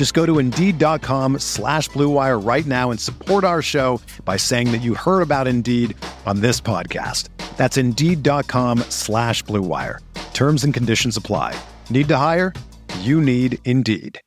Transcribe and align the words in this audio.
Just 0.00 0.14
go 0.14 0.24
to 0.24 0.38
Indeed.com 0.38 1.40
slash 1.40 1.90
BlueWire 1.90 2.42
right 2.42 2.64
now 2.64 2.90
and 2.90 2.98
support 2.98 3.44
our 3.44 3.60
show 3.60 4.00
by 4.24 4.38
saying 4.38 4.72
that 4.72 4.78
you 4.78 4.94
heard 4.94 5.20
about 5.20 5.46
Indeed 5.46 5.94
on 6.24 6.40
this 6.40 6.58
podcast. 6.58 7.28
That's 7.58 7.76
Indeed.com 7.76 8.78
slash 8.88 9.44
BlueWire. 9.44 9.98
Terms 10.32 10.64
and 10.64 10.72
conditions 10.72 11.18
apply. 11.18 11.54
Need 11.90 12.08
to 12.08 12.16
hire? 12.16 12.54
You 13.00 13.20
need 13.20 13.58
Indeed. 13.66 14.18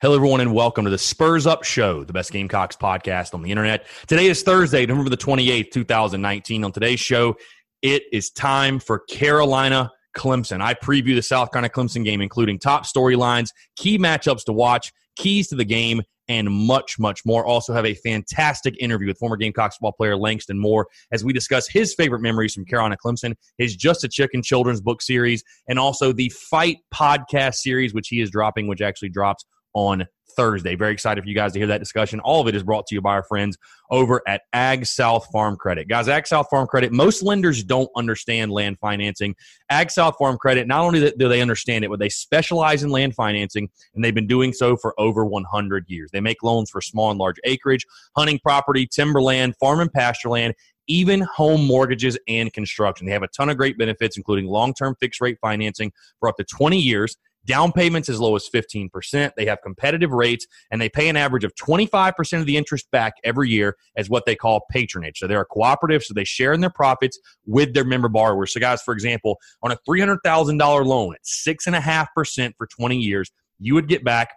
Hello, 0.00 0.14
everyone, 0.14 0.40
and 0.40 0.54
welcome 0.54 0.84
to 0.84 0.90
the 0.92 0.96
Spurs 0.96 1.48
Up 1.48 1.64
Show, 1.64 2.04
the 2.04 2.12
best 2.12 2.30
Gamecocks 2.30 2.76
podcast 2.76 3.34
on 3.34 3.42
the 3.42 3.50
internet. 3.50 3.88
Today 4.06 4.28
is 4.28 4.44
Thursday, 4.44 4.86
November 4.86 5.10
the 5.10 5.16
28th, 5.16 5.72
2019. 5.72 6.62
On 6.62 6.70
today's 6.70 7.00
show, 7.00 7.34
it 7.82 8.04
is 8.12 8.30
time 8.30 8.78
for 8.78 9.00
Carolina 9.00 9.90
Clemson. 10.16 10.60
I 10.60 10.74
preview 10.74 11.14
the 11.14 11.22
South 11.22 11.52
Carolina 11.52 11.72
Clemson 11.72 12.04
game, 12.04 12.20
including 12.20 12.58
top 12.58 12.84
storylines, 12.84 13.48
key 13.76 13.98
matchups 13.98 14.44
to 14.44 14.52
watch, 14.52 14.92
keys 15.16 15.48
to 15.48 15.56
the 15.56 15.64
game, 15.64 16.02
and 16.28 16.48
much, 16.48 16.96
much 16.98 17.26
more. 17.26 17.44
Also, 17.44 17.72
have 17.72 17.84
a 17.84 17.94
fantastic 17.94 18.74
interview 18.78 19.08
with 19.08 19.18
former 19.18 19.36
Gamecocks 19.36 19.76
football 19.76 19.92
player 19.92 20.16
Langston 20.16 20.58
Moore 20.58 20.86
as 21.10 21.24
we 21.24 21.32
discuss 21.32 21.68
his 21.68 21.92
favorite 21.92 22.20
memories 22.20 22.54
from 22.54 22.64
Carolina 22.64 22.96
Clemson, 23.04 23.34
his 23.58 23.74
Just 23.74 24.04
a 24.04 24.08
Chicken 24.08 24.40
children's 24.42 24.80
book 24.80 25.02
series, 25.02 25.42
and 25.68 25.78
also 25.78 26.12
the 26.12 26.28
Fight 26.28 26.78
podcast 26.94 27.56
series, 27.56 27.92
which 27.92 28.08
he 28.08 28.20
is 28.20 28.30
dropping, 28.30 28.68
which 28.68 28.80
actually 28.80 29.08
drops 29.08 29.44
on 29.74 30.06
Thursday. 30.40 30.74
Very 30.74 30.94
excited 30.94 31.22
for 31.22 31.28
you 31.28 31.34
guys 31.34 31.52
to 31.52 31.58
hear 31.58 31.66
that 31.66 31.80
discussion. 31.80 32.18
All 32.20 32.40
of 32.40 32.48
it 32.48 32.54
is 32.54 32.62
brought 32.62 32.86
to 32.86 32.94
you 32.94 33.02
by 33.02 33.10
our 33.10 33.22
friends 33.22 33.58
over 33.90 34.22
at 34.26 34.40
Ag 34.54 34.86
South 34.86 35.26
Farm 35.30 35.54
Credit. 35.54 35.86
Guys, 35.86 36.08
Ag 36.08 36.26
South 36.26 36.46
Farm 36.48 36.66
Credit, 36.66 36.92
most 36.92 37.22
lenders 37.22 37.62
don't 37.62 37.90
understand 37.94 38.50
land 38.50 38.78
financing. 38.80 39.36
Ag 39.68 39.90
South 39.90 40.16
Farm 40.18 40.38
Credit, 40.38 40.66
not 40.66 40.80
only 40.80 41.12
do 41.18 41.28
they 41.28 41.42
understand 41.42 41.84
it, 41.84 41.90
but 41.90 41.98
they 41.98 42.08
specialize 42.08 42.82
in 42.82 42.88
land 42.88 43.14
financing, 43.14 43.68
and 43.94 44.02
they've 44.02 44.14
been 44.14 44.26
doing 44.26 44.54
so 44.54 44.78
for 44.78 44.98
over 44.98 45.26
100 45.26 45.84
years. 45.88 46.10
They 46.10 46.20
make 46.20 46.42
loans 46.42 46.70
for 46.70 46.80
small 46.80 47.10
and 47.10 47.18
large 47.18 47.36
acreage, 47.44 47.84
hunting 48.16 48.38
property, 48.38 48.86
timberland, 48.86 49.56
farm 49.60 49.80
and 49.80 49.92
pasture 49.92 50.30
land, 50.30 50.54
even 50.86 51.20
home 51.20 51.66
mortgages 51.66 52.18
and 52.28 52.50
construction. 52.50 53.06
They 53.06 53.12
have 53.12 53.22
a 53.22 53.28
ton 53.28 53.50
of 53.50 53.58
great 53.58 53.76
benefits, 53.76 54.16
including 54.16 54.46
long 54.46 54.72
term 54.72 54.96
fixed 55.00 55.20
rate 55.20 55.36
financing 55.42 55.92
for 56.18 56.30
up 56.30 56.38
to 56.38 56.44
20 56.44 56.78
years 56.78 57.18
down 57.50 57.72
payments 57.72 58.08
as 58.08 58.20
low 58.20 58.36
as 58.36 58.48
15%. 58.48 59.32
They 59.36 59.44
have 59.46 59.60
competitive 59.60 60.12
rates 60.12 60.46
and 60.70 60.80
they 60.80 60.88
pay 60.88 61.08
an 61.08 61.16
average 61.16 61.42
of 61.42 61.52
25% 61.56 62.38
of 62.38 62.46
the 62.46 62.56
interest 62.56 62.88
back 62.92 63.14
every 63.24 63.50
year 63.50 63.76
as 63.96 64.08
what 64.08 64.24
they 64.24 64.36
call 64.36 64.64
patronage. 64.70 65.18
So 65.18 65.26
they're 65.26 65.40
a 65.40 65.46
cooperative, 65.46 66.04
so 66.04 66.14
they 66.14 66.22
share 66.22 66.52
in 66.52 66.60
their 66.60 66.70
profits 66.70 67.18
with 67.46 67.74
their 67.74 67.82
member 67.82 68.08
borrowers. 68.08 68.52
So, 68.52 68.60
guys, 68.60 68.82
for 68.82 68.94
example, 68.94 69.36
on 69.64 69.72
a 69.72 69.76
$300,000 69.88 70.86
loan 70.86 71.14
at 71.14 71.24
6.5% 71.24 72.52
for 72.56 72.68
20 72.68 72.96
years, 72.96 73.32
you 73.58 73.74
would 73.74 73.88
get 73.88 74.04
back 74.04 74.30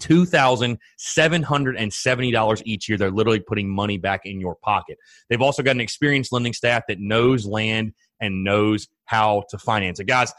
$2,770 0.00 2.62
each 2.64 2.88
year. 2.88 2.98
They're 2.98 3.12
literally 3.12 3.38
putting 3.38 3.68
money 3.68 3.96
back 3.96 4.22
in 4.24 4.40
your 4.40 4.56
pocket. 4.56 4.98
They've 5.30 5.40
also 5.40 5.62
got 5.62 5.76
an 5.76 5.80
experienced 5.80 6.32
lending 6.32 6.52
staff 6.52 6.82
that 6.88 6.98
knows 6.98 7.46
land 7.46 7.92
and 8.20 8.42
knows 8.42 8.88
how 9.04 9.44
to 9.50 9.58
finance 9.58 10.00
it. 10.00 10.08
Guys, 10.08 10.32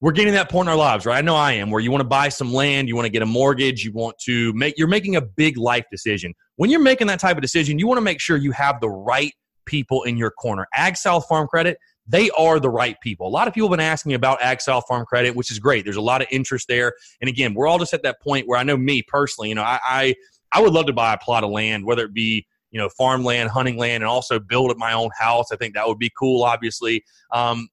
we're 0.00 0.12
getting 0.12 0.32
that 0.32 0.50
point 0.50 0.66
in 0.66 0.70
our 0.70 0.78
lives, 0.78 1.04
right? 1.04 1.18
I 1.18 1.20
know 1.20 1.36
I 1.36 1.52
am, 1.52 1.70
where 1.70 1.80
you 1.80 1.90
want 1.90 2.00
to 2.00 2.08
buy 2.08 2.30
some 2.30 2.52
land, 2.52 2.88
you 2.88 2.96
want 2.96 3.06
to 3.06 3.10
get 3.10 3.22
a 3.22 3.26
mortgage, 3.26 3.84
you 3.84 3.92
want 3.92 4.18
to 4.20 4.52
make, 4.54 4.78
you're 4.78 4.88
making 4.88 5.16
a 5.16 5.20
big 5.20 5.58
life 5.58 5.84
decision. 5.90 6.34
When 6.56 6.70
you're 6.70 6.80
making 6.80 7.06
that 7.08 7.20
type 7.20 7.36
of 7.36 7.42
decision, 7.42 7.78
you 7.78 7.86
want 7.86 7.98
to 7.98 8.02
make 8.02 8.20
sure 8.20 8.36
you 8.36 8.52
have 8.52 8.80
the 8.80 8.88
right 8.88 9.32
people 9.66 10.02
in 10.04 10.16
your 10.16 10.30
corner. 10.30 10.66
Ag 10.74 10.96
South 10.96 11.26
Farm 11.28 11.46
Credit, 11.46 11.76
they 12.06 12.30
are 12.30 12.58
the 12.58 12.70
right 12.70 12.96
people. 13.02 13.28
A 13.28 13.30
lot 13.30 13.46
of 13.46 13.52
people 13.52 13.68
have 13.68 13.76
been 13.76 13.84
asking 13.84 14.14
about 14.14 14.40
Ag 14.40 14.60
South 14.62 14.84
Farm 14.88 15.04
Credit, 15.04 15.36
which 15.36 15.50
is 15.50 15.58
great. 15.58 15.84
There's 15.84 15.96
a 15.96 16.00
lot 16.00 16.22
of 16.22 16.28
interest 16.30 16.66
there. 16.66 16.94
And 17.20 17.28
again, 17.28 17.52
we're 17.52 17.66
all 17.66 17.78
just 17.78 17.92
at 17.92 18.02
that 18.02 18.20
point 18.22 18.48
where 18.48 18.58
I 18.58 18.62
know 18.62 18.76
me 18.76 19.02
personally, 19.02 19.50
you 19.50 19.54
know, 19.54 19.62
I, 19.62 19.78
I, 19.84 20.14
I 20.52 20.60
would 20.60 20.72
love 20.72 20.86
to 20.86 20.92
buy 20.92 21.12
a 21.12 21.18
plot 21.18 21.44
of 21.44 21.50
land, 21.50 21.84
whether 21.84 22.04
it 22.04 22.14
be 22.14 22.46
you 22.70 22.78
know 22.78 22.88
farmland, 22.88 23.50
hunting 23.50 23.76
land, 23.76 24.02
and 24.02 24.08
also 24.08 24.38
build 24.38 24.76
my 24.78 24.92
own 24.92 25.10
house. 25.18 25.52
I 25.52 25.56
think 25.56 25.74
that 25.74 25.86
would 25.86 25.98
be 25.98 26.10
cool. 26.18 26.42
Obviously, 26.44 27.04
um, 27.32 27.68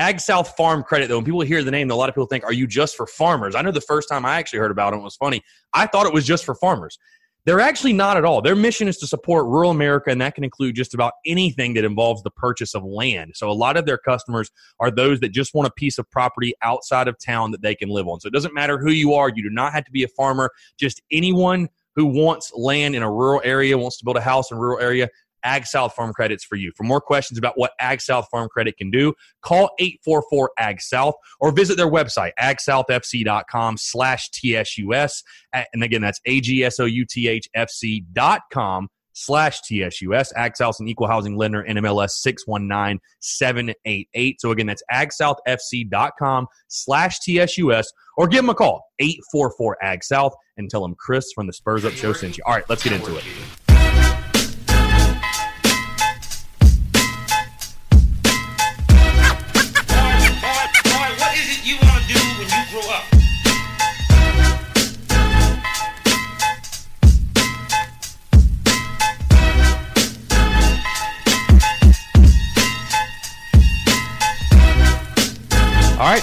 Ag 0.00 0.18
South 0.18 0.56
Farm 0.56 0.82
Credit, 0.82 1.08
though, 1.10 1.18
when 1.18 1.26
people 1.26 1.42
hear 1.42 1.62
the 1.62 1.70
name, 1.70 1.90
a 1.90 1.94
lot 1.94 2.08
of 2.08 2.14
people 2.14 2.26
think, 2.26 2.42
are 2.42 2.54
you 2.54 2.66
just 2.66 2.96
for 2.96 3.06
farmers? 3.06 3.54
I 3.54 3.60
know 3.60 3.70
the 3.70 3.82
first 3.82 4.08
time 4.08 4.24
I 4.24 4.38
actually 4.38 4.60
heard 4.60 4.70
about 4.70 4.94
it, 4.94 4.96
was 4.96 5.14
funny. 5.14 5.42
I 5.74 5.86
thought 5.86 6.06
it 6.06 6.12
was 6.14 6.26
just 6.26 6.46
for 6.46 6.54
farmers. 6.54 6.98
They're 7.44 7.60
actually 7.60 7.92
not 7.92 8.16
at 8.16 8.24
all. 8.24 8.40
Their 8.40 8.56
mission 8.56 8.88
is 8.88 8.96
to 8.98 9.06
support 9.06 9.44
rural 9.44 9.70
America, 9.70 10.08
and 10.08 10.18
that 10.22 10.34
can 10.34 10.42
include 10.42 10.74
just 10.74 10.94
about 10.94 11.12
anything 11.26 11.74
that 11.74 11.84
involves 11.84 12.22
the 12.22 12.30
purchase 12.30 12.74
of 12.74 12.82
land. 12.82 13.32
So, 13.34 13.50
a 13.50 13.52
lot 13.52 13.76
of 13.76 13.84
their 13.84 13.98
customers 13.98 14.50
are 14.78 14.90
those 14.90 15.20
that 15.20 15.32
just 15.32 15.52
want 15.52 15.68
a 15.68 15.72
piece 15.72 15.98
of 15.98 16.10
property 16.10 16.54
outside 16.62 17.06
of 17.06 17.16
town 17.18 17.50
that 17.50 17.60
they 17.60 17.74
can 17.74 17.90
live 17.90 18.08
on. 18.08 18.20
So, 18.20 18.28
it 18.28 18.32
doesn't 18.32 18.54
matter 18.54 18.78
who 18.78 18.92
you 18.92 19.12
are, 19.12 19.28
you 19.28 19.42
do 19.42 19.50
not 19.50 19.74
have 19.74 19.84
to 19.84 19.92
be 19.92 20.02
a 20.02 20.08
farmer. 20.08 20.50
Just 20.78 21.02
anyone 21.12 21.68
who 21.94 22.06
wants 22.06 22.52
land 22.54 22.94
in 22.94 23.02
a 23.02 23.10
rural 23.10 23.42
area, 23.44 23.76
wants 23.76 23.98
to 23.98 24.04
build 24.06 24.16
a 24.16 24.22
house 24.22 24.50
in 24.50 24.56
a 24.56 24.60
rural 24.60 24.78
area, 24.80 25.08
Ag 25.44 25.66
South 25.66 25.94
Farm 25.94 26.12
Credit's 26.12 26.44
for 26.44 26.56
you. 26.56 26.72
For 26.76 26.82
more 26.84 27.00
questions 27.00 27.38
about 27.38 27.54
what 27.56 27.72
Ag 27.78 28.00
South 28.00 28.26
Farm 28.30 28.48
Credit 28.48 28.76
can 28.76 28.90
do, 28.90 29.14
call 29.42 29.70
844 29.78 30.50
Ag 30.58 30.80
South 30.80 31.14
or 31.40 31.52
visit 31.52 31.76
their 31.76 31.90
website, 31.90 32.32
agsouthfc.com 32.40 33.76
slash 33.76 34.30
TSUS. 34.30 35.22
And 35.52 35.82
again, 35.82 36.00
that's 36.02 36.20
A-G-S-O-U-T-H-F-C.com 36.26 38.88
slash 39.12 39.60
TSUS. 39.62 40.32
Ag 40.36 40.56
South 40.56 40.76
an 40.80 40.88
equal 40.88 41.06
housing 41.06 41.36
lender, 41.36 41.64
NMLS 41.68 42.10
619788. 42.10 44.40
So 44.40 44.50
again, 44.50 44.66
that's 44.66 44.82
agsouthfc.com 44.92 46.46
slash 46.68 47.20
TSUS 47.20 47.86
or 48.16 48.26
give 48.28 48.42
them 48.42 48.50
a 48.50 48.54
call, 48.54 48.84
844 48.98 49.78
Ag 49.82 50.04
South, 50.04 50.34
and 50.56 50.70
tell 50.70 50.82
them 50.82 50.96
Chris 50.98 51.32
from 51.32 51.46
the 51.46 51.52
Spurs 51.52 51.84
Up 51.84 51.92
Show 51.92 52.12
sent 52.12 52.38
you. 52.38 52.44
All 52.46 52.54
right, 52.54 52.68
let's 52.68 52.82
get 52.82 52.92
into 52.92 53.16
it. 53.16 53.24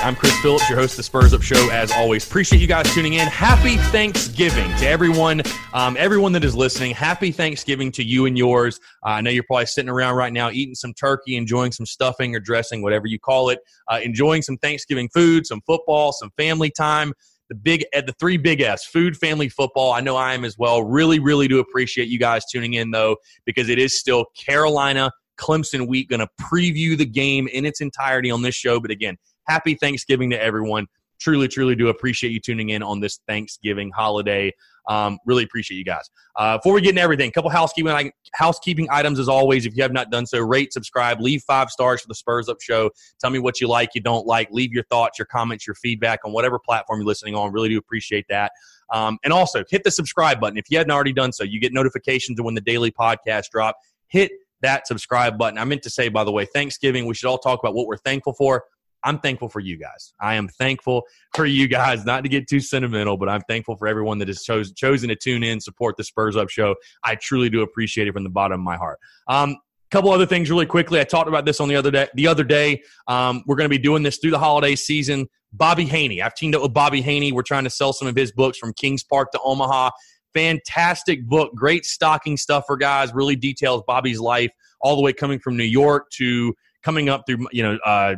I'm 0.07 0.15
Chris 0.15 0.39
Phillips, 0.39 0.69
your 0.69 0.79
host 0.79 0.93
of 0.93 0.97
the 0.97 1.03
Spurs 1.03 1.33
Up 1.33 1.41
Show. 1.41 1.69
As 1.69 1.91
always, 1.91 2.25
appreciate 2.25 2.61
you 2.61 2.67
guys 2.67 2.89
tuning 2.95 3.15
in. 3.15 3.27
Happy 3.27 3.75
Thanksgiving 3.75 4.69
to 4.77 4.87
everyone, 4.87 5.41
um, 5.73 5.97
everyone 5.99 6.31
that 6.31 6.45
is 6.45 6.55
listening. 6.55 6.93
Happy 6.93 7.29
Thanksgiving 7.29 7.91
to 7.91 8.05
you 8.05 8.25
and 8.25 8.37
yours. 8.37 8.79
Uh, 9.05 9.09
I 9.09 9.21
know 9.21 9.31
you're 9.31 9.43
probably 9.43 9.65
sitting 9.65 9.89
around 9.89 10.15
right 10.15 10.31
now 10.31 10.49
eating 10.49 10.75
some 10.75 10.93
turkey, 10.93 11.35
enjoying 11.35 11.73
some 11.73 11.85
stuffing 11.85 12.33
or 12.33 12.39
dressing, 12.39 12.81
whatever 12.81 13.05
you 13.05 13.19
call 13.19 13.49
it, 13.49 13.59
uh, 13.89 13.99
enjoying 14.01 14.43
some 14.43 14.55
Thanksgiving 14.59 15.09
food, 15.13 15.45
some 15.45 15.59
football, 15.67 16.13
some 16.13 16.31
family 16.37 16.71
time. 16.71 17.11
The 17.49 17.55
big, 17.55 17.83
uh, 17.93 17.99
the 17.99 18.13
three 18.17 18.37
big 18.37 18.61
S: 18.61 18.85
food, 18.85 19.17
family, 19.17 19.49
football. 19.49 19.91
I 19.91 19.99
know 19.99 20.15
I 20.15 20.33
am 20.33 20.45
as 20.45 20.57
well. 20.57 20.83
Really, 20.83 21.19
really 21.19 21.49
do 21.49 21.59
appreciate 21.59 22.07
you 22.07 22.17
guys 22.17 22.45
tuning 22.49 22.75
in 22.75 22.91
though, 22.91 23.17
because 23.45 23.67
it 23.67 23.77
is 23.77 23.99
still 23.99 24.27
Carolina 24.37 25.11
Clemson 25.37 25.85
week. 25.85 26.07
Going 26.07 26.21
to 26.21 26.29
preview 26.41 26.97
the 26.97 27.05
game 27.05 27.49
in 27.49 27.65
its 27.65 27.81
entirety 27.81 28.31
on 28.31 28.41
this 28.41 28.55
show, 28.55 28.79
but 28.79 28.89
again 28.89 29.17
happy 29.47 29.75
Thanksgiving 29.75 30.29
to 30.31 30.41
everyone. 30.41 30.87
truly, 31.19 31.47
truly 31.47 31.75
do 31.75 31.87
appreciate 31.87 32.31
you 32.31 32.39
tuning 32.39 32.69
in 32.69 32.83
on 32.83 32.99
this 32.99 33.19
Thanksgiving 33.27 33.91
holiday. 33.95 34.53
Um, 34.87 35.17
really 35.25 35.43
appreciate 35.43 35.77
you 35.77 35.83
guys. 35.83 36.09
Uh, 36.35 36.57
before 36.57 36.73
we 36.73 36.81
get 36.81 36.91
into 36.91 37.01
everything, 37.01 37.29
a 37.29 37.31
couple 37.31 37.49
housekeeping 37.49 38.11
housekeeping 38.33 38.87
items 38.89 39.19
as 39.19 39.27
always. 39.27 39.65
If 39.65 39.75
you 39.75 39.83
have 39.83 39.91
not 39.91 40.11
done 40.11 40.25
so, 40.25 40.39
rate, 40.39 40.71
subscribe, 40.71 41.19
leave 41.19 41.43
five 41.43 41.69
stars 41.69 42.01
for 42.01 42.07
the 42.07 42.15
Spurs 42.15 42.47
Up 42.47 42.61
Show. 42.61 42.91
Tell 43.19 43.29
me 43.29 43.39
what 43.39 43.59
you 43.59 43.67
like, 43.67 43.95
you 43.95 44.01
don't 44.01 44.25
like. 44.25 44.49
Leave 44.51 44.71
your 44.71 44.83
thoughts, 44.85 45.19
your 45.19 45.25
comments, 45.25 45.67
your 45.67 45.75
feedback 45.75 46.19
on 46.23 46.31
whatever 46.31 46.57
platform 46.59 46.99
you're 46.99 47.07
listening 47.07 47.35
on. 47.35 47.51
Really 47.51 47.69
do 47.69 47.77
appreciate 47.77 48.25
that. 48.29 48.51
Um, 48.93 49.17
and 49.23 49.33
also 49.33 49.63
hit 49.69 49.83
the 49.83 49.91
subscribe 49.91 50.39
button 50.39 50.57
if 50.57 50.65
you 50.69 50.77
hadn't 50.77 50.91
already 50.91 51.13
done 51.13 51.33
so. 51.33 51.43
You 51.43 51.59
get 51.59 51.73
notifications 51.73 52.41
when 52.41 52.55
the 52.55 52.61
daily 52.61 52.91
podcast 52.91 53.49
drop. 53.51 53.75
Hit 54.07 54.31
that 54.61 54.87
subscribe 54.87 55.37
button. 55.37 55.59
I 55.59 55.65
meant 55.65 55.83
to 55.83 55.89
say, 55.89 56.07
by 56.07 56.23
the 56.23 56.31
way, 56.31 56.45
Thanksgiving, 56.45 57.05
we 57.05 57.13
should 57.13 57.27
all 57.27 57.37
talk 57.37 57.59
about 57.61 57.75
what 57.75 57.87
we're 57.87 57.97
thankful 57.97 58.33
for. 58.33 58.63
I'm 59.07 59.19
thankful 59.19 59.47
for 59.47 59.61
you 59.61 59.77
guys. 59.77 60.13
I 60.19 60.35
am 60.35 60.49
thankful 60.49 61.03
for 61.33 61.45
you 61.45 61.69
guys, 61.69 62.03
not 62.03 62.23
to 62.23 62.29
get 62.29 62.49
too 62.49 62.59
sentimental, 62.59 63.15
but 63.15 63.29
I'm 63.29 63.39
thankful 63.47 63.77
for 63.77 63.87
everyone 63.87 64.17
that 64.19 64.27
has 64.27 64.43
chose, 64.43 64.73
chosen 64.73 65.07
to 65.07 65.15
tune 65.15 65.43
in, 65.43 65.61
support 65.61 65.95
the 65.95 66.03
Spurs 66.03 66.35
Up 66.35 66.49
show. 66.49 66.75
I 67.05 67.15
truly 67.15 67.49
do 67.49 67.61
appreciate 67.61 68.09
it 68.09 68.13
from 68.13 68.25
the 68.25 68.29
bottom 68.29 68.59
of 68.59 68.65
my 68.65 68.75
heart. 68.75 68.99
Um, 69.29 69.51
a 69.51 69.89
couple 69.91 70.11
other 70.11 70.25
things 70.25 70.49
really 70.49 70.65
quickly. 70.65 70.99
I 70.99 71.05
talked 71.05 71.29
about 71.29 71.45
this 71.45 71.61
on 71.61 71.69
the 71.69 71.77
other 71.77 71.89
day. 71.89 72.09
The 72.15 72.27
other 72.27 72.43
day, 72.43 72.81
um, 73.07 73.43
we're 73.47 73.55
going 73.55 73.69
to 73.69 73.73
be 73.73 73.81
doing 73.81 74.03
this 74.03 74.17
through 74.17 74.31
the 74.31 74.39
holiday 74.39 74.75
season. 74.75 75.29
Bobby 75.53 75.85
Haney. 75.85 76.21
I've 76.21 76.35
teamed 76.35 76.55
up 76.55 76.61
with 76.61 76.73
Bobby 76.73 77.01
Haney. 77.01 77.31
We're 77.31 77.43
trying 77.43 77.63
to 77.63 77.69
sell 77.69 77.93
some 77.93 78.09
of 78.09 78.15
his 78.17 78.33
books 78.33 78.57
from 78.57 78.73
Kings 78.73 79.05
Park 79.05 79.31
to 79.31 79.39
Omaha. 79.41 79.91
Fantastic 80.33 81.25
book, 81.25 81.55
great 81.55 81.85
stocking 81.85 82.35
stuff 82.35 82.65
for 82.67 82.75
guys. 82.75 83.13
Really 83.13 83.37
details 83.37 83.83
Bobby's 83.87 84.19
life 84.19 84.51
all 84.81 84.97
the 84.97 85.01
way 85.01 85.13
coming 85.13 85.39
from 85.39 85.55
New 85.55 85.63
York 85.63 86.09
to 86.17 86.53
coming 86.83 87.07
up 87.07 87.23
through 87.25 87.47
you 87.53 87.63
know 87.63 87.77
uh, 87.85 88.15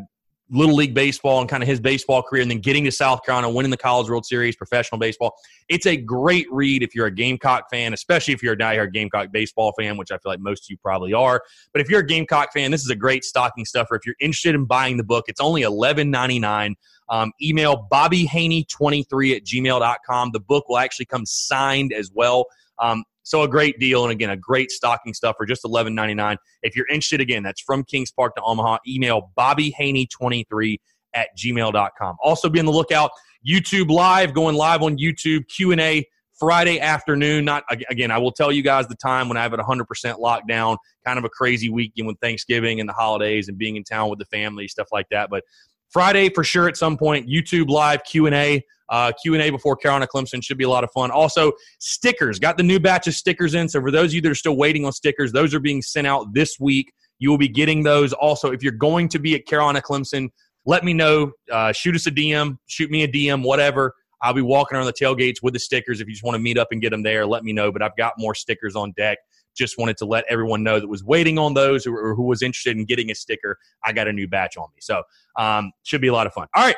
little 0.51 0.75
league 0.75 0.93
baseball 0.93 1.39
and 1.41 1.49
kind 1.49 1.61
of 1.61 1.69
his 1.69 1.79
baseball 1.79 2.23
career, 2.23 2.41
and 2.41 2.49
then 2.49 2.59
getting 2.59 2.83
to 2.85 2.91
South 2.91 3.23
Carolina, 3.23 3.49
winning 3.49 3.71
the 3.71 3.77
College 3.77 4.09
World 4.09 4.25
Series, 4.25 4.55
professional 4.55 4.99
baseball. 4.99 5.35
It's 5.67 5.85
a 5.85 5.95
great 5.95 6.47
read 6.51 6.83
if 6.83 6.95
you're 6.95 7.07
a 7.07 7.11
Gamecock 7.11 7.69
fan, 7.69 7.93
especially 7.93 8.33
if 8.33 8.41
you're 8.41 8.53
a 8.53 8.57
diehard 8.57 8.93
Gamecock 8.93 9.31
baseball 9.31 9.73
fan, 9.79 9.97
which 9.97 10.11
I 10.11 10.17
feel 10.17 10.31
like 10.31 10.39
most 10.39 10.65
of 10.65 10.69
you 10.69 10.77
probably 10.77 11.13
are. 11.13 11.41
But 11.73 11.81
if 11.81 11.89
you're 11.89 12.01
a 12.01 12.05
Gamecock 12.05 12.51
fan, 12.53 12.71
this 12.71 12.81
is 12.81 12.89
a 12.89 12.95
great 12.95 13.23
stocking 13.23 13.65
stuffer. 13.65 13.95
If 13.95 14.05
you're 14.05 14.15
interested 14.19 14.55
in 14.55 14.65
buying 14.65 14.97
the 14.97 15.03
book, 15.03 15.25
it's 15.27 15.41
only 15.41 15.61
$11.99. 15.61 16.75
Um, 17.09 17.31
email 17.41 17.87
bobbyhaney23 17.91 19.35
at 19.35 19.43
gmail.com. 19.43 20.29
The 20.31 20.39
book 20.39 20.69
will 20.69 20.77
actually 20.77 21.07
come 21.07 21.25
signed 21.25 21.91
as 21.93 22.11
well. 22.13 22.45
Um, 22.77 23.03
so 23.29 23.43
a 23.43 23.47
great 23.47 23.77
deal, 23.77 24.03
and 24.03 24.11
again, 24.11 24.31
a 24.31 24.35
great 24.35 24.71
stocking 24.71 25.13
stuff 25.13 25.35
for 25.37 25.45
just 25.45 25.63
eleven 25.63 25.93
ninety 25.93 26.15
nine. 26.15 26.37
If 26.63 26.75
you're 26.75 26.87
interested, 26.87 27.21
again, 27.21 27.43
that's 27.43 27.61
from 27.61 27.83
Kings 27.83 28.11
Park 28.11 28.33
to 28.37 28.41
Omaha. 28.41 28.79
Email 28.87 29.31
Bobby 29.35 29.69
Haney 29.77 30.07
twenty 30.07 30.47
three 30.49 30.79
at 31.13 31.27
gmail.com. 31.37 32.17
Also 32.23 32.49
be 32.49 32.57
on 32.59 32.65
the 32.65 32.71
lookout. 32.71 33.11
YouTube 33.47 33.91
Live, 33.91 34.33
going 34.33 34.55
live 34.55 34.81
on 34.81 34.97
YouTube, 34.97 35.47
Q&A 35.47 36.05
Friday 36.39 36.79
afternoon. 36.79 37.45
Not 37.45 37.63
Again, 37.89 38.09
I 38.09 38.17
will 38.17 38.31
tell 38.31 38.51
you 38.51 38.63
guys 38.63 38.87
the 38.87 38.95
time 38.95 39.29
when 39.29 39.37
I 39.37 39.43
have 39.43 39.53
it 39.53 39.59
100% 39.59 40.17
locked 40.17 40.47
down. 40.47 40.77
Kind 41.05 41.19
of 41.19 41.23
a 41.23 41.29
crazy 41.29 41.69
weekend 41.69 42.07
with 42.07 42.17
Thanksgiving 42.19 42.79
and 42.79 42.89
the 42.89 42.93
holidays 42.93 43.47
and 43.47 43.59
being 43.59 43.75
in 43.75 43.83
town 43.83 44.09
with 44.09 44.17
the 44.17 44.25
family, 44.25 44.67
stuff 44.67 44.87
like 44.91 45.05
that. 45.11 45.29
But 45.29 45.43
Friday 45.89 46.29
for 46.29 46.43
sure 46.43 46.67
at 46.67 46.77
some 46.77 46.97
point, 46.97 47.27
YouTube 47.27 47.69
Live 47.69 48.03
Q&A. 48.03 48.63
Uh, 48.89 49.11
Q&A 49.21 49.51
before 49.51 49.75
Carolina 49.75 50.07
Clemson 50.07 50.43
should 50.43 50.57
be 50.57 50.63
a 50.63 50.69
lot 50.69 50.83
of 50.83 50.91
fun. 50.91 51.11
Also, 51.11 51.51
stickers. 51.77 52.39
Got 52.39 52.57
the 52.57 52.63
new 52.63 52.79
batch 52.79 53.07
of 53.07 53.13
stickers 53.13 53.53
in. 53.53 53.69
So 53.69 53.79
for 53.79 53.91
those 53.91 54.05
of 54.05 54.13
you 54.15 54.21
that 54.21 54.31
are 54.31 54.35
still 54.35 54.57
waiting 54.57 54.83
on 54.83 54.91
stickers, 54.93 55.31
those 55.31 55.53
are 55.53 55.59
being 55.59 55.83
sent 55.83 56.07
out 56.07 56.33
this 56.33 56.59
week. 56.59 56.91
You 57.19 57.29
will 57.29 57.37
be 57.37 57.47
getting 57.47 57.83
those. 57.83 58.13
Also, 58.13 58.51
if 58.51 58.63
you're 58.63 58.71
going 58.71 59.07
to 59.09 59.19
be 59.19 59.35
at 59.35 59.45
Carolina 59.45 59.79
Clemson, 59.79 60.29
let 60.65 60.83
me 60.83 60.93
know. 60.93 61.33
Uh, 61.51 61.71
shoot 61.71 61.95
us 61.95 62.07
a 62.07 62.11
DM. 62.11 62.57
Shoot 62.65 62.89
me 62.89 63.03
a 63.03 63.07
DM, 63.07 63.43
whatever. 63.43 63.93
I'll 64.21 64.33
be 64.33 64.41
walking 64.41 64.75
around 64.75 64.87
the 64.87 64.93
tailgates 64.93 65.37
with 65.41 65.53
the 65.53 65.59
stickers. 65.59 66.01
If 66.01 66.07
you 66.07 66.13
just 66.13 66.23
want 66.23 66.35
to 66.35 66.39
meet 66.39 66.57
up 66.57 66.69
and 66.71 66.81
get 66.81 66.89
them 66.89 67.03
there, 67.03 67.25
let 67.25 67.43
me 67.43 67.53
know. 67.53 67.71
But 67.71 67.81
I've 67.81 67.95
got 67.95 68.13
more 68.17 68.35
stickers 68.35 68.75
on 68.75 68.91
deck. 68.97 69.19
Just 69.55 69.77
wanted 69.77 69.97
to 69.97 70.05
let 70.05 70.25
everyone 70.29 70.63
know 70.63 70.79
that 70.79 70.87
was 70.87 71.03
waiting 71.03 71.37
on 71.37 71.53
those 71.53 71.85
or 71.85 72.15
who 72.15 72.23
was 72.23 72.41
interested 72.41 72.77
in 72.77 72.85
getting 72.85 73.11
a 73.11 73.15
sticker. 73.15 73.57
I 73.83 73.93
got 73.93 74.07
a 74.07 74.13
new 74.13 74.27
batch 74.27 74.57
on 74.57 74.67
me. 74.73 74.79
So 74.81 75.03
um, 75.37 75.71
should 75.83 76.01
be 76.01 76.07
a 76.07 76.13
lot 76.13 76.27
of 76.27 76.33
fun. 76.33 76.47
All 76.55 76.63
right. 76.63 76.75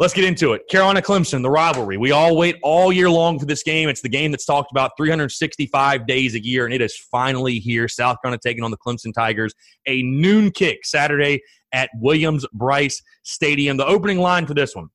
Let's 0.00 0.12
get 0.12 0.24
into 0.24 0.54
it. 0.54 0.62
Carolina 0.68 1.00
Clemson, 1.00 1.40
the 1.40 1.50
rivalry. 1.50 1.96
We 1.96 2.10
all 2.10 2.36
wait 2.36 2.56
all 2.64 2.92
year 2.92 3.08
long 3.08 3.38
for 3.38 3.46
this 3.46 3.62
game. 3.62 3.88
It's 3.88 4.00
the 4.00 4.08
game 4.08 4.32
that's 4.32 4.44
talked 4.44 4.72
about 4.72 4.90
365 4.96 6.04
days 6.04 6.34
a 6.34 6.44
year, 6.44 6.64
and 6.64 6.74
it 6.74 6.80
is 6.80 6.96
finally 6.96 7.60
here. 7.60 7.86
South 7.86 8.16
Carolina 8.20 8.40
taking 8.42 8.64
on 8.64 8.72
the 8.72 8.76
Clemson 8.76 9.14
Tigers. 9.14 9.54
A 9.86 10.02
noon 10.02 10.50
kick 10.50 10.84
Saturday 10.84 11.42
at 11.72 11.90
Williams 12.00 12.44
Brice 12.52 13.00
Stadium. 13.22 13.76
The 13.76 13.86
opening 13.86 14.18
line 14.18 14.46
for 14.46 14.54
this 14.54 14.74
one 14.74 14.88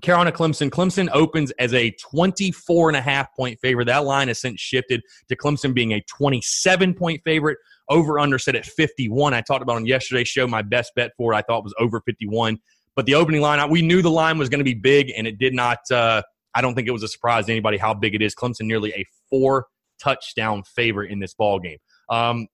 Carolina 0.00 0.32
Clemson. 0.32 0.70
Clemson 0.70 1.08
opens 1.12 1.50
as 1.52 1.74
a 1.74 1.90
24 1.92 2.90
and 2.90 2.96
a 2.96 3.00
half 3.00 3.34
point 3.34 3.58
favorite. 3.60 3.86
That 3.86 4.04
line 4.04 4.28
has 4.28 4.40
since 4.40 4.60
shifted 4.60 5.02
to 5.28 5.36
Clemson 5.36 5.74
being 5.74 5.92
a 5.92 6.00
27 6.02 6.94
point 6.94 7.22
favorite. 7.24 7.58
Over 7.88 8.20
under 8.20 8.38
set 8.38 8.54
at 8.54 8.64
51. 8.64 9.34
I 9.34 9.40
talked 9.40 9.62
about 9.62 9.74
on 9.74 9.84
yesterday's 9.84 10.28
show. 10.28 10.46
My 10.46 10.62
best 10.62 10.92
bet 10.94 11.10
for 11.16 11.32
it, 11.32 11.36
I 11.36 11.42
thought 11.42 11.64
was 11.64 11.74
over 11.76 12.00
51. 12.00 12.56
But 12.94 13.06
the 13.06 13.16
opening 13.16 13.40
line, 13.40 13.68
we 13.68 13.82
knew 13.82 14.00
the 14.00 14.10
line 14.10 14.38
was 14.38 14.48
going 14.48 14.60
to 14.60 14.64
be 14.64 14.74
big, 14.74 15.12
and 15.16 15.26
it 15.26 15.38
did 15.38 15.54
not. 15.54 15.78
Uh, 15.90 16.22
I 16.54 16.60
don't 16.60 16.74
think 16.74 16.86
it 16.86 16.92
was 16.92 17.02
a 17.02 17.08
surprise 17.08 17.46
to 17.46 17.52
anybody 17.52 17.78
how 17.78 17.94
big 17.94 18.14
it 18.14 18.22
is. 18.22 18.34
Clemson 18.34 18.66
nearly 18.66 18.92
a 18.92 19.04
four 19.28 19.66
touchdown 20.00 20.62
favorite 20.62 21.10
in 21.10 21.18
this 21.18 21.34
ball 21.34 21.58
game. 21.58 21.78
Um, 22.08 22.46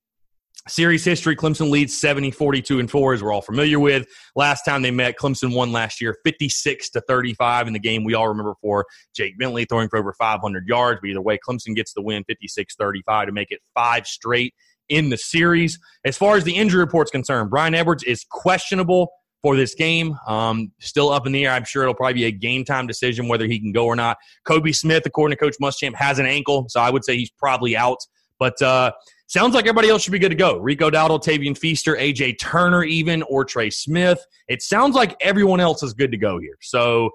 series 0.68 1.04
history 1.04 1.36
clemson 1.36 1.70
leads 1.70 1.96
70 1.96 2.30
42 2.30 2.80
and 2.80 2.90
4 2.90 3.14
as 3.14 3.22
we're 3.22 3.32
all 3.32 3.40
familiar 3.40 3.78
with 3.78 4.06
last 4.34 4.64
time 4.64 4.82
they 4.82 4.90
met 4.90 5.16
clemson 5.16 5.54
won 5.54 5.72
last 5.72 6.00
year 6.00 6.16
56 6.24 6.90
to 6.90 7.00
35 7.02 7.68
in 7.68 7.72
the 7.72 7.78
game 7.78 8.04
we 8.04 8.14
all 8.14 8.28
remember 8.28 8.54
for 8.60 8.84
jake 9.14 9.38
bentley 9.38 9.64
throwing 9.64 9.88
for 9.88 9.98
over 9.98 10.12
500 10.12 10.66
yards 10.66 11.00
but 11.00 11.08
either 11.08 11.20
way 11.20 11.38
clemson 11.48 11.74
gets 11.74 11.92
the 11.94 12.02
win 12.02 12.24
56 12.24 12.74
35 12.74 13.26
to 13.26 13.32
make 13.32 13.50
it 13.50 13.60
five 13.74 14.06
straight 14.06 14.54
in 14.88 15.10
the 15.10 15.16
series 15.16 15.78
as 16.04 16.16
far 16.16 16.36
as 16.36 16.44
the 16.44 16.54
injury 16.54 16.80
report's 16.80 17.10
concerned 17.10 17.50
Bryan 17.50 17.74
Edwards 17.74 18.02
is 18.02 18.24
questionable 18.30 19.10
for 19.42 19.54
this 19.54 19.76
game. 19.76 20.18
Um, 20.26 20.72
still 20.80 21.10
up 21.10 21.24
in 21.24 21.32
the 21.32 21.46
air. 21.46 21.52
I'm 21.52 21.64
sure 21.64 21.82
it'll 21.82 21.94
probably 21.94 22.14
be 22.14 22.24
a 22.24 22.32
game 22.32 22.64
time 22.64 22.88
decision 22.88 23.28
whether 23.28 23.46
he 23.46 23.60
can 23.60 23.70
go 23.70 23.86
or 23.86 23.94
not. 23.94 24.16
Kobe 24.44 24.72
Smith, 24.72 25.04
according 25.06 25.36
to 25.36 25.40
Coach 25.40 25.54
Muschamp, 25.62 25.94
has 25.94 26.18
an 26.18 26.26
ankle, 26.26 26.66
so 26.68 26.80
I 26.80 26.90
would 26.90 27.04
say 27.04 27.16
he's 27.16 27.30
probably 27.30 27.76
out. 27.76 27.98
But 28.38 28.60
uh, 28.62 28.92
sounds 29.26 29.54
like 29.54 29.64
everybody 29.64 29.88
else 29.88 30.02
should 30.02 30.12
be 30.12 30.18
good 30.18 30.30
to 30.30 30.36
go. 30.36 30.58
Rico 30.58 30.90
Dowdle, 30.90 31.22
Tavien 31.22 31.56
Feaster, 31.56 31.96
AJ 31.96 32.38
Turner, 32.38 32.84
even 32.84 33.22
or 33.24 33.44
Trey 33.44 33.70
Smith. 33.70 34.24
It 34.48 34.62
sounds 34.62 34.94
like 34.94 35.16
everyone 35.20 35.60
else 35.60 35.82
is 35.82 35.94
good 35.94 36.10
to 36.12 36.18
go 36.18 36.38
here. 36.38 36.56
So, 36.60 37.10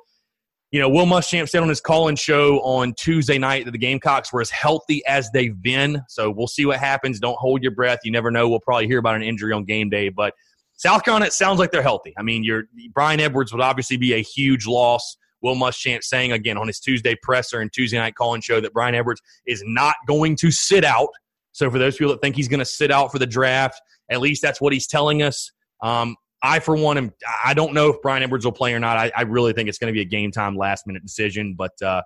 you 0.71 0.79
know, 0.79 0.89
Will 0.89 1.05
Muschamp 1.05 1.49
said 1.49 1.61
on 1.61 1.69
his 1.69 1.81
call-in 1.81 2.15
show 2.15 2.59
on 2.61 2.93
Tuesday 2.93 3.37
night 3.37 3.65
that 3.65 3.71
the 3.71 3.77
Gamecocks 3.77 4.31
were 4.31 4.41
as 4.41 4.49
healthy 4.49 5.05
as 5.05 5.29
they've 5.31 5.61
been. 5.61 6.01
So 6.07 6.31
we'll 6.31 6.47
see 6.47 6.65
what 6.65 6.79
happens. 6.79 7.19
Don't 7.19 7.37
hold 7.37 7.61
your 7.61 7.73
breath. 7.73 7.99
You 8.03 8.11
never 8.11 8.31
know. 8.31 8.49
We'll 8.49 8.59
probably 8.59 8.87
hear 8.87 8.99
about 8.99 9.15
an 9.15 9.23
injury 9.23 9.53
on 9.53 9.65
game 9.65 9.89
day, 9.89 10.09
but– 10.09 10.33
South 10.81 11.03
Carolina, 11.03 11.27
it 11.27 11.33
sounds 11.33 11.59
like 11.59 11.71
they're 11.71 11.83
healthy. 11.83 12.11
I 12.17 12.23
mean, 12.23 12.43
your 12.43 12.63
Bryan 12.91 13.19
Edwards 13.19 13.51
would 13.51 13.61
obviously 13.61 13.97
be 13.97 14.13
a 14.13 14.21
huge 14.21 14.65
loss. 14.65 15.15
Will 15.41 15.55
Muschamp 15.55 16.03
saying 16.03 16.31
again 16.31 16.57
on 16.57 16.67
his 16.67 16.79
Tuesday 16.79 17.15
presser 17.21 17.61
and 17.61 17.71
Tuesday 17.71 17.97
night 17.97 18.15
call-in 18.15 18.41
show 18.41 18.61
that 18.61 18.73
Bryan 18.73 18.95
Edwards 18.95 19.21
is 19.45 19.63
not 19.65 19.95
going 20.07 20.35
to 20.37 20.51
sit 20.51 20.83
out. 20.83 21.09
So 21.51 21.69
for 21.69 21.79
those 21.79 21.97
people 21.97 22.13
that 22.13 22.21
think 22.21 22.35
he's 22.35 22.47
going 22.47 22.59
to 22.59 22.65
sit 22.65 22.91
out 22.91 23.11
for 23.11 23.19
the 23.19 23.27
draft, 23.27 23.81
at 24.09 24.21
least 24.21 24.41
that's 24.41 24.61
what 24.61 24.73
he's 24.73 24.87
telling 24.87 25.21
us. 25.21 25.51
Um, 25.81 26.15
I, 26.43 26.59
for 26.59 26.75
one, 26.75 26.97
am, 26.97 27.11
I 27.43 27.53
don't 27.53 27.73
know 27.73 27.89
if 27.89 28.01
Bryan 28.01 28.23
Edwards 28.23 28.45
will 28.45 28.51
play 28.51 28.73
or 28.73 28.79
not. 28.79 28.97
I, 28.97 29.11
I 29.15 29.21
really 29.23 29.53
think 29.53 29.69
it's 29.69 29.77
going 29.77 29.93
to 29.93 29.97
be 29.97 30.01
a 30.01 30.05
game 30.05 30.31
time, 30.31 30.55
last 30.55 30.87
minute 30.87 31.03
decision, 31.03 31.55
but 31.57 31.79
uh, 31.81 32.01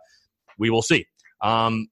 we 0.58 0.70
will 0.70 0.82
see. 0.82 1.06
Um, 1.42 1.88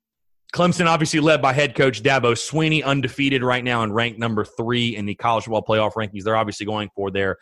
Clemson, 0.54 0.86
obviously 0.86 1.20
led 1.20 1.42
by 1.42 1.52
head 1.52 1.74
coach 1.74 2.04
Dabo 2.04 2.34
Swinney, 2.34 2.84
undefeated 2.84 3.42
right 3.44 3.64
now 3.64 3.82
and 3.82 3.94
ranked 3.94 4.20
number 4.20 4.46
three 4.46 4.96
in 4.96 5.06
the 5.06 5.16
college 5.16 5.46
football 5.46 5.64
playoff 5.64 5.94
rankings. 5.94 6.24
They're 6.24 6.36
obviously 6.36 6.66
going 6.66 6.90
for 6.96 7.10
their 7.10 7.38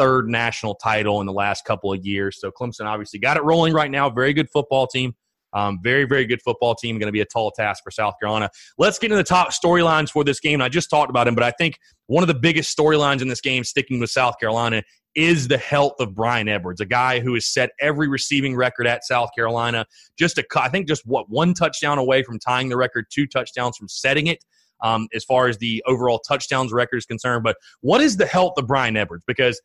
third 0.00 0.28
national 0.28 0.74
title 0.76 1.20
in 1.20 1.26
the 1.26 1.32
last 1.32 1.66
couple 1.66 1.92
of 1.92 2.04
years. 2.06 2.40
So 2.40 2.50
Clemson 2.50 2.86
obviously 2.86 3.18
got 3.18 3.36
it 3.36 3.44
rolling 3.44 3.74
right 3.74 3.90
now. 3.90 4.08
Very 4.08 4.32
good 4.32 4.48
football 4.50 4.86
team. 4.86 5.14
Um, 5.52 5.80
very, 5.82 6.04
very 6.04 6.24
good 6.26 6.40
football 6.40 6.74
team. 6.74 6.98
Going 6.98 7.08
to 7.08 7.12
be 7.12 7.20
a 7.20 7.26
tall 7.26 7.50
task 7.50 7.82
for 7.84 7.90
South 7.90 8.14
Carolina. 8.20 8.48
Let's 8.78 8.98
get 8.98 9.06
into 9.10 9.16
the 9.16 9.24
top 9.24 9.50
storylines 9.50 10.08
for 10.10 10.24
this 10.24 10.40
game. 10.40 10.62
I 10.62 10.68
just 10.68 10.88
talked 10.88 11.10
about 11.10 11.28
him, 11.28 11.34
but 11.34 11.44
I 11.44 11.50
think 11.50 11.78
one 12.06 12.22
of 12.22 12.28
the 12.28 12.34
biggest 12.34 12.76
storylines 12.76 13.20
in 13.20 13.28
this 13.28 13.40
game, 13.40 13.62
sticking 13.64 14.00
with 14.00 14.10
South 14.10 14.38
Carolina, 14.40 14.82
is 15.14 15.48
the 15.48 15.58
health 15.58 15.94
of 15.98 16.14
Bryan 16.14 16.48
Edwards, 16.48 16.80
a 16.80 16.86
guy 16.86 17.18
who 17.20 17.34
has 17.34 17.46
set 17.46 17.70
every 17.80 18.08
receiving 18.08 18.54
record 18.56 18.86
at 18.86 19.04
South 19.04 19.30
Carolina. 19.36 19.84
Just 20.16 20.38
a, 20.38 20.44
I 20.56 20.68
think 20.68 20.86
just 20.86 21.04
what 21.04 21.28
one 21.28 21.52
touchdown 21.52 21.98
away 21.98 22.22
from 22.22 22.38
tying 22.38 22.68
the 22.68 22.76
record, 22.76 23.06
two 23.10 23.26
touchdowns 23.26 23.76
from 23.76 23.88
setting 23.88 24.28
it. 24.28 24.38
Um, 24.82 25.08
as 25.12 25.24
far 25.24 25.46
as 25.48 25.58
the 25.58 25.82
overall 25.86 26.20
touchdowns 26.20 26.72
record 26.72 26.96
is 26.96 27.04
concerned, 27.04 27.42
but 27.42 27.56
what 27.82 28.00
is 28.00 28.16
the 28.16 28.24
health 28.24 28.54
of 28.56 28.66
Bryan 28.66 28.96
Edwards? 28.96 29.24
Because 29.26 29.60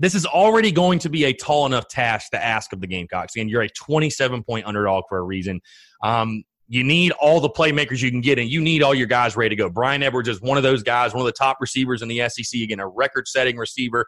this 0.00 0.14
is 0.14 0.26
already 0.26 0.72
going 0.72 0.98
to 0.98 1.08
be 1.08 1.24
a 1.24 1.32
tall 1.32 1.66
enough 1.66 1.86
task 1.86 2.32
to 2.32 2.44
ask 2.44 2.72
of 2.72 2.80
the 2.80 2.86
Gamecocks. 2.86 3.36
Again, 3.36 3.48
you're 3.48 3.62
a 3.62 3.68
27 3.68 4.42
point 4.42 4.66
underdog 4.66 5.04
for 5.08 5.18
a 5.18 5.22
reason. 5.22 5.60
Um, 6.02 6.42
you 6.66 6.82
need 6.82 7.12
all 7.12 7.40
the 7.40 7.50
playmakers 7.50 8.00
you 8.00 8.10
can 8.10 8.20
get, 8.20 8.38
and 8.38 8.48
you 8.48 8.60
need 8.60 8.82
all 8.82 8.94
your 8.94 9.06
guys 9.06 9.36
ready 9.36 9.50
to 9.50 9.56
go. 9.56 9.68
Bryan 9.68 10.02
Edwards 10.02 10.28
is 10.28 10.40
one 10.40 10.56
of 10.56 10.62
those 10.62 10.82
guys, 10.82 11.12
one 11.12 11.20
of 11.20 11.26
the 11.26 11.32
top 11.32 11.58
receivers 11.60 12.02
in 12.02 12.08
the 12.08 12.28
SEC. 12.28 12.60
Again, 12.60 12.80
a 12.80 12.88
record 12.88 13.28
setting 13.28 13.56
receiver 13.56 14.06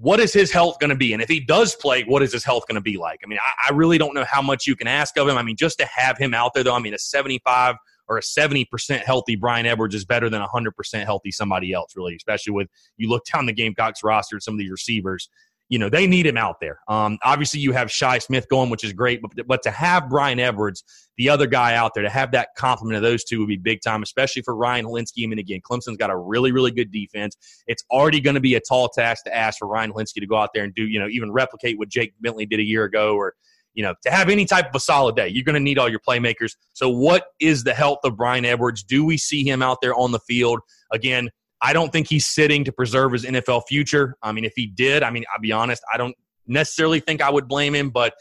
what 0.00 0.18
is 0.18 0.32
his 0.32 0.50
health 0.50 0.78
going 0.78 0.90
to 0.90 0.96
be? 0.96 1.12
And 1.12 1.22
if 1.22 1.28
he 1.28 1.40
does 1.40 1.76
play, 1.76 2.02
what 2.04 2.22
is 2.22 2.32
his 2.32 2.42
health 2.42 2.66
going 2.66 2.76
to 2.76 2.80
be 2.80 2.96
like? 2.96 3.20
I 3.22 3.28
mean, 3.28 3.38
I, 3.38 3.68
I, 3.68 3.74
really 3.74 3.98
don't 3.98 4.14
know 4.14 4.24
how 4.24 4.40
much 4.40 4.66
you 4.66 4.74
can 4.74 4.86
ask 4.86 5.18
of 5.18 5.28
him. 5.28 5.36
I 5.36 5.42
mean, 5.42 5.56
just 5.56 5.78
to 5.78 5.86
have 5.86 6.16
him 6.16 6.32
out 6.32 6.54
there, 6.54 6.64
though, 6.64 6.74
I 6.74 6.78
mean, 6.78 6.94
a 6.94 6.98
75 6.98 7.76
or 8.10 8.18
a 8.18 8.20
70% 8.20 8.66
healthy 9.02 9.36
Bryan 9.36 9.64
Edwards 9.64 9.94
is 9.94 10.04
better 10.04 10.28
than 10.28 10.42
a 10.42 10.48
100% 10.48 11.04
healthy 11.04 11.30
somebody 11.30 11.72
else, 11.72 11.94
really, 11.96 12.16
especially 12.16 12.52
with 12.52 12.68
you 12.96 13.08
look 13.08 13.24
down 13.24 13.46
the 13.46 13.52
Gamecocks 13.52 14.04
roster, 14.04 14.38
some 14.40 14.54
of 14.54 14.58
these 14.58 14.70
receivers 14.70 15.30
you 15.70 15.78
know 15.78 15.88
they 15.88 16.06
need 16.06 16.26
him 16.26 16.36
out 16.36 16.56
there. 16.60 16.80
Um, 16.88 17.16
obviously, 17.22 17.60
you 17.60 17.72
have 17.72 17.90
Shi 17.90 18.18
Smith 18.18 18.48
going, 18.48 18.70
which 18.70 18.82
is 18.82 18.92
great, 18.92 19.22
but 19.22 19.46
but 19.46 19.62
to 19.62 19.70
have 19.70 20.10
Bryan 20.10 20.40
Edwards, 20.40 20.82
the 21.16 21.28
other 21.28 21.46
guy 21.46 21.76
out 21.76 21.92
there, 21.94 22.02
to 22.02 22.10
have 22.10 22.32
that 22.32 22.48
complement 22.56 22.96
of 22.96 23.02
those 23.02 23.22
two 23.22 23.38
would 23.38 23.48
be 23.48 23.56
big 23.56 23.80
time, 23.80 24.02
especially 24.02 24.42
for 24.42 24.56
Ryan 24.56 24.84
Hilinski. 24.84 25.22
I 25.22 25.26
mean, 25.28 25.38
again, 25.38 25.60
Clemson's 25.60 25.96
got 25.96 26.10
a 26.10 26.16
really 26.16 26.50
really 26.50 26.72
good 26.72 26.90
defense. 26.90 27.36
It's 27.68 27.84
already 27.88 28.20
going 28.20 28.34
to 28.34 28.40
be 28.40 28.56
a 28.56 28.60
tall 28.60 28.88
task 28.88 29.24
to 29.24 29.34
ask 29.34 29.60
for 29.60 29.68
Ryan 29.68 29.92
Hilinski 29.92 30.14
to 30.14 30.26
go 30.26 30.36
out 30.36 30.50
there 30.52 30.64
and 30.64 30.74
do 30.74 30.86
you 30.86 30.98
know 30.98 31.06
even 31.06 31.30
replicate 31.30 31.78
what 31.78 31.88
Jake 31.88 32.14
Bentley 32.20 32.46
did 32.46 32.58
a 32.58 32.64
year 32.64 32.82
ago, 32.82 33.14
or 33.14 33.34
you 33.74 33.82
know 33.82 33.94
to 34.02 34.10
have 34.10 34.28
any 34.28 34.44
type 34.44 34.68
of 34.68 34.74
a 34.74 34.80
solid 34.80 35.16
day. 35.16 35.28
You're 35.28 35.44
going 35.44 35.54
to 35.54 35.60
need 35.60 35.78
all 35.78 35.88
your 35.88 36.00
playmakers. 36.00 36.56
So, 36.72 36.88
what 36.88 37.26
is 37.40 37.64
the 37.64 37.74
health 37.74 38.00
of 38.04 38.16
Bryan 38.16 38.44
Edwards? 38.44 38.82
Do 38.82 39.04
we 39.04 39.16
see 39.16 39.48
him 39.48 39.62
out 39.62 39.78
there 39.80 39.94
on 39.94 40.12
the 40.12 40.20
field 40.20 40.60
again? 40.92 41.30
I 41.62 41.72
don't 41.72 41.92
think 41.92 42.08
he's 42.08 42.26
sitting 42.26 42.64
to 42.64 42.72
preserve 42.72 43.12
his 43.12 43.24
NFL 43.24 43.62
future. 43.68 44.16
I 44.22 44.32
mean, 44.32 44.44
if 44.44 44.54
he 44.56 44.66
did, 44.66 45.02
I 45.02 45.10
mean, 45.10 45.24
I'll 45.32 45.40
be 45.40 45.52
honest, 45.52 45.82
I 45.92 45.98
don't 45.98 46.16
necessarily 46.46 47.00
think 47.00 47.20
I 47.20 47.30
would 47.30 47.48
blame 47.48 47.74
him, 47.74 47.90
but 47.90 48.14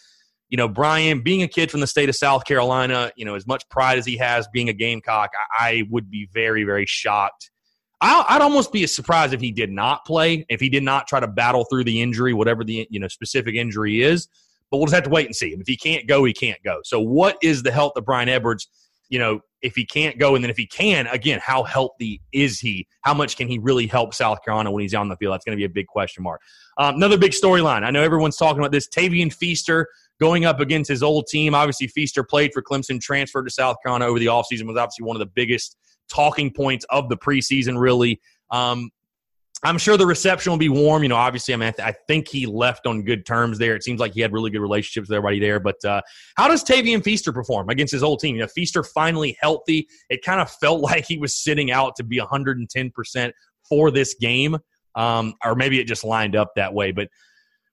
you 0.50 0.58
know, 0.58 0.68
Bryan, 0.68 1.22
being 1.22 1.44
a 1.44 1.48
kid 1.48 1.70
from 1.70 1.80
the 1.80 1.88
state 1.88 2.10
of 2.10 2.16
South 2.16 2.44
Carolina, 2.44 3.12
you 3.16 3.24
know, 3.24 3.36
as 3.36 3.46
much 3.46 3.68
pride 3.70 4.00
as 4.00 4.06
he 4.06 4.18
has 4.18 4.48
being 4.52 4.68
a 4.68 4.74
Gamecock, 4.74 5.32
I, 5.58 5.70
I 5.70 5.84
would 5.92 6.10
be 6.10 6.28
very, 6.34 6.64
very 6.64 6.88
shocked. 6.88 7.52
I, 8.02 8.26
would 8.34 8.42
almost 8.42 8.72
be 8.72 8.88
surprised 8.88 9.34
if 9.34 9.42
he 9.42 9.52
did 9.52 9.70
not 9.70 10.06
play, 10.06 10.46
if 10.50 10.60
he 10.60 10.70
did 10.70 10.84
not 10.84 11.08
try 11.08 11.20
to 11.20 11.28
battle 11.28 11.66
through 11.66 11.84
the 11.84 12.02
injury, 12.02 12.34
whatever 12.34 12.64
the 12.64 12.88
you 12.90 13.00
know 13.00 13.10
specific 13.10 13.56
injury 13.56 14.02
is. 14.02 14.28
But 14.72 14.78
we'll 14.78 14.86
just 14.86 14.96
have 14.96 15.04
to 15.06 15.10
wait 15.10 15.26
and 15.26 15.36
see. 15.36 15.50
If 15.50 15.68
he 15.68 15.78
can't 15.78 16.08
go, 16.08 16.24
he 16.26 16.34
can't 16.34 16.62
go. 16.64 16.80
So, 16.84 17.00
what 17.00 17.38
is 17.42 17.64
the 17.64 17.72
health 17.72 17.94
of 17.96 18.06
Bryan 18.06 18.30
Edwards? 18.30 18.68
You 19.10 19.20
know, 19.20 19.40
if 19.62 19.76
he 19.76 19.86
can't 19.86 20.20
go, 20.20 20.36
and 20.36 20.44
then 20.44 20.52
if 20.52 20.58
he 20.58 20.68
can, 20.68 21.08
again, 21.08 21.40
how 21.44 21.64
healthy 21.64 22.22
is 22.32 22.60
he? 22.60 22.88
How 23.02 23.14
much 23.14 23.38
can 23.38 23.48
he 23.48 23.58
really 23.58 23.88
help 23.88 24.14
South 24.14 24.44
Carolina 24.44 24.72
when 24.72 24.82
he's 24.82 24.94
on 24.94 25.10
the 25.10 25.18
field? 25.18 25.34
That's 25.34 25.44
going 25.44 25.58
to 25.58 25.60
be 25.60 25.66
a 25.66 25.70
big 25.70 25.88
question 25.88 26.24
mark. 26.24 26.42
Um, 26.78 26.96
another 26.96 27.18
big 27.18 27.32
storyline. 27.32 27.84
I 27.84 27.92
know 27.92 28.04
everyone's 28.04 28.38
talking 28.38 28.60
about 28.60 28.72
this. 28.72 28.88
Tavien 28.88 29.34
Feaster 29.34 29.88
going 30.20 30.46
up 30.46 30.60
against 30.60 30.90
his 30.90 31.02
old 31.02 31.28
team. 31.28 31.56
Obviously, 31.56 31.88
Feaster 31.88 32.24
played 32.24 32.54
for 32.54 32.62
Clemson, 32.62 33.02
transferred 33.02 33.44
to 33.44 33.52
South 33.52 33.78
Carolina 33.84 34.06
over 34.06 34.20
the 34.20 34.28
offseason, 34.28 34.68
was 34.68 34.78
obviously 34.78 35.06
one 35.06 35.16
of 35.16 35.20
the 35.20 35.32
biggest 35.34 35.76
talking 36.10 36.52
points 36.52 36.86
of 36.90 37.10
the 37.10 37.18
preseason, 37.18 37.80
really. 37.80 38.20
Um, 38.52 38.90
I'm 39.64 39.78
sure 39.78 39.98
the 39.98 40.06
reception 40.06 40.52
will 40.52 40.58
be 40.58 40.70
warm. 40.70 41.04
You 41.04 41.10
know, 41.10 41.18
obviously, 41.18 41.54
I 41.54 41.58
mean, 41.58 41.68
I, 41.68 41.72
th- 41.72 41.88
I, 41.88 41.92
think 42.08 42.30
he 42.30 42.46
left 42.46 42.88
on 42.88 43.04
good 43.04 43.26
terms 43.26 43.58
there. 43.58 43.76
It 43.76 43.84
seems 43.84 44.00
like 44.00 44.14
he 44.14 44.22
had 44.22 44.32
really 44.32 44.52
good 44.52 44.62
relationships 44.62 45.10
with 45.10 45.18
everybody 45.18 45.40
there. 45.40 45.60
But 45.60 45.84
uh, 45.84 46.02
how 46.38 46.48
does 46.48 46.64
Tavien 46.64 47.04
Feaster 47.04 47.34
perform 47.34 47.70
against 47.70 47.92
his 47.92 48.02
old 48.02 48.20
team? 48.20 48.36
You 48.36 48.42
know, 48.42 48.48
Feaster 48.48 48.84
finally 48.84 49.38
healthy. 49.42 49.88
It 50.10 50.24
kind 50.24 50.40
of 50.40 50.50
felt 50.50 50.80
like 50.82 51.06
he 51.06 51.18
was 51.18 51.36
sitting 51.36 51.72
out 51.72 51.96
to 51.98 52.04
be 52.04 52.20
110% 52.20 53.32
for 53.68 53.92
this 53.92 54.14
game, 54.14 54.58
um, 54.96 55.34
or 55.44 55.56
maybe 55.56 55.80
it 55.80 55.86
just 55.86 56.06
lined 56.06 56.36
up 56.36 56.54
that 56.56 56.74
way. 56.74 56.92
But 56.92 57.10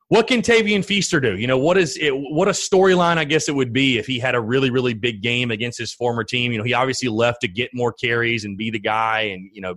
what 0.08 0.26
can 0.28 0.40
Tavien 0.40 0.84
Feaster 0.84 1.20
do? 1.20 1.36
You 1.36 1.46
know, 1.46 1.58
what 1.58 1.76
is 1.76 1.96
it? 1.96 2.10
What 2.10 2.48
a 2.48 2.52
storyline, 2.52 3.16
I 3.16 3.24
guess 3.24 3.48
it 3.48 3.54
would 3.54 3.72
be 3.72 3.98
if 3.98 4.06
he 4.06 4.18
had 4.20 4.34
a 4.34 4.40
really, 4.40 4.70
really 4.70 4.94
big 4.94 5.20
game 5.20 5.50
against 5.50 5.78
his 5.78 5.92
former 5.92 6.22
team. 6.22 6.52
You 6.52 6.58
know, 6.58 6.64
he 6.64 6.74
obviously 6.74 7.08
left 7.08 7.40
to 7.40 7.48
get 7.48 7.70
more 7.74 7.92
carries 7.92 8.44
and 8.44 8.56
be 8.56 8.70
the 8.70 8.78
guy 8.78 9.22
and, 9.22 9.50
you 9.52 9.60
know, 9.60 9.76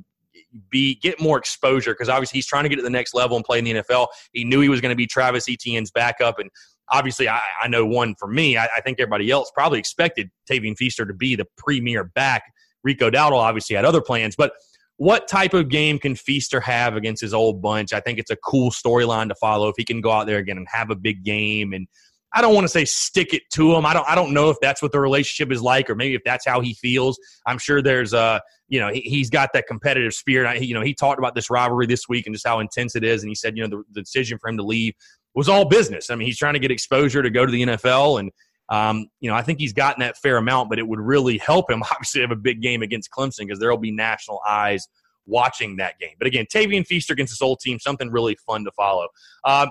be 0.69 0.95
get 0.95 1.19
more 1.19 1.37
exposure 1.37 1.93
because 1.93 2.09
obviously 2.09 2.37
he's 2.37 2.47
trying 2.47 2.63
to 2.63 2.69
get 2.69 2.77
to 2.77 2.81
the 2.81 2.89
next 2.89 3.13
level 3.13 3.37
and 3.37 3.45
play 3.45 3.59
in 3.59 3.65
the 3.65 3.73
NFL. 3.73 4.07
He 4.33 4.43
knew 4.43 4.61
he 4.61 4.69
was 4.69 4.81
going 4.81 4.91
to 4.91 4.95
be 4.95 5.07
Travis 5.07 5.47
Etienne's 5.47 5.91
backup, 5.91 6.39
and 6.39 6.49
obviously 6.89 7.29
I, 7.29 7.39
I 7.61 7.67
know 7.67 7.85
one 7.85 8.15
for 8.15 8.27
me. 8.27 8.57
I, 8.57 8.65
I, 8.77 8.81
think 8.81 8.99
everybody 8.99 9.29
else 9.29 9.51
probably 9.53 9.79
expected 9.79 10.29
Tavien 10.49 10.75
Feaster 10.75 11.05
to 11.05 11.13
be 11.13 11.35
the 11.35 11.45
premier 11.57 12.03
back. 12.03 12.43
Rico 12.83 13.09
Dowdle 13.09 13.39
obviously 13.39 13.75
had 13.75 13.85
other 13.85 14.01
plans, 14.01 14.35
but 14.35 14.53
what 14.97 15.29
type 15.29 15.53
of 15.53 15.69
game 15.69 15.97
can 15.97 16.15
Feaster 16.15 16.59
have 16.59 16.95
against 16.95 17.21
his 17.21 17.33
old 17.33 17.61
bunch? 17.61 17.93
I 17.93 18.01
think 18.01 18.19
it's 18.19 18.31
a 18.31 18.35
cool 18.35 18.69
storyline 18.69 19.29
to 19.29 19.35
follow 19.35 19.69
if 19.69 19.75
he 19.77 19.85
can 19.85 20.01
go 20.01 20.11
out 20.11 20.27
there 20.27 20.39
again 20.39 20.57
and 20.57 20.67
have 20.69 20.89
a 20.89 20.95
big 20.95 21.23
game 21.23 21.71
and 21.71 21.87
I 22.33 22.41
don't 22.41 22.53
want 22.53 22.65
to 22.65 22.69
say 22.69 22.85
stick 22.85 23.33
it 23.33 23.43
to 23.53 23.73
him. 23.75 23.85
I 23.85 23.93
don't. 23.93 24.07
I 24.07 24.15
don't 24.15 24.33
know 24.33 24.49
if 24.49 24.57
that's 24.61 24.81
what 24.81 24.91
the 24.91 24.99
relationship 24.99 25.51
is 25.51 25.61
like, 25.61 25.89
or 25.89 25.95
maybe 25.95 26.15
if 26.15 26.23
that's 26.23 26.45
how 26.45 26.61
he 26.61 26.75
feels. 26.75 27.19
I'm 27.47 27.57
sure 27.57 27.81
there's 27.81 28.13
a, 28.13 28.41
you 28.67 28.79
know, 28.79 28.89
he, 28.93 29.19
has 29.19 29.29
got 29.29 29.49
that 29.53 29.65
competitive 29.67 30.13
spirit. 30.13 30.47
I, 30.47 30.55
you 30.55 30.73
know, 30.73 30.81
he 30.81 30.93
talked 30.93 31.17
about 31.17 31.33
this 31.33 31.49
rivalry 31.49 31.87
this 31.87 32.07
week 32.07 32.27
and 32.27 32.35
just 32.35 32.45
how 32.45 32.59
intense 32.59 32.95
it 32.95 33.03
is, 33.03 33.23
and 33.23 33.29
he 33.29 33.35
said, 33.35 33.57
you 33.57 33.63
know, 33.63 33.69
the, 33.69 33.83
the, 33.93 34.01
decision 34.01 34.37
for 34.37 34.49
him 34.49 34.57
to 34.57 34.63
leave 34.63 34.93
was 35.33 35.49
all 35.49 35.65
business. 35.65 36.09
I 36.09 36.15
mean, 36.15 36.27
he's 36.27 36.37
trying 36.37 36.53
to 36.53 36.59
get 36.59 36.69
exposure 36.69 37.23
to 37.23 37.29
go 37.31 37.45
to 37.45 37.51
the 37.51 37.63
NFL, 37.63 38.19
and 38.19 38.31
um, 38.69 39.07
you 39.19 39.29
know, 39.29 39.35
I 39.35 39.41
think 39.41 39.59
he's 39.59 39.73
gotten 39.73 40.01
that 40.01 40.15
fair 40.17 40.37
amount, 40.37 40.69
but 40.69 40.77
it 40.77 40.87
would 40.87 40.99
really 40.99 41.39
help 41.39 41.71
him 41.71 41.81
obviously 41.91 42.21
have 42.21 42.31
a 42.31 42.35
big 42.35 42.61
game 42.61 42.83
against 42.83 43.09
Clemson 43.09 43.39
because 43.39 43.59
there 43.59 43.71
will 43.71 43.77
be 43.77 43.91
national 43.91 44.41
eyes 44.47 44.87
watching 45.25 45.77
that 45.77 45.97
game. 45.99 46.15
But 46.17 46.27
again, 46.27 46.45
Tavien 46.45 46.85
Feaster 46.85 47.13
against 47.13 47.31
his 47.31 47.41
old 47.41 47.59
team, 47.59 47.79
something 47.79 48.11
really 48.11 48.35
fun 48.45 48.63
to 48.65 48.71
follow. 48.71 49.07
Uh, 49.43 49.67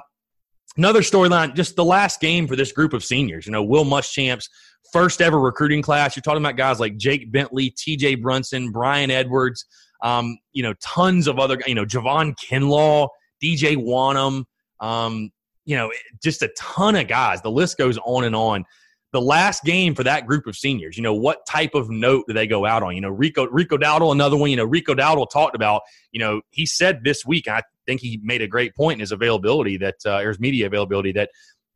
Another 0.78 1.00
storyline, 1.00 1.54
just 1.54 1.75
the 1.75 1.85
last 1.85 2.20
game 2.20 2.47
for 2.47 2.54
this 2.54 2.70
group 2.70 2.92
of 2.92 3.04
seniors. 3.04 3.47
You 3.47 3.52
know, 3.52 3.64
Will 3.64 3.85
Muschamp's 3.85 4.49
first 4.92 5.20
ever 5.20 5.40
recruiting 5.40 5.82
class. 5.82 6.14
You're 6.14 6.23
talking 6.23 6.40
about 6.40 6.56
guys 6.56 6.78
like 6.78 6.97
Jake 6.97 7.32
Bentley, 7.32 7.70
T.J. 7.70 8.14
Brunson, 8.16 8.70
Bryan 8.70 9.11
Edwards. 9.11 9.66
Um, 10.04 10.38
you 10.52 10.62
know, 10.62 10.75
tons 10.80 11.26
of 11.26 11.40
other. 11.40 11.58
You 11.66 11.75
know, 11.75 11.85
Javon 11.85 12.35
Kinlaw, 12.38 13.08
DJ 13.42 13.76
Wonnum. 13.76 14.44
Um, 14.78 15.30
you 15.64 15.76
know, 15.76 15.90
just 16.23 16.42
a 16.42 16.49
ton 16.56 16.94
of 16.94 17.08
guys. 17.08 17.42
The 17.42 17.50
list 17.50 17.76
goes 17.76 17.99
on 17.99 18.23
and 18.23 18.37
on 18.37 18.64
the 19.12 19.21
last 19.21 19.65
game 19.65 19.95
for 19.95 20.05
that 20.05 20.27
group 20.27 20.47
of 20.47 20.57
seniors. 20.57 20.97
You 20.97 21.03
know, 21.03 21.15
what 21.15 21.47
type 21.47 21.75
of 21.75 21.88
note 21.88 22.25
do 22.29 22.35
they 22.35 22.47
go 22.47 22.67
out 22.67 22.83
on? 22.83 22.95
You 22.95 23.00
know, 23.00 23.09
Rico 23.09 23.47
Rico 23.47 23.77
Dowdle, 23.77 24.12
another 24.12 24.37
one. 24.37 24.50
You 24.50 24.57
know, 24.57 24.65
Rico 24.65 24.95
Dowdle 24.95 25.31
talked 25.31 25.55
about. 25.55 25.83
You 26.12 26.21
know, 26.21 26.41
he 26.50 26.67
said 26.67 27.05
this 27.05 27.25
week. 27.25 27.49
I 27.49 27.62
think 27.87 28.00
he 28.00 28.21
made 28.23 28.43
a 28.43 28.47
great 28.47 28.75
point 28.75 28.95
in 28.95 29.00
his 29.00 29.12
availability 29.12 29.77
that 29.79 29.97
uh, 30.05 30.21
his 30.21 30.38
media 30.38 30.67
availability 30.67 31.12
that 31.12 31.31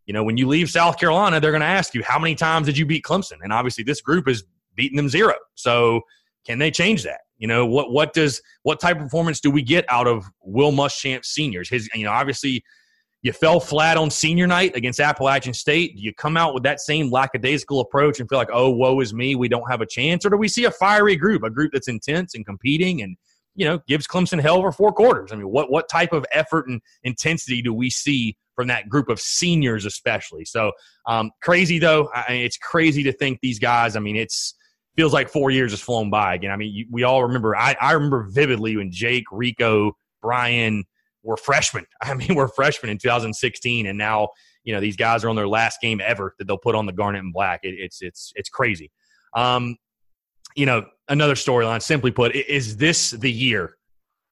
you 0.07 0.13
know 0.13 0.23
when 0.25 0.37
you 0.37 0.47
leave 0.47 0.69
South 0.69 0.99
Carolina, 0.99 1.41
they're 1.41 1.53
going 1.53 1.63
to 1.63 1.67
ask 1.67 1.95
you 1.95 2.03
how 2.03 2.19
many 2.19 2.35
times 2.35 2.67
did 2.67 2.77
you 2.77 2.85
beat 2.85 3.05
Clemson, 3.05 3.39
and 3.43 3.53
obviously 3.53 3.85
this 3.85 4.01
group 4.01 4.29
is 4.29 4.45
beating 4.75 4.97
them 4.97 5.09
zero. 5.09 5.35
So 5.55 6.03
can 6.47 6.59
they 6.59 6.71
change 6.71 7.03
that? 7.05 7.21
You 7.39 7.49
know, 7.49 7.67
what 7.67 7.91
what 7.91 8.13
does 8.13 8.43
what 8.63 8.79
type 8.79 8.97
of 8.97 9.05
performance 9.05 9.41
do 9.41 9.51
we 9.51 9.63
get 9.63 9.85
out 9.89 10.07
of 10.07 10.25
Will 10.43 10.71
Muschamp 10.71 11.25
seniors? 11.25 11.69
His 11.69 11.89
you 11.95 12.05
know 12.05 12.13
obviously 12.13 12.63
you 13.23 13.33
fell 13.33 13.61
flat 13.61 13.97
on 13.97 14.11
senior 14.11 14.49
night 14.49 14.77
against 14.77 14.99
Appalachian 14.99 15.55
State. 15.55 15.97
Do 15.97 16.03
you 16.03 16.13
come 16.13 16.37
out 16.37 16.55
with 16.55 16.65
that 16.65 16.81
same 16.81 17.11
lackadaisical 17.11 17.81
approach 17.81 18.19
and 18.19 18.29
feel 18.29 18.39
like, 18.39 18.51
oh, 18.53 18.71
woe 18.71 18.99
is 19.01 19.15
me, 19.15 19.37
we 19.37 19.49
don't 19.49 19.69
have 19.71 19.81
a 19.81 19.87
chance? 19.87 20.27
Or 20.27 20.31
do 20.31 20.37
we 20.37 20.49
see 20.49 20.65
a 20.65 20.71
fiery 20.73 21.15
group, 21.15 21.45
a 21.45 21.51
group 21.51 21.73
that's 21.73 21.89
intense 21.89 22.35
and 22.35 22.45
competing 22.45 23.01
and, 23.03 23.17
you 23.55 23.65
know, 23.65 23.79
gives 23.87 24.09
Clemson 24.09 24.41
hell 24.41 24.61
for 24.61 24.73
four 24.73 24.93
quarters? 24.93 25.31
I 25.33 25.37
mean, 25.37 25.49
what, 25.49 25.71
what 25.71 25.89
type 25.89 26.13
of 26.13 26.27
effort 26.33 26.67
and 26.67 26.81
intensity 27.05 27.63
do 27.63 27.73
we 27.73 27.91
see 27.91 28.37
from 28.57 28.67
that 28.67 28.89
group 28.89 29.09
of 29.09 29.21
seniors, 29.21 29.87
especially? 29.87 30.45
So 30.45 30.73
um, 31.07 31.31
crazy, 31.43 31.79
though. 31.79 32.11
I 32.13 32.33
it's 32.33 32.59
crazy 32.59 33.05
to 33.05 33.13
think 33.13 33.39
these 33.41 33.61
guys, 33.61 33.95
I 33.95 34.01
mean, 34.01 34.17
it's 34.17 34.55
feels 34.97 35.13
like 35.13 35.29
four 35.29 35.51
years 35.51 35.71
has 35.73 35.81
flown 35.81 36.11
by 36.11 36.35
again. 36.35 36.51
I 36.51 36.57
mean, 36.57 36.75
you, 36.75 36.87
we 36.91 37.05
all 37.05 37.23
remember, 37.23 37.57
I, 37.57 37.77
I 37.81 37.93
remember 37.93 38.29
vividly 38.31 38.77
when 38.77 38.91
Jake, 38.91 39.25
Rico, 39.31 39.97
Bryan, 40.21 40.85
were 41.23 41.37
freshmen. 41.37 41.87
I 42.03 42.15
mean, 42.15 42.35
we're 42.35 42.49
freshmen 42.49 42.91
in 42.91 42.99
2016, 42.99 43.87
and 43.87 43.99
now 43.99 44.29
you 44.65 44.75
know 44.75 44.81
these 44.81 44.97
guys 44.97 45.25
are 45.25 45.29
on 45.29 45.37
their 45.37 45.49
last 45.49 45.81
game 45.81 46.01
ever 46.05 46.35
that 46.39 46.47
they'll 46.47 46.59
put 46.59 46.75
on 46.75 46.87
the 46.87 46.93
garnet 46.93 47.23
and 47.23 47.33
black. 47.33 47.61
It, 47.63 47.75
it's 47.79 48.03
it's 48.03 48.33
it's 48.37 48.49
crazy. 48.49 48.91
Um, 49.35 49.77
you 50.57 50.67
know, 50.67 50.85
another 51.09 51.35
storyline. 51.35 51.83
Simply 51.83 52.11
put, 52.11 52.35
is 52.35 52.77
this 52.77 53.11
the 53.11 53.31
year 53.31 53.77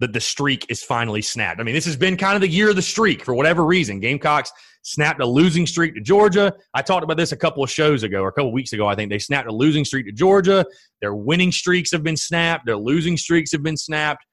that 0.00 0.12
the 0.12 0.20
streak 0.20 0.66
is 0.68 0.82
finally 0.82 1.22
snapped? 1.22 1.60
I 1.60 1.62
mean, 1.62 1.74
this 1.74 1.84
has 1.86 1.96
been 1.96 2.16
kind 2.16 2.34
of 2.34 2.40
the 2.40 2.48
year 2.48 2.70
of 2.70 2.76
the 2.76 2.82
streak 2.82 3.24
for 3.24 3.34
whatever 3.34 3.64
reason. 3.64 4.00
Gamecocks 4.00 4.52
snapped 4.82 5.20
a 5.20 5.26
losing 5.26 5.66
streak 5.66 5.94
to 5.94 6.00
Georgia. 6.00 6.52
I 6.74 6.82
talked 6.82 7.04
about 7.04 7.16
this 7.16 7.32
a 7.32 7.36
couple 7.36 7.62
of 7.62 7.70
shows 7.70 8.02
ago 8.02 8.22
or 8.22 8.28
a 8.28 8.32
couple 8.32 8.48
of 8.48 8.54
weeks 8.54 8.72
ago. 8.72 8.86
I 8.86 8.94
think 8.94 9.10
they 9.10 9.18
snapped 9.18 9.48
a 9.48 9.52
losing 9.52 9.84
streak 9.84 10.06
to 10.06 10.12
Georgia. 10.12 10.64
Their 11.00 11.14
winning 11.14 11.52
streaks 11.52 11.92
have 11.92 12.02
been 12.02 12.16
snapped. 12.16 12.66
Their 12.66 12.76
losing 12.76 13.16
streaks 13.16 13.52
have 13.52 13.62
been 13.62 13.76
snapped. 13.76 14.24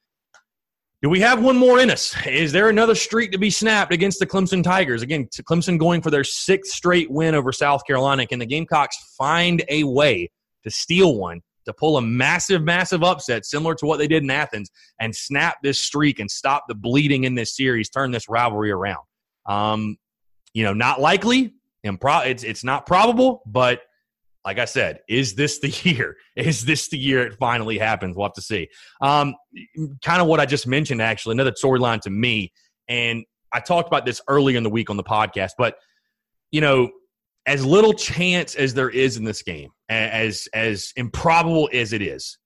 Do 1.03 1.09
we 1.09 1.19
have 1.19 1.43
one 1.43 1.57
more 1.57 1.79
in 1.79 1.91
us? 1.91 2.15
Is 2.25 2.51
there 2.51 2.69
another 2.69 2.95
streak 2.95 3.31
to 3.31 3.37
be 3.37 3.51
snapped 3.51 3.93
against 3.93 4.17
the 4.17 4.25
Clemson 4.25 4.63
Tigers? 4.63 5.03
Again, 5.03 5.27
Clemson 5.27 5.77
going 5.77 6.01
for 6.01 6.09
their 6.09 6.23
sixth 6.23 6.73
straight 6.73 7.11
win 7.11 7.35
over 7.35 7.51
South 7.51 7.85
Carolina. 7.85 8.25
Can 8.25 8.39
the 8.39 8.47
Gamecocks 8.47 9.13
find 9.15 9.63
a 9.69 9.83
way 9.83 10.31
to 10.63 10.71
steal 10.71 11.15
one, 11.15 11.41
to 11.65 11.73
pull 11.73 11.97
a 11.97 12.01
massive, 12.01 12.63
massive 12.63 13.03
upset 13.03 13.45
similar 13.45 13.75
to 13.75 13.85
what 13.85 13.97
they 13.97 14.07
did 14.07 14.23
in 14.23 14.31
Athens 14.31 14.71
and 14.99 15.15
snap 15.15 15.57
this 15.61 15.79
streak 15.79 16.17
and 16.17 16.31
stop 16.31 16.63
the 16.67 16.73
bleeding 16.73 17.25
in 17.25 17.35
this 17.35 17.55
series, 17.55 17.89
turn 17.89 18.09
this 18.09 18.27
rivalry 18.27 18.71
around? 18.71 19.03
Um, 19.45 19.97
you 20.53 20.63
know, 20.63 20.73
not 20.73 20.99
likely. 20.99 21.53
Impro- 21.85 22.25
it's, 22.25 22.43
it's 22.43 22.63
not 22.63 22.87
probable, 22.87 23.43
but 23.45 23.81
like 24.47 24.59
I 24.59 24.65
said, 24.65 25.01
is 25.09 25.35
this 25.35 25.59
the 25.59 25.67
year? 25.83 26.15
Is 26.37 26.63
this 26.63 26.87
the 26.87 26.97
year 26.97 27.27
it 27.27 27.33
finally 27.37 27.77
happens? 27.77 28.15
We'll 28.15 28.27
have 28.27 28.33
to 28.35 28.41
see. 28.41 28.69
Um, 29.01 29.35
kind 30.01 30.21
of 30.21 30.27
what 30.27 30.39
I 30.39 30.45
just 30.45 30.65
mentioned, 30.65 31.01
actually, 31.01 31.33
another 31.33 31.51
storyline 31.51 31.99
to 32.01 32.09
me. 32.09 32.53
And 32.87 33.25
I 33.51 33.59
talked 33.59 33.89
about 33.89 34.05
this 34.05 34.21
earlier 34.29 34.55
in 34.55 34.63
the 34.63 34.69
week 34.69 34.89
on 34.89 34.95
the 34.95 35.03
podcast, 35.03 35.51
but 35.57 35.75
you 36.51 36.61
know, 36.61 36.89
as 37.45 37.65
little 37.65 37.91
chance 37.93 38.55
as 38.55 38.73
there 38.73 38.89
is 38.89 39.17
in 39.17 39.25
this 39.25 39.43
game, 39.43 39.69
as 39.89 40.47
as 40.53 40.93
improbable 40.95 41.69
as 41.73 41.91
it 41.91 42.01
is, 42.01 42.37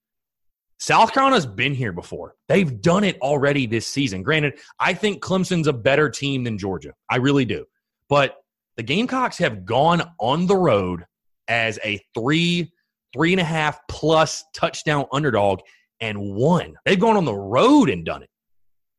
South 0.80 1.12
Carolina's 1.12 1.46
been 1.46 1.72
here 1.72 1.92
before. 1.92 2.34
They've 2.48 2.80
done 2.80 3.04
it 3.04 3.16
already 3.20 3.66
this 3.66 3.86
season. 3.86 4.24
Granted, 4.24 4.58
I 4.80 4.92
think 4.94 5.22
Clemson's 5.22 5.68
a 5.68 5.72
better 5.72 6.10
team 6.10 6.42
than 6.42 6.58
Georgia. 6.58 6.94
I 7.08 7.18
really 7.18 7.44
do. 7.44 7.64
But 8.08 8.38
the 8.76 8.82
Gamecocks 8.82 9.38
have 9.38 9.64
gone 9.64 10.02
on 10.18 10.46
the 10.48 10.56
road 10.56 11.06
as 11.52 11.78
a 11.84 12.00
three, 12.14 12.72
three 13.12 13.32
and 13.32 13.40
a 13.40 13.44
half 13.44 13.78
plus 13.88 14.42
touchdown 14.54 15.04
underdog 15.12 15.60
and 16.00 16.18
won. 16.18 16.74
They've 16.86 16.98
gone 16.98 17.16
on 17.16 17.26
the 17.26 17.34
road 17.34 17.90
and 17.90 18.06
done 18.06 18.22
it. 18.22 18.30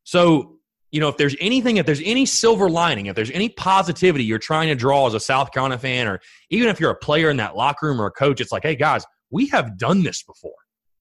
So, 0.03 0.59
you 0.91 0.99
know, 0.99 1.07
if 1.07 1.17
there's 1.17 1.35
anything, 1.39 1.77
if 1.77 1.87
there's 1.87 2.01
any 2.05 2.27
silver 2.27 2.69
lining, 2.69 3.07
if 3.07 3.15
there's 3.15 3.31
any 3.31 3.49
positivity 3.49 4.23
you're 4.23 4.37
trying 4.37 4.67
to 4.67 4.75
draw 4.75 5.07
as 5.07 5.15
a 5.15 5.19
South 5.19 5.51
Carolina 5.51 5.79
fan, 5.79 6.07
or 6.07 6.19
even 6.51 6.69
if 6.69 6.79
you're 6.79 6.91
a 6.91 6.95
player 6.95 7.31
in 7.31 7.37
that 7.37 7.55
locker 7.55 7.87
room 7.87 7.99
or 7.99 8.05
a 8.05 8.11
coach, 8.11 8.39
it's 8.39 8.51
like, 8.51 8.63
hey, 8.63 8.75
guys, 8.75 9.03
we 9.31 9.47
have 9.47 9.79
done 9.79 10.03
this 10.03 10.21
before. 10.21 10.51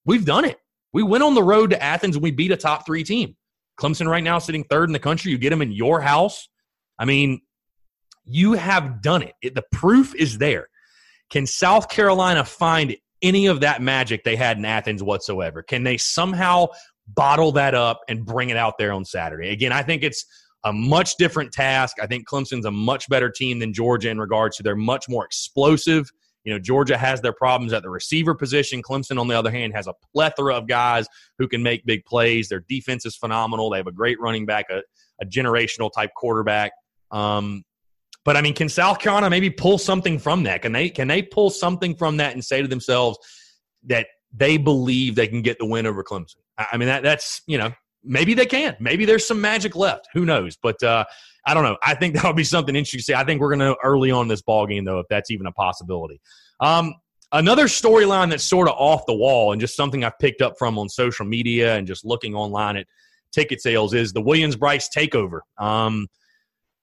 We've 0.07 0.25
done 0.25 0.47
it. 0.47 0.57
We 0.95 1.03
went 1.03 1.23
on 1.23 1.35
the 1.35 1.43
road 1.43 1.71
to 1.71 1.83
Athens 1.83 2.17
and 2.17 2.23
we 2.23 2.31
beat 2.31 2.51
a 2.51 2.57
top 2.57 2.87
three 2.87 3.05
team. 3.05 3.37
Clemson 3.79 4.09
right 4.09 4.25
now 4.25 4.39
sitting 4.39 4.65
third 4.65 4.89
in 4.89 4.95
the 4.95 4.99
country. 4.99 5.31
You 5.31 5.39
get 5.39 5.51
them 5.51 5.63
in 5.63 5.73
your 5.73 6.01
house. 6.01 6.49
I 6.99 7.05
mean, 7.05 7.43
you 8.25 8.55
have 8.55 9.03
done 9.03 9.23
it. 9.23 9.35
it. 9.43 9.55
The 9.55 9.65
proof 9.73 10.15
is 10.15 10.39
there. 10.39 10.69
Can 11.33 11.47
South 11.47 11.89
Carolina 11.89 12.45
find 12.45 12.95
any 13.23 13.47
of 13.47 13.61
that 13.61 13.81
magic 13.81 14.23
they 14.23 14.37
had 14.37 14.59
in 14.59 14.67
Athens 14.67 15.03
whatsoever? 15.03 15.63
Can 15.63 15.83
they 15.83 15.97
somehow 15.97 16.67
bottle 17.09 17.53
that 17.53 17.75
up 17.75 18.01
and 18.07 18.27
bring 18.27 18.51
it 18.51 18.59
out 18.59 18.75
there 18.79 18.93
on 18.93 19.07
Saturday? 19.07 19.49
Again, 19.49 19.73
I 19.73 19.83
think 19.83 20.03
it's 20.03 20.27
a 20.65 20.75
much 20.75 21.17
different 21.17 21.51
task. 21.51 21.97
I 22.03 22.07
think 22.07 22.29
Clemson's 22.29 22.67
a 22.67 22.71
much 22.71 23.09
better 23.09 23.31
team 23.31 23.61
than 23.61 23.73
Georgia 23.73 24.11
in 24.11 24.19
regards 24.19 24.59
to 24.59 24.63
they're 24.63 24.77
much 24.77 25.09
more 25.09 25.25
explosive. 25.25 26.11
You 26.45 26.53
know, 26.53 26.59
Georgia 26.59 26.99
has 26.99 27.23
their 27.23 27.33
problems 27.33 27.73
at 27.73 27.83
the 27.83 27.89
receiver 27.89 28.35
position. 28.35 28.83
Clemson, 28.83 29.19
on 29.19 29.27
the 29.27 29.39
other 29.39 29.51
hand, 29.51 29.73
has 29.73 29.87
a 29.87 29.95
plethora 30.13 30.55
of 30.55 30.69
guys 30.69 31.07
who 31.39 31.49
can 31.49 31.63
make 31.63 31.87
big 31.87 32.05
plays. 32.05 32.51
Their 32.51 32.63
defense 32.69 33.07
is 33.07 33.17
phenomenal. 33.17 33.71
They 33.71 33.79
have 33.79 33.87
a 33.87 33.93
great 33.93 34.21
running 34.21 34.45
back, 34.45 34.67
a, 34.69 34.83
a 35.23 35.25
generational 35.25 35.91
type 35.91 36.11
quarterback. 36.15 36.73
Um, 37.11 37.65
but 38.25 38.37
I 38.37 38.43
mean, 38.43 38.55
can 38.55 38.69
South 38.69 38.99
Carolina 38.99 39.31
maybe 39.31 39.51
pull 39.51 39.79
something 39.79 40.19
from 40.19 40.45
that? 40.45 40.63
Can 40.63 40.73
they 40.73 40.89
can 40.89 41.09
they 41.09 41.23
pull 41.23 41.51
something 41.51 41.95
from 41.95 42.19
that 42.19 42.33
and 42.33 42.45
say 42.45 42.63
to 42.63 42.69
themselves 42.69 43.19
that 43.85 44.07
they 44.33 44.57
believe 44.57 45.15
they 45.15 45.27
can 45.27 45.43
get 45.43 45.59
the 45.59 45.67
win 45.67 45.87
over 45.87 46.05
Clemson? 46.05 46.37
I 46.59 46.77
mean, 46.77 46.89
that 46.89 47.03
that's 47.03 47.43
you 47.47 47.59
know 47.59 47.73
maybe 48.05 48.35
they 48.35 48.47
can. 48.47 48.77
Maybe 48.81 49.05
there's 49.05 49.27
some 49.27 49.41
magic 49.41 49.77
left. 49.77 50.09
Who 50.15 50.25
knows? 50.25 50.57
But 50.61 50.83
uh, 50.83 51.05
I 51.47 51.55
don't 51.55 51.65
know. 51.65 51.77
I 51.85 51.95
think 51.95 52.15
that'll 52.17 52.33
be 52.33 52.45
something 52.45 52.75
interesting 52.75 52.99
to 52.99 53.05
see. 53.05 53.15
I 53.15 53.25
think 53.25 53.41
we're 53.41 53.55
going 53.55 53.75
to 53.75 53.77
early 53.83 54.11
on 54.11 54.29
this 54.29 54.43
ball 54.43 54.67
game 54.67 54.85
though, 54.85 55.01
if 55.01 55.07
that's 55.09 55.31
even 55.31 55.47
a 55.47 55.53
possibility. 55.53 56.21
Um, 56.61 56.95
another 57.33 57.65
storyline 57.65 58.31
that's 58.31 58.45
sort 58.45 58.69
of 58.69 58.75
off 58.77 59.07
the 59.07 59.15
wall 59.15 59.53
and 59.53 59.61
just 59.61 59.77
something 59.77 60.05
I've 60.05 60.19
picked 60.19 60.43
up 60.43 60.55
from 60.59 60.79
on 60.79 60.89
social 60.89 61.27
media 61.27 61.77
and 61.77 61.87
just 61.87 62.05
looking 62.05 62.35
online 62.35 62.77
at 62.77 62.87
ticket 63.33 63.61
sales 63.61 63.95
is 63.95 64.13
the 64.13 64.21
Williams 64.21 64.57
Brice 64.57 64.89
takeover. 64.89 65.41
Um, 65.59 66.09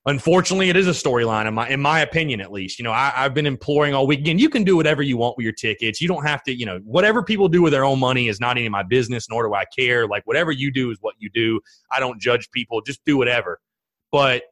unfortunately, 0.09 0.69
it 0.69 0.75
is 0.75 0.87
a 0.87 0.91
storyline 0.91 1.47
in 1.47 1.53
my 1.53 1.69
in 1.69 1.79
my 1.79 2.01
opinion, 2.01 2.41
at 2.41 2.51
least. 2.51 2.79
You 2.79 2.83
know, 2.83 2.91
I, 2.91 3.09
have 3.11 3.33
been 3.33 3.45
imploring 3.45 3.93
all 3.93 4.07
weekend. 4.07 4.39
You 4.39 4.49
can 4.49 4.63
do 4.63 4.75
whatever 4.75 5.01
you 5.01 5.17
want 5.17 5.37
with 5.37 5.43
your 5.43 5.53
tickets. 5.53 6.01
You 6.01 6.07
don't 6.07 6.25
have 6.25 6.43
to. 6.43 6.53
You 6.53 6.65
know, 6.65 6.79
whatever 6.83 7.23
people 7.23 7.47
do 7.47 7.61
with 7.61 7.71
their 7.71 7.85
own 7.85 7.99
money 7.99 8.27
is 8.27 8.39
not 8.39 8.57
any 8.57 8.65
of 8.65 8.71
my 8.71 8.83
business, 8.83 9.27
nor 9.29 9.43
do 9.43 9.53
I 9.53 9.63
care. 9.65 10.07
Like 10.07 10.25
whatever 10.25 10.51
you 10.51 10.71
do 10.71 10.91
is 10.91 10.97
what 11.01 11.15
you 11.19 11.29
do. 11.33 11.59
I 11.91 11.99
don't 11.99 12.19
judge 12.19 12.49
people. 12.51 12.81
Just 12.81 13.03
do 13.05 13.17
whatever. 13.17 13.59
But 14.11 14.43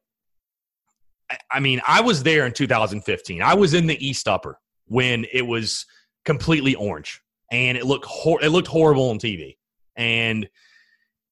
I 1.51 1.59
mean, 1.59 1.81
I 1.87 2.01
was 2.01 2.23
there 2.23 2.45
in 2.45 2.53
2015. 2.53 3.41
I 3.41 3.53
was 3.53 3.73
in 3.73 3.87
the 3.87 4.05
East 4.05 4.27
Upper 4.27 4.59
when 4.85 5.25
it 5.33 5.45
was 5.45 5.85
completely 6.25 6.75
orange, 6.75 7.21
and 7.51 7.77
it 7.77 7.85
looked 7.85 8.05
hor- 8.05 8.43
it 8.43 8.49
looked 8.49 8.67
horrible 8.67 9.09
on 9.09 9.19
TV. 9.19 9.57
And 9.95 10.47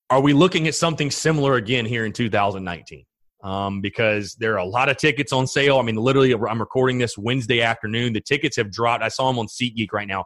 are 0.09 0.21
we 0.21 0.33
looking 0.33 0.67
at 0.67 0.75
something 0.75 1.11
similar 1.11 1.55
again 1.55 1.85
here 1.85 2.05
in 2.05 2.13
2019? 2.13 3.05
Um, 3.45 3.79
because 3.79 4.33
there 4.35 4.53
are 4.55 4.57
a 4.57 4.65
lot 4.65 4.89
of 4.89 4.97
tickets 4.97 5.31
on 5.31 5.45
sale. 5.45 5.77
I 5.77 5.83
mean, 5.83 5.95
literally, 5.95 6.33
I'm 6.33 6.59
recording 6.59 6.97
this 6.97 7.17
Wednesday 7.17 7.61
afternoon. 7.61 8.11
The 8.11 8.19
tickets 8.19 8.57
have 8.57 8.71
dropped. 8.71 9.03
I 9.03 9.07
saw 9.07 9.27
them 9.27 9.37
on 9.39 9.47
SeatGeek 9.47 9.93
right 9.93 10.07
now, 10.07 10.25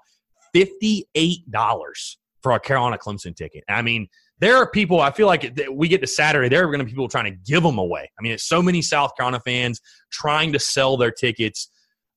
fifty-eight 0.54 1.52
dollars 1.52 2.18
for 2.42 2.54
a 2.54 2.60
Carolina 2.60 2.98
Clemson 2.98 3.36
ticket. 3.36 3.66
I 3.68 3.82
mean, 3.82 4.08
there 4.40 4.56
are 4.56 4.72
people. 4.72 5.02
I 5.02 5.12
feel 5.12 5.28
like 5.28 5.60
we 5.70 5.90
get 5.90 6.00
to 6.00 6.08
Saturday, 6.08 6.48
there 6.48 6.64
are 6.64 6.68
going 6.68 6.80
to 6.80 6.86
be 6.86 6.92
people 6.92 7.10
trying 7.10 7.26
to 7.26 7.38
give 7.46 7.62
them 7.62 7.78
away. 7.78 8.10
I 8.18 8.22
mean, 8.22 8.32
it's 8.32 8.48
so 8.48 8.62
many 8.62 8.82
South 8.82 9.12
Carolina 9.18 9.42
fans 9.46 9.82
trying 10.12 10.54
to 10.54 10.60
sell 10.60 10.96
their 10.96 11.12
tickets. 11.12 11.70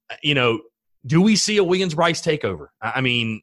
Uh, 0.09 0.15
you 0.23 0.35
know, 0.35 0.61
do 1.05 1.21
we 1.21 1.35
see 1.35 1.57
a 1.57 1.65
Williams 1.65 1.95
Brice 1.95 2.23
takeover? 2.23 2.69
I 2.81 3.01
mean, 3.01 3.41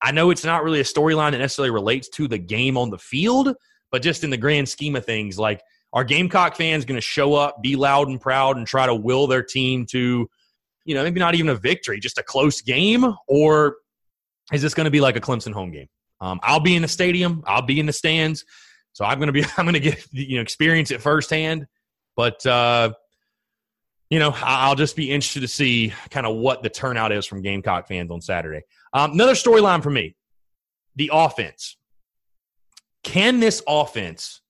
I 0.00 0.12
know 0.12 0.30
it's 0.30 0.44
not 0.44 0.64
really 0.64 0.80
a 0.80 0.84
storyline 0.84 1.32
that 1.32 1.38
necessarily 1.38 1.70
relates 1.70 2.08
to 2.14 2.26
the 2.26 2.38
game 2.38 2.78
on 2.78 2.88
the 2.88 2.98
field, 2.98 3.54
but 3.90 4.00
just 4.00 4.24
in 4.24 4.30
the 4.30 4.38
grand 4.38 4.66
scheme 4.66 4.96
of 4.96 5.04
things, 5.04 5.38
like 5.38 5.60
are 5.92 6.04
Gamecock 6.04 6.56
fans 6.56 6.84
going 6.84 6.96
to 6.96 7.02
show 7.02 7.34
up, 7.34 7.62
be 7.62 7.76
loud 7.76 8.08
and 8.08 8.20
proud, 8.20 8.56
and 8.56 8.66
try 8.66 8.86
to 8.86 8.94
will 8.94 9.26
their 9.26 9.42
team 9.42 9.86
to, 9.86 10.28
you 10.84 10.94
know, 10.94 11.02
maybe 11.02 11.20
not 11.20 11.34
even 11.34 11.50
a 11.50 11.54
victory, 11.54 12.00
just 12.00 12.18
a 12.18 12.22
close 12.22 12.62
game? 12.62 13.04
Or 13.28 13.76
is 14.52 14.62
this 14.62 14.74
going 14.74 14.86
to 14.86 14.90
be 14.90 15.00
like 15.00 15.16
a 15.16 15.20
Clemson 15.20 15.52
home 15.52 15.70
game? 15.70 15.88
Um, 16.20 16.40
I'll 16.42 16.60
be 16.60 16.76
in 16.76 16.82
the 16.82 16.88
stadium, 16.88 17.42
I'll 17.46 17.62
be 17.62 17.80
in 17.80 17.86
the 17.86 17.92
stands, 17.92 18.44
so 18.92 19.04
I'm 19.04 19.18
going 19.18 19.26
to 19.26 19.32
be, 19.32 19.44
I'm 19.56 19.64
going 19.64 19.74
to 19.74 19.80
get, 19.80 20.06
you 20.12 20.36
know, 20.36 20.42
experience 20.42 20.90
it 20.90 21.02
firsthand. 21.02 21.66
But, 22.16 22.44
uh, 22.46 22.92
you 24.10 24.18
know, 24.18 24.34
I'll 24.36 24.74
just 24.74 24.96
be 24.96 25.10
interested 25.10 25.40
to 25.40 25.48
see 25.48 25.94
kind 26.10 26.26
of 26.26 26.36
what 26.36 26.62
the 26.62 26.68
turnout 26.68 27.12
is 27.12 27.24
from 27.24 27.40
Gamecock 27.40 27.88
fans 27.88 28.10
on 28.10 28.20
Saturday. 28.20 28.62
Um, 28.92 29.12
another 29.12 29.32
storyline 29.32 29.82
for 29.82 29.88
me 29.88 30.16
the 30.96 31.10
offense. 31.12 31.78
Can 33.02 33.40
this 33.40 33.62
offense 33.66 34.41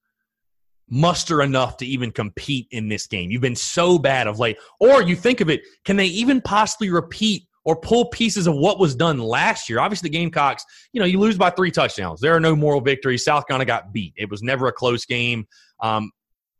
muster 0.88 1.42
enough 1.42 1.76
to 1.78 1.86
even 1.86 2.10
compete 2.10 2.68
in 2.70 2.88
this 2.88 3.06
game. 3.06 3.30
You've 3.30 3.42
been 3.42 3.56
so 3.56 3.98
bad 3.98 4.26
of 4.26 4.38
late. 4.38 4.58
Or 4.80 5.02
you 5.02 5.16
think 5.16 5.40
of 5.40 5.48
it, 5.48 5.62
can 5.84 5.96
they 5.96 6.06
even 6.06 6.40
possibly 6.40 6.90
repeat 6.90 7.44
or 7.64 7.76
pull 7.76 8.06
pieces 8.06 8.46
of 8.46 8.56
what 8.56 8.78
was 8.78 8.94
done 8.94 9.18
last 9.18 9.68
year? 9.68 9.78
Obviously, 9.78 10.10
the 10.10 10.18
Gamecocks, 10.18 10.64
you 10.92 11.00
know, 11.00 11.06
you 11.06 11.18
lose 11.18 11.38
by 11.38 11.50
three 11.50 11.70
touchdowns. 11.70 12.20
There 12.20 12.34
are 12.34 12.40
no 12.40 12.54
moral 12.54 12.80
victories. 12.80 13.24
South 13.24 13.46
Carolina 13.46 13.66
got 13.66 13.92
beat. 13.92 14.12
It 14.16 14.30
was 14.30 14.42
never 14.42 14.66
a 14.66 14.72
close 14.72 15.04
game. 15.06 15.46
Um, 15.80 16.10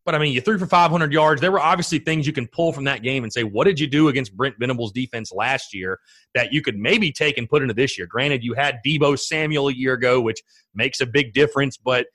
but 0.04 0.14
I 0.14 0.18
mean, 0.18 0.32
you 0.32 0.40
threw 0.40 0.58
for 0.58 0.66
500 0.66 1.12
yards. 1.12 1.40
There 1.40 1.52
were 1.52 1.60
obviously 1.60 1.98
things 1.98 2.26
you 2.26 2.32
can 2.32 2.48
pull 2.48 2.72
from 2.72 2.84
that 2.84 3.02
game 3.02 3.22
and 3.22 3.32
say, 3.32 3.44
what 3.44 3.64
did 3.64 3.78
you 3.78 3.86
do 3.86 4.08
against 4.08 4.36
Brent 4.36 4.56
Venables' 4.58 4.92
defense 4.92 5.32
last 5.32 5.72
year 5.72 6.00
that 6.34 6.52
you 6.52 6.60
could 6.60 6.76
maybe 6.76 7.12
take 7.12 7.38
and 7.38 7.48
put 7.48 7.62
into 7.62 7.74
this 7.74 7.96
year? 7.96 8.06
Granted, 8.06 8.42
you 8.42 8.54
had 8.54 8.80
Deebo 8.84 9.18
Samuel 9.18 9.68
a 9.68 9.72
year 9.72 9.94
ago, 9.94 10.20
which 10.20 10.42
makes 10.74 11.00
a 11.00 11.06
big 11.06 11.32
difference, 11.32 11.76
but 11.76 12.06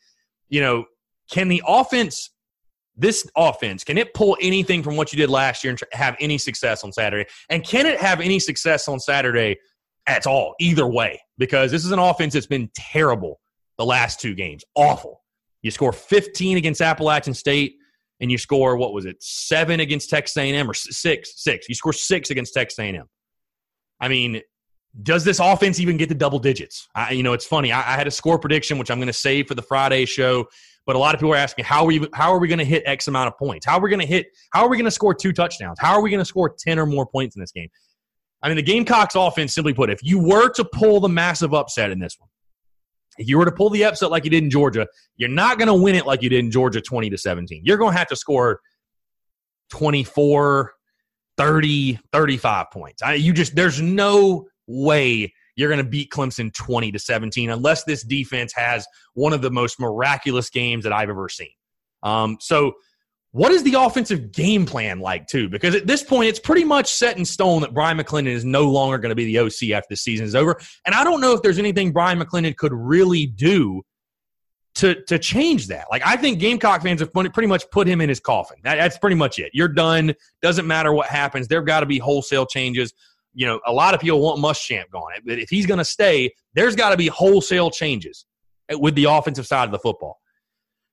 you 0.50 0.60
know, 0.60 0.86
can 1.32 1.48
the 1.48 1.62
offense, 1.68 2.32
this 2.96 3.28
offense, 3.36 3.84
can 3.84 3.98
it 3.98 4.13
pull 4.13 4.38
anything 4.42 4.84
from 4.84 4.96
what 4.96 5.12
you 5.13 5.18
did 5.18 5.30
last 5.30 5.63
year 5.63 5.72
and 5.72 5.80
have 5.92 6.16
any 6.20 6.38
success 6.38 6.84
on 6.84 6.92
Saturday? 6.92 7.30
And 7.50 7.63
can 7.63 7.86
it 7.86 8.00
have 8.00 8.22
any 8.22 8.40
success 8.40 8.88
on 8.88 9.00
Saturday 9.00 9.58
at 10.08 10.26
all, 10.26 10.56
either 10.60 10.88
way? 10.88 11.22
Because 11.38 11.72
this 11.72 11.86
is 11.86 11.92
an 11.92 12.00
offense 12.00 12.34
that's 12.34 12.48
been 12.48 12.70
terrible 12.76 13.40
the 13.78 13.86
last 13.86 14.20
two 14.20 14.34
games. 14.34 14.63
Awful. 14.76 15.22
You 15.62 15.72
score 15.72 15.94
15 15.94 16.58
against 16.58 16.82
Appalachian 16.82 17.34
State, 17.34 17.76
and 18.20 18.32
you 18.32 18.38
score 18.38 18.78
what 18.78 18.94
was 18.94 19.06
it, 19.06 19.22
seven 19.22 19.80
against 19.80 20.10
Texas 20.10 20.38
A&M 20.38 20.70
or 20.70 20.74
six, 20.74 21.34
six. 21.36 21.70
You 21.70 21.76
score 21.76 21.94
six 21.94 22.30
against 22.30 22.54
Texas 22.54 22.80
A&M. 22.80 23.06
I 24.00 24.08
mean, 24.08 24.42
does 25.04 25.24
this 25.24 25.40
offense 25.40 25.80
even 25.80 25.98
get 25.98 26.10
to 26.10 26.16
double 26.16 26.40
digits? 26.40 26.88
I, 26.96 27.12
you 27.12 27.24
know, 27.24 27.34
it's 27.34 27.46
funny. 27.46 27.72
I, 27.72 27.80
I 27.80 27.96
had 27.96 28.08
a 28.08 28.12
score 28.12 28.40
prediction, 28.40 28.78
which 28.78 28.90
I'm 28.90 28.98
going 28.98 29.08
to 29.08 29.13
save 29.13 29.48
for 29.48 29.56
the 29.56 29.62
Friday 29.62 30.06
show. 30.06 30.48
But 30.88 30.95
a 30.95 31.00
lot 31.00 31.13
of 31.13 31.19
people 31.19 31.34
are 31.34 31.38
asking, 31.38 31.65
how 31.65 31.82
are 31.82 31.86
we, 31.86 32.08
how 32.13 32.32
are 32.32 32.39
we 32.39 32.47
going 32.47 32.60
to 32.60 32.65
hit 32.65 32.82
X 32.86 33.10
amount 33.10 33.28
of 33.28 33.38
points? 33.38 33.65
How 33.65 33.78
are 33.78 33.82
we 33.82 33.89
going 33.89 34.00
to 34.00 34.08
hit? 34.08 34.28
How 34.52 34.63
are 34.63 34.69
we 34.69 34.78
going 34.78 34.86
to 34.86 34.91
score 34.91 35.13
two 35.13 35.34
touchdowns? 35.34 35.78
How 35.80 35.93
are 35.93 36.02
we 36.02 36.10
going 36.10 36.21
to 36.21 36.26
score 36.26 36.56
ten 36.58 36.80
or 36.80 36.86
more 36.86 37.06
points 37.06 37.36
in 37.36 37.41
this 37.41 37.52
game? 37.52 37.67
I 38.41 38.47
mean, 38.47 38.56
the 38.56 38.63
Gamecocks 38.63 39.15
offense, 39.15 39.54
simply 39.54 39.73
put, 39.73 39.89
if 39.89 40.00
you 40.02 40.17
were 40.17 40.50
to 40.54 40.63
pull 40.63 41.02
the 41.02 41.10
massive 41.10 41.54
upset 41.54 41.91
in 41.91 42.00
this 42.00 42.15
one, 42.17 42.30
if 43.17 43.28
you 43.28 43.38
were 43.38 43.45
to 43.45 43.52
pull 43.52 43.69
the 43.69 43.84
upset 43.84 44.12
like 44.12 44.23
you 44.23 44.30
did 44.30 44.43
in 44.43 44.50
Georgia, 44.50 44.88
you're 45.17 45.28
not 45.28 45.58
going 45.58 45.67
to 45.67 45.73
win 45.73 45.95
it 45.95 46.06
like 46.06 46.21
you 46.21 46.30
did 46.30 46.39
in 46.39 46.52
Georgia 46.52 46.80
20 46.80 47.10
to 47.10 47.17
17. 47.17 47.63
You're 47.65 47.78
going 47.78 47.93
to 47.93 47.97
have 47.97 48.08
to 48.08 48.15
score 48.15 48.62
24, 49.71 50.71
30, 51.36 52.00
35 52.13 52.65
points. 52.71 53.02
I, 53.02 53.15
you 53.15 53.34
just, 53.34 53.56
there's 53.56 53.82
no 53.82 54.47
way 54.67 55.34
you're 55.58 55.70
going 55.70 55.84
to 55.84 55.89
beat 55.89 56.12
Clemson 56.12 56.54
20 56.54 56.93
to 56.93 57.00
17 57.00 57.50
unless 57.50 57.84
this 57.84 58.04
defense 58.04 58.54
has 58.56 58.88
one 59.15 59.34
of 59.34 59.41
the 59.41 59.52
most 59.52 59.80
miraculous 59.80 60.50
games 60.50 60.86
that 60.86 60.93
I've 60.93 61.10
ever 61.10 61.28
seen. 61.28 61.50
Um, 62.04 62.38
so, 62.39 62.74
what 63.32 63.52
is 63.52 63.62
the 63.63 63.74
offensive 63.74 64.32
game 64.32 64.65
plan 64.65 65.00
like, 65.00 65.28
too? 65.28 65.50
Because 65.50 65.76
at 65.76 65.86
this 65.86 66.02
point, 66.02 66.30
it's 66.30 66.39
pretty 66.39 66.63
much 66.63 66.91
set 66.91 67.17
in 67.17 67.26
stone 67.26 67.62
that 67.62 67.74
Bryan 67.74 67.98
McClendon 67.98 68.28
is 68.28 68.46
no 68.46 68.70
longer 68.70 68.98
going 68.98 69.10
to 69.10 69.15
be 69.15 69.26
the 69.26 69.39
OC 69.39 69.76
after 69.76 69.88
the 69.89 69.98
season 69.98 70.26
is 70.26 70.34
over. 70.34 70.58
And 70.86 70.96
I 70.96 71.04
don't 71.04 71.20
know 71.20 71.34
if 71.34 71.41
there's 71.41 71.60
anything 71.60 71.91
Bryan 71.91 72.20
McClendon 72.20 72.56
could 72.56 72.74
really 72.74 73.26
do 73.26 73.84
to 74.76 75.04
to 75.06 75.20
change 75.20 75.67
that. 75.67 75.86
Like 75.89 76.04
I 76.06 76.15
think 76.15 76.39
Gamecock 76.39 76.84
fans 76.84 77.02
have 77.02 77.12
pretty 77.12 77.48
much 77.48 77.70
put 77.72 77.88
him 77.88 78.00
in 78.00 78.10
his 78.10 78.20
coffin. 78.20 78.58
That, 78.63 78.76
that's 78.76 78.98
pretty 78.98 79.15
much 79.15 79.39
it. 79.39 79.52
You're 79.54 79.67
done. 79.67 80.13
Doesn't 80.41 80.67
matter 80.67 80.93
what 80.93 81.08
happens. 81.08 81.48
There've 81.48 81.65
got 81.65 81.82
to 81.82 81.86
be 81.86 81.98
wholesale 81.98 82.46
changes. 82.46 82.93
You 83.38 83.45
know, 83.45 83.60
a 83.67 83.71
lot 83.71 83.93
of 83.93 84.02
people 84.02 84.19
want 84.19 84.41
Muschamp 84.41 84.89
gone, 84.89 85.12
but 85.23 85.38
if 85.38 85.47
he's 85.47 85.67
going 85.67 85.78
to 85.78 85.86
stay, 85.86 86.34
there's 86.56 86.76
got 86.76 86.89
to 86.89 86.97
be 86.97 87.06
wholesale 87.06 87.69
changes 87.69 88.26
with 88.71 88.95
the 88.95 89.04
offensive 89.04 89.45
side 89.45 89.65
of 89.65 89.71
the 89.71 89.78
football. 89.78 90.19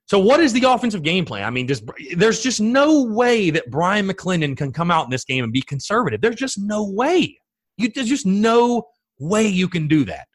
So, 0.06 0.18
what 0.18 0.40
is 0.40 0.52
the 0.52 0.64
offensive 0.64 1.02
game 1.02 1.24
plan? 1.24 1.44
I 1.44 1.50
mean, 1.50 1.66
just 1.66 1.84
there's 2.14 2.42
just 2.42 2.60
no 2.60 3.04
way 3.04 3.48
that 3.48 3.70
Bryan 3.70 4.06
McClendon 4.06 4.58
can 4.58 4.72
come 4.72 4.90
out 4.90 5.06
in 5.06 5.10
this 5.10 5.24
game 5.24 5.42
and 5.42 5.52
be 5.54 5.62
conservative. 5.62 6.20
There's 6.20 6.36
just 6.36 6.58
no 6.58 6.84
way. 6.84 7.38
You, 7.78 7.88
there's 7.88 8.10
just 8.10 8.26
no 8.26 8.88
way 9.18 9.46
you 9.46 9.66
can 9.66 9.88
do 9.88 10.04
that. 10.04 10.26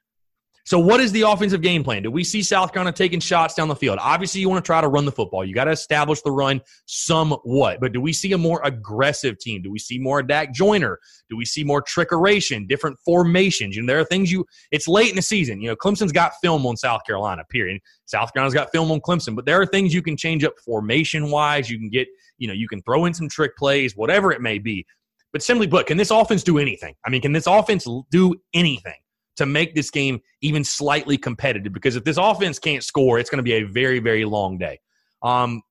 So, 0.70 0.78
what 0.78 1.00
is 1.00 1.12
the 1.12 1.22
offensive 1.22 1.64
game 1.64 1.84
plan? 1.84 2.04
Do 2.04 2.12
we 2.12 2.24
see 2.24 2.44
South 2.44 2.72
Carolina 2.72 2.96
taking 2.96 3.20
shots 3.20 3.56
down 3.56 3.70
the 3.70 3.76
field? 3.76 3.98
Obviously, 4.00 4.40
you 4.40 4.48
want 4.48 4.64
to 4.64 4.68
try 4.68 4.80
to 4.82 4.88
run 4.88 5.04
the 5.04 5.12
football. 5.12 5.44
You 5.44 5.56
got 5.56 5.64
to 5.64 5.72
establish 5.72 6.22
the 6.22 6.30
run 6.30 6.62
somewhat. 6.86 7.80
But 7.82 7.92
do 7.92 8.00
we 8.00 8.14
see 8.14 8.34
a 8.34 8.38
more 8.38 8.62
aggressive 8.64 9.40
team? 9.40 9.64
Do 9.64 9.72
we 9.72 9.80
see 9.80 9.98
more 9.98 10.22
Dak 10.22 10.54
Joyner? 10.54 11.00
Do 11.28 11.36
we 11.38 11.44
see 11.44 11.64
more 11.64 11.82
trickeration, 11.82 12.68
different 12.68 13.00
formations? 13.04 13.76
You 13.76 13.82
know, 13.82 13.88
there 13.88 14.00
are 14.00 14.06
things 14.06 14.32
you. 14.32 14.46
It's 14.70 14.88
late 14.88 15.10
in 15.10 15.16
the 15.16 15.24
season. 15.24 15.60
You 15.60 15.70
know, 15.70 15.76
Clemson's 15.76 16.12
got 16.12 16.34
film 16.40 16.64
on 16.68 16.78
South 16.78 17.02
Carolina. 17.04 17.44
Period. 17.50 17.82
South 18.06 18.32
Carolina's 18.32 18.54
got 18.54 18.72
film 18.72 18.92
on 18.92 19.02
Clemson. 19.02 19.36
But 19.36 19.46
there 19.46 19.60
are 19.60 19.66
things 19.66 19.92
you 19.92 20.04
can 20.04 20.16
change 20.16 20.44
up 20.44 20.54
formation 20.64 21.32
wise. 21.32 21.68
You 21.68 21.80
can 21.80 21.90
get. 21.90 22.08
You 22.38 22.48
know, 22.48 22.54
you 22.54 22.68
can 22.68 22.84
throw 22.84 23.06
in 23.06 23.16
some 23.16 23.28
trick 23.28 23.58
plays, 23.58 23.96
whatever 23.96 24.32
it 24.32 24.40
may 24.40 24.60
be. 24.60 24.86
But 25.34 25.42
simply 25.42 25.68
put, 25.68 25.88
can 25.88 25.98
this 25.98 26.12
offense 26.12 26.44
do 26.44 26.60
anything? 26.60 26.94
I 27.04 27.10
mean, 27.10 27.24
can 27.24 27.32
this 27.32 27.48
offense 27.48 27.88
do 28.12 28.36
anything? 28.54 28.94
To 29.40 29.46
make 29.46 29.76
this 29.76 29.90
game 29.90 30.22
even 30.42 30.64
slightly 30.64 31.18
competitive 31.18 31.74
because 31.74 31.96
if 31.96 32.04
this 32.04 32.18
offense 32.18 32.60
can't 32.60 32.84
score, 32.84 33.20
it's 33.20 33.30
going 33.30 33.38
to 33.38 33.44
be 33.44 33.54
a 33.54 33.64
very, 33.64 34.00
very 34.00 34.24
long 34.24 34.58
day. 34.58 34.80
Um, 35.22 35.62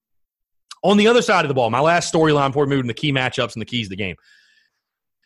on 0.82 0.96
the 0.96 1.08
other 1.08 1.22
side 1.22 1.44
of 1.44 1.48
the 1.48 1.54
ball, 1.54 1.70
my 1.70 1.80
last 1.80 2.12
storyline 2.12 2.48
before 2.48 2.64
into 2.64 2.82
the 2.82 2.94
key 2.94 3.12
matchups 3.12 3.54
and 3.54 3.60
the 3.60 3.66
keys 3.66 3.86
of 3.86 3.90
the 3.90 3.96
game. 3.96 4.16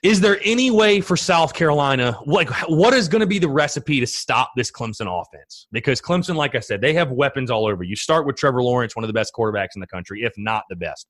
Is 0.03 0.21
there 0.21 0.41
any 0.43 0.73
way 0.73 1.01
for 1.01 1.17
South 1.17 1.55
Carolina, 1.55 2.19
like 2.27 2.51
what 2.69 2.93
is 2.93 3.07
going 3.07 3.21
to 3.21 3.27
be 3.27 3.39
the 3.39 3.49
recipe 3.49 4.01
to 4.01 4.07
stop 4.07 4.51
this 4.57 4.69
Clemson 4.69 5.07
offense? 5.07 5.69
Because 5.71 6.01
Clemson, 6.01 6.35
like 6.35 6.57
I 6.57 6.61
said, 6.61 6.81
they 6.81 6.93
have 6.95 7.13
weapons 7.13 7.53
all 7.53 7.67
over. 7.67 7.85
You 7.85 7.95
start 7.95 8.27
with 8.27 8.35
Trevor 8.35 8.65
Lawrence, 8.65 8.97
one 8.97 9.05
of 9.05 9.09
the 9.09 9.15
best 9.15 9.33
quarterbacks 9.33 9.77
in 9.77 9.81
the 9.81 9.87
country, 9.87 10.23
if 10.23 10.33
not 10.37 10.65
the 10.69 10.75
best. 10.75 11.07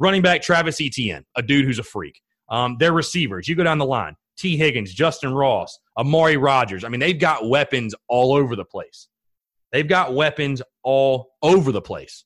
Running 0.00 0.22
back 0.22 0.42
Travis 0.42 0.80
Etienne, 0.80 1.24
a 1.36 1.42
dude 1.42 1.64
who's 1.64 1.78
a 1.78 1.84
freak. 1.84 2.20
Um, 2.48 2.76
their 2.80 2.92
receivers, 2.92 3.46
you 3.46 3.54
go 3.54 3.62
down 3.62 3.78
the 3.78 3.86
line. 3.86 4.16
Tee 4.36 4.56
Higgins, 4.56 4.94
Justyn 4.94 5.36
Ross, 5.36 5.78
Amari 5.96 6.36
Rodgers. 6.36 6.84
I 6.84 6.88
mean, 6.88 7.00
they've 7.00 7.18
got 7.18 7.48
weapons 7.48 7.94
all 8.08 8.34
over 8.34 8.56
the 8.56 8.64
place. 8.64 9.08
They've 9.72 9.88
got 9.88 10.14
weapons 10.14 10.62
all 10.82 11.32
over 11.42 11.72
the 11.72 11.80
place. 11.80 12.24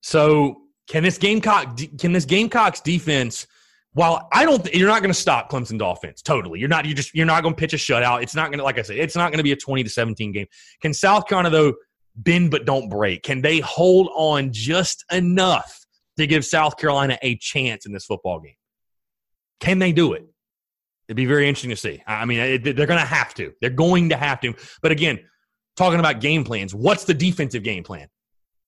So 0.00 0.62
can 0.88 1.02
this 1.02 1.18
Gamecock 1.18 1.78
can 1.98 2.12
this 2.12 2.24
Gamecocks 2.24 2.80
defense? 2.80 3.46
While 3.94 4.28
I 4.32 4.44
don't, 4.44 4.72
you're 4.74 4.88
not 4.88 5.00
going 5.00 5.12
to 5.12 5.18
stop 5.18 5.50
Clemson's 5.50 5.82
offense 5.82 6.22
totally. 6.22 6.60
You're 6.60 6.68
not. 6.68 6.84
You 6.84 6.94
just 6.94 7.14
you're 7.14 7.26
not 7.26 7.42
going 7.42 7.54
to 7.54 7.58
pitch 7.58 7.72
a 7.72 7.76
shutout. 7.76 8.22
It's 8.22 8.34
not 8.34 8.50
going 8.50 8.58
to, 8.58 8.64
like 8.64 8.78
I 8.78 8.82
said, 8.82 8.96
it's 8.96 9.16
not 9.16 9.32
going 9.32 9.38
to 9.38 9.44
be 9.44 9.52
a 9.52 9.56
20 9.56 9.82
to 9.82 9.90
17 9.90 10.32
game. 10.32 10.46
Can 10.80 10.94
South 10.94 11.26
Carolina 11.26 11.50
though 11.50 11.74
bend 12.14 12.50
but 12.50 12.64
don't 12.64 12.88
break? 12.88 13.22
Can 13.22 13.40
they 13.40 13.60
hold 13.60 14.10
on 14.14 14.52
just 14.52 15.04
enough 15.10 15.86
to 16.18 16.26
give 16.26 16.44
South 16.44 16.76
Carolina 16.76 17.18
a 17.22 17.36
chance 17.36 17.86
in 17.86 17.92
this 17.92 18.04
football 18.04 18.40
game? 18.40 18.54
Can 19.60 19.78
they 19.78 19.92
do 19.92 20.12
it? 20.12 20.27
It'd 21.08 21.16
be 21.16 21.24
very 21.24 21.48
interesting 21.48 21.70
to 21.70 21.76
see. 21.76 22.02
I 22.06 22.26
mean, 22.26 22.38
it, 22.38 22.76
they're 22.76 22.86
going 22.86 23.00
to 23.00 23.06
have 23.06 23.32
to. 23.34 23.52
They're 23.62 23.70
going 23.70 24.10
to 24.10 24.16
have 24.16 24.40
to. 24.40 24.52
But 24.82 24.92
again, 24.92 25.18
talking 25.74 26.00
about 26.00 26.20
game 26.20 26.44
plans, 26.44 26.74
what's 26.74 27.04
the 27.04 27.14
defensive 27.14 27.62
game 27.62 27.82
plan? 27.82 28.08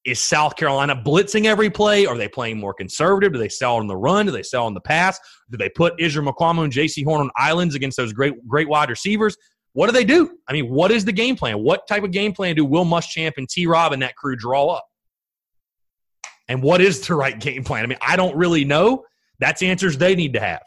Is 0.07 0.19
South 0.19 0.57
Carolina 0.57 0.97
blitzing 0.97 1.45
every 1.45 1.69
play? 1.69 2.07
Are 2.07 2.17
they 2.17 2.29
playing 2.29 2.59
more 2.59 2.73
conservative? 2.73 3.35
Do 3.35 3.39
they 3.39 3.51
sell 3.51 3.77
on 3.77 3.87
the 3.87 3.97
run? 3.97 4.25
Do 4.25 4.33
they 4.33 4.43
sell 4.43 4.65
on 4.65 4.73
the 4.73 4.81
pass? 4.81 5.21
Do 5.51 5.59
they 5.59 5.69
put 5.69 6.01
Israel 6.01 6.33
Mukuamu 6.33 6.65
and 6.65 6.73
Jaycee 6.73 7.05
Horn 7.05 7.21
on 7.21 7.31
islands 7.37 7.75
against 7.75 7.99
those 7.99 8.15
great 8.15 8.33
great 8.49 8.69
wide 8.69 8.89
receivers? 8.89 9.37
What 9.75 9.87
do 9.87 9.93
they 9.93 10.07
do? 10.07 10.39
I 10.49 10.55
mean, 10.55 10.71
what 10.71 10.91
is 10.91 11.05
the 11.05 11.13
game 11.13 11.37
plan? 11.37 11.63
What 11.63 11.87
type 11.87 12.03
of 12.03 12.11
game 12.11 12.33
plan 12.33 12.57
do 12.57 12.65
Will 12.65 12.87
Muschamp 12.87 13.33
and 13.37 13.47
T. 13.47 13.67
Rob 13.67 13.93
and 13.93 14.01
that 14.01 14.17
crew 14.17 14.35
draw 14.35 14.69
up? 14.69 14.87
And 16.49 16.63
what 16.63 16.81
is 16.81 17.07
the 17.07 17.15
right 17.15 17.39
game 17.49 17.65
plan? 17.65 17.85
I 17.85 17.87
mean, 17.87 17.99
I 18.01 18.17
don't 18.17 18.35
really 18.35 18.65
know. 18.65 19.05
That's 19.41 19.63
answers 19.63 19.99
they 19.99 20.15
need 20.15 20.33
to 20.33 20.41
have. 20.41 20.63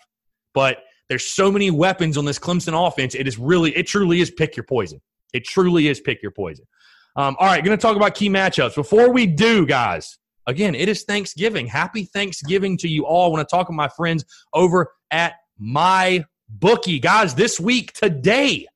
But– 0.54 0.78
there's 1.10 1.26
so 1.26 1.52
many 1.52 1.72
weapons 1.72 2.18
on 2.18 2.26
this 2.26 2.40
Clemson 2.40 2.88
offense. 2.88 3.16
It 3.16 3.28
is 3.28 3.38
really, 3.38 3.76
it 3.76 3.88
truly 3.88 4.22
is 4.22 4.32
pick 4.32 4.56
your 4.56 4.64
poison. 4.64 5.02
It 5.34 5.46
truly 5.46 5.88
is 5.88 6.00
pick 6.00 6.22
your 6.22 6.32
poison. 6.32 6.66
Um, 7.16 7.36
all 7.40 7.48
right, 7.48 7.64
going 7.64 7.78
to 7.78 7.82
talk 7.82 7.96
about 7.96 8.16
key 8.16 8.30
matchups. 8.30 8.76
Before 8.76 9.12
we 9.12 9.28
do, 9.28 9.66
guys, 9.66 10.18
again, 10.48 10.74
it 10.74 10.90
is 10.90 11.04
Thanksgiving. 11.04 11.68
Happy 11.68 12.06
Thanksgiving 12.06 12.78
to 12.78 12.88
you 12.88 13.06
all. 13.06 13.26
I 13.26 13.30
want 13.30 13.48
to 13.48 13.56
talk 13.56 13.68
to 13.68 13.74
my 13.74 13.90
friends 13.90 14.26
over 14.54 14.92
at 15.12 15.34
my 15.60 16.26
bookie, 16.50 17.00
guys. 17.00 17.36
This 17.36 17.60
week, 17.60 17.94
today, 17.94 18.68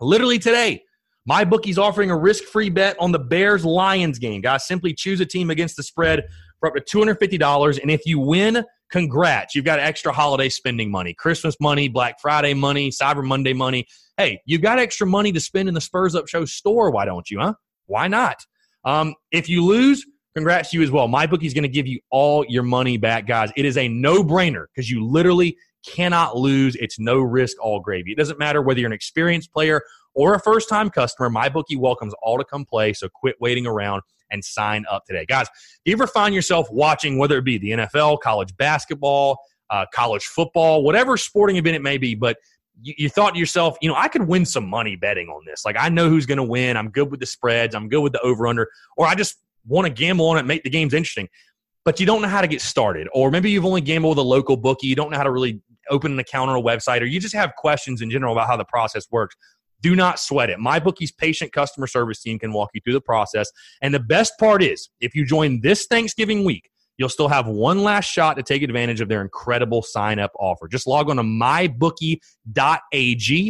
literally 0.00 0.38
today, 0.38 0.82
my 1.26 1.44
bookie's 1.44 1.78
offering 1.78 2.10
a 2.10 2.16
risk-free 2.16 2.70
bet 2.70 2.96
on 2.98 3.12
the 3.12 3.18
Bears 3.18 3.64
Lions 3.64 4.18
game. 4.18 4.40
Guys, 4.40 4.66
simply 4.66 4.92
choose 4.92 5.20
a 5.20 5.26
team 5.26 5.50
against 5.50 5.76
the 5.76 5.82
spread 5.82 6.24
for 6.60 6.68
up 6.68 6.74
to 6.74 6.80
$250. 6.98 7.80
And 7.80 7.90
if 7.90 8.04
you 8.04 8.18
win, 8.18 8.64
congrats. 8.94 9.56
You've 9.56 9.64
got 9.64 9.80
extra 9.80 10.12
holiday 10.12 10.48
spending 10.48 10.88
money, 10.88 11.14
Christmas 11.14 11.56
money, 11.60 11.88
Black 11.88 12.20
Friday 12.20 12.54
money, 12.54 12.90
Cyber 12.90 13.26
Monday 13.26 13.52
money. 13.52 13.88
Hey, 14.16 14.40
you've 14.46 14.62
got 14.62 14.78
extra 14.78 15.04
money 15.04 15.32
to 15.32 15.40
spend 15.40 15.68
in 15.68 15.74
the 15.74 15.80
Spurs 15.80 16.14
Up 16.14 16.28
Show 16.28 16.44
store. 16.44 16.92
Why 16.92 17.04
don't 17.04 17.28
you, 17.28 17.40
huh? 17.40 17.54
Why 17.86 18.06
not? 18.06 18.36
Um, 18.84 19.16
if 19.32 19.48
you 19.48 19.64
lose, 19.64 20.06
congrats 20.36 20.70
to 20.70 20.76
you 20.76 20.84
as 20.84 20.92
well. 20.92 21.08
My 21.08 21.26
bookie's 21.26 21.52
going 21.52 21.64
to 21.64 21.68
give 21.68 21.88
you 21.88 21.98
all 22.12 22.46
your 22.48 22.62
money 22.62 22.96
back, 22.96 23.26
guys. 23.26 23.50
It 23.56 23.64
is 23.64 23.76
a 23.76 23.88
no 23.88 24.22
brainer 24.22 24.66
because 24.72 24.88
you 24.88 25.04
literally 25.04 25.56
cannot 25.84 26.36
lose. 26.36 26.76
It's 26.76 26.98
no 26.98 27.18
risk, 27.20 27.56
all 27.62 27.80
gravy. 27.80 28.12
It 28.12 28.18
doesn't 28.18 28.38
matter 28.38 28.62
whether 28.62 28.80
you're 28.80 28.88
an 28.88 28.92
experienced 28.92 29.52
player 29.52 29.82
or 30.14 30.34
a 30.34 30.40
first 30.40 30.68
time 30.68 30.90
customer. 30.90 31.30
My 31.30 31.48
bookie 31.48 31.76
welcomes 31.76 32.14
all 32.22 32.38
to 32.38 32.44
come 32.44 32.64
play. 32.64 32.92
So 32.92 33.08
quit 33.08 33.36
waiting 33.40 33.66
around 33.66 34.02
and 34.30 34.44
sign 34.44 34.84
up 34.90 35.04
today. 35.06 35.26
Guys, 35.26 35.46
do 35.84 35.90
you 35.90 35.96
ever 35.96 36.06
find 36.06 36.34
yourself 36.34 36.68
watching, 36.70 37.18
whether 37.18 37.38
it 37.38 37.44
be 37.44 37.58
the 37.58 37.70
NFL, 37.70 38.20
college 38.20 38.56
basketball, 38.56 39.38
uh, 39.70 39.86
college 39.92 40.24
football, 40.24 40.82
whatever 40.82 41.16
sporting 41.16 41.56
event 41.56 41.76
it 41.76 41.82
may 41.82 41.98
be, 41.98 42.14
but 42.14 42.36
you, 42.82 42.94
you, 42.98 43.08
thought 43.08 43.34
to 43.34 43.38
yourself, 43.38 43.76
you 43.80 43.88
know, 43.88 43.94
I 43.94 44.08
could 44.08 44.26
win 44.26 44.44
some 44.44 44.66
money 44.68 44.96
betting 44.96 45.28
on 45.28 45.44
this. 45.46 45.64
Like, 45.64 45.76
I 45.78 45.88
know 45.88 46.08
who's 46.08 46.26
going 46.26 46.38
to 46.38 46.44
win. 46.44 46.76
I'm 46.76 46.90
good 46.90 47.10
with 47.10 47.20
the 47.20 47.26
spreads. 47.26 47.74
I'm 47.74 47.88
good 47.88 48.00
with 48.00 48.12
the 48.12 48.20
over 48.20 48.46
under, 48.46 48.68
or 48.96 49.06
I 49.06 49.14
just 49.14 49.36
want 49.66 49.86
to 49.86 49.92
gamble 49.92 50.28
on 50.28 50.38
it, 50.38 50.44
make 50.44 50.64
the 50.64 50.70
games 50.70 50.92
interesting. 50.92 51.28
But 51.84 52.00
you 52.00 52.06
don't 52.06 52.22
know 52.22 52.28
how 52.28 52.40
to 52.40 52.48
get 52.48 52.60
started, 52.60 53.08
or 53.12 53.30
maybe 53.30 53.50
you've 53.50 53.66
only 53.66 53.80
gambled 53.80 54.16
with 54.16 54.24
a 54.24 54.28
local 54.28 54.56
bookie. 54.56 54.86
You 54.86 54.96
don't 54.96 55.10
know 55.10 55.18
how 55.18 55.22
to 55.22 55.30
really 55.30 55.60
open 55.90 56.12
an 56.12 56.18
account 56.18 56.50
on 56.50 56.56
a 56.56 56.62
website, 56.62 57.00
or 57.00 57.06
you 57.06 57.20
just 57.20 57.34
have 57.34 57.54
questions 57.56 58.02
in 58.02 58.10
general 58.10 58.32
about 58.32 58.46
how 58.46 58.56
the 58.56 58.64
process 58.64 59.06
works. 59.10 59.36
Do 59.80 59.94
not 59.94 60.18
sweat 60.18 60.50
it. 60.50 60.58
MyBookie's 60.58 61.12
patient 61.12 61.52
customer 61.52 61.86
service 61.86 62.22
team 62.22 62.38
can 62.38 62.52
walk 62.52 62.70
you 62.72 62.80
through 62.82 62.94
the 62.94 63.00
process. 63.00 63.50
And 63.82 63.92
the 63.92 64.00
best 64.00 64.32
part 64.38 64.62
is, 64.62 64.88
if 65.00 65.14
you 65.14 65.26
join 65.26 65.60
this 65.60 65.86
Thanksgiving 65.86 66.44
week, 66.44 66.70
you'll 66.96 67.08
still 67.08 67.28
have 67.28 67.46
one 67.46 67.82
last 67.82 68.06
shot 68.06 68.36
to 68.36 68.42
take 68.42 68.62
advantage 68.62 69.00
of 69.00 69.08
their 69.08 69.20
incredible 69.20 69.82
sign 69.82 70.18
up 70.18 70.30
offer. 70.38 70.68
Just 70.68 70.86
log 70.86 71.10
on 71.10 71.16
to 71.16 71.22
mybookie.ag. 71.22 72.20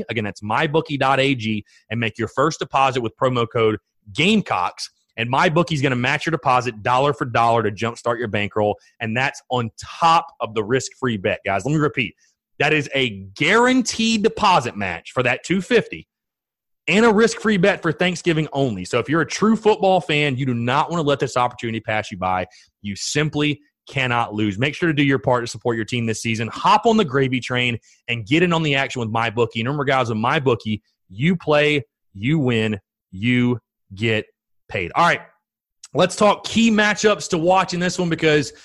Again, 0.09 0.25
that's 0.25 0.40
mybookie.ag 0.40 1.64
and 1.90 2.01
make 2.01 2.18
your 2.18 2.29
first 2.29 2.59
deposit 2.59 3.01
with 3.01 3.16
promo 3.16 3.47
code 3.51 3.79
Gamecocks. 4.12 4.90
And 5.16 5.31
my 5.31 5.48
bookie's 5.48 5.81
going 5.81 5.90
to 5.90 5.96
match 5.96 6.27
your 6.27 6.33
deposit 6.33 6.83
dollar 6.83 7.12
for 7.12 7.24
dollar 7.24 7.62
to 7.62 7.70
jumpstart 7.70 8.18
your 8.18 8.29
bankroll. 8.29 8.77
And 9.00 9.16
that's 9.16 9.40
on 9.50 9.70
top 9.81 10.27
of 10.40 10.55
the 10.55 10.64
risk 10.64 10.92
free 10.98 11.16
bet, 11.16 11.40
guys. 11.44 11.64
Let 11.64 11.72
me 11.72 11.79
repeat 11.79 12.14
that 12.59 12.72
is 12.72 12.88
a 12.94 13.11
guaranteed 13.35 14.22
deposit 14.22 14.77
match 14.77 15.12
for 15.12 15.22
that 15.22 15.44
250 15.44 16.07
and 16.87 17.05
a 17.05 17.12
risk 17.12 17.40
free 17.40 17.57
bet 17.57 17.83
for 17.83 17.92
Thanksgiving 17.92 18.48
only. 18.53 18.85
So 18.85 18.98
if 18.98 19.09
you're 19.09 19.22
a 19.22 19.27
true 19.27 19.57
football 19.57 20.00
fan, 20.00 20.37
you 20.37 20.46
do 20.46 20.55
not 20.55 20.90
want 20.90 21.00
to 21.00 21.07
let 21.07 21.18
this 21.18 21.37
opportunity 21.37 21.81
pass 21.81 22.11
you 22.11 22.18
by. 22.18 22.46
You 22.83 22.94
simply 22.94 23.61
cannot 23.88 24.35
lose. 24.35 24.59
Make 24.59 24.74
sure 24.74 24.88
to 24.88 24.94
do 24.94 25.03
your 25.03 25.18
part 25.18 25.42
to 25.42 25.46
support 25.46 25.77
your 25.77 25.85
team 25.85 26.07
this 26.07 26.22
season. 26.22 26.48
Hop 26.48 26.87
on 26.87 26.96
the 26.96 27.05
gravy 27.05 27.40
train 27.40 27.79
and 28.09 28.27
get 28.27 28.42
in 28.42 28.53
on 28.53 28.62
the 28.62 28.74
action 28.74 29.00
with 29.00 29.11
MyBookie. 29.11 29.57
And 29.57 29.66
remember, 29.66 29.85
guys, 29.85 30.09
with 30.09 30.18
my 30.18 30.40
bookie, 30.40 30.83
you 31.09 31.37
play, 31.37 31.85
you 32.12 32.38
win, 32.38 32.79
you 33.11 33.59
get 33.94 34.27
paid. 34.75 34.93
All 34.95 35.07
right, 35.07 35.23
let's 35.95 36.17
talk 36.17 36.45
key 36.45 36.71
matchups 36.71 37.31
to 37.31 37.39
watch 37.39 37.73
in 37.75 37.81
this 37.81 37.99
one 37.99 38.09
because– 38.09 38.53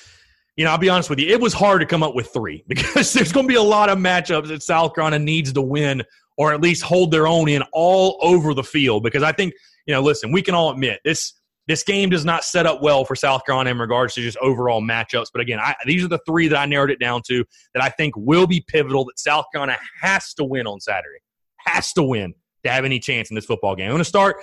you 0.60 0.65
know, 0.65 0.72
I'll 0.72 0.78
be 0.78 0.89
honest 0.89 1.10
with 1.10 1.19
you, 1.19 1.28
it 1.30 1.39
was 1.39 1.54
hard 1.54 1.80
to 1.80 1.86
come 1.86 2.04
up 2.04 2.15
with 2.15 2.34
three 2.34 2.65
because 2.67 3.13
there's 3.13 3.32
going 3.32 3.45
to 3.45 3.48
be 3.48 3.56
a 3.56 3.63
lot 3.63 3.88
of 3.88 3.98
matchups 3.98 4.50
that 4.50 4.62
South 4.62 4.93
Carolina 4.93 5.17
needs 5.17 5.54
to 5.54 5.62
win 5.62 6.04
or 6.38 6.54
at 6.54 6.60
least 6.60 6.84
hold 6.84 7.12
their 7.12 7.28
own 7.28 7.48
in 7.48 7.63
all 7.72 8.19
over 8.22 8.54
the 8.54 8.63
field. 8.63 9.02
Because 9.02 9.24
I 9.24 9.32
think, 9.32 9.54
you 9.86 9.93
know, 9.93 10.02
listen, 10.02 10.34
we 10.34 10.41
can 10.41 10.54
all 10.54 10.69
admit 10.69 11.00
this 11.06 11.34
this 11.69 11.84
game 11.84 12.10
does 12.10 12.26
not 12.26 12.43
set 12.43 12.65
up 12.65 12.82
well 12.82 13.06
for 13.06 13.15
South 13.15 13.45
Carolina 13.45 13.69
in 13.69 13.78
regards 13.78 14.15
to 14.15 14.22
just 14.22 14.38
overall 14.39 14.82
matchups. 14.82 15.28
But 15.32 15.41
again, 15.41 15.60
I, 15.60 15.76
these 15.86 16.04
are 16.04 16.10
the 16.10 16.19
three 16.26 16.50
that 16.50 16.58
I 16.58 16.65
narrowed 16.65 16.91
it 16.91 17.00
down 17.00 17.22
to 17.28 17.45
that 17.74 17.82
I 17.82 17.88
think 17.89 18.15
will 18.17 18.48
be 18.48 18.60
pivotal 18.67 19.06
that 19.06 19.17
South 19.17 19.45
Carolina 19.54 19.78
has 20.02 20.34
to 20.34 20.43
win 20.43 20.67
on 20.67 20.82
Saturday, 20.82 21.19
has 21.60 21.93
to 21.93 22.04
win 22.04 22.34
to 22.65 22.72
have 22.72 22.84
any 22.84 23.00
chance 23.00 23.30
in 23.30 23.36
this 23.36 23.45
football 23.45 23.78
game. 23.78 23.86
I'm 23.86 23.91
going 23.91 24.00
to 24.00 24.04
start 24.04 24.38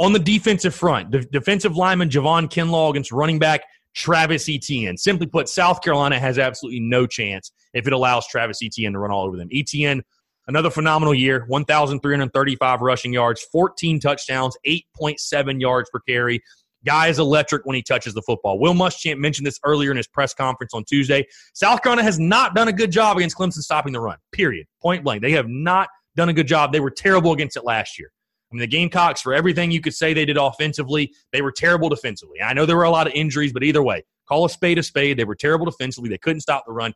On 0.00 0.12
the 0.12 0.18
defensive 0.18 0.74
front, 0.74 1.10
the 1.10 1.20
defensive 1.20 1.76
lineman 1.76 2.08
Javon 2.08 2.48
Kinlaw 2.48 2.90
against 2.90 3.10
running 3.10 3.40
back 3.40 3.62
Travis 3.94 4.48
Etienne. 4.48 4.96
Simply 4.96 5.26
put, 5.26 5.48
South 5.48 5.82
Carolina 5.82 6.20
has 6.20 6.38
absolutely 6.38 6.78
no 6.78 7.04
chance 7.04 7.50
if 7.74 7.86
it 7.86 7.92
allows 7.92 8.26
Travis 8.28 8.60
Etienne 8.62 8.92
to 8.92 9.00
run 9.00 9.10
all 9.10 9.26
over 9.26 9.36
them. 9.36 9.48
Etienne, 9.52 10.02
another 10.46 10.70
phenomenal 10.70 11.12
year 11.12 11.44
1,335 11.48 12.80
rushing 12.80 13.12
yards, 13.12 13.44
14 13.50 13.98
touchdowns, 13.98 14.56
8.7 14.64 15.60
yards 15.60 15.90
per 15.92 15.98
carry. 16.08 16.42
Guy 16.84 17.08
is 17.08 17.18
electric 17.18 17.66
when 17.66 17.74
he 17.74 17.82
touches 17.82 18.14
the 18.14 18.22
football. 18.22 18.60
Will 18.60 18.74
Muschamp 18.74 19.18
mentioned 19.18 19.48
this 19.48 19.58
earlier 19.64 19.90
in 19.90 19.96
his 19.96 20.06
press 20.06 20.32
conference 20.32 20.72
on 20.74 20.84
Tuesday. 20.84 21.26
South 21.54 21.82
Carolina 21.82 22.04
has 22.04 22.20
not 22.20 22.54
done 22.54 22.68
a 22.68 22.72
good 22.72 22.92
job 22.92 23.16
against 23.16 23.36
Clemson 23.36 23.62
stopping 23.62 23.92
the 23.92 24.00
run, 24.00 24.18
period. 24.30 24.68
Point 24.80 25.02
blank. 25.02 25.22
They 25.22 25.32
have 25.32 25.48
not 25.48 25.88
done 26.14 26.28
a 26.28 26.32
good 26.32 26.46
job. 26.46 26.72
They 26.72 26.78
were 26.78 26.92
terrible 26.92 27.32
against 27.32 27.56
it 27.56 27.64
last 27.64 27.98
year. 27.98 28.12
I 28.50 28.54
mean, 28.54 28.60
the 28.60 28.66
Gamecocks, 28.66 29.20
for 29.20 29.34
everything 29.34 29.70
you 29.70 29.80
could 29.80 29.94
say 29.94 30.14
they 30.14 30.24
did 30.24 30.38
offensively, 30.38 31.12
they 31.32 31.42
were 31.42 31.52
terrible 31.52 31.88
defensively. 31.88 32.40
I 32.40 32.54
know 32.54 32.64
there 32.64 32.76
were 32.76 32.84
a 32.84 32.90
lot 32.90 33.06
of 33.06 33.12
injuries, 33.12 33.52
but 33.52 33.62
either 33.62 33.82
way, 33.82 34.04
call 34.26 34.44
a 34.46 34.50
spade 34.50 34.78
a 34.78 34.82
spade. 34.82 35.18
They 35.18 35.24
were 35.24 35.34
terrible 35.34 35.66
defensively. 35.66 36.08
They 36.08 36.18
couldn't 36.18 36.40
stop 36.40 36.64
the 36.66 36.72
run. 36.72 36.94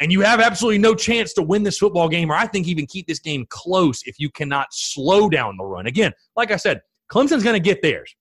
And 0.00 0.12
you 0.12 0.20
have 0.20 0.40
absolutely 0.40 0.78
no 0.78 0.94
chance 0.94 1.32
to 1.34 1.42
win 1.42 1.62
this 1.62 1.78
football 1.78 2.08
game, 2.08 2.30
or 2.30 2.34
I 2.34 2.46
think 2.46 2.66
even 2.66 2.86
keep 2.86 3.06
this 3.06 3.20
game 3.20 3.46
close 3.48 4.02
if 4.04 4.16
you 4.18 4.30
cannot 4.30 4.68
slow 4.72 5.28
down 5.28 5.56
the 5.56 5.64
run. 5.64 5.86
Again, 5.86 6.12
like 6.36 6.50
I 6.50 6.56
said, 6.56 6.80
Clemson's 7.10 7.44
going 7.44 7.54
to 7.54 7.60
get 7.60 7.82
theirs. 7.82 8.14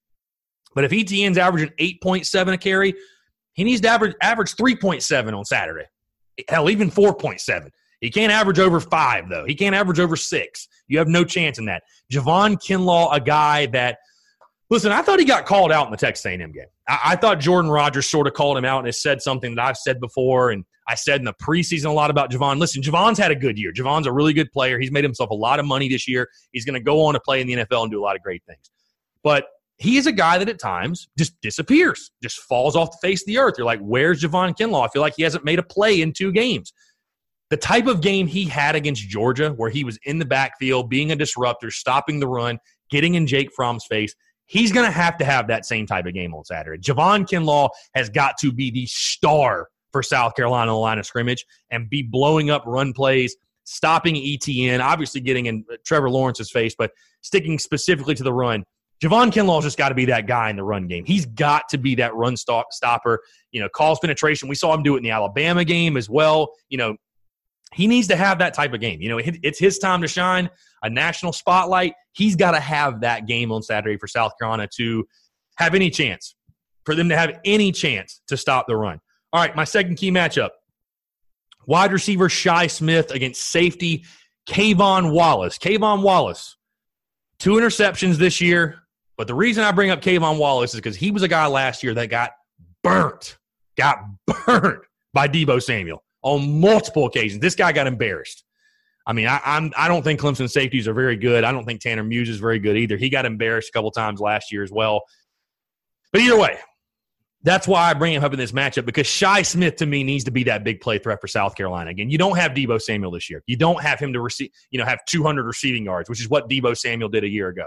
But 0.75 0.83
if 0.83 0.91
Etienne's 0.91 1.37
averaging 1.37 1.71
8.7 1.79 2.53
a 2.53 2.57
carry, 2.57 2.93
he 3.53 3.63
needs 3.63 3.81
to 3.81 3.87
average, 3.87 4.15
average 4.21 4.55
3.7 4.55 5.35
on 5.35 5.45
Saturday. 5.45 5.85
Hell, 6.49 6.69
even 6.69 6.89
4.7. 6.89 7.69
He 8.03 8.11
can't 8.11 8.33
average 8.33 8.59
over 8.59 8.81
five, 8.81 9.29
though. 9.29 9.45
He 9.45 9.55
can't 9.55 9.73
average 9.73 9.97
over 9.97 10.17
six. 10.17 10.67
You 10.89 10.97
have 10.97 11.07
no 11.07 11.23
chance 11.23 11.57
in 11.57 11.63
that. 11.65 11.83
Javon 12.11 12.57
Kinlaw, 12.61 13.15
a 13.15 13.21
guy 13.21 13.67
that, 13.67 13.99
listen, 14.69 14.91
I 14.91 15.01
thought 15.01 15.19
he 15.19 15.25
got 15.25 15.45
called 15.45 15.71
out 15.71 15.85
in 15.85 15.91
the 15.91 15.97
Texas 15.97 16.25
A&M 16.25 16.51
game. 16.51 16.65
I, 16.85 16.99
I 17.05 17.15
thought 17.15 17.39
Jordan 17.39 17.71
Rodgers 17.71 18.05
sort 18.05 18.27
of 18.27 18.33
called 18.33 18.57
him 18.57 18.65
out 18.65 18.79
and 18.79 18.87
has 18.87 19.01
said 19.01 19.21
something 19.21 19.55
that 19.55 19.63
I've 19.63 19.77
said 19.77 20.01
before, 20.01 20.51
and 20.51 20.65
I 20.85 20.95
said 20.95 21.21
in 21.21 21.25
the 21.25 21.33
preseason 21.41 21.85
a 21.85 21.93
lot 21.93 22.09
about 22.11 22.29
Javon. 22.29 22.59
Listen, 22.59 22.81
Javon's 22.81 23.17
had 23.17 23.31
a 23.31 23.35
good 23.35 23.57
year. 23.57 23.71
Javon's 23.71 24.05
a 24.05 24.11
really 24.11 24.33
good 24.33 24.51
player. 24.51 24.77
He's 24.77 24.91
made 24.91 25.05
himself 25.05 25.29
a 25.29 25.35
lot 25.35 25.61
of 25.61 25.65
money 25.65 25.87
this 25.87 26.05
year. 26.05 26.27
He's 26.51 26.65
going 26.65 26.77
to 26.77 26.83
go 26.83 27.05
on 27.05 27.13
to 27.13 27.21
play 27.21 27.39
in 27.39 27.47
the 27.47 27.53
NFL 27.53 27.83
and 27.83 27.91
do 27.91 28.01
a 28.01 28.03
lot 28.03 28.17
of 28.17 28.21
great 28.21 28.43
things. 28.45 28.69
But 29.23 29.45
he 29.77 29.95
is 29.95 30.07
a 30.07 30.11
guy 30.11 30.39
that 30.39 30.49
at 30.49 30.59
times 30.59 31.07
just 31.17 31.39
disappears, 31.39 32.11
just 32.21 32.39
falls 32.41 32.75
off 32.75 32.91
the 32.91 33.07
face 33.07 33.21
of 33.21 33.27
the 33.27 33.37
earth. 33.37 33.55
You're 33.57 33.65
like, 33.65 33.79
where's 33.79 34.21
Javon 34.21 34.57
Kinlaw? 34.57 34.85
I 34.85 34.89
feel 34.89 35.01
like 35.01 35.13
he 35.15 35.23
hasn't 35.23 35.45
made 35.45 35.59
a 35.59 35.63
play 35.63 36.01
in 36.01 36.11
two 36.11 36.33
games. 36.33 36.73
The 37.49 37.57
type 37.57 37.87
of 37.87 38.01
game 38.01 38.25
he 38.25 38.45
had 38.45 38.75
against 38.75 39.07
Georgia, 39.07 39.51
where 39.51 39.69
he 39.69 39.83
was 39.83 39.99
in 40.05 40.17
the 40.17 40.25
backfield, 40.25 40.89
being 40.89 41.11
a 41.11 41.15
disruptor, 41.15 41.69
stopping 41.69 42.19
the 42.19 42.27
run, 42.27 42.57
getting 42.89 43.15
in 43.15 43.27
Jake 43.27 43.49
Fromm's 43.55 43.85
face, 43.85 44.15
he's 44.45 44.71
going 44.71 44.85
to 44.85 44.91
have 44.91 45.17
to 45.17 45.25
have 45.25 45.47
that 45.47 45.65
same 45.65 45.85
type 45.85 46.05
of 46.05 46.13
game 46.13 46.33
on 46.33 46.43
Saturday. 46.45 46.81
Javon 46.81 47.27
Kinlaw 47.27 47.69
has 47.95 48.09
got 48.09 48.37
to 48.39 48.51
be 48.51 48.71
the 48.71 48.85
star 48.87 49.67
for 49.91 50.01
South 50.03 50.35
Carolina 50.35 50.71
on 50.71 50.75
the 50.75 50.79
line 50.79 50.99
of 50.99 51.05
scrimmage 51.05 51.45
and 51.71 51.89
be 51.89 52.01
blowing 52.01 52.49
up 52.49 52.63
run 52.65 52.93
plays, 52.93 53.35
stopping 53.63 54.17
Etienne, 54.17 54.81
obviously 54.81 55.21
getting 55.21 55.45
in 55.45 55.63
Trevor 55.85 56.09
Lawrence's 56.09 56.51
face, 56.51 56.75
but 56.77 56.91
sticking 57.21 57.59
specifically 57.59 58.15
to 58.15 58.23
the 58.23 58.33
run. 58.33 58.63
Javon 59.01 59.31
Kinlaw's 59.31 59.65
just 59.65 59.77
got 59.77 59.89
to 59.89 59.95
be 59.95 60.05
that 60.05 60.27
guy 60.27 60.49
in 60.49 60.55
the 60.55 60.63
run 60.63 60.87
game. 60.87 61.03
He's 61.03 61.25
got 61.25 61.67
to 61.69 61.77
be 61.77 61.95
that 61.95 62.15
run 62.15 62.37
stop, 62.37 62.67
stopper. 62.71 63.21
You 63.51 63.59
know, 63.59 63.67
calls 63.69 63.99
penetration. 63.99 64.47
We 64.47 64.55
saw 64.55 64.73
him 64.73 64.81
do 64.81 64.95
it 64.95 64.97
in 64.97 65.03
the 65.03 65.11
Alabama 65.11 65.65
game 65.65 65.97
as 65.97 66.09
well. 66.09 66.53
You 66.69 66.77
know, 66.77 66.95
he 67.73 67.87
needs 67.87 68.07
to 68.07 68.15
have 68.15 68.39
that 68.39 68.53
type 68.53 68.73
of 68.73 68.79
game. 68.79 69.01
You 69.01 69.09
know, 69.09 69.19
it's 69.23 69.59
his 69.59 69.79
time 69.79 70.01
to 70.01 70.07
shine, 70.07 70.49
a 70.83 70.89
national 70.89 71.33
spotlight. 71.33 71.93
He's 72.13 72.35
got 72.35 72.51
to 72.51 72.59
have 72.59 73.01
that 73.01 73.27
game 73.27 73.51
on 73.51 73.61
Saturday 73.63 73.97
for 73.97 74.07
South 74.07 74.33
Carolina 74.39 74.67
to 74.77 75.05
have 75.57 75.75
any 75.75 75.89
chance, 75.89 76.35
for 76.85 76.95
them 76.95 77.09
to 77.09 77.17
have 77.17 77.39
any 77.45 77.71
chance 77.71 78.21
to 78.27 78.37
stop 78.37 78.67
the 78.67 78.75
run. 78.75 78.99
All 79.31 79.41
right, 79.41 79.55
my 79.55 79.63
second 79.63 79.95
key 79.95 80.11
matchup 80.11 80.49
wide 81.65 81.93
receiver 81.93 82.29
Shi 82.29 82.67
Smith 82.67 83.11
against 83.11 83.41
safety 83.41 84.03
K'Von 84.49 85.13
Wallace. 85.13 85.57
K'Von 85.57 86.03
Wallace, 86.03 86.57
two 87.39 87.53
interceptions 87.53 88.15
this 88.15 88.41
year. 88.41 88.79
But 89.15 89.27
the 89.27 89.35
reason 89.35 89.63
I 89.63 89.71
bring 89.71 89.91
up 89.91 90.01
K'Von 90.01 90.37
Wallace 90.37 90.73
is 90.73 90.79
because 90.79 90.97
he 90.97 91.11
was 91.11 91.23
a 91.23 91.27
guy 91.27 91.47
last 91.47 91.83
year 91.83 91.93
that 91.93 92.07
got 92.07 92.31
burnt, 92.83 93.37
got 93.77 93.99
burnt 94.45 94.83
by 95.13 95.27
Deebo 95.27 95.61
Samuel 95.61 96.03
on 96.23 96.59
multiple 96.59 97.05
occasions. 97.05 97.41
This 97.41 97.55
guy 97.55 97.71
got 97.71 97.87
embarrassed. 97.87 98.43
I 99.05 99.13
mean, 99.13 99.27
I, 99.27 99.41
I'm 99.45 99.71
I 99.77 99.87
don't 99.87 100.01
think 100.01 100.19
Clemson 100.19 100.49
safeties 100.49 100.87
are 100.87 100.93
very 100.93 101.17
good. 101.17 101.43
I 101.43 101.51
don't 101.51 101.65
think 101.65 101.81
Tanner 101.81 102.03
Muse 102.03 102.29
is 102.29 102.39
very 102.39 102.59
good 102.59 102.77
either. 102.77 102.97
He 102.97 103.09
got 103.09 103.25
embarrassed 103.25 103.69
a 103.69 103.71
couple 103.73 103.91
times 103.91 104.19
last 104.19 104.51
year 104.51 104.63
as 104.63 104.71
well. 104.71 105.01
But 106.13 106.21
either 106.21 106.37
way, 106.37 106.57
that's 107.43 107.67
why 107.67 107.89
I 107.89 107.93
bring 107.93 108.13
him 108.13 108.23
up 108.23 108.31
in 108.31 108.39
this 108.39 108.53
matchup 108.53 108.85
because 108.85 109.05
Shi 109.05 109.43
Smith 109.43 109.75
to 109.77 109.85
me 109.85 110.03
needs 110.03 110.23
to 110.23 110.31
be 110.31 110.43
that 110.45 110.63
big 110.63 110.79
play 110.79 110.97
threat 110.97 111.19
for 111.19 111.27
South 111.27 111.55
Carolina. 111.55 111.89
Again, 111.89 112.09
you 112.09 112.17
don't 112.17 112.37
have 112.37 112.53
Deebo 112.53 112.81
Samuel 112.81 113.11
this 113.11 113.29
year. 113.29 113.43
You 113.45 113.57
don't 113.57 113.81
have 113.81 113.99
him 113.99 114.13
to 114.13 114.21
receive, 114.21 114.49
you 114.71 114.79
know, 114.79 114.85
have 114.85 115.03
200 115.05 115.43
receiving 115.43 115.83
yards, 115.83 116.09
which 116.09 116.21
is 116.21 116.29
what 116.29 116.49
Deebo 116.49 116.77
Samuel 116.77 117.09
did 117.09 117.25
a 117.25 117.29
year 117.29 117.49
ago. 117.49 117.65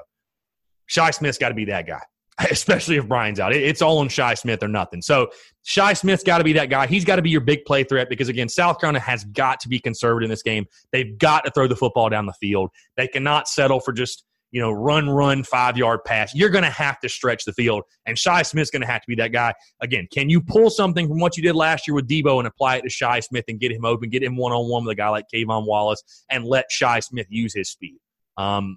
Shi 0.86 1.12
Smith's 1.12 1.36
got 1.36 1.50
to 1.50 1.54
be 1.54 1.66
that 1.66 1.86
guy, 1.86 2.00
especially 2.50 2.96
if 2.96 3.08
Bryan's 3.08 3.40
out. 3.40 3.54
It's 3.54 3.80
all 3.80 3.98
on 3.98 4.08
Shi 4.08 4.34
Smith 4.36 4.62
or 4.62 4.68
nothing. 4.68 5.00
So 5.00 5.30
Shi 5.62 5.94
Smith's 5.94 6.22
got 6.22 6.38
to 6.38 6.44
be 6.44 6.52
that 6.54 6.68
guy. 6.68 6.86
He's 6.86 7.04
got 7.04 7.16
to 7.16 7.22
be 7.22 7.30
your 7.30 7.40
big 7.40 7.64
play 7.64 7.82
threat 7.84 8.08
because, 8.10 8.28
again, 8.28 8.48
South 8.48 8.78
Carolina 8.78 9.00
has 9.00 9.24
got 9.24 9.60
to 9.60 9.68
be 9.68 9.78
conservative 9.78 10.26
in 10.26 10.30
this 10.30 10.42
game. 10.42 10.66
They've 10.92 11.16
got 11.16 11.44
to 11.44 11.50
throw 11.50 11.66
the 11.66 11.76
football 11.76 12.10
down 12.10 12.26
the 12.26 12.34
field. 12.34 12.70
They 12.96 13.08
cannot 13.08 13.48
settle 13.48 13.80
for 13.80 13.92
just, 13.92 14.24
you 14.50 14.60
know, 14.60 14.70
run, 14.70 15.08
run, 15.08 15.44
five 15.44 15.78
yard 15.78 16.00
pass. 16.04 16.34
You're 16.34 16.50
going 16.50 16.64
to 16.64 16.70
have 16.70 17.00
to 17.00 17.08
stretch 17.08 17.44
the 17.46 17.54
field. 17.54 17.84
And 18.04 18.18
Shi 18.18 18.44
Smith's 18.44 18.70
going 18.70 18.82
to 18.82 18.86
have 18.86 19.00
to 19.00 19.08
be 19.08 19.14
that 19.16 19.32
guy. 19.32 19.54
Again, 19.80 20.06
can 20.12 20.28
you 20.28 20.42
pull 20.42 20.68
something 20.68 21.08
from 21.08 21.18
what 21.20 21.38
you 21.38 21.42
did 21.42 21.56
last 21.56 21.88
year 21.88 21.94
with 21.94 22.06
Deebo 22.06 22.38
and 22.38 22.46
apply 22.46 22.76
it 22.76 22.82
to 22.82 22.90
Shi 22.90 23.22
Smith 23.22 23.46
and 23.48 23.58
get 23.58 23.72
him 23.72 23.86
open, 23.86 24.10
get 24.10 24.22
him 24.22 24.36
one 24.36 24.52
on 24.52 24.68
one 24.68 24.84
with 24.84 24.92
a 24.92 24.96
guy 24.96 25.08
like 25.08 25.24
K'Von 25.34 25.66
Wallace 25.66 26.02
and 26.30 26.44
let 26.44 26.66
Shi 26.70 27.00
Smith 27.00 27.28
use 27.30 27.54
his 27.54 27.70
speed? 27.70 27.98
Um, 28.36 28.76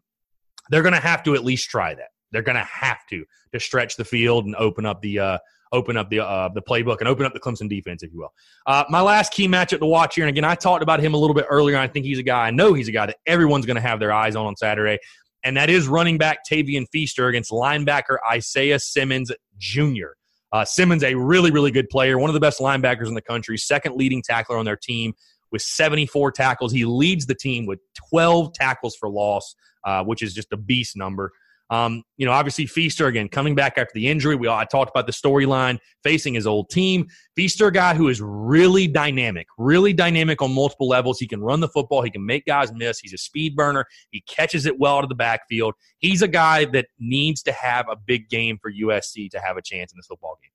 they're 0.69 0.83
going 0.83 0.93
to 0.93 0.99
have 0.99 1.23
to 1.23 1.35
at 1.35 1.43
least 1.43 1.69
try 1.69 1.93
that. 1.93 2.08
They're 2.31 2.41
going 2.41 2.57
to 2.57 2.63
have 2.63 2.99
to 3.09 3.25
to 3.53 3.59
stretch 3.59 3.95
the 3.95 4.05
field 4.05 4.45
and 4.45 4.55
open 4.55 4.85
up 4.85 5.01
the 5.01 5.19
uh, 5.19 5.37
open 5.71 5.97
up 5.97 6.09
the 6.09 6.19
uh, 6.19 6.49
the 6.49 6.61
playbook 6.61 6.99
and 6.99 7.07
open 7.07 7.25
up 7.25 7.33
the 7.33 7.39
Clemson 7.39 7.69
defense, 7.69 8.03
if 8.03 8.11
you 8.11 8.19
will. 8.19 8.33
Uh, 8.65 8.83
my 8.89 9.01
last 9.01 9.31
key 9.31 9.47
matchup 9.47 9.79
to 9.79 9.85
watch 9.85 10.15
here, 10.15 10.25
and 10.25 10.29
again, 10.29 10.43
I 10.43 10.55
talked 10.55 10.83
about 10.83 10.99
him 10.99 11.13
a 11.13 11.17
little 11.17 11.33
bit 11.33 11.45
earlier. 11.49 11.77
I 11.77 11.87
think 11.87 12.05
he's 12.05 12.19
a 12.19 12.23
guy. 12.23 12.47
I 12.47 12.51
know 12.51 12.73
he's 12.73 12.87
a 12.87 12.91
guy 12.91 13.07
that 13.07 13.17
everyone's 13.25 13.65
going 13.65 13.75
to 13.75 13.81
have 13.81 13.99
their 13.99 14.11
eyes 14.11 14.35
on 14.35 14.45
on 14.45 14.55
Saturday, 14.55 14.99
and 15.43 15.57
that 15.57 15.69
is 15.69 15.87
running 15.87 16.17
back 16.17 16.39
Tavien 16.49 16.85
Feaster 16.91 17.27
against 17.27 17.51
linebacker 17.51 18.17
Isaiah 18.29 18.79
Simmons 18.79 19.31
Jr. 19.57 20.13
Uh, 20.51 20.65
Simmons, 20.65 21.03
a 21.03 21.15
really 21.15 21.51
really 21.51 21.71
good 21.71 21.89
player, 21.89 22.17
one 22.17 22.29
of 22.29 22.33
the 22.33 22.39
best 22.39 22.59
linebackers 22.59 23.07
in 23.07 23.13
the 23.13 23.21
country, 23.21 23.57
second 23.57 23.95
leading 23.95 24.21
tackler 24.21 24.57
on 24.57 24.65
their 24.65 24.77
team 24.77 25.13
with 25.51 25.61
74 25.61 26.31
tackles. 26.31 26.71
He 26.71 26.85
leads 26.85 27.25
the 27.25 27.35
team 27.35 27.65
with 27.65 27.79
12 28.09 28.53
tackles 28.53 28.95
for 28.95 29.09
loss, 29.09 29.55
uh, 29.83 30.03
which 30.03 30.21
is 30.21 30.33
just 30.33 30.51
a 30.51 30.57
beast 30.57 30.95
number. 30.95 31.31
Um, 31.69 32.03
you 32.17 32.25
know, 32.25 32.31
obviously 32.31 32.65
Feaster 32.65 33.07
again 33.07 33.29
coming 33.29 33.53
back 33.53 33.77
after 33.77 33.91
the 33.93 34.07
injury. 34.07 34.35
We 34.35 34.47
all, 34.47 34.57
I 34.57 34.65
talked 34.65 34.89
about 34.89 35.05
the 35.05 35.11
storyline 35.11 35.77
facing 36.03 36.33
his 36.33 36.47
old 36.47 36.69
team. 36.69 37.07
Feaster, 37.35 37.67
a 37.67 37.71
guy 37.71 37.93
who 37.93 38.07
is 38.07 38.21
really 38.21 38.87
dynamic, 38.87 39.45
really 39.57 39.93
dynamic 39.93 40.41
on 40.41 40.51
multiple 40.51 40.87
levels. 40.87 41.19
He 41.19 41.27
can 41.27 41.41
run 41.41 41.59
the 41.59 41.67
football. 41.67 42.01
He 42.01 42.09
can 42.09 42.25
make 42.25 42.45
guys 42.45 42.73
miss. 42.73 42.99
He's 42.99 43.13
a 43.13 43.17
speed 43.17 43.55
burner. 43.55 43.85
He 44.09 44.21
catches 44.21 44.65
it 44.65 44.79
well 44.79 44.97
out 44.97 45.03
of 45.03 45.09
the 45.09 45.15
backfield. 45.15 45.75
He's 45.99 46.23
a 46.23 46.27
guy 46.27 46.65
that 46.65 46.87
needs 46.97 47.43
to 47.43 47.51
have 47.51 47.87
a 47.89 47.95
big 47.95 48.29
game 48.29 48.57
for 48.59 48.71
USC 48.71 49.29
to 49.29 49.39
have 49.39 49.57
a 49.57 49.61
chance 49.61 49.91
in 49.91 49.97
this 49.97 50.07
football 50.07 50.37
game. 50.41 50.51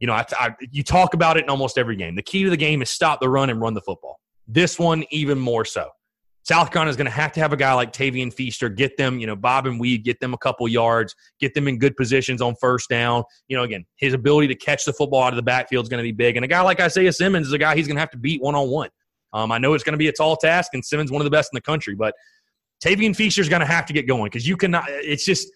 You 0.00 0.08
know, 0.08 0.14
I, 0.14 0.26
I, 0.32 0.54
you 0.72 0.82
talk 0.82 1.14
about 1.14 1.36
it 1.36 1.44
in 1.44 1.50
almost 1.50 1.78
every 1.78 1.96
game. 1.96 2.16
The 2.16 2.22
key 2.22 2.42
to 2.42 2.50
the 2.50 2.56
game 2.56 2.82
is 2.82 2.90
stop 2.90 3.20
the 3.20 3.28
run 3.28 3.50
and 3.50 3.60
run 3.60 3.74
the 3.74 3.80
football. 3.80 4.20
This 4.48 4.78
one 4.78 5.04
even 5.10 5.38
more 5.38 5.64
so. 5.64 5.90
South 6.44 6.70
Carolina 6.70 6.90
is 6.90 6.96
going 6.96 7.06
to 7.06 7.10
have 7.10 7.32
to 7.32 7.40
have 7.40 7.52
a 7.54 7.56
guy 7.56 7.72
like 7.72 7.92
Tavien 7.92 8.32
Feaster 8.32 8.68
get 8.68 8.96
them, 8.98 9.18
you 9.18 9.26
know, 9.26 9.34
bob 9.34 9.66
and 9.66 9.80
weed, 9.80 10.04
get 10.04 10.20
them 10.20 10.34
a 10.34 10.38
couple 10.38 10.68
yards, 10.68 11.14
get 11.40 11.54
them 11.54 11.66
in 11.68 11.78
good 11.78 11.96
positions 11.96 12.42
on 12.42 12.54
first 12.60 12.90
down. 12.90 13.24
You 13.48 13.56
know, 13.56 13.62
again, 13.62 13.86
his 13.96 14.12
ability 14.12 14.48
to 14.48 14.54
catch 14.54 14.84
the 14.84 14.92
football 14.92 15.22
out 15.22 15.32
of 15.32 15.36
the 15.36 15.42
backfield 15.42 15.86
is 15.86 15.88
going 15.88 16.02
to 16.02 16.06
be 16.06 16.12
big. 16.12 16.36
And 16.36 16.44
a 16.44 16.48
guy 16.48 16.60
like 16.60 16.80
Isaiah 16.80 17.12
Simmons 17.12 17.46
is 17.46 17.54
a 17.54 17.58
guy 17.58 17.74
he's 17.74 17.86
going 17.86 17.96
to 17.96 18.00
have 18.00 18.10
to 18.10 18.18
beat 18.18 18.42
one 18.42 18.54
on 18.54 18.68
one. 18.68 18.90
I 19.32 19.58
know 19.58 19.74
it's 19.74 19.82
going 19.82 19.94
to 19.94 19.98
be 19.98 20.08
a 20.08 20.12
tall 20.12 20.36
task, 20.36 20.74
and 20.74 20.84
Simmons 20.84 21.10
one 21.10 21.20
of 21.20 21.24
the 21.24 21.30
best 21.30 21.50
in 21.52 21.56
the 21.56 21.60
country, 21.60 21.94
but 21.94 22.14
Tavien 22.84 23.16
Feaster 23.16 23.40
is 23.40 23.48
going 23.48 23.60
to 23.60 23.66
have 23.66 23.86
to 23.86 23.92
get 23.92 24.06
going 24.06 24.24
because 24.24 24.46
you 24.46 24.56
cannot. 24.56 24.84
It's 24.88 25.24
just 25.24 25.48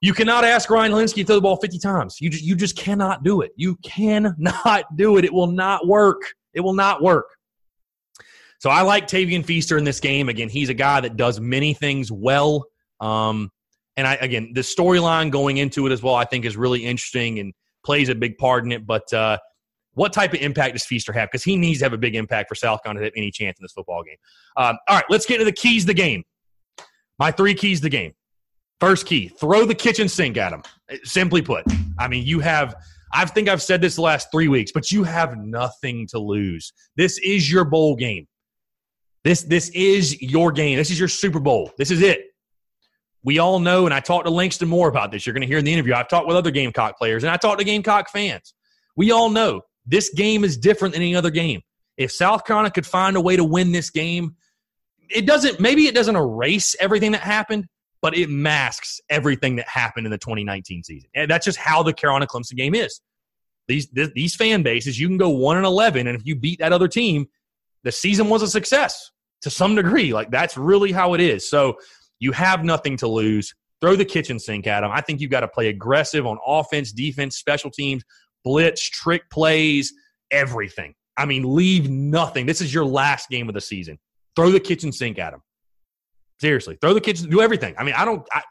you 0.00 0.14
cannot 0.14 0.44
ask 0.44 0.70
Ryan 0.70 0.92
Linsky 0.92 1.16
to 1.16 1.24
throw 1.24 1.34
the 1.36 1.42
ball 1.42 1.56
50 1.56 1.78
times. 1.78 2.16
You 2.20 2.30
just 2.30 2.44
you 2.44 2.56
just 2.56 2.76
cannot 2.76 3.22
do 3.24 3.42
it. 3.42 3.52
You 3.56 3.76
cannot 3.84 4.84
do 4.96 5.18
it. 5.18 5.24
It 5.24 5.32
will 5.32 5.48
not 5.48 5.86
work. 5.86 6.22
It 6.54 6.60
will 6.60 6.72
not 6.72 7.02
work. 7.02 7.26
So 8.64 8.70
I 8.70 8.80
like 8.80 9.06
Tavien 9.06 9.44
Feaster 9.44 9.76
in 9.76 9.84
this 9.84 10.00
game. 10.00 10.30
Again, 10.30 10.48
he's 10.48 10.70
a 10.70 10.74
guy 10.74 10.98
that 10.98 11.18
does 11.18 11.38
many 11.38 11.74
things 11.74 12.10
well. 12.10 12.64
Um, 12.98 13.50
and 13.98 14.06
I 14.06 14.14
again, 14.14 14.52
the 14.54 14.62
storyline 14.62 15.30
going 15.30 15.58
into 15.58 15.86
it 15.86 15.92
as 15.92 16.02
well, 16.02 16.14
I 16.14 16.24
think 16.24 16.46
is 16.46 16.56
really 16.56 16.82
interesting 16.82 17.40
and 17.40 17.52
plays 17.84 18.08
a 18.08 18.14
big 18.14 18.38
part 18.38 18.64
in 18.64 18.72
it. 18.72 18.86
But 18.86 19.12
uh, 19.12 19.36
what 19.92 20.14
type 20.14 20.32
of 20.32 20.40
impact 20.40 20.72
does 20.72 20.86
Feaster 20.86 21.12
have? 21.12 21.28
Because 21.30 21.44
he 21.44 21.58
needs 21.58 21.80
to 21.80 21.84
have 21.84 21.92
a 21.92 21.98
big 21.98 22.14
impact 22.14 22.48
for 22.48 22.54
South 22.54 22.82
Carolina 22.82 23.00
to 23.00 23.04
have 23.04 23.12
any 23.18 23.30
chance 23.30 23.58
in 23.58 23.64
this 23.64 23.72
football 23.72 24.02
game. 24.02 24.16
Um, 24.56 24.78
all 24.88 24.96
right, 24.96 25.04
let's 25.10 25.26
get 25.26 25.36
to 25.40 25.44
the 25.44 25.52
keys 25.52 25.82
to 25.82 25.88
the 25.88 25.92
game. 25.92 26.24
My 27.18 27.30
three 27.30 27.52
keys 27.52 27.80
to 27.80 27.82
the 27.82 27.90
game. 27.90 28.14
First 28.80 29.04
key, 29.04 29.28
throw 29.28 29.66
the 29.66 29.74
kitchen 29.74 30.08
sink 30.08 30.38
at 30.38 30.52
them. 30.52 30.62
Simply 31.02 31.42
put, 31.42 31.66
I 31.98 32.08
mean, 32.08 32.24
you 32.24 32.40
have, 32.40 32.76
I 33.12 33.26
think 33.26 33.50
I've 33.50 33.60
said 33.60 33.82
this 33.82 33.96
the 33.96 34.00
last 34.00 34.28
three 34.32 34.48
weeks, 34.48 34.72
but 34.72 34.90
you 34.90 35.04
have 35.04 35.36
nothing 35.36 36.06
to 36.12 36.18
lose. 36.18 36.72
This 36.96 37.18
is 37.18 37.52
your 37.52 37.66
bowl 37.66 37.94
game. 37.94 38.26
This, 39.24 39.42
this 39.42 39.70
is 39.70 40.20
your 40.20 40.52
game. 40.52 40.76
This 40.76 40.90
is 40.90 40.98
your 40.98 41.08
Super 41.08 41.40
Bowl. 41.40 41.72
This 41.78 41.90
is 41.90 42.02
it. 42.02 42.26
We 43.24 43.38
all 43.38 43.58
know, 43.58 43.86
and 43.86 43.94
I 43.94 44.00
talked 44.00 44.26
to 44.26 44.30
Langston 44.30 44.68
Moore 44.68 44.88
about 44.88 45.10
this. 45.10 45.24
You're 45.24 45.32
going 45.32 45.40
to 45.40 45.46
hear 45.46 45.56
in 45.56 45.64
the 45.64 45.72
interview. 45.72 45.94
I've 45.94 46.08
talked 46.08 46.26
with 46.26 46.36
other 46.36 46.50
Gamecock 46.50 46.98
players, 46.98 47.24
and 47.24 47.30
I 47.30 47.38
talked 47.38 47.58
to 47.58 47.64
Gamecock 47.64 48.10
fans. 48.10 48.52
We 48.96 49.12
all 49.12 49.30
know 49.30 49.62
this 49.86 50.10
game 50.10 50.44
is 50.44 50.58
different 50.58 50.92
than 50.92 51.00
any 51.00 51.16
other 51.16 51.30
game. 51.30 51.62
If 51.96 52.12
South 52.12 52.44
Carolina 52.44 52.70
could 52.70 52.86
find 52.86 53.16
a 53.16 53.20
way 53.20 53.36
to 53.36 53.44
win 53.44 53.72
this 53.72 53.88
game, 53.88 54.36
it 55.08 55.26
doesn't, 55.26 55.58
maybe 55.58 55.86
it 55.86 55.94
doesn't 55.94 56.16
erase 56.16 56.76
everything 56.78 57.12
that 57.12 57.22
happened, 57.22 57.64
but 58.02 58.14
it 58.14 58.28
masks 58.28 59.00
everything 59.08 59.56
that 59.56 59.68
happened 59.68 60.06
in 60.06 60.10
the 60.10 60.18
2019 60.18 60.82
season. 60.82 61.08
And 61.14 61.30
that's 61.30 61.46
just 61.46 61.56
how 61.56 61.82
the 61.82 61.94
Carolina 61.94 62.26
Clemson 62.26 62.56
game 62.56 62.74
is. 62.74 63.00
These, 63.68 63.88
these 64.14 64.36
fan 64.36 64.62
bases, 64.62 65.00
you 65.00 65.08
can 65.08 65.16
go 65.16 65.30
1 65.30 65.56
and 65.56 65.64
11, 65.64 66.06
and 66.06 66.14
if 66.14 66.26
you 66.26 66.36
beat 66.36 66.58
that 66.58 66.74
other 66.74 66.88
team, 66.88 67.26
the 67.84 67.92
season 67.92 68.28
was 68.28 68.42
a 68.42 68.48
success 68.48 69.10
to 69.44 69.50
some 69.50 69.74
degree. 69.74 70.12
Like 70.12 70.30
that's 70.30 70.56
really 70.56 70.90
how 70.90 71.14
it 71.14 71.20
is. 71.20 71.48
So 71.48 71.76
you 72.18 72.32
have 72.32 72.64
nothing 72.64 72.96
to 72.98 73.08
lose. 73.08 73.54
Throw 73.80 73.94
the 73.94 74.04
kitchen 74.04 74.38
sink 74.38 74.66
at 74.66 74.80
them. 74.80 74.90
I 74.90 75.02
think 75.02 75.20
you've 75.20 75.30
got 75.30 75.40
to 75.40 75.48
play 75.48 75.68
aggressive 75.68 76.26
on 76.26 76.38
offense, 76.46 76.92
defense, 76.92 77.36
special 77.36 77.70
teams, 77.70 78.02
blitz, 78.42 78.82
trick 78.88 79.28
plays, 79.30 79.92
everything. 80.30 80.94
I 81.18 81.26
mean, 81.26 81.54
leave 81.54 81.90
nothing. 81.90 82.46
This 82.46 82.62
is 82.62 82.72
your 82.72 82.86
last 82.86 83.28
game 83.28 83.48
of 83.48 83.54
the 83.54 83.60
season. 83.60 83.98
Throw 84.34 84.50
the 84.50 84.58
kitchen 84.58 84.90
sink 84.90 85.18
at 85.18 85.32
them. 85.32 85.42
Seriously, 86.40 86.78
throw 86.80 86.94
the 86.94 87.00
kitchen. 87.00 87.28
Do 87.28 87.42
everything. 87.42 87.74
I 87.78 87.84
mean, 87.84 87.94
I 87.94 88.04
don't. 88.04 88.26
I, 88.32 88.42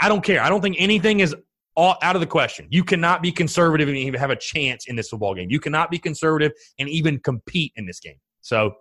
I 0.00 0.08
don't 0.08 0.22
care. 0.22 0.42
I 0.42 0.48
don't 0.48 0.60
think 0.60 0.76
anything 0.78 1.20
is 1.20 1.34
all, 1.76 1.96
out 2.02 2.16
of 2.16 2.20
the 2.20 2.26
question. 2.26 2.66
You 2.70 2.82
cannot 2.82 3.22
be 3.22 3.30
conservative 3.30 3.88
and 3.88 3.96
even 3.96 4.18
have 4.18 4.30
a 4.30 4.36
chance 4.36 4.86
in 4.86 4.96
this 4.96 5.08
football 5.08 5.34
game. 5.34 5.48
You 5.50 5.60
cannot 5.60 5.90
be 5.90 5.98
conservative 5.98 6.52
and 6.78 6.88
even 6.88 7.20
compete 7.20 7.72
in 7.76 7.86
this 7.86 8.00
game. 8.00 8.16
So, 8.40 8.74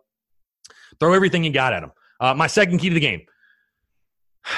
throw 0.99 1.13
everything 1.13 1.43
you 1.43 1.51
got 1.51 1.73
at 1.73 1.82
them. 1.82 1.91
Uh, 2.19 2.34
my 2.34 2.47
second 2.47 2.79
key 2.79 2.89
to 2.89 2.93
the 2.93 2.99
game: 2.99 3.21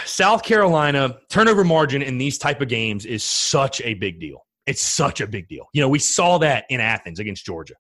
South 0.05 0.43
Carolina 0.43 1.17
turnover 1.29 1.63
margin 1.63 2.01
in 2.01 2.17
these 2.17 2.37
type 2.37 2.61
of 2.61 2.67
games 2.67 3.05
is 3.05 3.23
such 3.23 3.81
a 3.81 3.93
big 3.95 4.19
deal. 4.19 4.45
It's 4.65 4.81
such 4.81 5.21
a 5.21 5.27
big 5.27 5.47
deal. 5.47 5.67
You 5.73 5.81
know, 5.81 5.89
we 5.89 5.99
saw 5.99 6.37
that 6.39 6.65
in 6.69 6.79
Athens 6.79 7.19
against 7.19 7.45
Georgia. 7.45 7.75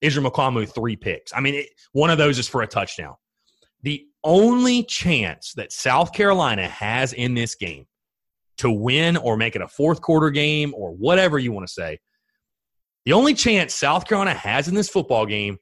Israel 0.00 0.30
Mukuamu, 0.30 0.68
three 0.72 0.96
picks. 0.96 1.32
I 1.34 1.40
mean, 1.40 1.54
it, 1.54 1.68
one 1.92 2.10
of 2.10 2.18
those 2.18 2.38
is 2.38 2.48
for 2.48 2.62
a 2.62 2.66
touchdown. 2.66 3.14
The 3.82 4.06
only 4.24 4.82
chance 4.84 5.52
that 5.54 5.72
South 5.72 6.12
Carolina 6.12 6.68
has 6.68 7.12
in 7.12 7.34
this 7.34 7.54
game 7.54 7.86
to 8.58 8.70
win 8.70 9.16
or 9.16 9.36
make 9.36 9.56
it 9.56 9.62
a 9.62 9.68
fourth 9.68 10.00
quarter 10.00 10.30
game 10.30 10.72
or 10.76 10.92
whatever 10.92 11.38
you 11.38 11.52
want 11.52 11.66
to 11.66 11.72
say, 11.72 11.98
the 13.04 13.12
only 13.12 13.34
chance 13.34 13.74
South 13.74 14.06
Carolina 14.06 14.34
has 14.34 14.68
in 14.68 14.74
this 14.74 14.88
football 14.88 15.26
game, 15.26 15.58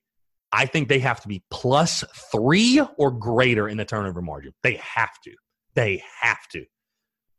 I 0.53 0.67
think 0.67 0.89
they 0.89 0.99
have 0.99 1.21
to 1.23 1.29
be 1.29 1.43
plus 1.51 2.05
three 2.33 2.81
or 2.99 3.11
greater 3.11 3.69
in 3.69 3.77
the 3.77 3.85
turnover 3.85 4.21
margin. 4.21 4.53
They 4.63 4.75
have 4.77 5.21
to. 5.25 5.33
They 5.75 6.03
have 6.21 6.49
to. 6.53 6.65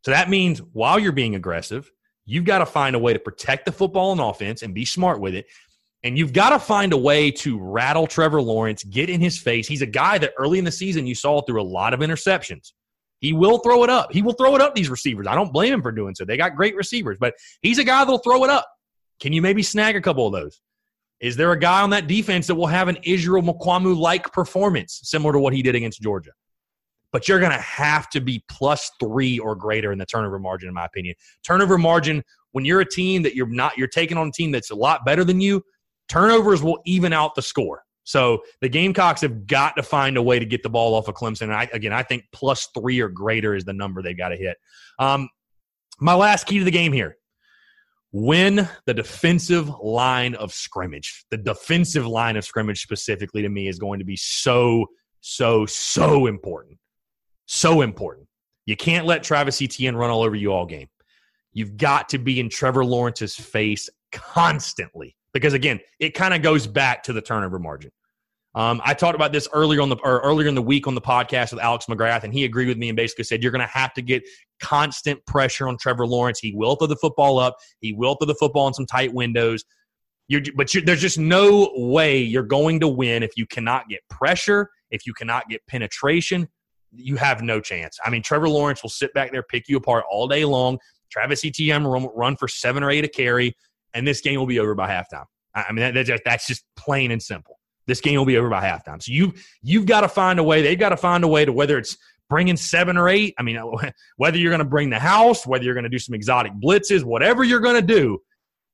So 0.06 0.12
that 0.12 0.30
means 0.30 0.60
while 0.74 0.98
you're 0.98 1.12
being 1.12 1.36
aggressive, 1.36 1.92
you've 2.26 2.46
got 2.46 2.60
to 2.60 2.66
find 2.66 2.96
a 2.96 3.00
way 3.00 3.14
to 3.14 3.20
protect 3.20 3.66
the 3.66 3.72
football 3.72 4.12
and 4.12 4.22
offense 4.22 4.64
and 4.64 4.74
be 4.74 4.86
smart 4.86 5.20
with 5.20 5.36
it. 5.36 5.46
And 6.04 6.18
you've 6.18 6.34
got 6.34 6.50
to 6.50 6.60
find 6.60 6.94
a 6.94 6.98
way 6.98 7.30
to 7.32 7.60
rattle 7.60 8.08
Trevor 8.08 8.42
Lawrence, 8.42 8.84
get 8.84 9.10
in 9.10 9.22
his 9.22 9.38
face. 9.38 9.68
He's 9.68 9.84
a 9.84 9.88
guy 9.88 10.18
that 10.18 10.34
early 10.38 10.58
in 10.58 10.66
the 10.66 10.72
season 10.72 11.06
you 11.06 11.14
saw 11.14 11.42
through 11.42 11.62
a 11.62 11.64
lot 11.64 11.94
of 11.94 12.00
interceptions. 12.00 12.72
He 13.20 13.34
will 13.34 13.60
throw 13.60 13.84
it 13.84 13.90
up. 13.92 14.12
He 14.12 14.24
will 14.24 14.34
throw 14.34 14.56
it 14.56 14.62
up, 14.62 14.74
these 14.74 14.90
receivers. 14.90 15.28
I 15.28 15.36
don't 15.36 15.54
blame 15.54 15.72
him 15.72 15.84
for 15.84 15.92
doing 15.92 16.16
so. 16.16 16.26
They 16.26 16.38
got 16.38 16.56
great 16.56 16.76
receivers, 16.76 17.18
but 17.20 17.36
he's 17.62 17.78
a 17.78 17.84
guy 17.84 18.00
that'll 18.00 18.18
throw 18.18 18.44
it 18.44 18.50
up. 18.50 18.68
Can 19.20 19.32
you 19.32 19.44
maybe 19.44 19.62
snag 19.62 19.96
a 19.96 20.02
couple 20.02 20.26
of 20.26 20.34
those? 20.34 20.60
Is 21.22 21.36
there 21.36 21.52
a 21.52 21.60
guy 21.60 21.82
on 21.82 21.92
that 21.92 22.08
defense 22.08 22.48
that 22.48 22.56
will 22.56 22.68
have 22.68 22.88
an 22.88 22.98
Israel 23.04 23.44
Mukuamu 23.44 23.96
like 23.96 24.32
performance 24.34 25.02
similar 25.04 25.34
to 25.34 25.40
what 25.40 25.54
he 25.54 25.62
did 25.62 25.76
against 25.76 26.02
Georgia? 26.02 26.32
But 27.12 27.28
you're 27.28 27.40
going 27.40 27.52
to 27.52 27.60
have 27.60 28.10
to 28.12 28.22
be 28.22 28.44
plus 28.50 28.90
three 29.00 29.38
or 29.38 29.56
greater 29.56 29.92
in 29.92 30.00
the 30.00 30.06
turnover 30.06 30.40
margin, 30.40 30.68
in 30.68 30.74
my 30.74 30.86
opinion. 30.86 31.16
Turnover 31.46 31.78
margin, 31.78 32.24
when 32.54 32.66
you're 32.66 32.82
a 32.82 32.90
team 32.90 33.22
that 33.24 33.36
you're 33.36 33.48
not, 33.48 33.78
you're 33.78 33.88
taking 33.88 34.18
on 34.18 34.30
a 34.30 34.32
team 34.32 34.52
that's 34.52 34.72
a 34.72 34.76
lot 34.76 35.06
better 35.06 35.24
than 35.24 35.40
you, 35.40 35.62
turnovers 36.10 36.64
will 36.64 36.80
even 36.86 37.14
out 37.14 37.36
the 37.36 37.42
score. 37.42 37.84
So 38.04 38.42
the 38.62 38.70
Gamecocks 38.70 39.22
have 39.22 39.46
got 39.46 39.76
to 39.76 39.84
find 39.84 40.18
a 40.18 40.22
way 40.24 40.40
to 40.40 40.46
get 40.46 40.64
the 40.64 40.70
ball 40.70 40.96
off 40.96 41.08
of 41.08 41.16
Clemson. 41.16 41.44
And 41.44 41.54
I, 41.54 41.70
again, 41.72 41.94
I 41.94 42.02
think 42.02 42.24
plus 42.32 42.68
three 42.76 43.00
or 43.00 43.10
greater 43.10 43.54
is 43.54 43.64
the 43.64 43.74
number 43.74 44.02
they've 44.02 44.18
got 44.18 44.30
to 44.30 44.38
hit. 44.38 44.58
Um, 44.98 45.30
my 46.00 46.16
last 46.16 46.48
key 46.48 46.58
to 46.58 46.66
the 46.66 46.72
game 46.72 46.94
here 46.94 47.18
win 48.12 48.68
the 48.86 48.94
defensive 48.94 49.70
line 49.82 50.36
of 50.36 50.54
scrimmage. 50.54 51.26
The 51.32 51.38
defensive 51.38 52.06
line 52.06 52.38
of 52.38 52.46
scrimmage, 52.46 52.82
specifically 52.82 53.42
to 53.42 53.50
me, 53.50 53.68
is 53.68 53.80
going 53.80 54.00
to 54.00 54.06
be 54.06 54.18
so, 54.18 54.88
so, 55.22 55.66
so 55.66 56.28
important. 56.28 56.78
So 57.46 57.82
important. 57.82 58.28
You 58.66 58.76
can't 58.76 59.06
let 59.06 59.24
Travis 59.24 59.62
Etienne 59.62 59.96
run 59.96 60.10
all 60.10 60.24
over 60.24 60.36
you 60.36 60.52
all 60.52 60.66
game. 60.66 60.88
You've 61.54 61.78
got 61.78 62.10
to 62.10 62.18
be 62.18 62.40
in 62.40 62.50
Trevor 62.50 62.86
Lawrence's 62.86 63.36
face 63.36 63.90
constantly 64.12 65.16
because 65.34 65.54
again, 65.54 65.80
it 66.00 66.14
kind 66.14 66.34
of 66.34 66.42
goes 66.42 66.68
back 66.68 67.04
to 67.04 67.14
the 67.14 67.22
turnover 67.22 67.60
margin. 67.60 67.92
Um, 68.54 68.82
I 68.84 68.94
talked 68.94 69.16
about 69.16 69.32
this 69.32 69.48
earlier 69.54 69.82
on 69.82 69.90
the 69.90 69.96
or 70.04 70.20
earlier 70.22 70.48
in 70.48 70.56
the 70.56 70.62
week 70.62 70.86
on 70.86 70.96
the 70.96 71.02
podcast 71.02 71.52
with 71.52 71.62
Alex 71.62 71.86
McGrath, 71.86 72.24
and 72.24 72.34
he 72.34 72.44
agreed 72.44 72.68
with 72.68 72.78
me 72.78 72.90
and 72.90 72.96
basically 72.96 73.24
said 73.24 73.42
you're 73.42 73.52
going 73.52 73.66
to 73.66 73.74
have 73.74 73.94
to 73.94 74.02
get 74.02 74.24
constant 74.60 75.26
pressure 75.26 75.68
on 75.68 75.78
Trevor 75.78 76.06
Lawrence. 76.06 76.40
He 76.40 76.54
will 76.54 76.76
throw 76.76 76.88
the 76.88 76.98
football 76.98 77.40
up. 77.40 77.56
He 77.80 77.94
will 77.94 78.16
throw 78.16 78.26
the 78.26 78.36
football 78.36 78.68
in 78.68 78.74
some 78.74 78.86
tight 78.86 79.14
windows. 79.14 79.64
You're, 80.28 80.42
but 80.56 80.74
you're, 80.74 80.84
there's 80.84 81.02
just 81.02 81.18
no 81.18 81.72
way 81.76 82.20
you're 82.20 82.44
going 82.44 82.80
to 82.82 82.88
win 82.88 83.24
if 83.24 83.32
you 83.36 83.46
cannot 83.46 83.88
get 83.90 84.02
pressure, 84.10 84.70
if 84.90 85.06
you 85.06 85.14
cannot 85.14 85.50
get 85.50 85.66
penetration. 85.68 86.48
You 86.94 87.16
have 87.16 87.42
no 87.42 87.62
chance. 87.62 87.98
I 88.04 88.10
mean, 88.10 88.22
Trevor 88.22 88.50
Lawrence 88.50 88.84
will 88.84 88.90
sit 88.90 89.14
back 89.14 89.32
there, 89.32 89.44
pick 89.44 89.70
you 89.70 89.78
apart 89.78 90.04
all 90.10 90.28
day 90.28 90.44
long. 90.44 90.78
Travis 91.10 91.44
Etienne 91.46 91.84
will 91.84 92.12
run 92.16 92.36
for 92.36 92.48
seven 92.48 92.84
or 92.84 92.92
eight 92.92 93.06
a 93.06 93.08
carry 93.08 93.56
and 93.94 94.08
this 94.08 94.22
game 94.22 94.40
will 94.40 94.48
be 94.48 94.60
over 94.60 94.76
by 94.76 94.90
halftime. 94.90 95.26
I 95.54 95.72
mean, 95.72 95.94
that, 95.94 96.22
that's 96.24 96.48
just 96.48 96.64
plain 96.78 97.12
and 97.12 97.22
simple. 97.22 97.60
This 97.92 98.00
game 98.00 98.18
will 98.18 98.26
be 98.26 98.38
over 98.38 98.48
by 98.48 98.64
halftime. 98.64 99.04
So 99.04 99.12
you 99.12 99.34
you've 99.62 99.86
got 99.86 100.02
to 100.02 100.08
find 100.08 100.40
a 100.40 100.44
way. 100.44 100.62
They've 100.62 100.80
got 100.80 100.90
to 100.90 100.98
find 100.98 101.26
a 101.26 101.28
way 101.28 101.44
to 101.44 101.52
whether 101.52 101.78
it's 101.78 101.98
bringing 102.30 102.56
seven 102.56 102.96
or 102.96 103.10
eight. 103.10 103.34
I 103.38 103.44
mean, 103.44 103.62
whether 104.16 104.38
you're 104.38 104.50
going 104.50 104.60
to 104.60 104.66
bring 104.66 104.90
the 104.90 104.98
house, 104.98 105.46
whether 105.46 105.66
you're 105.66 105.74
going 105.74 105.84
to 105.84 105.90
do 105.90 106.00
some 106.00 106.16
exotic 106.16 106.54
blitzes, 106.64 107.04
whatever 107.04 107.44
you're 107.44 107.60
going 107.60 107.76
to 107.76 107.82
do, 107.82 108.20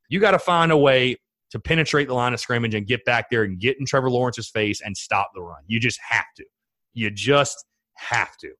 you 0.07 0.19
got 0.19 0.31
to 0.31 0.39
find 0.39 0.71
a 0.71 0.77
way 0.77 1.17
to 1.49 1.59
penetrate 1.59 2.09
the 2.09 2.13
line 2.13 2.31
of 2.31 2.39
scrimmage 2.39 2.75
and 2.75 2.85
get 2.85 3.03
back 3.05 3.31
there 3.31 3.41
and 3.41 3.59
get 3.59 3.79
in 3.79 3.87
Trevor 3.87 4.11
Lawrence's 4.11 4.49
face 4.49 4.81
and 4.81 4.95
stop 4.95 5.31
the 5.33 5.41
run. 5.41 5.63
You 5.65 5.79
just 5.79 5.99
have 6.07 6.27
to. 6.35 6.45
You 6.93 7.09
just 7.09 7.65
have 7.95 8.37
to. 8.37 8.51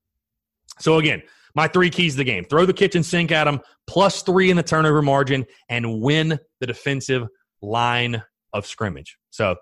So 0.80 0.98
again, 0.98 1.22
my 1.54 1.68
three 1.68 1.90
keys 1.90 2.14
to 2.14 2.18
the 2.18 2.24
game 2.24 2.44
throw 2.44 2.66
the 2.66 2.72
kitchen 2.72 3.04
sink 3.04 3.30
at 3.30 3.44
them, 3.44 3.60
plus 3.86 4.22
three 4.22 4.50
in 4.50 4.56
the 4.56 4.64
turnover 4.64 5.02
margin, 5.02 5.46
and 5.68 6.00
win 6.00 6.36
the 6.58 6.66
defensive 6.66 7.28
line 7.62 8.24
of 8.52 8.66
scrimmage. 8.66 9.16
So, 9.30 9.56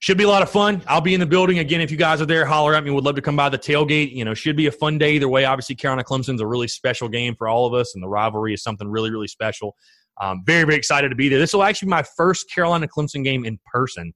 should 0.00 0.16
be 0.16 0.24
a 0.24 0.28
lot 0.28 0.42
of 0.42 0.50
fun. 0.50 0.82
I'll 0.86 1.02
be 1.02 1.12
in 1.14 1.20
the 1.20 1.26
building 1.26 1.58
again. 1.58 1.82
If 1.82 1.90
you 1.90 1.96
guys 1.98 2.22
are 2.22 2.26
there, 2.26 2.46
holler 2.46 2.74
at 2.74 2.82
me. 2.82 2.90
Would 2.90 3.04
love 3.04 3.16
to 3.16 3.22
come 3.22 3.36
by 3.36 3.50
the 3.50 3.58
tailgate. 3.58 4.12
You 4.12 4.24
know, 4.24 4.32
should 4.32 4.56
be 4.56 4.66
a 4.66 4.72
fun 4.72 4.98
day 4.98 5.12
either 5.12 5.28
way. 5.28 5.44
Obviously, 5.44 5.74
Carolina 5.74 6.04
Clemson's 6.04 6.40
a 6.40 6.46
really 6.46 6.68
special 6.68 7.08
game 7.08 7.36
for 7.36 7.48
all 7.48 7.66
of 7.66 7.74
us, 7.74 7.94
and 7.94 8.02
the 8.02 8.08
rivalry 8.08 8.54
is 8.54 8.62
something 8.62 8.88
really, 8.88 9.10
really 9.10 9.28
special. 9.28 9.76
Um, 10.20 10.42
very, 10.44 10.64
very 10.64 10.76
excited 10.76 11.10
to 11.10 11.14
be 11.14 11.28
there. 11.28 11.38
This 11.38 11.52
will 11.52 11.62
actually 11.62 11.86
be 11.86 11.90
my 11.90 12.02
first 12.02 12.50
Carolina 12.50 12.88
Clemson 12.88 13.22
game 13.22 13.44
in 13.44 13.58
person 13.72 14.14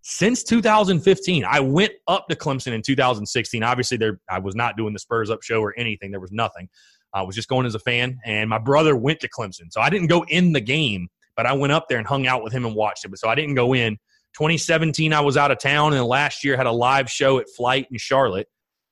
since 0.00 0.42
2015. 0.44 1.44
I 1.44 1.60
went 1.60 1.92
up 2.06 2.28
to 2.28 2.36
Clemson 2.36 2.72
in 2.72 2.80
2016. 2.80 3.62
Obviously, 3.62 3.98
there 3.98 4.20
I 4.30 4.38
was 4.38 4.54
not 4.54 4.78
doing 4.78 4.94
the 4.94 4.98
Spurs 4.98 5.28
Up 5.28 5.42
show 5.42 5.60
or 5.60 5.74
anything. 5.78 6.10
There 6.10 6.20
was 6.20 6.32
nothing. 6.32 6.70
I 7.12 7.22
was 7.22 7.36
just 7.36 7.48
going 7.48 7.66
as 7.66 7.74
a 7.74 7.80
fan, 7.80 8.18
and 8.24 8.48
my 8.48 8.58
brother 8.58 8.96
went 8.96 9.20
to 9.20 9.28
Clemson, 9.28 9.70
so 9.70 9.82
I 9.82 9.90
didn't 9.90 10.08
go 10.08 10.24
in 10.28 10.52
the 10.52 10.60
game, 10.60 11.08
but 11.36 11.44
I 11.44 11.52
went 11.52 11.72
up 11.72 11.86
there 11.88 11.98
and 11.98 12.06
hung 12.06 12.26
out 12.26 12.42
with 12.42 12.52
him 12.52 12.64
and 12.64 12.74
watched 12.74 13.04
it. 13.04 13.08
But 13.08 13.18
so 13.18 13.28
I 13.28 13.34
didn't 13.34 13.54
go 13.54 13.74
in. 13.74 13.98
2017, 14.34 15.12
I 15.12 15.20
was 15.20 15.36
out 15.36 15.50
of 15.50 15.58
town, 15.58 15.94
and 15.94 16.04
last 16.04 16.44
year 16.44 16.56
had 16.56 16.66
a 16.66 16.72
live 16.72 17.10
show 17.10 17.38
at 17.38 17.46
Flight 17.56 17.86
in 17.90 17.98
Charlotte, 17.98 18.46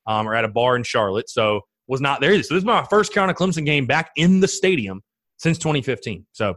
um, 0.06 0.28
or 0.28 0.34
at 0.34 0.44
a 0.44 0.48
bar 0.48 0.76
in 0.76 0.82
Charlotte. 0.82 1.28
So 1.30 1.62
was 1.86 2.00
not 2.00 2.20
there. 2.20 2.30
So 2.42 2.54
this 2.54 2.62
is 2.62 2.64
my 2.64 2.84
first 2.88 3.12
Carolina 3.12 3.36
Clemson 3.36 3.64
game 3.64 3.86
back 3.86 4.10
in 4.16 4.40
the 4.40 4.48
stadium 4.48 5.02
since 5.36 5.58
2015. 5.58 6.26
So 6.32 6.54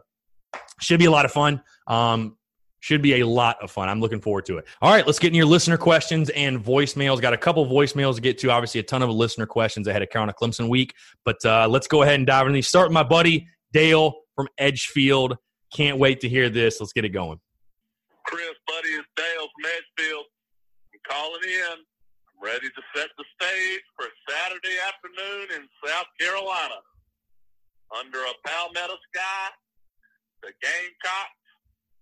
should 0.82 1.00
be 1.00 1.06
a 1.06 1.12
lot 1.12 1.26
of 1.26 1.32
fun. 1.32 1.62
Um, 1.88 2.38
should 2.82 3.02
be 3.02 3.20
a 3.20 3.28
lot 3.28 3.58
of 3.62 3.70
fun. 3.70 3.90
I'm 3.90 4.00
looking 4.00 4.22
forward 4.22 4.46
to 4.46 4.58
it. 4.58 4.66
All 4.82 4.92
right, 4.92 5.06
let's 5.06 5.20
get 5.20 5.28
in 5.28 5.34
your 5.34 5.46
listener 5.46 5.78
questions 5.78 6.30
and 6.30 6.64
voicemails. 6.64 7.22
Got 7.22 7.34
a 7.34 7.38
couple 7.38 7.66
voicemails 7.66 8.16
to 8.16 8.22
get 8.22 8.38
to. 8.40 8.52
Obviously, 8.52 8.80
a 8.80 8.84
ton 8.84 9.02
of 9.02 9.10
listener 9.10 9.46
questions 9.46 9.88
ahead 9.88 10.02
of 10.02 10.10
Carolina 10.10 10.34
Clemson 10.40 10.70
week. 10.70 10.94
But 11.26 11.44
uh, 11.44 11.68
let's 11.70 11.88
go 11.88 12.04
ahead 12.04 12.16
and 12.16 12.26
dive 12.26 12.48
in. 12.48 12.62
Start 12.62 12.88
with 12.88 12.94
my 12.94 13.04
buddy 13.04 13.48
Dale 13.74 14.14
from 14.36 14.48
Edgefield. 14.58 15.38
Can't 15.74 16.00
wait 16.00 16.22
to 16.22 16.30
hear 16.30 16.50
this. 16.50 16.80
Let's 16.80 16.94
get 16.94 17.06
it 17.06 17.10
going. 17.10 17.40
Chris, 18.30 18.54
buddy, 18.70 18.90
it's 18.94 19.10
Dale 19.18 19.50
from 19.50 19.66
Edgefield. 19.66 20.26
I'm 20.94 21.02
calling 21.10 21.42
in. 21.50 21.78
I'm 21.82 22.38
ready 22.38 22.70
to 22.70 22.82
set 22.94 23.10
the 23.18 23.26
stage 23.34 23.82
for 23.98 24.06
Saturday 24.30 24.78
afternoon 24.86 25.58
in 25.58 25.64
South 25.82 26.06
Carolina. 26.22 26.78
under 27.98 28.20
a 28.22 28.34
palmetto 28.46 28.94
sky. 29.10 29.50
The 30.44 30.54
Gamecocks 30.62 31.46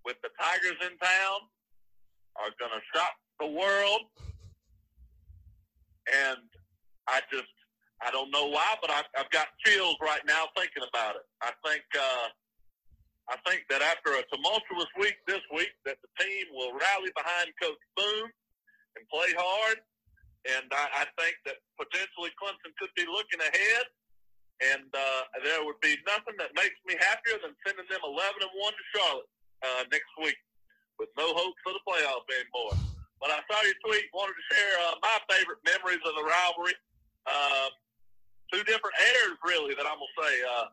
with 0.03 0.17
the 0.21 0.29
Tigers 0.39 0.75
in 0.83 0.97
town 0.99 1.39
are 2.35 2.51
going 2.59 2.75
to 2.75 2.83
shock 2.93 3.15
the 3.39 3.47
world. 3.47 4.11
And 6.11 6.43
I 7.07 7.21
just, 7.31 7.47
I 8.03 8.11
don't 8.11 8.31
know 8.31 8.47
why, 8.47 8.75
but 8.81 8.91
I've, 8.91 9.07
I've 9.17 9.29
got 9.31 9.47
chills 9.65 9.95
right 10.01 10.21
now 10.27 10.51
thinking 10.55 10.83
about 10.83 11.15
it. 11.15 11.25
I 11.41 11.51
think, 11.65 11.83
uh, 11.97 12.27
I 13.27 13.35
think 13.43 13.67
that 13.67 13.83
after 13.83 14.15
a 14.15 14.23
tumultuous 14.31 14.87
week 14.95 15.19
this 15.27 15.43
week, 15.51 15.75
that 15.83 15.99
the 15.99 16.11
team 16.23 16.47
will 16.55 16.71
rally 16.71 17.11
behind 17.11 17.51
Coach 17.59 17.83
Boone 17.99 18.31
and 18.95 19.03
play 19.11 19.35
hard. 19.35 19.83
And 20.47 20.63
I, 20.71 21.03
I 21.03 21.05
think 21.19 21.35
that 21.43 21.59
potentially 21.75 22.31
Clemson 22.39 22.71
could 22.79 22.93
be 22.95 23.03
looking 23.03 23.43
ahead. 23.43 23.85
And 24.57 24.89
uh, 24.89 25.21
there 25.43 25.61
would 25.67 25.77
be 25.83 25.99
nothing 26.07 26.39
that 26.39 26.55
makes 26.55 26.79
me 26.87 26.95
happier 26.97 27.37
than 27.43 27.53
sending 27.61 27.85
them 27.91 28.01
11 28.01 28.41
and 28.41 28.55
one 28.57 28.73
to 28.73 28.85
Charlotte 28.95 29.29
uh, 29.61 29.83
next 29.91 30.09
week 30.17 30.39
with 30.97 31.11
no 31.19 31.29
hope 31.35 31.53
for 31.61 31.75
the 31.75 31.83
playoff 31.85 32.25
anymore. 32.31 32.73
But 33.21 33.33
I 33.33 33.43
saw 33.45 33.59
your 33.61 33.77
tweet, 33.85 34.09
wanted 34.13 34.33
to 34.33 34.45
share 34.49 34.73
uh, 34.87 34.95
my 35.03 35.17
favorite 35.29 35.61
memories 35.67 36.01
of 36.05 36.13
the 36.15 36.25
rivalry. 36.25 36.73
Um, 37.27 37.69
two 38.49 38.63
different 38.65 38.95
airs, 38.97 39.37
really, 39.45 39.75
that 39.75 39.85
I'm 39.85 39.99
gonna 39.99 40.17
say. 40.21 40.33
Uh, 40.41 40.67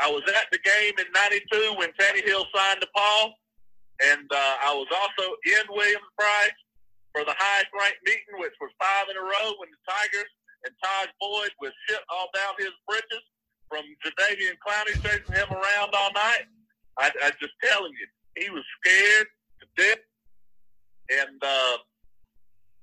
I 0.00 0.10
was 0.10 0.22
at 0.26 0.50
the 0.50 0.58
game 0.58 0.94
in 0.98 1.06
'92 1.14 1.78
when 1.78 1.90
Taneyhill 1.94 2.46
signed 2.54 2.80
to 2.80 2.88
Paul, 2.94 3.34
and 4.02 4.26
uh, 4.30 4.54
I 4.66 4.74
was 4.74 4.88
also 4.90 5.36
in 5.46 5.64
Williams-Brice 5.70 6.60
for 7.14 7.22
the 7.22 7.34
highest 7.38 7.70
ranked 7.78 8.02
meeting, 8.04 8.42
which 8.42 8.54
was 8.60 8.74
five 8.82 9.06
in 9.06 9.16
a 9.16 9.22
row 9.22 9.54
when 9.62 9.70
the 9.70 9.78
Tigers 9.86 10.30
and 10.66 10.74
Todd 10.82 11.08
Boyd 11.20 11.52
was 11.60 11.70
shit 11.86 12.02
all 12.10 12.28
down 12.34 12.58
his 12.58 12.74
britches 12.88 13.22
from 13.70 13.84
Jadeveon 14.02 14.58
Clowney 14.58 14.98
chasing 14.98 15.34
him 15.34 15.50
around 15.52 15.94
all 15.94 16.12
night. 16.12 16.50
I, 16.98 17.10
I 17.22 17.30
just 17.40 17.54
telling 17.62 17.92
you, 17.92 18.06
he 18.36 18.50
was 18.50 18.64
scared 18.80 19.26
to 19.60 19.66
death, 19.76 20.02
and 21.10 21.38
uh, 21.42 21.76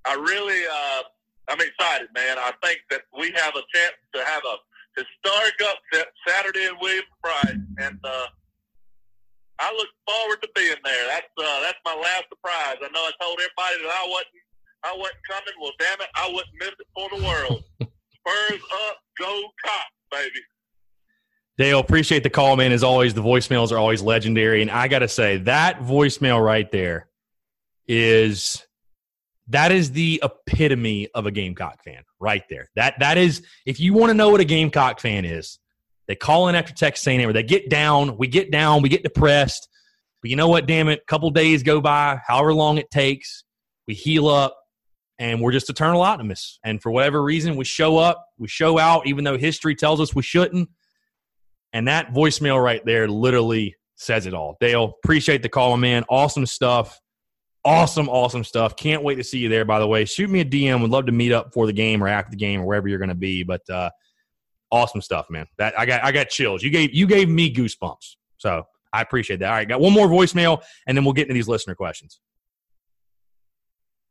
I 0.06 0.16
really, 0.16 0.64
uh, 0.64 1.04
I'm 1.50 1.60
excited, 1.60 2.08
man. 2.16 2.38
I 2.40 2.52
think 2.64 2.80
that 2.90 3.02
we 3.18 3.32
have 3.36 3.56
a 3.56 3.64
chance 3.74 4.00
to 4.16 4.24
have 4.24 4.44
a 4.46 4.56
historic 4.96 5.56
upset 5.62 6.08
Saturday 6.28 6.66
in 6.66 6.76
Williams-Brice, 6.82 7.64
and 7.80 8.00
uh, 8.04 8.28
I 9.60 9.72
look 9.74 9.90
forward 10.08 10.42
to 10.42 10.50
being 10.56 10.82
there. 10.84 11.08
That's 11.08 11.32
uh, 11.38 11.60
that's 11.62 11.78
my 11.86 11.96
last 11.96 12.26
surprise. 12.30 12.78
I 12.82 12.90
know 12.92 13.06
I 13.06 13.12
told 13.22 13.40
everybody 13.40 13.84
that 13.84 13.94
I 13.94 14.08
wasn't 14.10 14.42
I 14.84 14.96
wasn't 14.98 15.22
coming. 15.30 15.54
Well, 15.62 15.72
damn 15.80 16.02
it, 16.02 16.10
I 16.16 16.28
wouldn't 16.28 16.56
miss 16.60 16.76
it 16.78 16.88
for 16.96 17.10
the 17.16 17.24
world. 17.24 17.64
Spurs 17.80 18.62
up, 18.90 18.98
go 19.20 19.44
Cops, 19.64 19.86
baby. 20.12 20.42
Dale, 21.58 21.80
appreciate 21.80 22.24
the 22.24 22.30
call, 22.30 22.56
man. 22.56 22.72
As 22.72 22.84
always, 22.84 23.14
the 23.14 23.22
voicemails 23.22 23.72
are 23.72 23.78
always 23.78 24.02
legendary, 24.02 24.62
and 24.62 24.72
I 24.72 24.88
got 24.88 25.00
to 25.00 25.08
say 25.08 25.38
that 25.38 25.80
voicemail 25.82 26.44
right 26.44 26.72
there 26.72 27.08
is 27.88 28.66
that 29.48 29.72
is 29.72 29.92
the 29.92 30.24
epitome 30.24 31.10
of 31.14 31.26
a 31.26 31.32
Gamecock 31.32 31.84
fan, 31.84 32.04
right 32.22 32.44
there. 32.50 32.70
That 32.76 33.00
that 33.00 33.18
is 33.18 33.42
if 33.66 33.80
you 33.80 33.94
want 33.94 34.12
to 34.12 34.14
know 34.14 34.30
what 34.30 34.40
a 34.40 34.46
Gamecock 34.46 35.00
fan 35.00 35.26
is, 35.26 35.60
they 36.08 36.16
call 36.16 36.48
in 36.48 36.56
after 36.56 36.74
Texas 36.74 37.08
A&M, 37.08 37.34
they 37.34 37.44
get 37.44 37.70
down, 37.70 38.18
we 38.18 38.28
get 38.28 38.52
down, 38.52 38.82
we 38.82 38.90
get 38.90 39.04
depressed, 39.04 39.68
but 40.22 40.30
you 40.30 40.36
know 40.36 40.48
what? 40.48 40.68
Damn 40.68 40.90
it, 40.90 41.00
a 41.00 41.06
couple 41.06 41.30
days 41.32 41.64
go 41.64 41.82
by, 41.82 42.20
however 42.26 42.54
long 42.54 42.78
it 42.78 42.92
takes, 42.92 43.44
we 43.88 43.94
heal 43.94 44.28
up, 44.28 44.56
and 45.20 45.42
we're 45.42 45.52
just 45.52 45.70
eternal 45.70 46.02
optimists. 46.02 46.60
And 46.64 46.82
for 46.82 46.92
whatever 46.92 47.24
reason, 47.24 47.56
we 47.56 47.66
show 47.66 47.98
up, 47.98 48.26
we 48.38 48.48
show 48.48 48.78
out, 48.78 49.08
even 49.08 49.24
though 49.24 49.38
history 49.38 49.76
tells 49.76 50.00
us 50.02 50.16
we 50.16 50.24
shouldn't. 50.24 50.70
And 51.74 51.88
that 51.88 52.14
voicemail 52.14 52.62
right 52.62 52.86
there 52.86 53.08
literally 53.08 53.76
says 53.96 54.26
it 54.26 54.34
all. 54.34 54.58
Dale, 54.60 54.96
appreciate 55.04 55.44
the 55.44 55.50
call, 55.50 55.78
man. 55.78 56.04
Awesome 56.10 56.46
stuff. 56.46 57.00
Awesome, 57.64 58.10
awesome 58.10 58.44
stuff. 58.44 58.76
Can't 58.76 59.04
wait 59.04 59.16
to 59.16 59.24
see 59.24 59.38
you 59.38 59.48
there, 59.50 59.66
by 59.66 59.80
the 59.80 59.88
way. 59.88 60.06
Shoot 60.06 60.30
me 60.30 60.40
a 60.40 60.46
DM. 60.46 60.82
Would 60.82 60.90
love 60.90 61.06
to 61.06 61.12
meet 61.12 61.32
up 61.32 61.54
for 61.54 61.68
the 61.68 61.74
game 61.74 62.04
or 62.04 62.08
after 62.08 62.32
the 62.32 62.38
game 62.38 62.62
or 62.62 62.66
wherever 62.66 62.88
you're 62.88 62.98
going 62.98 63.10
to 63.10 63.16
be. 63.16 63.44
But 63.44 63.70
uh, 63.70 63.92
awesome 64.72 65.02
stuff, 65.02 65.30
man. 65.30 65.46
That 65.58 65.78
I 65.78 65.86
got 65.86 66.04
I 66.04 66.12
got 66.12 66.30
chills. 66.30 66.64
You 66.64 66.72
gave 66.72 66.94
you 66.94 67.06
gave 67.06 67.30
me 67.30 67.54
goosebumps. 67.54 68.16
So 68.38 68.64
I 68.92 69.02
appreciate 69.02 69.40
that. 69.42 69.50
All 69.50 69.56
right, 69.56 69.68
got 69.68 69.80
one 69.80 69.94
more 69.94 70.08
voicemail 70.08 70.62
and 70.88 70.98
then 70.98 71.04
we'll 71.04 71.14
get 71.14 71.24
into 71.24 71.36
these 71.36 71.48
listener 71.48 71.76
questions. 71.76 72.20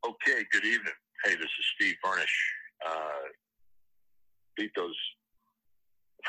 Okay, 0.07 0.45
good 0.53 0.65
evening. 0.65 0.95
Hey, 1.25 1.35
this 1.35 1.45
is 1.45 1.67
Steve 1.75 1.97
Furnish. 2.03 2.53
Uh, 2.87 3.29
beat 4.57 4.71
those 4.77 4.95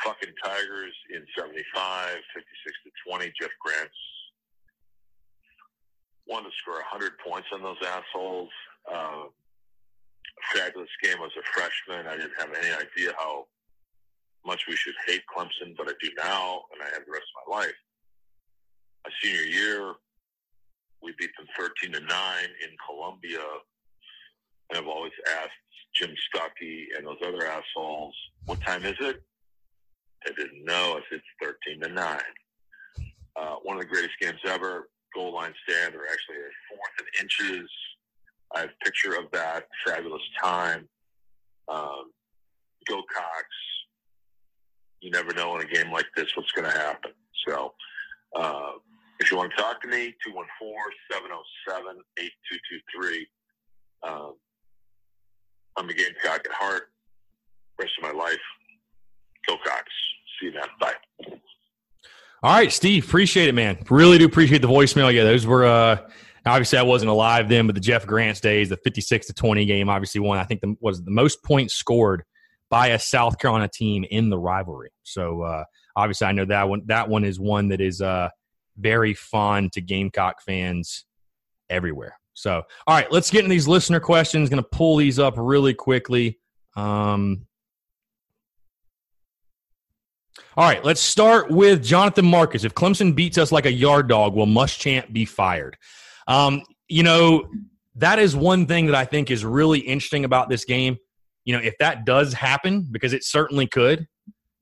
fucking 0.04 0.32
Tigers 0.44 0.92
in 1.14 1.24
75, 1.38 2.08
56 2.34 2.76
to 2.84 3.10
20. 3.10 3.32
Jeff 3.40 3.50
Grantz 3.64 3.88
wanted 6.26 6.50
to 6.50 6.56
score 6.62 6.74
100 6.74 7.18
points 7.18 7.48
on 7.52 7.62
those 7.62 7.80
assholes. 7.82 8.50
Uh, 8.90 9.24
fabulous 10.54 10.88
game 11.02 11.16
as 11.24 11.30
a 11.38 11.44
freshman. 11.52 12.06
I 12.06 12.16
didn't 12.16 12.38
have 12.38 12.50
any 12.52 12.72
idea 12.74 13.12
how 13.18 13.46
much 14.44 14.62
we 14.68 14.76
should 14.76 14.94
hate 15.06 15.22
Clemson, 15.34 15.76
but 15.76 15.88
I 15.88 15.92
do 16.00 16.10
now, 16.16 16.62
and 16.72 16.82
I 16.82 16.86
have 16.92 17.04
the 17.06 17.12
rest 17.12 17.26
of 17.36 17.48
my 17.48 17.58
life. 17.58 17.74
My 19.04 19.10
senior 19.22 19.42
year, 19.42 19.94
we 21.02 21.12
beat 21.18 21.30
them 21.36 21.46
13 21.58 21.92
to 21.92 22.00
9 22.00 22.08
in 22.08 22.76
Columbia. 22.86 23.42
And 24.70 24.78
I've 24.78 24.88
always 24.88 25.12
asked 25.38 25.50
Jim 25.94 26.10
Stuckey 26.10 26.86
and 26.96 27.06
those 27.06 27.18
other 27.26 27.46
assholes, 27.46 28.14
what 28.46 28.60
time 28.62 28.84
is 28.84 28.96
it? 29.00 29.22
They 30.24 30.32
didn't 30.34 30.64
know. 30.64 30.98
I 30.98 31.00
said, 31.10 31.20
it's 31.40 31.56
13 31.66 31.80
to 31.82 31.88
9. 31.88 32.18
Uh, 33.34 33.56
one 33.62 33.76
of 33.76 33.82
the 33.82 33.88
greatest 33.88 34.14
games 34.20 34.38
ever 34.46 34.88
goal 35.14 35.34
line 35.34 35.52
stand. 35.68 35.94
They're 35.94 36.10
actually 36.10 36.36
a 36.36 36.50
fourth 36.68 36.92
in 37.00 37.24
inches. 37.24 37.68
I 38.54 38.60
have 38.60 38.70
a 38.70 38.84
picture 38.84 39.14
of 39.14 39.30
that 39.32 39.68
fabulous 39.86 40.22
time. 40.40 40.88
Um, 41.68 42.10
go 42.88 43.02
Cocks. 43.14 43.56
You 45.00 45.10
never 45.10 45.32
know 45.32 45.56
in 45.56 45.62
a 45.62 45.70
game 45.70 45.90
like 45.90 46.06
this 46.16 46.28
what's 46.36 46.52
going 46.52 46.70
to 46.70 46.78
happen. 46.78 47.12
So 47.48 47.72
uh, 48.36 48.72
if 49.20 49.30
you 49.30 49.36
want 49.36 49.52
to 49.56 49.62
talk 49.62 49.80
to 49.82 49.88
me, 49.88 50.14
214-707-8223. 53.00 53.26
Um, 54.04 54.34
I'm 55.76 55.88
a 55.88 55.94
Gamecock 55.94 56.44
at 56.44 56.52
heart. 56.52 56.90
Rest 57.78 57.92
of 57.98 58.02
my 58.02 58.18
life, 58.18 58.38
go 59.46 59.56
Cocks. 59.64 59.92
See 60.38 60.46
you 60.46 60.52
then. 60.52 60.68
Bye. 60.78 60.94
All 62.44 62.52
right, 62.52 62.72
Steve, 62.72 63.04
appreciate 63.04 63.48
it, 63.48 63.54
man. 63.54 63.78
Really 63.88 64.18
do 64.18 64.24
appreciate 64.24 64.62
the 64.62 64.68
voicemail. 64.68 65.14
Yeah, 65.14 65.22
those 65.22 65.46
were 65.46 65.64
uh, 65.64 65.98
obviously 66.44 66.76
I 66.76 66.82
wasn't 66.82 67.12
alive 67.12 67.48
then, 67.48 67.66
but 67.66 67.76
the 67.76 67.80
Jeff 67.80 68.04
Grantz 68.04 68.40
days, 68.40 68.68
the 68.68 68.76
fifty-six 68.78 69.26
to 69.26 69.32
twenty 69.32 69.64
game, 69.64 69.88
obviously 69.88 70.20
one. 70.20 70.38
I 70.38 70.44
think 70.44 70.60
the, 70.60 70.74
was 70.80 71.04
the 71.04 71.12
most 71.12 71.44
points 71.44 71.74
scored 71.74 72.24
by 72.68 72.88
a 72.88 72.98
South 72.98 73.38
Carolina 73.38 73.68
team 73.72 74.04
in 74.10 74.28
the 74.28 74.38
rivalry. 74.38 74.90
So 75.04 75.42
uh, 75.42 75.62
obviously, 75.94 76.26
I 76.26 76.32
know 76.32 76.44
that 76.46 76.68
one. 76.68 76.82
That 76.86 77.08
one 77.08 77.22
is 77.22 77.38
one 77.38 77.68
that 77.68 77.80
is 77.80 78.00
uh, 78.00 78.28
very 78.76 79.14
fun 79.14 79.70
to 79.74 79.80
Gamecock 79.80 80.42
fans 80.42 81.04
everywhere. 81.70 82.18
So, 82.34 82.62
all 82.88 82.96
right, 82.96 83.12
let's 83.12 83.30
get 83.30 83.44
into 83.44 83.50
these 83.50 83.68
listener 83.68 84.00
questions. 84.00 84.48
Going 84.48 84.60
to 84.60 84.68
pull 84.68 84.96
these 84.96 85.20
up 85.20 85.34
really 85.36 85.74
quickly. 85.74 86.40
Um, 86.74 87.46
all 90.56 90.68
right, 90.68 90.84
let's 90.84 91.00
start 91.00 91.50
with 91.50 91.82
Jonathan 91.82 92.26
Marcus. 92.26 92.64
If 92.64 92.74
Clemson 92.74 93.14
beats 93.14 93.38
us 93.38 93.52
like 93.52 93.64
a 93.64 93.72
yard 93.72 94.08
dog, 94.08 94.34
will 94.34 94.46
Muschamp 94.46 95.10
be 95.12 95.24
fired? 95.24 95.78
Um, 96.28 96.62
you 96.88 97.02
know, 97.02 97.48
that 97.96 98.18
is 98.18 98.36
one 98.36 98.66
thing 98.66 98.86
that 98.86 98.94
I 98.94 99.06
think 99.06 99.30
is 99.30 99.44
really 99.44 99.78
interesting 99.78 100.26
about 100.26 100.50
this 100.50 100.66
game. 100.66 100.98
You 101.46 101.56
know, 101.56 101.62
if 101.62 101.74
that 101.78 102.04
does 102.04 102.34
happen, 102.34 102.86
because 102.90 103.14
it 103.14 103.24
certainly 103.24 103.66
could. 103.66 104.06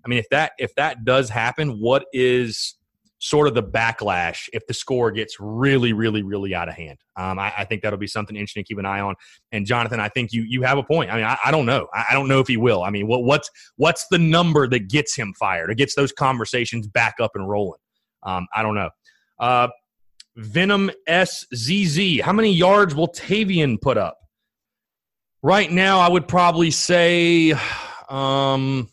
I 0.04 0.08
mean, 0.08 0.18
if 0.20 0.28
that 0.30 0.52
if 0.58 0.74
that 0.76 1.04
does 1.04 1.28
happen, 1.28 1.80
what 1.80 2.04
is 2.12 2.76
sort 3.20 3.46
of 3.46 3.54
the 3.54 3.62
backlash 3.62 4.48
if 4.54 4.66
the 4.66 4.72
score 4.72 5.10
gets 5.10 5.36
really, 5.38 5.92
really, 5.92 6.22
really 6.22 6.54
out 6.54 6.68
of 6.68 6.74
hand. 6.74 6.98
Um, 7.16 7.38
I, 7.38 7.52
I, 7.58 7.64
think 7.66 7.82
that'll 7.82 7.98
be 7.98 8.06
something 8.06 8.34
interesting 8.34 8.64
to 8.64 8.66
keep 8.66 8.78
an 8.78 8.86
eye 8.86 9.00
on. 9.00 9.14
And 9.52 9.66
Jonathan, 9.66 10.00
I 10.00 10.08
think 10.08 10.32
you 10.32 10.42
you 10.48 10.62
have 10.62 10.78
a 10.78 10.82
point. 10.82 11.10
I 11.10 11.16
mean, 11.16 11.24
I, 11.24 11.36
I 11.44 11.50
don't 11.50 11.66
know. 11.66 11.86
I, 11.94 12.06
I, 12.10 12.14
don't 12.14 12.28
know 12.28 12.40
if 12.40 12.48
he 12.48 12.56
will. 12.56 12.82
I 12.82 12.88
mean, 12.90 13.06
what, 13.06 13.22
what's 13.24 13.50
what's 13.76 14.06
the 14.10 14.18
number 14.18 14.66
that 14.68 14.88
gets 14.88 15.14
him 15.14 15.34
fired 15.38 15.70
It 15.70 15.76
gets 15.76 15.94
those 15.94 16.12
conversations 16.12 16.86
back 16.86 17.16
up 17.20 17.32
and 17.34 17.46
rolling? 17.46 17.78
Um, 18.22 18.46
I 18.54 18.62
don't 18.62 18.74
know. 18.74 18.90
Uh, 19.38 19.68
Venom 20.36 20.90
SZZ. 21.06 22.22
How 22.22 22.32
many 22.32 22.52
yards 22.52 22.94
will 22.94 23.08
Tavien 23.08 23.78
put 23.80 23.98
up? 23.98 24.16
Right 25.42 25.70
now, 25.70 26.00
I 26.00 26.08
would 26.08 26.26
probably 26.26 26.70
say. 26.70 27.54
Um, 28.10 28.88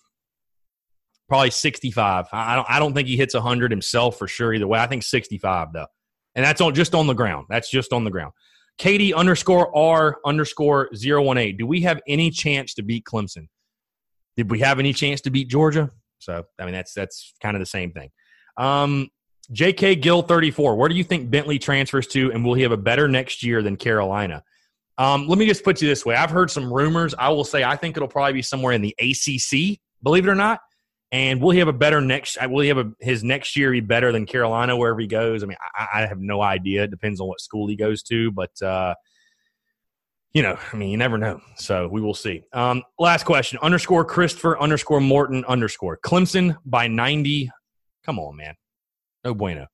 probably 1.28 1.52
65. 1.52 2.26
I 2.32 2.56
don't 2.56 2.70
I 2.70 2.80
don't 2.80 2.94
think 2.94 3.08
he 3.08 3.18
hits 3.18 3.34
100 3.34 3.72
himself 3.72 4.18
for 4.18 4.28
sure 4.28 4.54
either 4.54 4.68
way. 4.68 4.80
I 4.80 4.88
think 4.88 5.04
65 5.04 5.74
though. 5.74 5.88
And 6.36 6.46
that's 6.46 6.62
on 6.62 6.74
just 6.74 6.94
on 6.94 7.08
the 7.08 7.14
ground. 7.14 7.48
That's 7.50 7.70
just 7.70 7.94
on 7.94 8.04
the 8.04 8.12
ground. 8.12 8.34
Katie 8.78 9.14
underscore 9.14 9.76
R 9.76 10.18
underscore 10.26 10.90
018. 10.94 11.58
Do 11.58 11.66
we 11.66 11.82
have 11.82 12.00
any 12.08 12.30
chance 12.30 12.76
to 12.76 12.84
beat 12.84 13.06
Clemson? 13.06 13.48
Did 14.36 14.52
we 14.52 14.60
have 14.60 14.78
any 14.80 14.94
chance 14.94 15.22
to 15.22 15.32
beat 15.32 15.50
Georgia? 15.50 15.90
So 16.20 16.44
I 16.60 16.66
mean 16.66 16.74
that's 16.74 16.94
that's 16.94 17.34
kind 17.42 17.56
of 17.56 17.62
the 17.62 17.66
same 17.66 17.92
thing. 17.92 18.12
Um, 18.58 19.10
J.K. 19.52 19.96
Gill, 19.96 20.24
34. 20.24 20.76
Where 20.76 20.90
do 20.90 20.96
you 20.96 21.06
think 21.06 21.30
Bentley 21.30 21.58
transfers 21.58 22.06
to, 22.08 22.34
and 22.34 22.44
will 22.44 22.54
he 22.54 22.64
have 22.64 22.74
a 22.74 22.78
better 22.78 23.08
next 23.08 23.44
year 23.44 23.62
than 23.62 23.78
Carolina? 23.78 24.44
Um, 24.98 25.28
let 25.28 25.38
me 25.38 25.48
just 25.48 25.64
put 25.64 25.82
you 25.82 25.88
this 25.88 26.06
way. 26.06 26.16
I've 26.16 26.32
heard 26.32 26.52
some 26.52 26.74
rumors. 26.74 27.16
I 27.18 27.30
will 27.30 27.46
say 27.46 27.64
I 27.64 27.76
think 27.78 27.96
it'll 27.96 28.10
probably 28.10 28.34
be 28.34 28.42
somewhere 28.42 28.74
in 28.74 28.82
the 28.82 28.96
ACC, 29.00 29.80
believe 30.04 30.28
it 30.28 30.30
or 30.30 30.36
not. 30.36 30.60
And 31.12 31.42
will 31.42 31.52
he 31.52 31.60
have 31.60 31.70
a 31.70 31.74
better 31.74 32.02
next? 32.02 32.38
Will 32.50 32.62
he 32.62 32.68
have 32.68 32.78
a, 32.78 32.92
his 33.00 33.24
next 33.24 33.56
year 33.56 33.72
be 33.72 33.80
better 33.80 34.12
than 34.12 34.26
Carolina 34.26 34.76
wherever 34.76 35.00
he 35.00 35.08
goes? 35.08 35.42
I 35.42 35.46
mean, 35.46 35.58
I, 35.74 35.88
I 35.94 36.06
have 36.06 36.20
no 36.20 36.42
idea. 36.42 36.84
It 36.84 36.92
depends 36.92 37.22
on 37.22 37.28
what 37.28 37.40
school 37.40 37.68
he 37.68 37.78
goes 37.78 38.04
to, 38.04 38.32
but 38.32 38.62
uh, 38.62 38.94
you 40.34 40.42
know, 40.42 40.60
I 40.74 40.76
mean, 40.76 40.90
you 40.90 40.98
never 40.98 41.18
know. 41.18 41.40
So 41.56 41.88
we 41.88 42.02
will 42.02 42.14
see. 42.14 42.44
Um, 42.52 42.84
last 43.00 43.24
question: 43.24 43.58
underscore 43.62 44.04
Christopher 44.04 44.60
underscore 44.60 45.00
Morton 45.00 45.46
underscore 45.46 45.98
Clemson 46.06 46.58
by 46.66 46.90
ninety. 46.90 47.50
Come 48.06 48.20
on, 48.20 48.36
man. 48.36 48.56
No 49.24 49.34
bueno. 49.34 49.68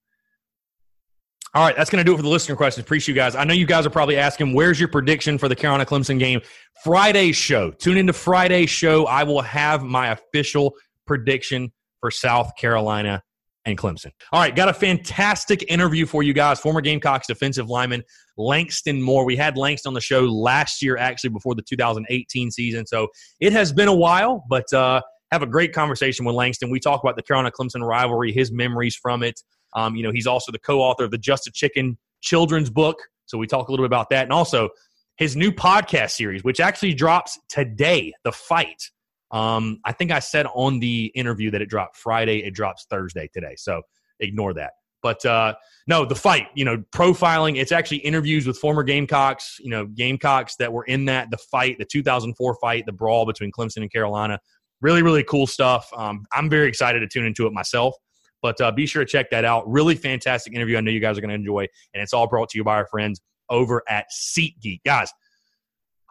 All 1.56 1.64
right, 1.64 1.76
that's 1.76 1.92
going 1.92 2.04
to 2.04 2.04
do 2.04 2.14
it 2.14 2.18
for 2.18 2.24
the 2.24 2.30
listener 2.30 2.56
questions. 2.56 2.84
Appreciate 2.84 3.14
you 3.14 3.20
guys. 3.20 3.36
I 3.36 3.44
know 3.44 3.54
you 3.54 3.68
guys 3.68 3.86
are 3.86 3.92
probably 3.92 4.18
asking, 4.18 4.56
where's 4.56 4.80
your 4.80 4.90
prediction 4.90 5.38
for 5.38 5.48
the 5.48 5.56
Carolina 5.56 5.86
Clemson 5.86 6.18
game? 6.18 6.42
Friday's 6.84 7.36
show. 7.36 7.70
Tune 7.70 7.98
into 7.98 8.12
Friday's 8.12 8.72
show. 8.72 9.06
I 9.06 9.22
will 9.24 9.42
have 9.42 9.84
my 9.84 10.08
official 10.08 10.74
prediction 11.06 11.72
for 12.00 12.12
South 12.12 12.52
Carolina 12.58 13.22
and 13.66 13.78
Clemson. 13.78 14.12
All 14.32 14.42
right, 14.42 14.56
got 14.56 14.70
a 14.70 14.74
fantastic 14.74 15.64
interview 15.72 16.06
for 16.06 16.22
you 16.22 16.34
guys. 16.34 16.60
Former 16.60 16.82
Gamecocks 16.82 17.28
defensive 17.28 17.70
lineman 17.70 18.04
Langston 18.38 19.02
Moore. 19.02 19.26
We 19.26 19.36
had 19.36 19.58
Langston 19.58 19.92
on 19.92 19.94
the 19.94 20.02
show 20.02 20.22
last 20.22 20.82
year, 20.82 20.98
actually, 20.98 21.30
before 21.30 21.56
the 21.56 21.62
2018 21.62 22.52
season. 22.52 22.86
So 22.86 23.08
it 23.40 23.54
has 23.54 23.72
been 23.72 23.88
a 23.88 23.96
while, 23.96 24.44
but 24.50 24.72
uh, 24.74 25.02
have 25.32 25.44
a 25.44 25.48
great 25.48 25.74
conversation 25.74 26.26
with 26.26 26.36
Langston. 26.36 26.70
We 26.70 26.80
talk 26.80 27.02
about 27.04 27.16
the 27.16 27.24
Carolina 27.24 27.52
Clemson 27.52 27.88
rivalry, 27.88 28.32
his 28.32 28.52
memories 28.52 28.96
from 28.96 29.24
it. 29.24 29.40
Um, 29.74 29.96
you 29.96 30.04
know, 30.04 30.12
he's 30.12 30.28
also 30.28 30.52
the 30.52 30.60
co-author 30.60 31.06
of 31.06 31.12
the 31.12 31.18
Just 31.18 31.48
a 31.48 31.52
Chicken 31.52 31.98
children's 32.22 32.70
book, 32.70 32.98
so 33.26 33.38
we 33.38 33.48
talk 33.48 33.68
a 33.68 33.72
little 33.72 33.84
bit 33.84 33.88
about 33.88 34.10
that, 34.10 34.24
and 34.24 34.32
also 34.32 34.70
his 35.18 35.36
new 35.36 35.52
podcast 35.52 36.12
series, 36.12 36.44
which 36.44 36.60
actually 36.60 36.94
drops 36.94 37.40
today. 37.50 38.14
The 38.24 38.32
Fight. 38.32 38.90
Um, 39.34 39.80
I 39.84 39.92
think 39.92 40.12
I 40.12 40.20
said 40.20 40.46
on 40.54 40.80
the 40.80 41.12
interview 41.16 41.52
that 41.52 41.62
it 41.62 41.68
dropped 41.68 41.98
Friday. 41.98 42.44
It 42.44 42.54
drops 42.54 42.86
Thursday 42.90 43.30
today, 43.34 43.56
so 43.58 43.82
ignore 44.20 44.54
that. 44.54 44.72
But 45.02 45.26
uh, 45.26 45.56
no, 45.86 46.06
the 46.06 46.16
fight, 46.16 46.48
you 46.56 46.64
know, 46.64 46.78
profiling. 46.96 47.58
It's 47.58 47.74
actually 47.74 47.98
interviews 47.98 48.48
with 48.48 48.58
former 48.58 48.84
Gamecocks, 48.84 49.58
you 49.60 49.70
know, 49.70 49.86
Gamecocks 49.86 50.56
that 50.58 50.72
were 50.72 50.86
in 50.86 51.04
that 51.06 51.30
the 51.30 51.38
fight, 51.38 51.78
the 51.78 51.86
2004 51.86 52.56
fight, 52.62 52.86
the 52.86 52.94
brawl 52.94 53.26
between 53.26 53.52
Clemson 53.52 53.78
and 53.78 53.92
Carolina. 53.92 54.40
Really, 54.82 55.02
really 55.02 55.24
cool 55.24 55.46
stuff. 55.48 55.90
Um, 55.96 56.26
I'm 56.32 56.50
very 56.50 56.68
excited 56.68 57.02
to 57.02 57.08
tune 57.08 57.26
into 57.26 57.48
it 57.48 57.54
myself. 57.54 57.96
But 58.42 58.60
uh, 58.62 58.72
be 58.72 58.86
sure 58.86 59.04
to 59.04 59.10
check 59.10 59.30
that 59.32 59.46
out. 59.46 59.70
Really 59.70 59.96
fantastic 59.96 60.54
interview. 60.54 60.78
I 60.78 60.82
know 60.82 60.92
you 60.92 61.00
guys 61.00 61.18
are 61.18 61.22
going 61.22 61.30
to 61.30 61.36
enjoy, 61.36 61.62
and 61.94 62.04
it's 62.04 62.14
all 62.14 62.28
brought 62.28 62.50
to 62.50 62.58
you 62.58 62.64
by 62.64 62.76
our 62.76 62.86
friends 62.88 63.22
over 63.50 63.84
at 63.88 64.06
SeatGeek. 64.12 64.82
Guys, 64.86 65.12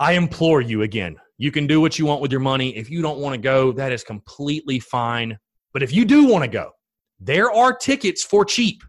I 0.03 0.15
implore 0.15 0.61
you 0.61 0.83
again. 0.83 1.17
You 1.39 1.53
can 1.53 1.69
do 1.69 1.81
what 1.81 1.97
you 1.97 2.07
want 2.07 2.21
with 2.21 2.33
your 2.33 2.41
money. 2.41 2.77
If 2.77 2.91
you 2.91 3.03
don't 3.03 3.21
want 3.21 3.35
to 3.35 3.41
go, 3.41 3.71
that 3.71 3.93
is 3.93 4.03
completely 4.03 4.81
fine. 4.81 5.39
But 5.73 5.85
if 5.85 5.93
you 5.93 6.05
do 6.05 6.27
want 6.27 6.43
to 6.43 6.51
go, 6.51 6.73
there 7.21 7.53
are 7.53 7.73
tickets 7.73 8.25
for 8.25 8.45
cheap, 8.45 8.83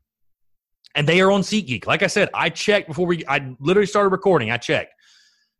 and 0.96 1.08
they 1.08 1.22
are 1.22 1.30
on 1.30 1.42
SeatGeek. 1.42 1.86
Like 1.86 2.02
I 2.02 2.08
said, 2.08 2.30
I 2.34 2.50
checked 2.50 2.88
before 2.88 3.06
we. 3.06 3.24
I 3.28 3.54
literally 3.60 3.86
started 3.86 4.10
recording. 4.10 4.50
I 4.50 4.58
checked. 4.58 4.92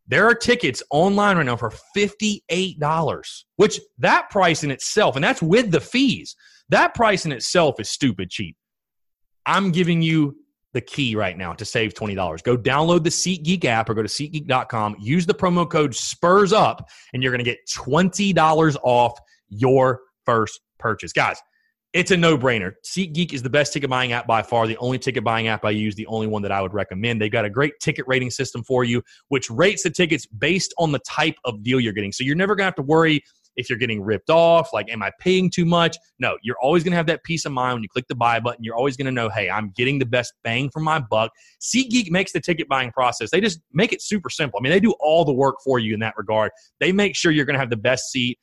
There 0.08 0.26
are 0.26 0.34
tickets 0.34 0.82
online 0.90 1.36
right 1.36 1.46
now 1.46 1.56
for 1.56 1.72
$58, 1.96 3.44
which 3.54 3.80
that 3.98 4.30
price 4.30 4.64
in 4.64 4.72
itself, 4.72 5.14
and 5.14 5.24
that's 5.24 5.40
with 5.40 5.70
the 5.70 5.80
fees. 5.80 6.34
That 6.70 6.94
price 6.94 7.26
in 7.26 7.30
itself 7.30 7.78
is 7.78 7.88
stupid 7.88 8.28
cheap. 8.28 8.56
I'm 9.46 9.70
giving 9.70 10.02
you 10.02 10.36
the 10.74 10.80
key 10.80 11.16
right 11.16 11.38
now 11.38 11.54
to 11.54 11.64
save 11.64 11.94
$20. 11.94 12.42
Go 12.42 12.58
download 12.58 13.04
the 13.04 13.10
SeatGeek 13.10 13.64
app 13.64 13.88
or 13.88 13.94
go 13.94 14.02
to 14.02 14.08
SeatGeek.com. 14.08 14.96
Use 15.00 15.24
the 15.24 15.32
promo 15.32 15.68
code 15.68 15.94
SPURS 15.94 16.52
UP, 16.52 16.86
and 17.14 17.22
you're 17.22 17.32
going 17.32 17.42
to 17.42 17.50
get 17.50 17.58
$20 17.74 18.76
off 18.82 19.18
your 19.48 20.00
first 20.26 20.60
purchase. 20.78 21.12
Guys, 21.12 21.40
it's 21.94 22.10
a 22.10 22.16
no 22.16 22.36
brainer. 22.36 22.72
SeatGeek 22.84 23.32
is 23.32 23.42
the 23.42 23.48
best 23.48 23.72
ticket 23.72 23.88
buying 23.88 24.12
app 24.12 24.26
by 24.26 24.42
far, 24.42 24.66
the 24.66 24.76
only 24.78 24.98
ticket 24.98 25.22
buying 25.22 25.46
app 25.46 25.64
I 25.64 25.70
use, 25.70 25.94
the 25.94 26.06
only 26.08 26.26
one 26.26 26.42
that 26.42 26.50
I 26.50 26.60
would 26.60 26.74
recommend. 26.74 27.22
They've 27.22 27.30
got 27.30 27.44
a 27.44 27.50
great 27.50 27.74
ticket 27.80 28.04
rating 28.08 28.30
system 28.30 28.64
for 28.64 28.82
you, 28.82 29.00
which 29.28 29.48
rates 29.48 29.84
the 29.84 29.90
tickets 29.90 30.26
based 30.26 30.74
on 30.76 30.90
the 30.90 30.98
type 31.08 31.36
of 31.44 31.62
deal 31.62 31.78
you're 31.78 31.92
getting. 31.92 32.10
So 32.10 32.24
you're 32.24 32.34
never 32.34 32.56
going 32.56 32.64
to 32.64 32.68
have 32.68 32.74
to 32.74 32.82
worry 32.82 33.22
if 33.56 33.68
you're 33.68 33.78
getting 33.78 34.02
ripped 34.02 34.30
off, 34.30 34.72
like, 34.72 34.90
am 34.90 35.02
I 35.02 35.10
paying 35.20 35.50
too 35.50 35.64
much? 35.64 35.96
No, 36.18 36.36
you're 36.42 36.58
always 36.60 36.82
going 36.82 36.92
to 36.92 36.96
have 36.96 37.06
that 37.06 37.24
peace 37.24 37.44
of 37.44 37.52
mind 37.52 37.74
when 37.74 37.82
you 37.82 37.88
click 37.88 38.06
the 38.08 38.14
buy 38.14 38.40
button. 38.40 38.64
You're 38.64 38.76
always 38.76 38.96
going 38.96 39.06
to 39.06 39.12
know, 39.12 39.28
hey, 39.28 39.50
I'm 39.50 39.72
getting 39.76 39.98
the 39.98 40.06
best 40.06 40.34
bang 40.42 40.70
for 40.70 40.80
my 40.80 40.98
buck. 40.98 41.32
SeatGeek 41.60 42.10
makes 42.10 42.32
the 42.32 42.40
ticket 42.40 42.68
buying 42.68 42.90
process, 42.90 43.30
they 43.30 43.40
just 43.40 43.60
make 43.72 43.92
it 43.92 44.02
super 44.02 44.30
simple. 44.30 44.58
I 44.58 44.62
mean, 44.62 44.72
they 44.72 44.80
do 44.80 44.94
all 45.00 45.24
the 45.24 45.32
work 45.32 45.56
for 45.64 45.78
you 45.78 45.94
in 45.94 46.00
that 46.00 46.14
regard. 46.16 46.50
They 46.80 46.92
make 46.92 47.16
sure 47.16 47.32
you're 47.32 47.44
going 47.44 47.54
to 47.54 47.60
have 47.60 47.70
the 47.70 47.76
best 47.76 48.10
seat. 48.10 48.38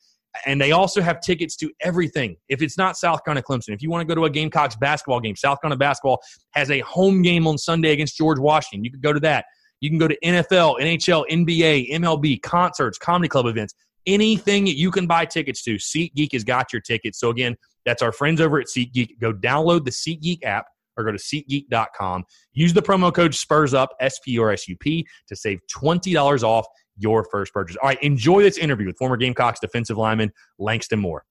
And 0.46 0.58
they 0.58 0.72
also 0.72 1.02
have 1.02 1.20
tickets 1.20 1.56
to 1.56 1.70
everything. 1.82 2.36
If 2.48 2.62
it's 2.62 2.78
not 2.78 2.96
South 2.96 3.22
Carolina 3.22 3.44
Clemson, 3.46 3.74
if 3.74 3.82
you 3.82 3.90
want 3.90 4.00
to 4.00 4.14
go 4.14 4.18
to 4.18 4.24
a 4.24 4.30
Gamecocks 4.30 4.76
basketball 4.76 5.20
game, 5.20 5.36
South 5.36 5.60
Carolina 5.60 5.78
basketball 5.78 6.22
has 6.52 6.70
a 6.70 6.80
home 6.80 7.20
game 7.20 7.46
on 7.46 7.58
Sunday 7.58 7.92
against 7.92 8.16
George 8.16 8.38
Washington. 8.38 8.82
You 8.82 8.90
could 8.90 9.02
go 9.02 9.12
to 9.12 9.20
that. 9.20 9.44
You 9.80 9.90
can 9.90 9.98
go 9.98 10.08
to 10.08 10.16
NFL, 10.24 10.80
NHL, 10.80 11.24
NBA, 11.28 11.90
MLB, 11.90 12.40
concerts, 12.40 12.96
comedy 12.96 13.28
club 13.28 13.46
events 13.46 13.74
anything 14.06 14.66
you 14.66 14.90
can 14.90 15.06
buy 15.06 15.24
tickets 15.24 15.62
to, 15.64 15.76
SeatGeek 15.76 16.32
has 16.32 16.44
got 16.44 16.72
your 16.72 16.82
tickets. 16.82 17.18
So 17.18 17.30
again, 17.30 17.56
that's 17.84 18.02
our 18.02 18.12
friends 18.12 18.40
over 18.40 18.60
at 18.60 18.66
SeatGeek. 18.66 19.20
Go 19.20 19.32
download 19.32 19.84
the 19.84 19.90
SeatGeek 19.90 20.44
app 20.44 20.66
or 20.96 21.04
go 21.04 21.12
to 21.12 21.18
SeatGeek.com. 21.18 22.24
Use 22.52 22.72
the 22.72 22.82
promo 22.82 23.12
code 23.12 23.34
SPURS 23.34 23.74
UP, 23.74 23.90
S 24.00 24.18
P 24.24 24.38
R 24.38 24.52
S 24.52 24.68
U 24.68 24.76
P, 24.76 25.06
to 25.28 25.36
save 25.36 25.60
$20 25.74 26.42
off 26.42 26.66
your 26.98 27.24
first 27.30 27.52
purchase. 27.52 27.76
All 27.82 27.88
right, 27.88 28.02
enjoy 28.02 28.42
this 28.42 28.58
interview 28.58 28.86
with 28.86 28.96
former 28.98 29.16
Gamecocks 29.16 29.60
defensive 29.60 29.96
lineman 29.96 30.30
Langston 30.58 31.00
Moore. 31.00 31.24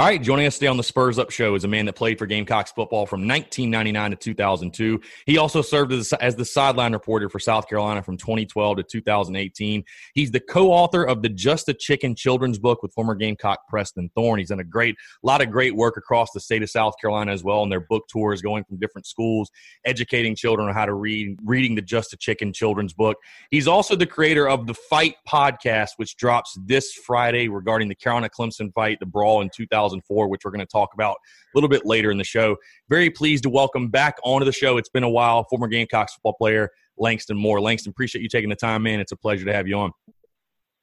All 0.00 0.06
right, 0.06 0.22
joining 0.22 0.46
us 0.46 0.54
today 0.54 0.68
on 0.68 0.78
the 0.78 0.82
Spurs 0.82 1.18
Up 1.18 1.30
Show 1.30 1.54
is 1.54 1.64
a 1.64 1.68
man 1.68 1.84
that 1.84 1.92
played 1.92 2.18
for 2.18 2.24
Gamecocks 2.24 2.72
football 2.72 3.04
from 3.04 3.28
1999 3.28 4.12
to 4.12 4.16
2002. 4.16 4.98
He 5.26 5.36
also 5.36 5.60
served 5.60 5.92
as, 5.92 6.14
as 6.14 6.34
the 6.36 6.44
sideline 6.46 6.94
reporter 6.94 7.28
for 7.28 7.38
South 7.38 7.68
Carolina 7.68 8.02
from 8.02 8.16
2012 8.16 8.78
to 8.78 8.82
2018. 8.82 9.84
He's 10.14 10.30
the 10.30 10.40
co-author 10.40 11.04
of 11.04 11.20
the 11.20 11.28
Just 11.28 11.68
a 11.68 11.74
Chicken 11.74 12.14
children's 12.14 12.58
book 12.58 12.82
with 12.82 12.94
former 12.94 13.14
Gamecock 13.14 13.68
Preston 13.68 14.10
Thorne. 14.14 14.38
He's 14.38 14.48
done 14.48 14.60
a 14.60 14.64
great, 14.64 14.96
lot 15.22 15.42
of 15.42 15.50
great 15.50 15.76
work 15.76 15.98
across 15.98 16.30
the 16.32 16.40
state 16.40 16.62
of 16.62 16.70
South 16.70 16.94
Carolina 16.98 17.32
as 17.32 17.44
well 17.44 17.60
on 17.60 17.68
their 17.68 17.80
book 17.80 18.08
tours, 18.08 18.40
going 18.40 18.64
from 18.64 18.78
different 18.78 19.06
schools, 19.06 19.50
educating 19.84 20.34
children 20.34 20.66
on 20.66 20.74
how 20.74 20.86
to 20.86 20.94
read, 20.94 21.36
reading 21.44 21.74
the 21.74 21.82
Just 21.82 22.14
a 22.14 22.16
Chicken 22.16 22.54
children's 22.54 22.94
book. 22.94 23.18
He's 23.50 23.68
also 23.68 23.96
the 23.96 24.06
creator 24.06 24.48
of 24.48 24.66
the 24.66 24.72
Fight 24.72 25.16
podcast, 25.28 25.90
which 25.98 26.16
drops 26.16 26.56
this 26.64 26.94
Friday 26.94 27.48
regarding 27.48 27.88
the 27.88 27.94
Carolina 27.94 28.30
Clemson 28.30 28.72
fight, 28.72 28.98
the 28.98 29.04
brawl 29.04 29.42
in 29.42 29.50
2000. 29.54 29.89
2004, 29.90 30.28
which 30.28 30.42
we're 30.44 30.50
going 30.50 30.60
to 30.60 30.66
talk 30.66 30.94
about 30.94 31.16
a 31.16 31.54
little 31.54 31.68
bit 31.68 31.84
later 31.84 32.10
in 32.10 32.18
the 32.18 32.24
show. 32.24 32.56
Very 32.88 33.10
pleased 33.10 33.42
to 33.44 33.50
welcome 33.50 33.88
back 33.88 34.16
onto 34.24 34.44
the 34.44 34.52
show. 34.52 34.76
It's 34.76 34.88
been 34.88 35.02
a 35.02 35.10
while. 35.10 35.44
Former 35.50 35.68
Gamecocks 35.68 36.14
football 36.14 36.34
player 36.34 36.70
Langston 36.98 37.36
Moore. 37.36 37.60
Langston, 37.60 37.90
appreciate 37.90 38.22
you 38.22 38.28
taking 38.28 38.50
the 38.50 38.56
time, 38.56 38.82
man. 38.82 39.00
It's 39.00 39.12
a 39.12 39.16
pleasure 39.16 39.44
to 39.46 39.52
have 39.52 39.66
you 39.66 39.76
on. 39.76 39.92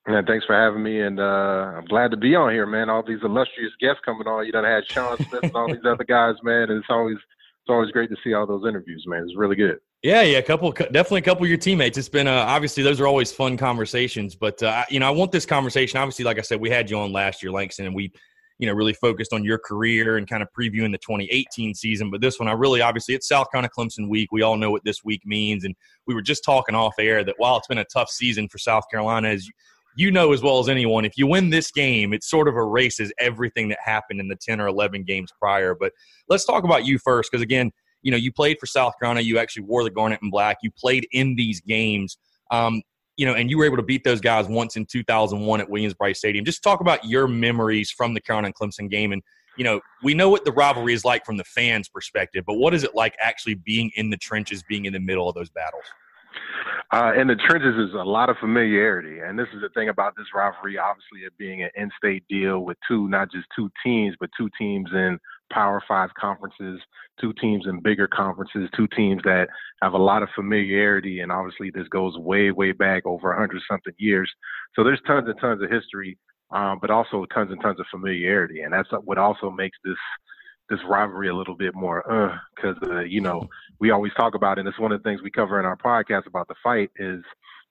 Yeah, 0.10 0.22
thanks 0.26 0.46
for 0.46 0.56
having 0.56 0.82
me, 0.84 1.02
and 1.02 1.20
uh, 1.20 1.74
I'm 1.76 1.86
glad 1.86 2.12
to 2.12 2.18
be 2.18 2.34
on 2.34 2.54
here, 2.54 2.66
man. 2.66 2.90
All 2.90 3.04
these 3.06 3.20
illustrious 3.24 3.74
guests 3.82 4.00
coming 4.06 4.26
on. 4.26 4.46
You 4.46 4.54
done 4.54 4.64
had 4.64 4.86
Sean 4.90 5.18
Smith 5.18 5.44
and 5.44 5.56
all 5.56 5.68
these 5.68 5.84
other 5.86 6.06
guys, 6.06 6.36
man. 6.44 6.70
And 6.70 6.80
it's 6.80 6.88
always 6.90 7.18
it's 7.18 7.70
always 7.70 7.92
great 7.92 8.10
to 8.12 8.16
see 8.24 8.34
all 8.34 8.48
those 8.48 8.64
interviews, 8.66 9.04
man. 9.06 9.24
It's 9.24 9.36
really 9.36 9.58
good. 9.58 9.80
Yeah, 10.04 10.22
yeah, 10.22 10.38
a 10.38 10.44
couple, 10.44 10.72
definitely 10.72 11.20
a 11.20 11.24
couple 11.24 11.44
of 11.44 11.50
your 11.50 11.58
teammates. 11.58 11.98
It's 11.98 12.08
been 12.08 12.28
uh, 12.28 12.46
obviously 12.48 12.84
those 12.84 13.02
are 13.02 13.08
always 13.08 13.34
fun 13.34 13.58
conversations, 13.58 14.36
but 14.36 14.64
uh, 14.64 14.86
you 14.90 15.02
know 15.02 15.08
I 15.08 15.10
want 15.10 15.34
this 15.34 15.46
conversation. 15.46 16.00
Obviously, 16.00 16.24
like 16.24 16.40
I 16.40 16.44
said, 16.44 16.62
we 16.62 16.70
had 16.70 16.90
you 16.90 16.98
on 17.00 17.12
last 17.12 17.44
year, 17.44 17.52
Langston, 17.52 17.88
and 17.88 17.96
we 17.96 18.14
you 18.60 18.68
know, 18.68 18.74
really 18.74 18.94
focused 18.94 19.34
on 19.34 19.44
your 19.44 19.60
career 19.60 20.18
and 20.18 20.28
kind 20.28 20.42
of 20.42 20.50
previewing 20.58 20.92
the 20.92 20.98
2018 20.98 21.76
season. 21.76 22.10
But 22.10 22.22
this 22.22 22.40
one, 22.40 22.48
I 22.48 22.54
really 22.54 22.82
obviously 22.82 23.14
it's 23.16 23.28
South 23.28 23.52
Carolina 23.52 23.70
Clemson 23.76 24.10
week. 24.10 24.32
We 24.32 24.42
all 24.42 24.58
know 24.58 24.72
what 24.72 24.84
this 24.84 25.04
week 25.04 25.22
means, 25.26 25.64
and 25.64 25.76
we 26.08 26.16
were 26.16 26.22
just 26.22 26.44
talking 26.44 26.76
off 26.76 26.96
air 27.00 27.24
that 27.24 27.36
while 27.38 27.58
it's 27.58 27.68
been 27.68 27.78
a 27.78 27.86
tough 27.86 28.10
season 28.10 28.48
for 28.48 28.58
South 28.58 28.86
Carolina, 28.90 29.30
as 29.30 29.48
you 29.96 30.12
know 30.12 30.32
as 30.32 30.42
well 30.42 30.60
as 30.60 30.70
anyone, 30.70 31.06
if 31.06 31.18
you 31.18 31.28
win 31.28 31.50
this 31.50 31.72
game, 31.72 32.14
it 32.14 32.24
sort 32.24 32.48
of 32.48 32.56
erases 32.56 33.12
everything 33.20 33.70
that 33.70 33.80
happened 33.84 34.20
in 34.20 34.28
the 34.28 34.36
10 34.36 34.62
or 34.62 34.68
11 34.68 35.04
games 35.04 35.32
prior. 35.40 35.76
But 35.76 35.92
let's 36.30 36.46
talk 36.46 36.64
about 36.64 36.86
you 36.86 37.00
first, 37.00 37.32
because 37.32 37.42
again, 37.42 37.72
you 38.04 38.12
know, 38.12 38.18
you 38.18 38.32
played 38.32 38.58
for 38.60 38.68
South 38.68 38.94
Carolina. 39.00 39.22
You 39.22 39.40
actually 39.40 39.64
wore 39.64 39.84
the 39.84 39.90
garnet 39.90 40.20
and 40.22 40.32
black. 40.32 40.58
You 40.62 40.72
played 40.72 41.08
in 41.12 41.36
these 41.36 41.62
games. 41.62 42.18
Um, 42.52 42.82
you 43.18 43.26
know, 43.26 43.34
and 43.34 43.50
you 43.50 43.58
were 43.58 43.66
able 43.66 43.78
to 43.78 43.84
beat 43.84 44.04
those 44.04 44.22
guys 44.22 44.48
once 44.48 44.76
in 44.76 44.86
2001 44.86 45.60
at 45.60 45.70
Williams-Brice 45.70 46.20
Stadium. 46.20 46.46
Just 46.46 46.64
talk 46.64 46.80
about 46.80 47.04
your 47.04 47.28
memories 47.28 47.90
from 47.90 48.14
the 48.14 48.22
Carolina 48.22 48.54
Clemson 48.54 48.90
game. 48.90 49.12
And, 49.12 49.24
you 49.58 49.64
know, 49.64 49.82
we 50.04 50.14
know 50.14 50.30
what 50.30 50.46
the 50.46 50.52
rivalry 50.52 50.94
is 50.94 51.04
like 51.04 51.26
from 51.26 51.38
the 51.38 51.44
fans' 51.44 51.90
perspective, 51.90 52.44
but 52.46 52.56
what 52.56 52.76
is 52.76 52.84
it 52.84 52.94
like 52.94 53.16
actually 53.20 53.56
being 53.56 53.92
in 53.96 54.12
the 54.12 54.18
trenches, 54.18 54.64
being 54.64 54.86
in 54.86 54.94
the 54.94 55.00
middle 55.00 55.28
of 55.28 55.34
those 55.36 55.50
battles? 55.50 55.84
Uh, 56.94 57.12
in 57.20 57.28
the 57.28 57.36
trenches 57.36 57.76
is 57.76 57.94
a 57.96 58.04
lot 58.04 58.30
of 58.30 58.38
familiarity, 58.38 59.20
and 59.20 59.38
this 59.38 59.48
is 59.54 59.62
the 59.62 59.68
thing 59.70 59.90
about 59.90 60.16
this 60.16 60.28
rivalry. 60.34 60.78
Obviously, 60.78 61.22
it 61.26 61.34
being 61.38 61.64
an 61.64 61.70
in-state 61.76 62.24
deal 62.30 62.60
with 62.60 62.78
two, 62.88 63.10
not 63.10 63.30
just 63.30 63.46
two 63.54 63.70
teams, 63.84 64.16
but 64.22 64.30
two 64.38 64.50
teams 64.58 64.90
in 64.94 65.20
Power 65.52 65.82
Five 65.88 66.10
conferences, 66.20 66.80
two 67.20 67.34
teams 67.42 67.66
in 67.68 67.82
bigger 67.82 68.08
conferences, 68.08 68.70
two 68.76 68.88
teams 68.96 69.22
that 69.24 69.48
have 69.82 69.94
a 69.94 69.98
lot 69.98 70.24
of 70.24 70.30
familiarity, 70.36 71.20
and 71.22 71.32
obviously 71.32 71.72
this 71.72 71.88
goes 71.90 72.18
way, 72.18 72.52
way 72.52 72.72
back 72.72 73.06
over 73.06 73.34
hundred 73.34 73.62
something 73.70 73.94
years. 73.98 74.32
So 74.76 74.84
there's 74.84 75.02
tons 75.08 75.28
and 75.28 75.40
tons 75.40 75.62
of 75.62 75.70
history, 75.70 76.18
um, 76.52 76.80
but 76.82 76.90
also 76.90 77.26
tons 77.34 77.52
and 77.52 77.62
tons 77.62 77.80
of 77.80 77.86
familiarity, 77.92 78.62
and 78.62 78.74
that's 78.74 78.90
what 79.04 79.18
also 79.18 79.50
makes 79.50 79.78
this 79.84 79.98
this 80.70 80.80
rivalry 80.88 81.30
a 81.30 81.36
little 81.36 81.56
bit 81.56 81.74
more, 81.74 82.04
uh, 82.12 82.38
because 82.56 82.76
uh, 82.90 83.00
you 83.00 83.22
know 83.22 83.48
we 83.80 83.92
always 83.92 84.14
talk 84.16 84.36
about, 84.36 84.58
it, 84.58 84.62
and 84.62 84.70
it's 84.70 84.80
one 84.80 84.92
of 84.92 85.02
the 85.02 85.10
things 85.10 85.22
we 85.22 85.32
cover 85.32 85.60
in 85.60 85.66
our 85.66 85.78
podcast 85.78 86.26
about 86.26 86.48
the 86.48 86.56
fight 86.64 86.90
is, 86.98 87.24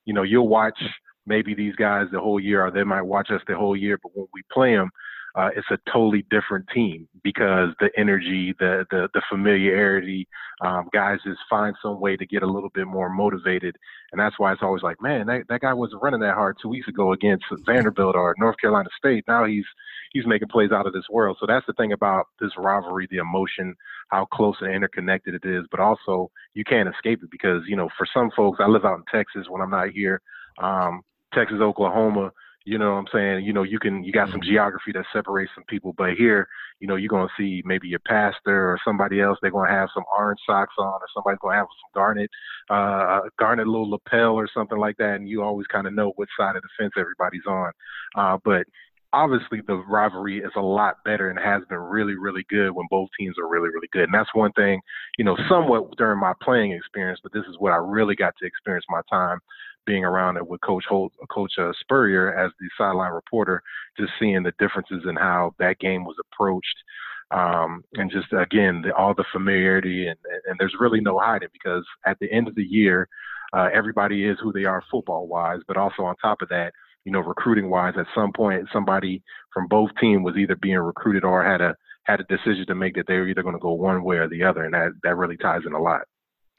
you 0.05 0.15
know, 0.15 0.23
you'll 0.23 0.49
watch 0.49 0.79
maybe 1.27 1.55
these 1.55 1.75
guys 1.77 2.07
the 2.13 2.21
whole 2.21 2.39
year, 2.41 2.65
or 2.65 2.71
they 2.71 2.85
might 2.85 3.03
watch 3.03 3.31
us 3.31 3.43
the 3.49 3.57
whole 3.57 3.77
year, 3.77 3.99
but 4.03 4.13
when 4.15 4.27
we 4.33 4.43
play 4.53 4.75
them, 4.75 4.91
uh, 5.37 5.51
it's 5.55 5.67
a 5.71 5.79
totally 5.93 6.25
different 6.31 6.67
team 6.73 7.07
because 7.23 7.69
the 7.81 7.91
energy, 7.97 8.55
the 8.59 8.87
the, 8.91 9.09
the 9.13 9.23
familiarity, 9.31 10.27
um, 10.65 10.89
guys 10.93 11.19
just 11.25 11.41
find 11.49 11.75
some 11.83 12.01
way 12.01 12.17
to 12.17 12.27
get 12.27 12.43
a 12.43 12.47
little 12.47 12.71
bit 12.71 12.87
more 12.87 13.11
motivated, 13.11 13.77
and 14.13 14.21
that's 14.21 14.39
why 14.39 14.53
it's 14.53 14.63
always 14.63 14.83
like, 14.83 15.01
man, 15.03 15.27
that, 15.27 15.43
that 15.49 15.61
guy 15.61 15.75
wasn't 15.75 16.03
running 16.03 16.21
that 16.21 16.35
hard 16.35 16.57
two 16.61 16.69
weeks 16.69 16.89
ago 16.89 17.13
against 17.13 17.45
Vanderbilt 17.67 18.17
or 18.17 18.35
North 18.39 18.57
Carolina 18.61 18.89
State. 18.99 19.25
Now 19.29 19.45
he's 19.45 19.67
he's 20.13 20.27
making 20.27 20.49
plays 20.49 20.73
out 20.73 20.87
of 20.87 20.95
this 20.95 21.05
world. 21.11 21.37
So 21.39 21.47
that's 21.47 21.67
the 21.67 21.75
thing 21.75 21.93
about 21.93 22.27
this 22.41 22.53
rivalry, 22.57 23.07
the 23.11 23.19
emotion, 23.19 23.75
how 24.09 24.27
close 24.33 24.57
and 24.61 24.73
interconnected 24.73 25.35
it 25.35 25.47
is, 25.47 25.65
but 25.71 25.81
also 25.81 26.31
you 26.55 26.65
can't 26.65 26.89
escape 26.89 27.23
it 27.23 27.31
because, 27.31 27.63
you 27.67 27.77
know, 27.77 27.89
for 27.99 28.07
some 28.15 28.31
folks, 28.35 28.59
I 28.61 28.67
live 28.67 28.85
out 28.85 28.99
in 28.99 29.05
Texas 29.13 29.47
when 29.51 29.61
I'm 29.61 29.71
not 29.71 29.91
here, 29.91 30.23
um, 30.63 31.03
Texas, 31.35 31.59
Oklahoma, 31.61 32.33
you 32.67 32.79
know 32.79 32.95
what 32.95 32.99
I'm 32.99 33.07
saying? 33.13 33.45
You 33.45 33.53
know, 33.53 33.63
you 33.63 33.79
can 33.79 34.03
you 34.03 34.13
got 34.13 34.29
some 34.29 34.41
mm-hmm. 34.41 34.51
geography 34.51 34.91
that 34.93 35.05
separates 35.13 35.53
some 35.55 35.63
people, 35.69 35.95
but 35.97 36.15
here, 36.19 36.49
you 36.81 36.89
know, 36.89 36.97
you're 36.97 37.09
gonna 37.09 37.29
see 37.39 37.63
maybe 37.65 37.87
your 37.87 38.01
pastor 38.01 38.73
or 38.73 38.81
somebody 38.85 39.21
else. 39.21 39.39
They're 39.41 39.53
gonna 39.53 39.71
have 39.71 39.89
some 39.95 40.03
orange 40.19 40.41
socks 40.45 40.75
on, 40.77 40.87
or 40.87 41.07
somebody's 41.15 41.39
gonna 41.41 41.57
have 41.57 41.69
some 41.69 41.91
garnet, 41.95 42.29
uh, 42.69 43.21
garnet 43.39 43.69
little 43.69 43.89
lapel 43.89 44.35
or 44.35 44.49
something 44.53 44.79
like 44.79 44.97
that, 44.97 45.15
and 45.15 45.29
you 45.29 45.45
always 45.45 45.69
kind 45.69 45.87
of 45.87 45.95
know 45.95 46.13
which 46.17 46.29
side 46.37 46.57
of 46.57 46.63
the 46.63 46.69
fence 46.77 46.93
everybody's 46.99 47.47
on. 47.47 47.71
Uh, 48.17 48.37
but 48.45 48.67
obviously 49.13 49.61
the 49.69 49.77
rivalry 49.89 50.39
is 50.39 50.51
a 50.57 50.61
lot 50.61 50.97
better 51.05 51.31
and 51.31 51.39
has 51.39 51.63
been 51.69 51.79
really, 51.79 52.17
really 52.17 52.45
good 52.51 52.73
when 52.73 52.87
both 52.91 53.09
teams 53.19 53.37
are 53.39 53.49
really, 53.49 53.69
really 53.69 53.89
good. 53.93 54.05
And 54.05 54.15
that's 54.15 54.35
one 54.35 54.53
thing, 54.53 54.81
you 55.19 55.25
know, 55.25 55.37
somewhat 55.49 55.97
during 55.97 56.19
my 56.19 56.33
playing 56.43 56.73
experience, 56.73 57.21
but 57.23 57.33
this 57.33 57.45
is 57.49 57.55
what 57.61 57.73
I 57.73 57.77
really 57.77 58.17
got 58.17 58.35
to 58.41 58.47
experience 58.47 58.85
my 58.91 59.03
time 59.09 59.39
being 59.87 60.05
around 60.05 60.37
it 60.37 60.47
with 60.47 60.61
Coach 60.61 60.85
Holtz, 60.89 61.15
Coach 61.31 61.53
uh, 61.59 61.73
Spurrier 61.81 62.37
as 62.37 62.51
the 62.61 62.69
sideline 62.77 63.13
reporter, 63.13 63.63
just 63.99 64.13
seeing 64.19 64.43
the 64.43 64.53
differences 64.59 65.05
in 65.09 65.17
how 65.17 65.55
that 65.59 65.79
game 65.79 66.05
was 66.05 66.17
approached. 66.33 66.77
Um, 67.31 67.83
and 67.95 68.11
just 68.11 68.33
again, 68.33 68.83
the, 68.83 68.95
all 68.95 69.15
the 69.15 69.25
familiarity 69.33 70.07
and, 70.07 70.19
and 70.47 70.57
there's 70.59 70.77
really 70.79 71.01
no 71.01 71.19
hiding 71.19 71.49
because 71.53 71.85
at 72.05 72.19
the 72.21 72.31
end 72.31 72.47
of 72.47 72.55
the 72.55 72.63
year, 72.63 73.09
uh, 73.53 73.69
everybody 73.73 74.25
is 74.25 74.39
who 74.43 74.53
they 74.53 74.65
are 74.65 74.83
football 74.91 75.27
wise, 75.27 75.61
but 75.67 75.77
also 75.77 76.03
on 76.03 76.15
top 76.17 76.43
of 76.43 76.49
that, 76.51 76.73
you 77.05 77.13
know, 77.13 77.21
recruiting 77.21 77.71
wise, 77.71 77.95
at 77.99 78.07
some 78.15 78.33
point, 78.33 78.69
somebody 78.73 79.23
from 79.53 79.67
both 79.69 79.91
team 80.01 80.23
was 80.23 80.37
either 80.37 80.57
being 80.57 80.79
recruited 80.79 81.25
or 81.25 81.45
had 81.45 81.61
a 81.61 81.75
had 82.05 82.21
a 82.21 82.25
decision 82.25 82.65
to 82.67 82.75
make 82.75 82.95
that 82.95 83.07
they 83.09 83.15
were 83.15 83.27
either 83.27 83.43
going 83.43 83.55
to 83.55 83.61
go 83.61 83.73
one 83.73 84.03
way 84.05 84.17
or 84.17 84.29
the 84.29 84.43
other, 84.43 84.65
and 84.65 84.75
that 84.75 84.93
that 85.03 85.17
really 85.17 85.37
ties 85.37 85.63
in 85.67 85.73
a 85.73 85.81
lot. 85.81 86.03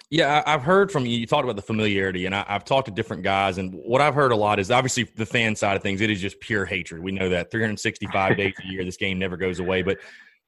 Yeah, 0.10 0.42
I've 0.46 0.62
heard 0.62 0.90
from 0.90 1.06
you. 1.06 1.18
You 1.18 1.26
talked 1.26 1.44
about 1.44 1.58
the 1.58 1.62
familiarity, 1.62 2.26
and 2.26 2.34
I, 2.34 2.46
have 2.48 2.64
talked 2.64 2.86
to 2.86 2.94
different 2.94 3.24
guys, 3.24 3.58
and 3.58 3.74
what 3.74 4.00
I've 4.00 4.16
heard 4.16 4.32
a 4.32 4.38
lot 4.38 4.58
is 4.58 4.72
obviously 4.72 5.04
the 5.04 5.26
fan 5.26 5.54
side 5.54 5.76
of 5.76 5.84
things. 5.84 6.00
It 6.00 6.10
is 6.10 6.22
just 6.22 6.40
pure 6.40 6.66
hatred. 6.66 7.04
We 7.04 7.12
know 7.12 7.28
that 7.30 7.52
365 7.52 8.38
days 8.38 8.54
a 8.64 8.72
year, 8.72 8.86
this 8.86 8.96
game 8.96 9.20
never 9.20 9.36
goes 9.36 9.60
away. 9.60 9.82
But 9.82 9.98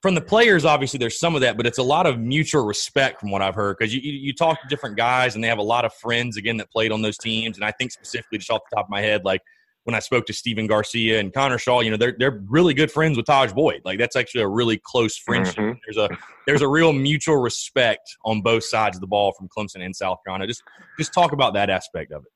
from 0.01 0.15
the 0.15 0.21
players, 0.21 0.63
obviously, 0.63 0.97
there's 0.97 1.19
some 1.19 1.35
of 1.35 1.41
that, 1.41 1.57
but 1.57 1.67
it's 1.67 1.77
a 1.77 1.83
lot 1.83 2.05
of 2.05 2.17
mutual 2.17 2.65
respect 2.65 3.19
from 3.19 3.31
what 3.31 3.41
I've 3.41 3.55
heard. 3.55 3.75
Because 3.77 3.93
you, 3.93 3.99
you, 3.99 4.13
you 4.13 4.33
talk 4.33 4.61
to 4.61 4.67
different 4.69 4.95
guys, 4.95 5.35
and 5.35 5.43
they 5.43 5.49
have 5.49 5.57
a 5.57 5.63
lot 5.63 5.83
of 5.83 5.93
friends 5.93 6.37
again 6.37 6.55
that 6.57 6.71
played 6.71 6.93
on 6.93 7.01
those 7.01 7.17
teams, 7.17 7.57
and 7.57 7.65
I 7.65 7.71
think 7.71 7.91
specifically, 7.91 8.37
just 8.37 8.49
off 8.49 8.61
the 8.71 8.77
top 8.77 8.85
of 8.85 8.89
my 8.89 9.01
head, 9.01 9.25
like 9.25 9.41
when 9.89 9.95
I 9.95 9.99
spoke 9.99 10.27
to 10.27 10.33
Stephen 10.33 10.67
Garcia 10.67 11.19
and 11.19 11.33
Connor 11.33 11.57
Shaw, 11.57 11.81
you 11.81 11.89
know, 11.89 11.97
they're 11.97 12.15
they're 12.19 12.43
really 12.47 12.75
good 12.75 12.91
friends 12.91 13.17
with 13.17 13.25
Tajh 13.25 13.55
Boyd. 13.55 13.81
Like 13.85 13.97
that's 13.97 14.15
actually 14.15 14.41
a 14.41 14.47
really 14.47 14.79
close 14.83 15.17
friendship. 15.17 15.55
Mm-hmm. 15.55 15.79
There's 15.85 15.97
a 15.97 16.09
there's 16.45 16.61
a 16.61 16.67
real 16.67 16.93
mutual 16.93 17.37
respect 17.37 18.15
on 18.23 18.41
both 18.41 18.63
sides 18.63 18.97
of 18.97 19.01
the 19.01 19.07
ball 19.07 19.33
from 19.33 19.49
Clemson 19.49 19.83
and 19.83 19.95
South 19.95 20.19
Carolina. 20.23 20.45
Just 20.45 20.61
just 20.99 21.11
talk 21.11 21.31
about 21.31 21.55
that 21.55 21.71
aspect 21.71 22.11
of 22.11 22.23
it. 22.23 22.31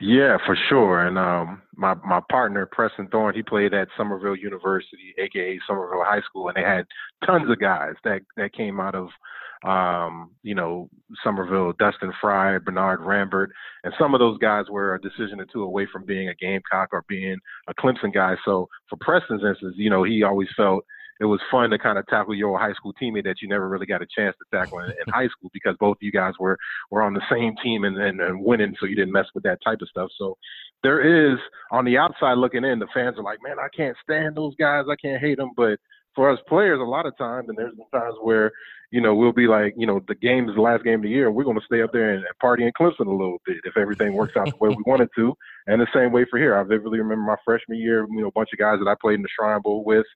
Yeah, 0.00 0.38
for 0.46 0.56
sure. 0.70 1.06
And 1.06 1.18
um, 1.18 1.60
my 1.76 1.94
my 2.06 2.20
partner 2.30 2.66
Preston 2.72 3.08
Thorne, 3.08 3.34
he 3.34 3.42
played 3.42 3.74
at 3.74 3.88
Summerville 3.98 4.36
University, 4.36 5.14
aka 5.18 5.58
Summerville 5.68 6.04
High 6.04 6.22
School, 6.22 6.48
and 6.48 6.56
they 6.56 6.62
had 6.62 6.86
tons 7.26 7.50
of 7.50 7.58
guys 7.60 7.94
that 8.04 8.22
that 8.38 8.54
came 8.54 8.80
out 8.80 8.94
of 8.94 9.08
um, 9.64 10.30
you 10.42 10.54
know, 10.54 10.88
Summerville, 11.24 11.72
Dustin 11.78 12.12
Fry, 12.20 12.58
Bernard 12.58 13.00
Rambert, 13.00 13.50
and 13.84 13.92
some 13.98 14.14
of 14.14 14.20
those 14.20 14.38
guys 14.38 14.66
were 14.70 14.94
a 14.94 15.00
decision 15.00 15.40
or 15.40 15.46
two 15.52 15.62
away 15.62 15.86
from 15.92 16.04
being 16.04 16.28
a 16.28 16.34
Gamecock 16.34 16.88
or 16.92 17.04
being 17.08 17.36
a 17.68 17.74
Clemson 17.74 18.12
guy. 18.12 18.34
So 18.44 18.68
for 18.88 18.96
Preston's 19.00 19.42
instance, 19.44 19.74
you 19.76 19.90
know, 19.90 20.04
he 20.04 20.22
always 20.22 20.48
felt 20.56 20.84
it 21.20 21.24
was 21.24 21.40
fun 21.50 21.70
to 21.70 21.78
kind 21.78 21.98
of 21.98 22.06
tackle 22.06 22.34
your 22.34 22.58
high 22.58 22.72
school 22.74 22.92
teammate 23.00 23.24
that 23.24 23.42
you 23.42 23.48
never 23.48 23.68
really 23.68 23.86
got 23.86 24.02
a 24.02 24.06
chance 24.16 24.36
to 24.38 24.56
tackle 24.56 24.78
in, 24.80 24.90
in 24.90 24.96
high 25.12 25.26
school 25.28 25.50
because 25.52 25.74
both 25.80 25.96
of 25.96 26.02
you 26.02 26.12
guys 26.12 26.34
were 26.38 26.56
were 26.90 27.02
on 27.02 27.14
the 27.14 27.22
same 27.30 27.54
team 27.62 27.84
and, 27.84 27.96
and, 27.96 28.20
and 28.20 28.44
winning, 28.44 28.74
so 28.78 28.86
you 28.86 28.94
didn't 28.94 29.12
mess 29.12 29.26
with 29.34 29.42
that 29.44 29.58
type 29.64 29.78
of 29.82 29.88
stuff. 29.88 30.10
So 30.16 30.36
there 30.82 31.32
is 31.32 31.38
on 31.72 31.84
the 31.84 31.98
outside 31.98 32.38
looking 32.38 32.64
in, 32.64 32.78
the 32.78 32.86
fans 32.94 33.18
are 33.18 33.24
like, 33.24 33.38
man, 33.42 33.56
I 33.58 33.68
can't 33.76 33.96
stand 34.02 34.36
those 34.36 34.54
guys, 34.56 34.84
I 34.90 34.96
can't 34.96 35.20
hate 35.20 35.38
them, 35.38 35.50
but 35.56 35.78
for 36.14 36.30
us 36.30 36.38
players, 36.48 36.80
a 36.80 36.84
lot 36.84 37.06
of 37.06 37.16
times, 37.16 37.48
and 37.48 37.56
there's 37.56 37.74
been 37.74 38.00
times 38.00 38.16
where, 38.22 38.50
you 38.90 39.00
know, 39.00 39.14
we'll 39.14 39.32
be 39.32 39.46
like, 39.46 39.74
you 39.76 39.86
know, 39.86 40.00
the 40.08 40.14
game 40.14 40.48
is 40.48 40.54
the 40.54 40.60
last 40.60 40.84
game 40.84 40.96
of 40.96 41.02
the 41.02 41.08
year, 41.08 41.26
and 41.26 41.36
we're 41.36 41.44
going 41.44 41.58
to 41.58 41.66
stay 41.66 41.82
up 41.82 41.92
there 41.92 42.14
and, 42.14 42.24
party 42.40 42.64
in 42.64 42.72
Clemson 42.72 43.06
a 43.06 43.10
little 43.10 43.40
bit 43.46 43.58
if 43.64 43.76
everything 43.76 44.14
works 44.14 44.36
out 44.36 44.46
the 44.50 44.56
way 44.56 44.70
we 44.70 44.82
want 44.86 45.02
it 45.02 45.10
to. 45.16 45.34
And 45.70 45.82
the 45.82 45.86
same 45.92 46.12
way 46.12 46.24
for 46.30 46.38
here. 46.38 46.56
I 46.56 46.62
vividly 46.62 46.98
remember 46.98 47.24
my 47.24 47.36
freshman 47.44 47.76
year, 47.76 48.06
you 48.10 48.22
know, 48.22 48.28
a 48.28 48.32
bunch 48.32 48.48
of 48.54 48.58
guys 48.58 48.78
that 48.78 48.88
I 48.88 48.94
played 48.98 49.16
in 49.16 49.22
the 49.22 49.28
Shrine 49.38 49.60
Bowl 49.60 49.84
with. 49.84 50.06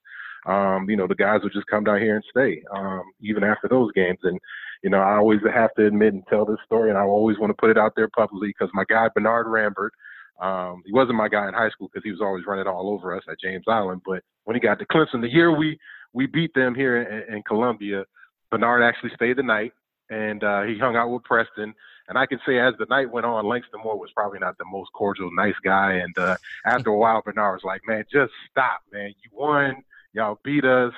Um, 0.47 0.89
you 0.89 0.97
know, 0.97 1.07
the 1.07 1.13
guys 1.13 1.41
would 1.43 1.53
just 1.53 1.67
come 1.67 1.83
down 1.83 1.99
here 1.99 2.15
and 2.15 2.25
stay, 2.27 2.63
um, 2.75 3.03
even 3.21 3.43
after 3.43 3.67
those 3.67 3.91
games. 3.91 4.17
And, 4.23 4.39
you 4.83 4.89
know, 4.89 4.97
I 4.97 5.17
always 5.17 5.39
have 5.53 5.73
to 5.75 5.85
admit 5.85 6.13
and 6.13 6.23
tell 6.27 6.43
this 6.43 6.57
story, 6.65 6.89
and 6.89 6.97
I 6.97 7.03
always 7.03 7.37
want 7.37 7.51
to 7.51 7.61
put 7.61 7.69
it 7.69 7.77
out 7.77 7.93
there 7.95 8.09
publicly 8.09 8.47
because 8.47 8.69
my 8.73 8.83
guy, 8.89 9.09
Bernard 9.13 9.47
Rambert, 9.47 9.93
um, 10.41 10.81
he 10.85 10.91
wasn't 10.91 11.17
my 11.17 11.29
guy 11.29 11.47
in 11.47 11.53
high 11.53 11.69
school 11.69 11.89
because 11.91 12.03
he 12.03 12.11
was 12.11 12.21
always 12.21 12.45
running 12.45 12.67
all 12.67 12.89
over 12.89 13.15
us 13.15 13.23
at 13.29 13.39
James 13.39 13.65
Island. 13.67 14.01
But 14.05 14.23
when 14.45 14.55
he 14.55 14.59
got 14.59 14.79
to 14.79 14.85
Clemson, 14.85 15.21
the 15.21 15.31
year 15.31 15.55
we 15.55 15.77
we 16.13 16.27
beat 16.27 16.53
them 16.53 16.75
here 16.75 17.01
in, 17.01 17.35
in 17.35 17.43
Columbia. 17.43 18.05
Bernard 18.51 18.83
actually 18.83 19.11
stayed 19.15 19.37
the 19.37 19.43
night, 19.43 19.73
and 20.09 20.43
uh, 20.43 20.61
he 20.63 20.77
hung 20.77 20.95
out 20.95 21.09
with 21.09 21.23
Preston. 21.23 21.73
And 22.07 22.17
I 22.17 22.25
can 22.25 22.39
say, 22.45 22.59
as 22.59 22.73
the 22.77 22.85
night 22.89 23.09
went 23.09 23.25
on, 23.25 23.47
Langston 23.47 23.81
Moore 23.83 23.97
was 23.97 24.11
probably 24.13 24.39
not 24.39 24.57
the 24.57 24.65
most 24.65 24.91
cordial, 24.93 25.29
nice 25.33 25.55
guy. 25.63 25.93
And 25.93 26.17
uh, 26.17 26.35
after 26.65 26.89
a 26.89 26.97
while, 26.97 27.21
Bernard 27.23 27.55
was 27.55 27.63
like, 27.63 27.81
"Man, 27.87 28.03
just 28.11 28.33
stop, 28.51 28.81
man. 28.91 29.13
You 29.23 29.29
won. 29.31 29.83
Y'all 30.13 30.39
beat 30.43 30.65
us. 30.65 30.93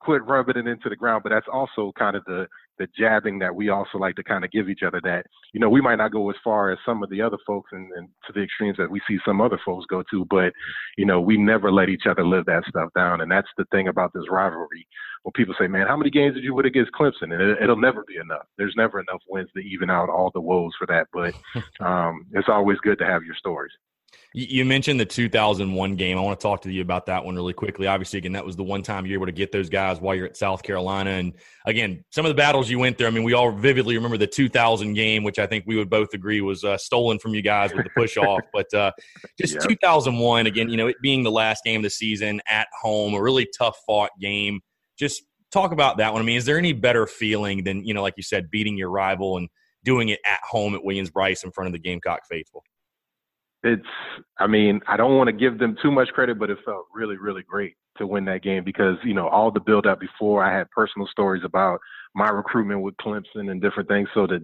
Quit 0.00 0.24
rubbing 0.24 0.56
it 0.56 0.66
into 0.66 0.88
the 0.88 0.96
ground." 0.96 1.22
But 1.22 1.30
that's 1.30 1.48
also 1.50 1.92
kind 1.96 2.16
of 2.16 2.24
the 2.24 2.48
the 2.78 2.88
jabbing 2.98 3.38
that 3.40 3.54
we 3.54 3.68
also 3.68 3.98
like 3.98 4.16
to 4.16 4.22
kind 4.22 4.44
of 4.44 4.50
give 4.50 4.68
each 4.68 4.82
other. 4.86 5.00
That 5.02 5.26
you 5.52 5.60
know, 5.60 5.68
we 5.68 5.80
might 5.80 5.96
not 5.96 6.12
go 6.12 6.30
as 6.30 6.36
far 6.42 6.70
as 6.70 6.78
some 6.84 7.02
of 7.02 7.10
the 7.10 7.22
other 7.22 7.38
folks, 7.46 7.70
and, 7.72 7.90
and 7.96 8.08
to 8.26 8.32
the 8.32 8.42
extremes 8.42 8.76
that 8.78 8.90
we 8.90 9.00
see 9.08 9.18
some 9.24 9.40
other 9.40 9.58
folks 9.64 9.86
go 9.86 10.02
to, 10.10 10.24
but 10.30 10.52
you 10.96 11.06
know, 11.06 11.20
we 11.20 11.36
never 11.36 11.70
let 11.72 11.88
each 11.88 12.06
other 12.08 12.24
live 12.24 12.46
that 12.46 12.64
stuff 12.68 12.90
down. 12.94 13.20
And 13.20 13.30
that's 13.30 13.48
the 13.56 13.64
thing 13.70 13.88
about 13.88 14.12
this 14.14 14.24
rivalry. 14.30 14.86
When 15.22 15.32
people 15.32 15.54
say, 15.58 15.66
"Man, 15.66 15.86
how 15.86 15.96
many 15.96 16.10
games 16.10 16.34
did 16.34 16.44
you 16.44 16.54
win 16.54 16.66
against 16.66 16.92
Clemson?" 16.92 17.32
and 17.32 17.42
it, 17.42 17.68
will 17.68 17.76
never 17.76 18.04
be 18.04 18.16
enough. 18.16 18.46
There's 18.56 18.74
never 18.76 19.00
enough 19.00 19.22
wins 19.28 19.50
to 19.54 19.60
even 19.60 19.90
out 19.90 20.08
all 20.08 20.30
the 20.32 20.40
woes 20.40 20.72
for 20.78 20.86
that. 20.86 21.08
But 21.12 21.34
um, 21.84 22.26
it's 22.32 22.48
always 22.48 22.78
good 22.78 22.98
to 22.98 23.06
have 23.06 23.24
your 23.24 23.34
stories. 23.34 23.72
You 24.34 24.66
mentioned 24.66 25.00
the 25.00 25.06
2001 25.06 25.96
game. 25.96 26.18
I 26.18 26.20
want 26.20 26.38
to 26.38 26.42
talk 26.42 26.60
to 26.62 26.70
you 26.70 26.82
about 26.82 27.06
that 27.06 27.24
one 27.24 27.34
really 27.34 27.54
quickly. 27.54 27.86
Obviously, 27.86 28.18
again, 28.18 28.32
that 28.32 28.44
was 28.44 28.56
the 28.56 28.62
one 28.62 28.82
time 28.82 29.06
you're 29.06 29.14
able 29.14 29.26
to 29.26 29.32
get 29.32 29.52
those 29.52 29.70
guys 29.70 30.00
while 30.00 30.14
you're 30.14 30.26
at 30.26 30.36
South 30.36 30.62
Carolina. 30.62 31.10
And 31.10 31.32
again, 31.64 32.04
some 32.10 32.26
of 32.26 32.28
the 32.28 32.34
battles 32.34 32.68
you 32.68 32.78
went 32.78 32.98
through. 32.98 33.06
I 33.06 33.10
mean, 33.10 33.24
we 33.24 33.32
all 33.32 33.50
vividly 33.50 33.96
remember 33.96 34.18
the 34.18 34.26
2000 34.26 34.92
game, 34.92 35.24
which 35.24 35.38
I 35.38 35.46
think 35.46 35.64
we 35.66 35.76
would 35.76 35.88
both 35.88 36.12
agree 36.12 36.42
was 36.42 36.62
uh, 36.62 36.76
stolen 36.76 37.18
from 37.18 37.34
you 37.34 37.40
guys 37.40 37.72
with 37.72 37.84
the 37.84 37.90
push 37.96 38.16
off. 38.18 38.42
but 38.52 38.72
uh, 38.74 38.92
just 39.40 39.54
yeah. 39.54 39.60
2001, 39.60 40.46
again, 40.46 40.68
you 40.68 40.76
know, 40.76 40.88
it 40.88 40.96
being 41.02 41.22
the 41.22 41.32
last 41.32 41.64
game 41.64 41.80
of 41.80 41.84
the 41.84 41.90
season 41.90 42.42
at 42.46 42.68
home, 42.80 43.14
a 43.14 43.22
really 43.22 43.48
tough 43.58 43.78
fought 43.86 44.10
game. 44.20 44.60
Just 44.98 45.22
talk 45.50 45.72
about 45.72 45.96
that 45.96 46.12
one. 46.12 46.20
I 46.20 46.24
mean, 46.24 46.36
is 46.36 46.44
there 46.44 46.58
any 46.58 46.74
better 46.74 47.06
feeling 47.06 47.64
than, 47.64 47.84
you 47.84 47.94
know, 47.94 48.02
like 48.02 48.14
you 48.18 48.22
said, 48.22 48.50
beating 48.50 48.76
your 48.76 48.90
rival 48.90 49.38
and 49.38 49.48
doing 49.84 50.10
it 50.10 50.20
at 50.26 50.40
home 50.48 50.74
at 50.74 50.84
Williams-Brice 50.84 51.44
in 51.44 51.50
front 51.50 51.66
of 51.66 51.72
the 51.72 51.78
Gamecock 51.78 52.20
faithful? 52.28 52.62
It's 53.62 53.82
I 54.38 54.46
mean, 54.46 54.80
I 54.86 54.96
don't 54.96 55.16
want 55.16 55.28
to 55.28 55.32
give 55.32 55.58
them 55.58 55.76
too 55.82 55.90
much 55.90 56.08
credit, 56.08 56.38
but 56.38 56.50
it 56.50 56.58
felt 56.64 56.86
really, 56.94 57.16
really 57.16 57.42
great 57.42 57.74
to 57.98 58.06
win 58.06 58.24
that 58.26 58.42
game 58.42 58.62
because, 58.64 58.96
you 59.04 59.14
know, 59.14 59.28
all 59.28 59.50
the 59.50 59.60
build 59.60 59.86
up 59.86 60.00
before 60.00 60.44
I 60.44 60.56
had 60.56 60.70
personal 60.70 61.08
stories 61.08 61.42
about 61.44 61.80
my 62.14 62.28
recruitment 62.28 62.82
with 62.82 62.96
Clemson 62.96 63.50
and 63.50 63.60
different 63.60 63.88
things. 63.88 64.08
So 64.14 64.26
to 64.26 64.40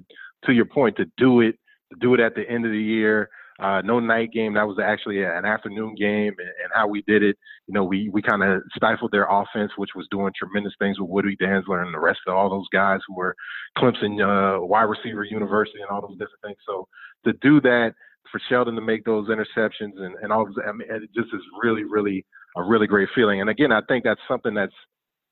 to 0.47 0.53
your 0.53 0.67
point, 0.67 0.97
to 0.97 1.07
do 1.17 1.41
it 1.41 1.57
to 1.93 1.99
do 2.01 2.15
it 2.15 2.21
at 2.21 2.35
the 2.35 2.49
end 2.49 2.67
of 2.67 2.73
the 2.73 2.83
year. 2.83 3.29
Uh, 3.61 3.81
no 3.83 4.01
night 4.01 4.33
game. 4.33 4.55
That 4.55 4.67
was 4.67 4.81
actually 4.83 5.23
an 5.23 5.45
afternoon 5.45 5.95
game, 5.95 6.35
and, 6.39 6.49
and 6.49 6.73
how 6.75 6.89
we 6.89 7.03
did 7.03 7.23
it. 7.23 7.37
You 7.69 7.75
know, 7.75 7.85
we 7.85 8.09
we 8.09 8.21
kind 8.21 8.43
of 8.43 8.63
stifled 8.75 9.13
their 9.13 9.29
offense, 9.31 9.71
which 9.77 9.91
was 9.95 10.09
doing 10.11 10.33
tremendous 10.37 10.75
things 10.81 10.99
with 10.99 11.09
Woody 11.09 11.37
Dantzler 11.37 11.85
and 11.85 11.95
the 11.95 12.01
rest 12.01 12.19
of 12.27 12.35
all 12.35 12.51
those 12.51 12.67
guys 12.73 12.99
who 13.07 13.15
were 13.15 13.37
Clemson 13.79 14.19
uh, 14.19 14.67
wide 14.67 14.83
receiver 14.83 15.23
university 15.23 15.79
and 15.81 15.89
all 15.89 16.01
those 16.01 16.19
different 16.19 16.43
things. 16.43 16.57
So 16.67 16.89
to 17.27 17.33
do 17.43 17.61
that 17.61 17.95
for 18.35 18.41
Sheldon 18.49 18.75
to 18.75 18.81
make 18.81 19.05
those 19.05 19.29
interceptions 19.29 19.97
and 19.97 20.17
and 20.21 20.33
all, 20.33 20.49
I 20.67 20.73
mean, 20.73 20.89
it 20.91 21.09
just 21.15 21.33
is 21.33 21.41
really 21.63 21.85
really 21.85 22.27
a 22.57 22.63
really 22.65 22.89
great 22.89 23.09
feeling. 23.15 23.41
And 23.41 23.49
again, 23.49 23.71
I 23.71 23.81
think 23.87 24.03
that's 24.03 24.21
something 24.27 24.55
that's 24.55 24.75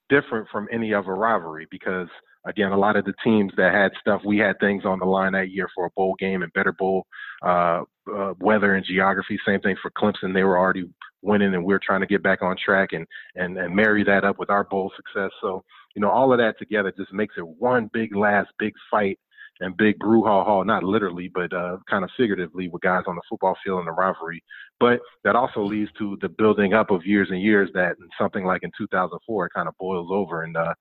different 0.09 0.47
from 0.53 0.69
any 0.71 0.95
other 0.95 1.17
rivalry 1.17 1.67
because 1.71 2.07
again, 2.47 2.71
a 2.71 2.79
lot 2.79 2.97
of 2.97 3.05
the 3.05 3.15
teams 3.25 3.53
that 3.57 3.73
had 3.73 3.91
stuff, 4.01 4.21
we 4.25 4.39
had 4.39 4.59
things 4.61 4.85
on 4.85 5.01
the 5.01 5.05
line 5.05 5.33
that 5.33 5.51
year 5.51 5.69
for 5.75 5.87
a 5.87 5.91
bowl 5.97 6.15
game 6.19 6.43
and 6.43 6.53
better 6.53 6.73
bowl 6.73 7.07
uh, 7.45 7.83
uh, 8.13 8.35
weather 8.39 8.75
and 8.77 8.87
geography. 8.87 9.39
Same 9.45 9.61
thing 9.61 9.77
for 9.83 9.91
Clemson; 9.91 10.33
they 10.33 10.45
were 10.45 10.59
already 10.59 10.85
winning, 11.23 11.55
and 11.55 11.65
we 11.65 11.75
are 11.75 11.81
trying 11.85 12.01
to 12.01 12.07
get 12.07 12.23
back 12.23 12.41
on 12.41 12.57
track 12.65 12.91
and 12.93 13.05
and 13.35 13.59
and 13.59 13.75
marry 13.75 14.05
that 14.05 14.25
up 14.25 14.39
with 14.39 14.51
our 14.51 14.63
bowl 14.63 14.93
success. 14.95 15.31
So 15.41 15.65
you 15.97 16.03
know, 16.03 16.11
all 16.11 16.33
of 16.33 16.39
that 16.39 16.57
together 16.59 16.93
just 16.97 17.13
makes 17.13 17.35
it 17.37 17.47
one 17.47 17.91
big 17.93 18.15
last 18.15 18.51
big 18.61 18.75
fight 18.91 19.19
and 19.63 19.77
big 19.77 19.99
brouhaha, 19.99 20.67
not 20.67 20.83
literally, 20.83 21.31
but 21.33 21.53
uh, 21.53 21.79
kind 21.89 22.05
of 22.05 22.11
figuratively 22.17 22.69
with 22.69 22.83
guys 22.83 23.05
on 23.07 23.17
the 23.17 23.23
football 23.29 23.57
field 23.65 23.79
and 23.79 23.89
the 23.89 23.93
rivalry. 23.93 24.43
But 24.81 25.01
that 25.25 25.37
also 25.37 25.63
leads 25.63 25.91
to 25.99 26.19
the 26.21 26.29
building 26.29 26.75
up 26.75 26.91
of 26.91 27.07
years 27.07 27.29
and 27.31 27.41
years 27.41 27.71
that 27.75 27.97
in 27.99 28.09
something 28.21 28.45
like 28.45 28.63
in 28.63 28.71
2004, 28.77 29.47
it 29.47 29.53
kind 29.55 29.69
of 29.69 29.75
boils 29.79 30.09
over. 30.11 30.43
And, 30.43 30.57
uh, 30.57 30.75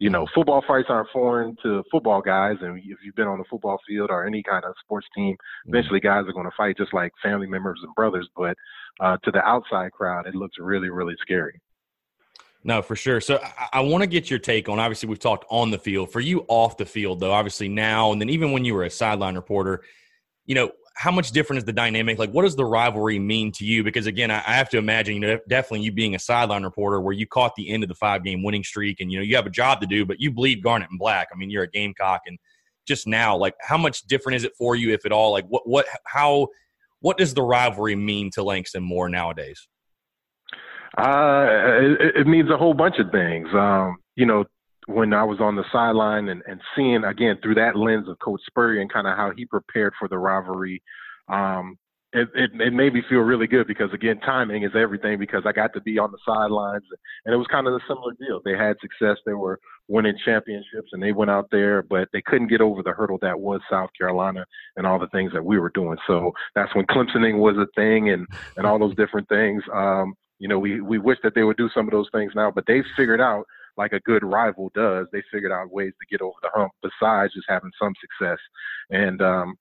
you 0.00 0.10
know, 0.10 0.26
football 0.34 0.62
fights 0.66 0.88
aren't 0.88 1.10
foreign 1.12 1.56
to 1.62 1.84
football 1.90 2.20
guys. 2.20 2.56
And 2.60 2.78
if 2.78 2.98
you've 3.04 3.14
been 3.14 3.28
on 3.28 3.38
the 3.38 3.44
football 3.48 3.78
field 3.86 4.10
or 4.10 4.26
any 4.26 4.42
kind 4.42 4.64
of 4.64 4.74
sports 4.82 5.06
team, 5.14 5.34
mm-hmm. 5.34 5.74
eventually 5.74 6.00
guys 6.00 6.24
are 6.26 6.32
going 6.32 6.46
to 6.46 6.56
fight 6.56 6.76
just 6.76 6.92
like 6.92 7.12
family 7.22 7.46
members 7.46 7.80
and 7.82 7.94
brothers. 7.94 8.28
But 8.36 8.56
uh, 9.00 9.16
to 9.24 9.30
the 9.30 9.42
outside 9.42 9.92
crowd, 9.92 10.26
it 10.26 10.34
looks 10.34 10.56
really, 10.58 10.90
really 10.90 11.14
scary. 11.20 11.60
No, 12.66 12.80
for 12.80 12.96
sure. 12.96 13.20
So 13.20 13.38
I, 13.42 13.68
I 13.74 13.80
want 13.80 14.02
to 14.02 14.06
get 14.06 14.30
your 14.30 14.38
take 14.38 14.68
on. 14.68 14.80
Obviously, 14.80 15.08
we've 15.08 15.18
talked 15.18 15.44
on 15.50 15.70
the 15.70 15.78
field. 15.78 16.10
For 16.10 16.20
you, 16.20 16.46
off 16.48 16.78
the 16.78 16.86
field, 16.86 17.20
though, 17.20 17.32
obviously 17.32 17.68
now, 17.68 18.12
and 18.12 18.20
then 18.20 18.30
even 18.30 18.52
when 18.52 18.64
you 18.64 18.74
were 18.74 18.84
a 18.84 18.90
sideline 18.90 19.34
reporter, 19.34 19.82
you 20.46 20.54
know, 20.54 20.72
how 20.96 21.10
much 21.10 21.32
different 21.32 21.58
is 21.58 21.64
the 21.64 21.72
dynamic? 21.72 22.18
Like, 22.18 22.30
what 22.30 22.42
does 22.42 22.56
the 22.56 22.64
rivalry 22.64 23.18
mean 23.18 23.50
to 23.52 23.64
you? 23.64 23.82
Because 23.82 24.06
again, 24.06 24.30
I, 24.30 24.38
I 24.38 24.54
have 24.54 24.70
to 24.70 24.78
imagine, 24.78 25.14
you 25.14 25.20
know, 25.20 25.38
definitely 25.48 25.84
you 25.84 25.92
being 25.92 26.14
a 26.14 26.18
sideline 26.18 26.62
reporter, 26.62 27.00
where 27.00 27.12
you 27.12 27.26
caught 27.26 27.54
the 27.56 27.68
end 27.68 27.82
of 27.82 27.88
the 27.88 27.94
five 27.94 28.24
game 28.24 28.42
winning 28.42 28.64
streak, 28.64 29.00
and 29.00 29.12
you 29.12 29.18
know, 29.18 29.24
you 29.24 29.36
have 29.36 29.46
a 29.46 29.50
job 29.50 29.80
to 29.82 29.86
do, 29.86 30.06
but 30.06 30.20
you 30.20 30.30
bleed 30.30 30.62
garnet 30.62 30.88
and 30.90 30.98
black. 30.98 31.28
I 31.32 31.36
mean, 31.36 31.50
you're 31.50 31.64
a 31.64 31.70
Gamecock, 31.70 32.22
and 32.26 32.38
just 32.86 33.06
now, 33.06 33.36
like, 33.36 33.54
how 33.60 33.76
much 33.76 34.02
different 34.02 34.36
is 34.36 34.44
it 34.44 34.52
for 34.56 34.76
you, 34.76 34.92
if 34.92 35.04
at 35.04 35.12
all? 35.12 35.32
Like, 35.32 35.46
what, 35.48 35.68
what, 35.68 35.86
how, 36.06 36.48
what 37.00 37.18
does 37.18 37.34
the 37.34 37.42
rivalry 37.42 37.96
mean 37.96 38.30
to 38.32 38.42
Langston 38.42 38.82
Moore 38.82 39.08
nowadays? 39.08 39.66
Uh, 40.96 41.46
it, 42.00 42.16
it 42.20 42.26
means 42.26 42.50
a 42.50 42.56
whole 42.56 42.74
bunch 42.74 42.96
of 42.98 43.10
things. 43.10 43.48
Um, 43.52 43.96
you 44.16 44.26
know, 44.26 44.44
when 44.86 45.12
I 45.12 45.24
was 45.24 45.40
on 45.40 45.56
the 45.56 45.64
sideline 45.72 46.28
and, 46.28 46.42
and 46.46 46.60
seeing 46.76 47.04
again 47.04 47.38
through 47.42 47.54
that 47.56 47.76
lens 47.76 48.08
of 48.08 48.18
Coach 48.18 48.42
Spurrier 48.46 48.80
and 48.80 48.92
kind 48.92 49.06
of 49.06 49.16
how 49.16 49.32
he 49.36 49.44
prepared 49.46 49.94
for 49.98 50.08
the 50.08 50.18
rivalry, 50.18 50.82
um, 51.28 51.78
it, 52.12 52.28
it, 52.34 52.50
it 52.60 52.72
made 52.72 52.94
me 52.94 53.02
feel 53.08 53.20
really 53.20 53.48
good 53.48 53.66
because 53.66 53.92
again, 53.92 54.20
timing 54.20 54.62
is 54.62 54.70
everything. 54.76 55.18
Because 55.18 55.42
I 55.44 55.52
got 55.52 55.72
to 55.74 55.80
be 55.80 55.98
on 55.98 56.12
the 56.12 56.18
sidelines, 56.24 56.84
and 57.24 57.34
it 57.34 57.36
was 57.36 57.48
kind 57.50 57.66
of 57.66 57.74
a 57.74 57.80
similar 57.88 58.12
deal. 58.20 58.40
They 58.44 58.56
had 58.56 58.76
success, 58.80 59.16
they 59.26 59.32
were 59.32 59.58
winning 59.88 60.16
championships, 60.24 60.90
and 60.92 61.02
they 61.02 61.12
went 61.12 61.30
out 61.30 61.48
there, 61.50 61.82
but 61.82 62.08
they 62.12 62.22
couldn't 62.22 62.48
get 62.48 62.60
over 62.60 62.82
the 62.82 62.92
hurdle 62.92 63.18
that 63.22 63.38
was 63.38 63.60
South 63.68 63.90
Carolina 63.98 64.44
and 64.76 64.86
all 64.86 64.98
the 65.00 65.08
things 65.08 65.32
that 65.32 65.44
we 65.44 65.58
were 65.58 65.70
doing. 65.70 65.98
So 66.06 66.30
that's 66.54 66.74
when 66.76 66.86
Clemsoning 66.86 67.38
was 67.38 67.56
a 67.56 67.66
thing, 67.74 68.10
and 68.10 68.28
and 68.56 68.64
all 68.64 68.78
those 68.78 68.94
different 68.94 69.28
things. 69.28 69.62
Um, 69.72 70.14
you 70.38 70.48
know, 70.48 70.58
we 70.58 70.80
we 70.80 70.98
wish 70.98 71.18
that 71.22 71.34
they 71.34 71.44
would 71.44 71.56
do 71.56 71.70
some 71.74 71.86
of 71.86 71.92
those 71.92 72.08
things 72.12 72.32
now, 72.34 72.50
but 72.50 72.64
they've 72.66 72.84
figured 72.96 73.20
out 73.20 73.44
like 73.76 73.92
a 73.92 74.00
good 74.00 74.22
rival 74.22 74.70
does. 74.74 75.06
They 75.12 75.22
figured 75.32 75.52
out 75.52 75.72
ways 75.72 75.92
to 76.00 76.06
get 76.10 76.22
over 76.22 76.36
the 76.42 76.50
hump 76.54 76.72
besides 76.82 77.34
just 77.34 77.46
having 77.48 77.72
some 77.80 77.92
success. 78.00 78.38
And 78.90 79.20
um, 79.22 79.56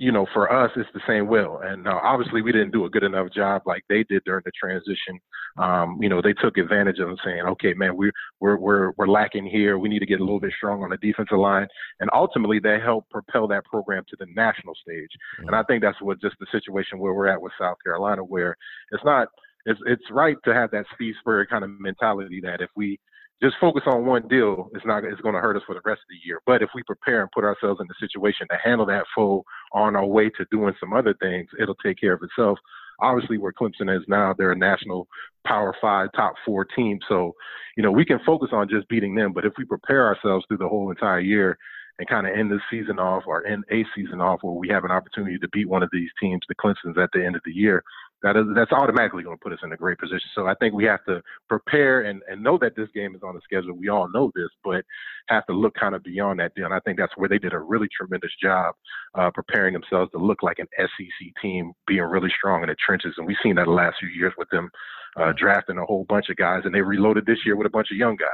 you 0.00 0.10
know, 0.10 0.26
for 0.32 0.50
us, 0.50 0.70
it's 0.76 0.88
the 0.94 1.00
same 1.06 1.28
will. 1.28 1.60
And 1.62 1.86
uh, 1.86 2.00
obviously, 2.02 2.40
we 2.40 2.52
didn't 2.52 2.70
do 2.70 2.86
a 2.86 2.90
good 2.90 3.02
enough 3.02 3.30
job 3.34 3.62
like 3.66 3.84
they 3.90 4.02
did 4.04 4.22
during 4.24 4.42
the 4.46 4.52
transition. 4.58 5.20
Um, 5.58 5.98
you 6.00 6.08
know, 6.08 6.22
they 6.22 6.32
took 6.32 6.56
advantage 6.56 6.98
of 7.00 7.08
them, 7.08 7.18
saying, 7.22 7.42
"Okay, 7.42 7.74
man, 7.74 7.94
we're 7.96 8.12
we're 8.40 8.56
we're 8.56 8.92
we're 8.96 9.08
lacking 9.08 9.44
here. 9.44 9.78
We 9.78 9.90
need 9.90 9.98
to 9.98 10.06
get 10.06 10.20
a 10.20 10.24
little 10.24 10.40
bit 10.40 10.54
strong 10.56 10.82
on 10.82 10.88
the 10.88 10.96
defensive 10.96 11.36
line." 11.36 11.68
And 12.00 12.08
ultimately, 12.14 12.60
they 12.60 12.80
helped 12.80 13.10
propel 13.10 13.46
that 13.48 13.66
program 13.66 14.04
to 14.08 14.16
the 14.18 14.26
national 14.34 14.74
stage. 14.74 15.10
And 15.40 15.54
I 15.54 15.62
think 15.64 15.82
that's 15.82 16.00
what 16.00 16.18
just 16.18 16.36
the 16.40 16.46
situation 16.50 16.98
where 16.98 17.12
we're 17.12 17.28
at 17.28 17.42
with 17.42 17.52
South 17.60 17.76
Carolina, 17.84 18.24
where 18.24 18.56
it's 18.92 19.04
not 19.04 19.28
it's 19.66 19.80
it's 19.86 20.02
right 20.10 20.36
to 20.44 20.54
have 20.54 20.70
that 20.72 20.86
Steve 20.94 21.14
Spurrier 21.20 21.46
kind 21.46 21.64
of 21.64 21.70
mentality 21.78 22.40
that 22.42 22.60
if 22.60 22.70
we 22.76 22.98
just 23.42 23.56
focus 23.60 23.82
on 23.86 24.04
one 24.04 24.28
deal, 24.28 24.68
it's 24.74 24.84
not 24.84 25.04
it's 25.04 25.20
going 25.22 25.34
to 25.34 25.40
hurt 25.40 25.56
us 25.56 25.62
for 25.66 25.74
the 25.74 25.80
rest 25.84 26.00
of 26.00 26.08
the 26.10 26.26
year. 26.26 26.40
But 26.46 26.62
if 26.62 26.70
we 26.74 26.82
prepare 26.82 27.22
and 27.22 27.30
put 27.32 27.44
ourselves 27.44 27.80
in 27.80 27.86
the 27.88 27.94
situation 27.98 28.46
to 28.50 28.58
handle 28.62 28.86
that 28.86 29.04
foe 29.14 29.44
on 29.72 29.96
our 29.96 30.04
way 30.04 30.28
to 30.30 30.46
doing 30.50 30.74
some 30.78 30.92
other 30.92 31.14
things, 31.14 31.48
it'll 31.60 31.74
take 31.76 31.98
care 31.98 32.12
of 32.12 32.22
itself. 32.22 32.58
Obviously, 33.00 33.38
where 33.38 33.52
Clemson 33.52 33.94
is 33.96 34.04
now, 34.08 34.34
they're 34.36 34.52
a 34.52 34.56
national 34.56 35.08
Power 35.46 35.74
Five, 35.80 36.10
top 36.14 36.34
four 36.44 36.66
team. 36.66 36.98
So, 37.08 37.34
you 37.76 37.82
know, 37.82 37.90
we 37.90 38.04
can 38.04 38.20
focus 38.26 38.50
on 38.52 38.68
just 38.68 38.88
beating 38.88 39.14
them. 39.14 39.32
But 39.32 39.46
if 39.46 39.54
we 39.56 39.64
prepare 39.64 40.06
ourselves 40.06 40.44
through 40.46 40.58
the 40.58 40.68
whole 40.68 40.90
entire 40.90 41.20
year 41.20 41.56
and 41.98 42.08
kind 42.08 42.26
of 42.26 42.34
end 42.36 42.50
the 42.50 42.60
season 42.70 42.98
off 42.98 43.22
or 43.26 43.46
end 43.46 43.64
a 43.70 43.84
season 43.94 44.20
off 44.20 44.40
where 44.42 44.52
we 44.52 44.68
have 44.68 44.84
an 44.84 44.90
opportunity 44.90 45.38
to 45.38 45.48
beat 45.48 45.68
one 45.68 45.82
of 45.82 45.88
these 45.92 46.10
teams, 46.20 46.42
the 46.46 46.54
Clemsons, 46.54 47.02
at 47.02 47.08
the 47.14 47.24
end 47.24 47.36
of 47.36 47.42
the 47.46 47.52
year, 47.52 47.82
that 48.22 48.36
is 48.36 48.44
that's 48.54 48.72
automatically 48.72 49.22
going 49.22 49.36
to 49.36 49.42
put 49.42 49.52
us 49.52 49.58
in 49.62 49.72
a 49.72 49.76
great 49.76 49.98
position. 49.98 50.28
So 50.34 50.46
I 50.46 50.54
think 50.54 50.74
we 50.74 50.84
have 50.84 51.04
to 51.06 51.22
prepare 51.48 52.02
and, 52.02 52.22
and 52.28 52.42
know 52.42 52.58
that 52.58 52.76
this 52.76 52.88
game 52.94 53.14
is 53.14 53.22
on 53.22 53.34
the 53.34 53.40
schedule. 53.42 53.74
We 53.74 53.88
all 53.88 54.08
know 54.12 54.30
this, 54.34 54.48
but 54.62 54.84
have 55.28 55.46
to 55.46 55.52
look 55.52 55.74
kind 55.74 55.94
of 55.94 56.02
beyond 56.02 56.40
that 56.40 56.54
deal. 56.54 56.66
And 56.66 56.74
I 56.74 56.80
think 56.80 56.98
that's 56.98 57.16
where 57.16 57.28
they 57.28 57.38
did 57.38 57.54
a 57.54 57.58
really 57.58 57.88
tremendous 57.96 58.32
job 58.42 58.74
uh, 59.14 59.30
preparing 59.32 59.72
themselves 59.72 60.10
to 60.12 60.18
look 60.18 60.42
like 60.42 60.58
an 60.58 60.66
SEC 60.78 61.28
team, 61.40 61.72
being 61.86 62.02
really 62.02 62.30
strong 62.36 62.62
in 62.62 62.68
the 62.68 62.76
trenches. 62.84 63.14
And 63.16 63.26
we've 63.26 63.36
seen 63.42 63.56
that 63.56 63.66
the 63.66 63.72
last 63.72 63.96
few 64.00 64.08
years 64.08 64.32
with 64.36 64.48
them 64.50 64.70
uh, 65.16 65.32
drafting 65.36 65.78
a 65.78 65.84
whole 65.84 66.04
bunch 66.08 66.28
of 66.28 66.36
guys, 66.36 66.62
and 66.64 66.74
they 66.74 66.82
reloaded 66.82 67.26
this 67.26 67.38
year 67.44 67.56
with 67.56 67.66
a 67.66 67.70
bunch 67.70 67.88
of 67.90 67.96
young 67.96 68.16
guys. 68.16 68.28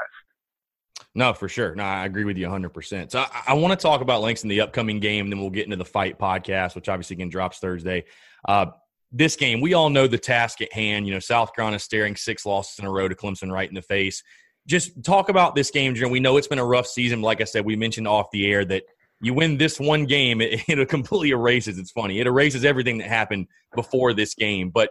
No, 1.14 1.32
for 1.32 1.49
sure. 1.49 1.74
No, 1.74 1.82
I 1.82 2.05
agree 2.05 2.24
with 2.24 2.37
you 2.37 2.47
100%. 2.47 3.11
So 3.11 3.20
I, 3.20 3.43
I 3.49 3.55
want 3.55 3.72
to 3.72 3.82
talk 3.82 4.03
about 4.03 4.20
links 4.20 4.43
in 4.43 4.51
the 4.51 4.61
upcoming 4.61 5.01
game, 5.01 5.30
then 5.30 5.41
we'll 5.41 5.49
get 5.49 5.64
into 5.64 5.76
the 5.76 5.84
fight 5.84 6.18
podcast, 6.18 6.74
which 6.74 6.91
obviously 6.91 7.14
again 7.14 7.30
drops 7.30 7.59
Thursday. 7.59 8.05
Uh, 8.47 8.66
this 9.12 9.36
game, 9.36 9.61
we 9.61 9.74
all 9.74 9.90
know 9.90 10.07
the 10.07 10.18
task 10.18 10.61
at 10.61 10.72
hand. 10.72 11.07
You 11.07 11.14
know, 11.14 11.20
South 11.20 11.54
Carolina 11.54 11.78
staring 11.78 12.16
six 12.16 12.44
losses 12.44 12.78
in 12.78 12.84
a 12.84 12.90
row 12.90 13.09
to 13.09 13.14
Clemson 13.14 13.50
right 13.50 13.68
in 13.68 13.74
the 13.74 13.82
face. 13.82 14.22
Just 14.66 15.04
talk 15.04 15.28
about 15.28 15.54
this 15.54 15.70
game, 15.70 15.94
Jim. 15.94 16.11
We 16.11 16.20
know 16.20 16.36
it's 16.36 16.48
been 16.48 16.59
a 16.59 16.64
rough 16.64 16.86
season. 16.86 17.22
Like 17.22 17.40
I 17.40 17.44
said, 17.44 17.64
we 17.64 17.76
mentioned 17.76 18.09
off 18.09 18.26
the 18.32 18.50
air 18.50 18.64
that 18.64 18.82
you 19.20 19.32
win 19.34 19.57
this 19.57 19.80
one 19.80 20.04
game, 20.04 20.40
it, 20.42 20.62
it 20.68 20.88
completely 20.88 21.30
erases. 21.30 21.78
It's 21.78 21.90
funny. 21.90 22.20
It 22.20 22.26
erases 22.26 22.64
everything 22.64 22.98
that 22.98 23.09
happened 23.09 23.46
before 23.74 24.12
this 24.12 24.34
game. 24.34 24.70
But 24.70 24.90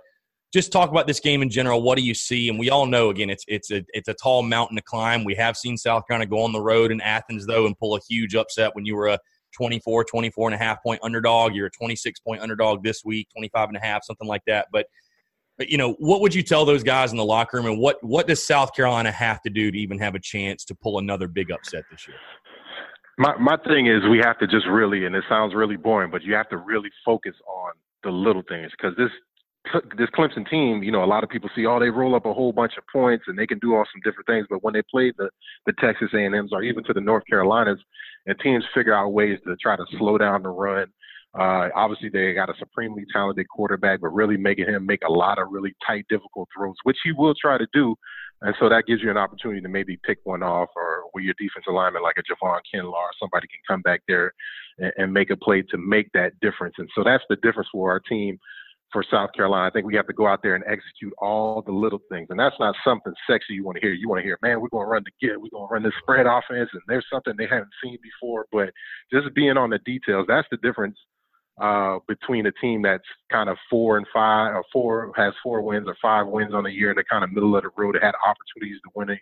just 0.53 0.71
talk 0.71 0.89
about 0.89 1.05
this 1.05 1.19
game 1.19 1.41
in 1.41 1.49
general. 1.49 1.81
What 1.81 1.97
do 1.97 2.03
you 2.03 2.13
see? 2.13 2.47
And 2.47 2.57
we 2.57 2.69
all 2.69 2.85
know 2.85 3.09
again, 3.09 3.29
it's 3.29 3.43
it's 3.47 3.71
a 3.71 3.83
it's 3.89 4.07
a 4.07 4.13
tall 4.13 4.41
mountain 4.41 4.77
to 4.77 4.81
climb. 4.81 5.25
We 5.25 5.35
have 5.35 5.57
seen 5.57 5.75
South 5.75 6.07
Carolina 6.07 6.29
go 6.29 6.41
on 6.41 6.53
the 6.53 6.61
road 6.61 6.91
in 6.91 7.01
Athens 7.01 7.45
though 7.45 7.65
and 7.65 7.77
pull 7.77 7.95
a 7.95 7.99
huge 8.07 8.35
upset 8.35 8.73
when 8.73 8.85
you 8.85 8.95
were 8.95 9.07
a 9.07 9.19
24, 9.55 10.03
24 10.05 10.49
and 10.49 10.55
a 10.55 10.57
half 10.57 10.81
point 10.83 10.99
underdog. 11.03 11.55
You're 11.55 11.67
a 11.67 11.71
26 11.71 12.19
point 12.19 12.41
underdog 12.41 12.83
this 12.83 13.03
week, 13.03 13.27
25 13.31 13.69
and 13.69 13.77
a 13.77 13.79
half, 13.79 14.03
something 14.03 14.27
like 14.27 14.43
that. 14.47 14.67
But, 14.71 14.87
but, 15.57 15.69
you 15.69 15.77
know, 15.77 15.93
what 15.99 16.21
would 16.21 16.35
you 16.35 16.43
tell 16.43 16.65
those 16.65 16.83
guys 16.83 17.11
in 17.11 17.17
the 17.17 17.25
locker 17.25 17.57
room 17.57 17.65
and 17.65 17.79
what, 17.79 18.03
what 18.03 18.27
does 18.27 18.45
South 18.45 18.73
Carolina 18.73 19.11
have 19.11 19.41
to 19.43 19.49
do 19.49 19.71
to 19.71 19.77
even 19.77 19.99
have 19.99 20.15
a 20.15 20.19
chance 20.19 20.65
to 20.65 20.75
pull 20.75 20.99
another 20.99 21.27
big 21.27 21.51
upset 21.51 21.83
this 21.89 22.07
year? 22.07 22.17
My, 23.17 23.37
my 23.37 23.57
thing 23.65 23.87
is 23.87 24.01
we 24.09 24.19
have 24.19 24.37
to 24.39 24.47
just 24.47 24.67
really, 24.67 25.05
and 25.05 25.15
it 25.15 25.23
sounds 25.29 25.55
really 25.55 25.77
boring, 25.77 26.11
but 26.11 26.23
you 26.23 26.33
have 26.33 26.49
to 26.49 26.57
really 26.57 26.89
focus 27.05 27.33
on 27.47 27.71
the 28.03 28.11
little 28.11 28.43
things 28.47 28.71
because 28.77 28.95
this 28.97 29.09
this 29.97 30.09
Clemson 30.15 30.47
team, 30.49 30.83
you 30.83 30.91
know, 30.91 31.03
a 31.03 31.05
lot 31.05 31.23
of 31.23 31.29
people 31.29 31.49
see, 31.55 31.65
oh, 31.65 31.79
they 31.79 31.89
roll 31.89 32.15
up 32.15 32.25
a 32.25 32.33
whole 32.33 32.51
bunch 32.51 32.73
of 32.77 32.83
points 32.91 33.25
and 33.27 33.37
they 33.37 33.47
can 33.47 33.59
do 33.59 33.75
all 33.75 33.85
some 33.91 34.01
different 34.03 34.27
things. 34.27 34.45
But 34.49 34.63
when 34.63 34.73
they 34.73 34.83
played 34.91 35.13
the 35.17 35.29
the 35.65 35.73
Texas 35.79 36.09
A&Ms 36.13 36.49
or 36.51 36.63
even 36.63 36.83
to 36.83 36.93
the 36.93 37.01
North 37.01 37.23
Carolinas, 37.29 37.79
and 38.25 38.39
teams 38.39 38.63
figure 38.73 38.93
out 38.93 39.09
ways 39.09 39.39
to 39.45 39.55
try 39.57 39.75
to 39.75 39.85
slow 39.97 40.17
down 40.17 40.43
the 40.43 40.49
run. 40.49 40.87
Uh, 41.37 41.67
obviously, 41.75 42.07
they 42.09 42.33
got 42.33 42.49
a 42.49 42.53
supremely 42.57 43.03
talented 43.11 43.45
quarterback, 43.49 43.99
but 43.99 44.07
really 44.07 44.37
making 44.37 44.65
him 44.65 44.85
make 44.85 45.03
a 45.05 45.11
lot 45.11 45.37
of 45.37 45.47
really 45.51 45.73
tight, 45.85 46.05
difficult 46.07 46.47
throws, 46.55 46.75
which 46.83 46.97
he 47.03 47.11
will 47.11 47.33
try 47.39 47.57
to 47.57 47.67
do. 47.73 47.93
And 48.41 48.55
so 48.59 48.69
that 48.69 48.85
gives 48.87 49.01
you 49.01 49.11
an 49.11 49.17
opportunity 49.17 49.59
to 49.61 49.67
maybe 49.67 49.99
pick 50.05 50.19
one 50.23 50.43
off, 50.43 50.69
or 50.75 51.03
where 51.11 51.23
your 51.23 51.33
defensive 51.37 51.73
lineman, 51.73 52.03
like 52.03 52.15
a 52.17 52.23
Javon 52.23 52.59
Kinlaw, 52.73 52.93
or 52.93 53.11
somebody 53.19 53.47
can 53.47 53.59
come 53.67 53.81
back 53.81 54.01
there 54.07 54.33
and, 54.77 54.93
and 54.97 55.13
make 55.13 55.29
a 55.29 55.35
play 55.35 55.61
to 55.61 55.77
make 55.77 56.09
that 56.13 56.39
difference. 56.39 56.75
And 56.77 56.89
so 56.95 57.03
that's 57.03 57.23
the 57.29 57.37
difference 57.37 57.69
for 57.71 57.91
our 57.91 57.99
team 57.99 58.37
for 58.95 59.03
South 59.11 59.33
Carolina. 59.33 59.67
I 59.67 59.71
think 59.71 59.85
we 59.85 59.95
have 59.95 60.07
to 60.07 60.13
go 60.13 60.25
out 60.25 60.39
there 60.41 60.55
and 60.55 60.63
execute 60.65 61.11
all 61.17 61.61
the 61.61 61.73
little 61.73 61.99
things. 62.09 62.27
And 62.29 62.39
that's 62.39 62.55
not 62.61 62.75
something 62.81 63.13
sexy 63.29 63.53
you 63.53 63.65
want 63.65 63.75
to 63.75 63.81
hear. 63.81 63.91
You 63.91 64.07
want 64.07 64.19
to 64.19 64.23
hear, 64.23 64.39
man, 64.41 64.61
we're 64.61 64.69
going 64.69 64.85
to 64.85 64.89
run 64.89 65.03
the 65.03 65.27
get, 65.27 65.35
we're 65.35 65.49
going 65.49 65.67
to 65.67 65.73
run 65.73 65.83
this 65.83 65.91
spread 66.01 66.25
offense, 66.25 66.69
and 66.71 66.81
there's 66.87 67.05
something 67.11 67.33
they 67.37 67.45
haven't 67.45 67.73
seen 67.83 67.97
before. 68.01 68.45
But 68.53 68.71
just 69.11 69.35
being 69.35 69.57
on 69.57 69.69
the 69.69 69.79
details, 69.79 70.27
that's 70.29 70.47
the 70.49 70.55
difference 70.63 70.97
uh, 71.59 71.99
between 72.07 72.45
a 72.45 72.53
team 72.53 72.81
that's 72.83 73.03
kind 73.29 73.49
of 73.49 73.57
four 73.69 73.97
and 73.97 74.07
five, 74.13 74.55
or 74.55 74.63
four 74.71 75.11
has 75.17 75.33
four 75.43 75.61
wins 75.61 75.87
or 75.89 75.97
five 76.01 76.27
wins 76.27 76.53
on 76.53 76.63
the 76.63 76.71
year, 76.71 76.91
and 76.91 76.97
they're 76.97 77.03
kind 77.03 77.25
of 77.25 77.33
middle 77.33 77.53
of 77.57 77.63
the 77.63 77.69
road. 77.75 77.95
They 77.95 78.05
had 78.05 78.15
opportunities 78.25 78.79
to 78.85 78.91
win 78.95 79.09
it, 79.09 79.19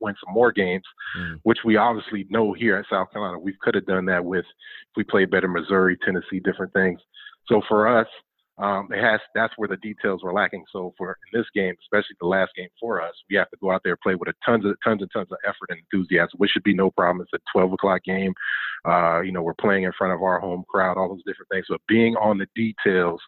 win 0.00 0.16
some 0.24 0.34
more 0.34 0.50
games, 0.50 0.84
mm. 1.16 1.38
which 1.44 1.58
we 1.64 1.76
obviously 1.76 2.26
know 2.28 2.52
here 2.52 2.76
at 2.76 2.86
South 2.90 3.12
Carolina. 3.12 3.38
We 3.38 3.54
could 3.60 3.76
have 3.76 3.86
done 3.86 4.04
that 4.06 4.24
with 4.24 4.44
if 4.44 4.96
we 4.96 5.04
played 5.04 5.30
better 5.30 5.46
Missouri, 5.46 5.96
Tennessee, 6.04 6.40
different 6.40 6.72
things. 6.72 7.00
So 7.46 7.62
for 7.68 7.86
us, 7.86 8.08
um, 8.62 8.88
it 8.92 9.02
has 9.02 9.20
that's 9.34 9.52
where 9.56 9.68
the 9.68 9.76
details 9.78 10.22
were 10.22 10.32
lacking. 10.32 10.64
So 10.72 10.94
for 10.96 11.16
in 11.32 11.40
this 11.40 11.48
game, 11.52 11.74
especially 11.82 12.16
the 12.20 12.28
last 12.28 12.52
game 12.56 12.68
for 12.80 13.02
us, 13.02 13.12
we 13.28 13.36
have 13.36 13.50
to 13.50 13.56
go 13.60 13.72
out 13.72 13.80
there 13.82 13.94
and 13.94 14.00
play 14.00 14.14
with 14.14 14.28
a 14.28 14.34
tons 14.46 14.64
of 14.64 14.76
tons 14.84 15.02
and 15.02 15.10
tons 15.12 15.28
of 15.32 15.38
effort 15.44 15.70
and 15.70 15.80
enthusiasm, 15.80 16.38
which 16.38 16.52
should 16.52 16.62
be 16.62 16.74
no 16.74 16.90
problem. 16.92 17.26
It's 17.26 17.42
a 17.42 17.58
12 17.58 17.72
o'clock 17.72 18.04
game. 18.04 18.32
Uh, 18.88 19.20
you 19.20 19.32
know, 19.32 19.42
we're 19.42 19.54
playing 19.54 19.82
in 19.82 19.92
front 19.98 20.14
of 20.14 20.22
our 20.22 20.38
home 20.38 20.64
crowd, 20.68 20.96
all 20.96 21.08
those 21.08 21.24
different 21.26 21.48
things. 21.50 21.66
But 21.68 21.80
being 21.88 22.14
on 22.16 22.38
the 22.38 22.46
details 22.54 23.20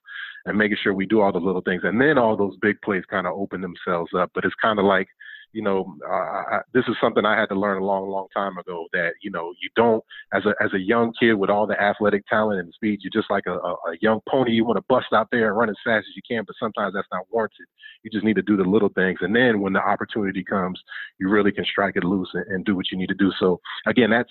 and 0.47 0.57
making 0.57 0.79
sure 0.83 0.95
we 0.95 1.07
do 1.07 1.21
all 1.21 1.33
the 1.33 1.39
little 1.39 1.63
things, 1.63 1.83
and 1.85 2.01
then 2.01 2.17
all 2.17 2.37
those 2.37 2.57
big 2.63 2.81
plays 2.83 3.05
kind 3.11 3.27
of 3.27 3.33
open 3.35 3.61
themselves 3.61 4.13
up. 4.17 4.31
But 4.35 4.45
it's 4.45 4.55
kind 4.63 4.79
of 4.79 4.85
like 4.85 5.09
you 5.55 5.63
know, 5.63 5.97
uh, 6.07 6.13
I, 6.13 6.61
this 6.73 6.85
is 6.89 6.97
something 7.01 7.25
I 7.25 7.39
had 7.39 7.49
to 7.51 7.55
learn 7.55 7.81
a 7.81 7.85
long, 7.85 8.09
long 8.09 8.27
time 8.35 8.59
ago. 8.59 8.87
That 8.93 9.13
you 9.23 9.31
know, 9.31 9.55
you 9.63 9.71
don't 9.77 10.05
as 10.35 10.45
a 10.45 10.55
as 10.63 10.73
a 10.75 10.79
young 10.79 11.13
kid 11.19 11.35
with 11.35 11.49
all 11.49 11.67
the 11.67 11.81
athletic 11.81 12.27
talent 12.27 12.61
and 12.61 12.75
speed, 12.75 13.01
you're 13.03 13.23
just 13.23 13.31
like 13.31 13.45
a, 13.47 13.53
a, 13.53 13.73
a 13.73 13.97
young 14.01 14.21
pony. 14.29 14.51
You 14.51 14.65
want 14.65 14.79
to 14.79 14.85
bust 14.89 15.07
out 15.15 15.29
there 15.31 15.49
and 15.49 15.57
run 15.57 15.71
as 15.71 15.77
fast 15.85 16.07
as 16.09 16.17
you 16.17 16.23
can, 16.29 16.45
but 16.45 16.57
sometimes 16.59 16.95
that's 16.95 17.09
not 17.13 17.27
warranted. 17.31 17.67
You 18.03 18.11
just 18.11 18.25
need 18.25 18.37
to 18.37 18.43
do 18.43 18.57
the 18.57 18.65
little 18.65 18.91
things, 18.91 19.21
and 19.23 19.35
then 19.35 19.61
when 19.61 19.73
the 19.73 19.81
opportunity 19.81 20.43
comes, 20.43 20.81
you 21.19 21.31
really 21.31 21.53
can 21.53 21.65
strike 21.65 21.95
it 21.97 22.05
loose 22.05 22.31
and, 22.35 22.45
and 22.49 22.65
do 22.65 22.75
what 22.75 22.91
you 22.91 22.99
need 22.99 23.09
to 23.09 23.15
do. 23.15 23.33
So 23.39 23.61
again, 23.87 24.11
that's 24.11 24.31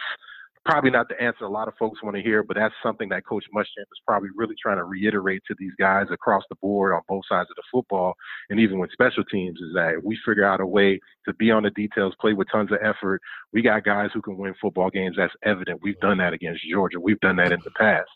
probably 0.65 0.91
not 0.91 1.09
the 1.09 1.21
answer 1.21 1.43
a 1.43 1.49
lot 1.49 1.67
of 1.67 1.73
folks 1.77 2.01
want 2.01 2.15
to 2.15 2.21
hear, 2.21 2.41
but 2.41 2.55
that's 2.55 2.73
something 2.81 3.09
that 3.09 3.25
Coach 3.25 3.43
Muschamp 3.53 3.81
is 3.81 4.01
probably 4.07 4.29
really 4.35 4.55
trying 4.61 4.77
to 4.77 4.85
reiterate 4.85 5.41
to 5.47 5.55
these 5.57 5.73
guys 5.77 6.07
across 6.11 6.43
the 6.49 6.55
board 6.55 6.93
on 6.93 7.01
both 7.07 7.23
sides 7.27 7.49
of 7.49 7.55
the 7.55 7.63
football, 7.71 8.13
and 8.49 8.59
even 8.59 8.79
with 8.79 8.91
special 8.91 9.23
teams, 9.25 9.59
is 9.59 9.73
that 9.73 10.01
we 10.03 10.17
figure 10.25 10.45
out 10.45 10.61
a 10.61 10.65
way 10.65 10.99
to 11.25 11.33
be 11.33 11.51
on 11.51 11.63
the 11.63 11.69
details, 11.71 12.13
play 12.19 12.33
with 12.33 12.47
tons 12.51 12.71
of 12.71 12.77
effort. 12.81 13.21
We 13.51 13.61
got 13.61 13.83
guys 13.83 14.09
who 14.13 14.21
can 14.21 14.37
win 14.37 14.53
football 14.61 14.89
games. 14.89 15.15
That's 15.17 15.33
evident. 15.43 15.81
We've 15.83 15.99
done 15.99 16.17
that 16.19 16.33
against 16.33 16.61
Georgia. 16.69 16.99
We've 16.99 17.19
done 17.19 17.35
that 17.37 17.51
in 17.51 17.59
the 17.63 17.71
past. 17.71 18.09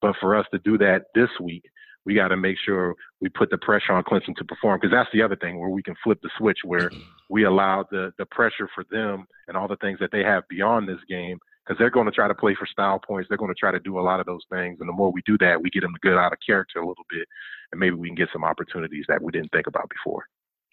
But 0.00 0.14
for 0.20 0.36
us 0.36 0.46
to 0.52 0.60
do 0.60 0.78
that 0.78 1.06
this 1.14 1.30
week, 1.40 1.64
we 2.04 2.14
got 2.14 2.28
to 2.28 2.36
make 2.36 2.56
sure 2.64 2.94
we 3.20 3.28
put 3.28 3.50
the 3.50 3.58
pressure 3.58 3.92
on 3.92 4.04
Clemson 4.04 4.34
to 4.36 4.44
perform 4.44 4.78
because 4.80 4.92
that's 4.92 5.10
the 5.12 5.22
other 5.22 5.36
thing 5.36 5.58
where 5.58 5.68
we 5.68 5.82
can 5.82 5.96
flip 6.02 6.18
the 6.22 6.30
switch 6.38 6.58
where 6.64 6.90
we 7.28 7.44
allow 7.44 7.84
the 7.90 8.12
the 8.16 8.24
pressure 8.26 8.68
for 8.74 8.84
them 8.90 9.26
and 9.46 9.56
all 9.56 9.68
the 9.68 9.76
things 9.76 9.98
that 9.98 10.10
they 10.10 10.22
have 10.22 10.48
beyond 10.48 10.88
this 10.88 11.00
game 11.08 11.38
because 11.68 11.78
they're 11.78 11.90
going 11.90 12.06
to 12.06 12.12
try 12.12 12.26
to 12.26 12.34
play 12.34 12.54
for 12.54 12.66
style 12.66 12.98
points. 12.98 13.28
They're 13.28 13.36
going 13.36 13.52
to 13.52 13.58
try 13.58 13.70
to 13.70 13.80
do 13.80 13.98
a 13.98 14.00
lot 14.00 14.20
of 14.20 14.26
those 14.26 14.44
things. 14.50 14.78
And 14.80 14.88
the 14.88 14.92
more 14.92 15.12
we 15.12 15.20
do 15.26 15.36
that, 15.38 15.60
we 15.60 15.68
get 15.68 15.82
them 15.82 15.92
to 15.92 16.00
get 16.02 16.16
out 16.16 16.32
of 16.32 16.38
character 16.44 16.78
a 16.78 16.86
little 16.88 17.04
bit, 17.10 17.28
and 17.72 17.78
maybe 17.78 17.94
we 17.94 18.08
can 18.08 18.14
get 18.14 18.30
some 18.32 18.44
opportunities 18.44 19.04
that 19.08 19.22
we 19.22 19.32
didn't 19.32 19.50
think 19.52 19.66
about 19.66 19.90
before. 19.90 20.24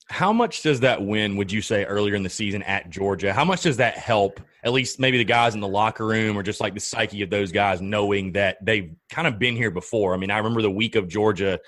How 0.10 0.32
much 0.32 0.62
does 0.62 0.82
that 0.82 1.02
win, 1.02 1.36
would 1.36 1.52
you 1.52 1.62
say, 1.62 1.84
earlier 1.84 2.14
in 2.14 2.22
the 2.22 2.30
season 2.30 2.62
at 2.64 2.92
Georgia? 2.92 3.34
How 3.34 3.44
much 3.44 3.64
does 3.64 3.78
that 3.78 3.98
help, 3.98 4.40
at 4.64 4.72
least 4.72 5.00
maybe 5.00 5.18
the 5.18 5.26
guys 5.26 5.56
in 5.56 5.62
the 5.62 5.68
locker 5.68 6.06
room 6.06 6.38
or 6.38 6.44
just 6.44 6.62
like 6.62 6.76
the 6.76 6.80
psyche 6.80 7.24
of 7.24 7.32
those 7.32 7.52
guys 7.52 7.82
knowing 7.82 8.32
that 8.34 8.64
they've 8.64 8.96
kind 9.10 9.28
of 9.28 9.40
been 9.40 9.56
here 9.56 9.72
before? 9.72 10.14
I 10.14 10.18
mean, 10.18 10.30
I 10.30 10.38
remember 10.38 10.62
the 10.62 10.70
week 10.70 10.96
of 10.96 11.08
Georgia, 11.08 11.60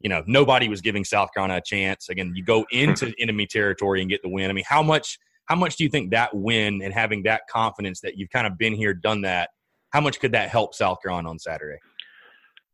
you 0.00 0.10
know, 0.10 0.22
nobody 0.26 0.68
was 0.68 0.82
giving 0.82 1.02
South 1.02 1.30
Carolina 1.32 1.56
a 1.56 1.62
chance. 1.62 2.10
Again, 2.10 2.34
you 2.36 2.44
go 2.44 2.66
hmm. 2.70 2.76
into 2.76 3.12
enemy 3.18 3.46
territory 3.46 4.02
and 4.02 4.10
get 4.10 4.22
the 4.22 4.28
win. 4.28 4.50
I 4.50 4.52
mean, 4.52 4.66
how 4.68 4.82
much 4.82 5.18
how 5.48 5.56
much 5.56 5.76
do 5.76 5.84
you 5.84 5.90
think 5.90 6.10
that 6.10 6.36
win 6.36 6.82
and 6.82 6.92
having 6.92 7.22
that 7.22 7.42
confidence 7.50 8.00
that 8.02 8.18
you've 8.18 8.30
kind 8.30 8.46
of 8.46 8.58
been 8.58 8.74
here, 8.74 8.92
done 8.92 9.22
that, 9.22 9.48
how 9.90 10.00
much 10.00 10.20
could 10.20 10.32
that 10.32 10.50
help 10.50 10.74
South 10.74 10.98
Carolina 11.02 11.30
on 11.30 11.38
Saturday? 11.38 11.78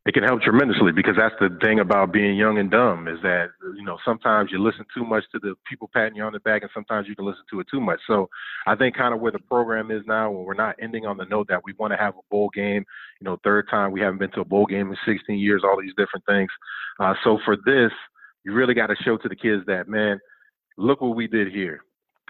It 0.07 0.13
can 0.13 0.25
help 0.25 0.43
tremendously 0.43 0.93
because 0.93 1.15
that's 1.17 1.35
the 1.41 1.57
thing 1.63 1.79
about 1.79 2.13
being 2.13 2.37
young 2.37 2.59
and 2.59 2.71
dumb 2.71 3.09
is 3.09 3.17
that 3.23 3.47
you 3.75 3.85
know 3.85 3.97
sometimes 4.05 4.51
you 4.53 4.63
listen 4.63 4.85
too 4.95 5.03
much 5.03 5.25
to 5.33 5.39
the 5.39 5.55
people 5.67 5.89
patting 5.95 6.17
you 6.17 6.23
on 6.25 6.35
the 6.35 6.41
back 6.41 6.61
and 6.61 6.71
sometimes 6.75 7.09
you 7.09 7.17
can 7.17 7.25
listen 7.25 7.43
to 7.51 7.61
it 7.61 7.67
too 7.71 7.81
much. 7.81 8.01
So 8.07 8.29
I 8.67 8.75
think 8.75 8.97
kind 8.97 9.15
of 9.15 9.21
where 9.21 9.33
the 9.33 9.39
program 9.39 9.91
is 9.91 10.03
now, 10.07 10.31
when 10.31 10.45
we're 10.45 10.53
not 10.53 10.75
ending 10.83 11.07
on 11.07 11.17
the 11.17 11.25
note 11.25 11.47
that 11.49 11.63
we 11.65 11.73
want 11.79 11.93
to 11.93 11.97
have 11.97 12.15
a 12.17 12.27
bowl 12.31 12.51
game, 12.53 12.85
you 13.21 13.25
know, 13.25 13.39
third 13.45 13.67
time 13.71 13.93
we 13.93 14.01
haven't 14.01 14.19
been 14.19 14.33
to 14.33 14.43
a 14.43 14.45
bowl 14.45 14.67
game 14.67 14.91
in 14.91 14.97
16 15.07 15.39
years, 15.39 15.63
all 15.65 15.81
these 15.81 15.95
different 15.97 16.27
things. 16.27 16.51
Uh, 17.01 17.15
so 17.25 17.39
for 17.47 17.57
this, 17.65 17.93
you 18.45 18.53
really 18.53 18.75
got 18.75 18.89
to 18.89 18.97
show 19.05 19.17
to 19.17 19.29
the 19.29 19.37
kids 19.37 19.63
that 19.69 19.89
man, 19.89 20.19
look 20.77 21.01
what 21.01 21.17
we 21.17 21.29
did 21.29 21.51
here 21.51 21.81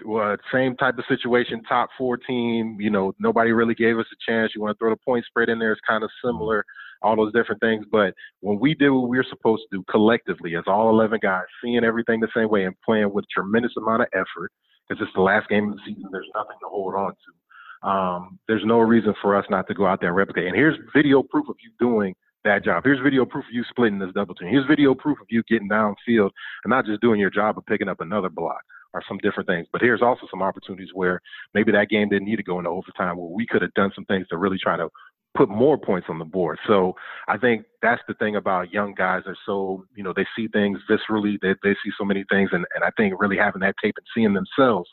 uh, 0.03 0.37
same 0.53 0.75
type 0.75 0.97
of 0.97 1.05
situation, 1.07 1.63
top 1.63 1.89
four 1.97 2.17
team. 2.17 2.77
You 2.79 2.89
know, 2.89 3.13
nobody 3.19 3.51
really 3.51 3.75
gave 3.75 3.97
us 3.97 4.05
a 4.11 4.31
chance. 4.31 4.51
You 4.55 4.61
want 4.61 4.75
to 4.75 4.79
throw 4.79 4.89
the 4.89 4.97
point 4.97 5.25
spread 5.25 5.49
in 5.49 5.59
there, 5.59 5.71
it's 5.71 5.81
kind 5.87 6.03
of 6.03 6.09
similar, 6.23 6.65
all 7.01 7.15
those 7.15 7.33
different 7.33 7.61
things. 7.61 7.85
But 7.91 8.13
when 8.41 8.59
we 8.59 8.73
did 8.73 8.89
what 8.89 9.07
we 9.09 9.17
were 9.17 9.25
supposed 9.29 9.63
to 9.71 9.77
do 9.77 9.83
collectively, 9.89 10.55
as 10.55 10.63
all 10.67 10.89
11 10.89 11.19
guys, 11.21 11.45
seeing 11.63 11.83
everything 11.83 12.19
the 12.19 12.27
same 12.35 12.49
way 12.49 12.65
and 12.65 12.75
playing 12.83 13.13
with 13.13 13.25
tremendous 13.33 13.71
amount 13.77 14.01
of 14.01 14.07
effort, 14.13 14.51
because 14.87 15.01
it's 15.01 15.15
the 15.15 15.21
last 15.21 15.49
game 15.49 15.69
of 15.69 15.75
the 15.75 15.81
season, 15.85 16.09
there's 16.11 16.29
nothing 16.35 16.57
to 16.61 16.67
hold 16.69 16.93
on 16.95 17.11
to. 17.11 17.89
Um, 17.89 18.39
there's 18.47 18.65
no 18.65 18.79
reason 18.79 19.13
for 19.21 19.35
us 19.35 19.45
not 19.49 19.67
to 19.67 19.73
go 19.73 19.85
out 19.85 19.99
there 19.99 20.09
and 20.09 20.17
replicate. 20.17 20.47
And 20.47 20.55
here's 20.55 20.77
video 20.95 21.23
proof 21.23 21.47
of 21.49 21.55
you 21.63 21.71
doing 21.79 22.15
that 22.43 22.63
job. 22.63 22.83
Here's 22.83 22.99
video 22.99 23.25
proof 23.25 23.45
of 23.45 23.53
you 23.53 23.63
splitting 23.69 23.99
this 23.99 24.11
double 24.13 24.35
team. 24.35 24.49
Here's 24.49 24.65
video 24.67 24.93
proof 24.95 25.19
of 25.19 25.27
you 25.29 25.43
getting 25.49 25.69
downfield 25.69 26.29
and 26.63 26.69
not 26.69 26.85
just 26.85 27.01
doing 27.01 27.19
your 27.19 27.29
job 27.29 27.55
but 27.55 27.65
picking 27.65 27.87
up 27.87 28.01
another 28.01 28.29
block 28.29 28.61
or 28.95 29.03
some 29.07 29.17
different 29.19 29.47
things. 29.47 29.67
But 29.71 29.81
here's 29.81 30.01
also 30.01 30.25
some 30.31 30.41
opportunities 30.41 30.89
where 30.93 31.21
maybe 31.53 31.71
that 31.73 31.89
game 31.89 32.07
didn't 32.09 32.27
need 32.27 32.37
to 32.37 32.43
go 32.43 32.57
into 32.57 32.69
overtime, 32.69 33.17
where 33.17 33.29
we 33.29 33.45
could 33.45 33.61
have 33.61 33.73
done 33.73 33.91
some 33.93 34.05
things 34.05 34.25
to 34.29 34.37
really 34.37 34.57
try 34.57 34.77
to 34.77 34.87
put 35.35 35.49
more 35.49 35.77
points 35.77 36.07
on 36.09 36.17
the 36.17 36.23
board. 36.25 36.57
So 36.65 36.93
I 37.27 37.37
think 37.37 37.65
that's 37.81 38.01
the 38.07 38.13
thing 38.13 38.37
about 38.37 38.71
young 38.71 38.93
guys 38.93 39.23
are 39.25 39.35
so, 39.45 39.83
you 39.93 40.01
know, 40.01 40.13
they 40.15 40.25
see 40.33 40.47
things 40.47 40.79
viscerally, 40.89 41.37
they, 41.41 41.55
they 41.61 41.75
see 41.83 41.91
so 41.97 42.05
many 42.05 42.23
things. 42.31 42.51
And, 42.53 42.65
and 42.73 42.85
I 42.85 42.89
think 42.95 43.13
really 43.19 43.37
having 43.37 43.59
that 43.61 43.75
tape 43.83 43.95
and 43.97 44.07
seeing 44.15 44.33
themselves. 44.33 44.89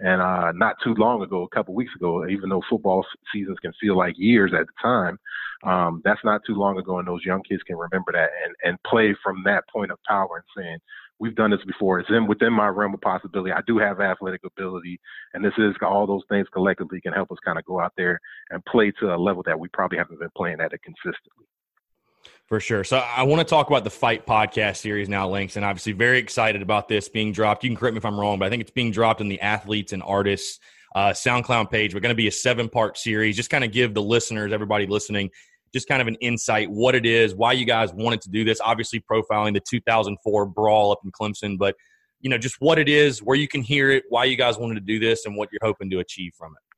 And 0.00 0.20
uh, 0.20 0.50
not 0.52 0.74
too 0.82 0.94
long 0.94 1.22
ago, 1.22 1.44
a 1.44 1.54
couple 1.54 1.74
weeks 1.74 1.92
ago, 1.94 2.26
even 2.28 2.48
though 2.48 2.62
football 2.68 3.06
seasons 3.32 3.58
can 3.62 3.72
feel 3.80 3.96
like 3.96 4.14
years 4.18 4.52
at 4.52 4.66
the 4.66 4.72
time, 4.82 5.18
um, 5.62 6.02
that's 6.04 6.24
not 6.24 6.40
too 6.44 6.54
long 6.54 6.76
ago. 6.78 6.98
And 6.98 7.06
those 7.06 7.24
young 7.24 7.42
kids 7.48 7.62
can 7.62 7.76
remember 7.76 8.10
that 8.10 8.30
and, 8.44 8.54
and 8.64 8.82
play 8.82 9.14
from 9.22 9.44
that 9.44 9.62
point 9.72 9.92
of 9.92 9.98
power 10.08 10.42
and 10.42 10.64
saying, 10.64 10.78
we've 11.20 11.34
done 11.34 11.50
this 11.50 11.64
before. 11.66 12.00
It's 12.00 12.10
in 12.10 12.26
within 12.26 12.52
my 12.52 12.68
realm 12.68 12.94
of 12.94 13.00
possibility. 13.00 13.52
I 13.52 13.60
do 13.66 13.78
have 13.78 14.00
athletic 14.00 14.42
ability, 14.44 15.00
and 15.32 15.44
this 15.44 15.52
is 15.58 15.74
all 15.82 16.06
those 16.06 16.22
things 16.28 16.46
collectively 16.52 17.00
can 17.00 17.12
help 17.12 17.30
us 17.30 17.38
kind 17.44 17.58
of 17.58 17.64
go 17.64 17.80
out 17.80 17.92
there 17.96 18.20
and 18.50 18.64
play 18.66 18.92
to 19.00 19.14
a 19.14 19.16
level 19.16 19.42
that 19.46 19.58
we 19.58 19.68
probably 19.68 19.98
haven't 19.98 20.20
been 20.20 20.30
playing 20.36 20.60
at 20.60 20.72
it 20.72 20.80
consistently. 20.82 21.46
For 22.46 22.60
sure. 22.60 22.84
So 22.84 22.98
I 22.98 23.22
want 23.22 23.40
to 23.40 23.44
talk 23.44 23.68
about 23.68 23.84
the 23.84 23.90
Fight 23.90 24.26
podcast 24.26 24.76
series 24.76 25.08
now, 25.08 25.28
Links, 25.28 25.56
and 25.56 25.64
obviously 25.64 25.92
very 25.92 26.18
excited 26.18 26.62
about 26.62 26.88
this 26.88 27.08
being 27.08 27.32
dropped. 27.32 27.64
You 27.64 27.70
can 27.70 27.76
correct 27.76 27.94
me 27.94 27.98
if 27.98 28.04
I'm 28.04 28.18
wrong, 28.18 28.38
but 28.38 28.46
I 28.46 28.50
think 28.50 28.60
it's 28.60 28.70
being 28.70 28.90
dropped 28.90 29.20
in 29.20 29.28
the 29.28 29.40
athletes 29.40 29.92
and 29.92 30.02
artists 30.02 30.58
uh, 30.94 31.10
SoundCloud 31.10 31.70
page. 31.70 31.94
We're 31.94 32.00
going 32.00 32.10
to 32.10 32.16
be 32.16 32.28
a 32.28 32.32
seven 32.32 32.68
part 32.68 32.98
series. 32.98 33.36
Just 33.36 33.50
kind 33.50 33.64
of 33.64 33.72
give 33.72 33.94
the 33.94 34.02
listeners, 34.02 34.52
everybody 34.52 34.86
listening, 34.86 35.30
just 35.74 35.88
kind 35.88 36.00
of 36.00 36.06
an 36.06 36.14
insight, 36.16 36.70
what 36.70 36.94
it 36.94 37.04
is, 37.04 37.34
why 37.34 37.52
you 37.52 37.66
guys 37.66 37.92
wanted 37.92 38.22
to 38.22 38.30
do 38.30 38.44
this. 38.44 38.60
Obviously, 38.64 39.00
profiling 39.00 39.52
the 39.52 39.60
2004 39.60 40.46
brawl 40.46 40.92
up 40.92 41.00
in 41.04 41.10
Clemson, 41.10 41.58
but 41.58 41.74
you 42.20 42.30
know, 42.30 42.38
just 42.38 42.56
what 42.60 42.78
it 42.78 42.88
is, 42.88 43.18
where 43.22 43.36
you 43.36 43.48
can 43.48 43.60
hear 43.60 43.90
it, 43.90 44.04
why 44.08 44.24
you 44.24 44.36
guys 44.36 44.56
wanted 44.56 44.76
to 44.76 44.80
do 44.80 44.98
this, 44.98 45.26
and 45.26 45.36
what 45.36 45.50
you're 45.52 45.60
hoping 45.62 45.90
to 45.90 45.98
achieve 45.98 46.32
from 46.38 46.52
it. 46.52 46.73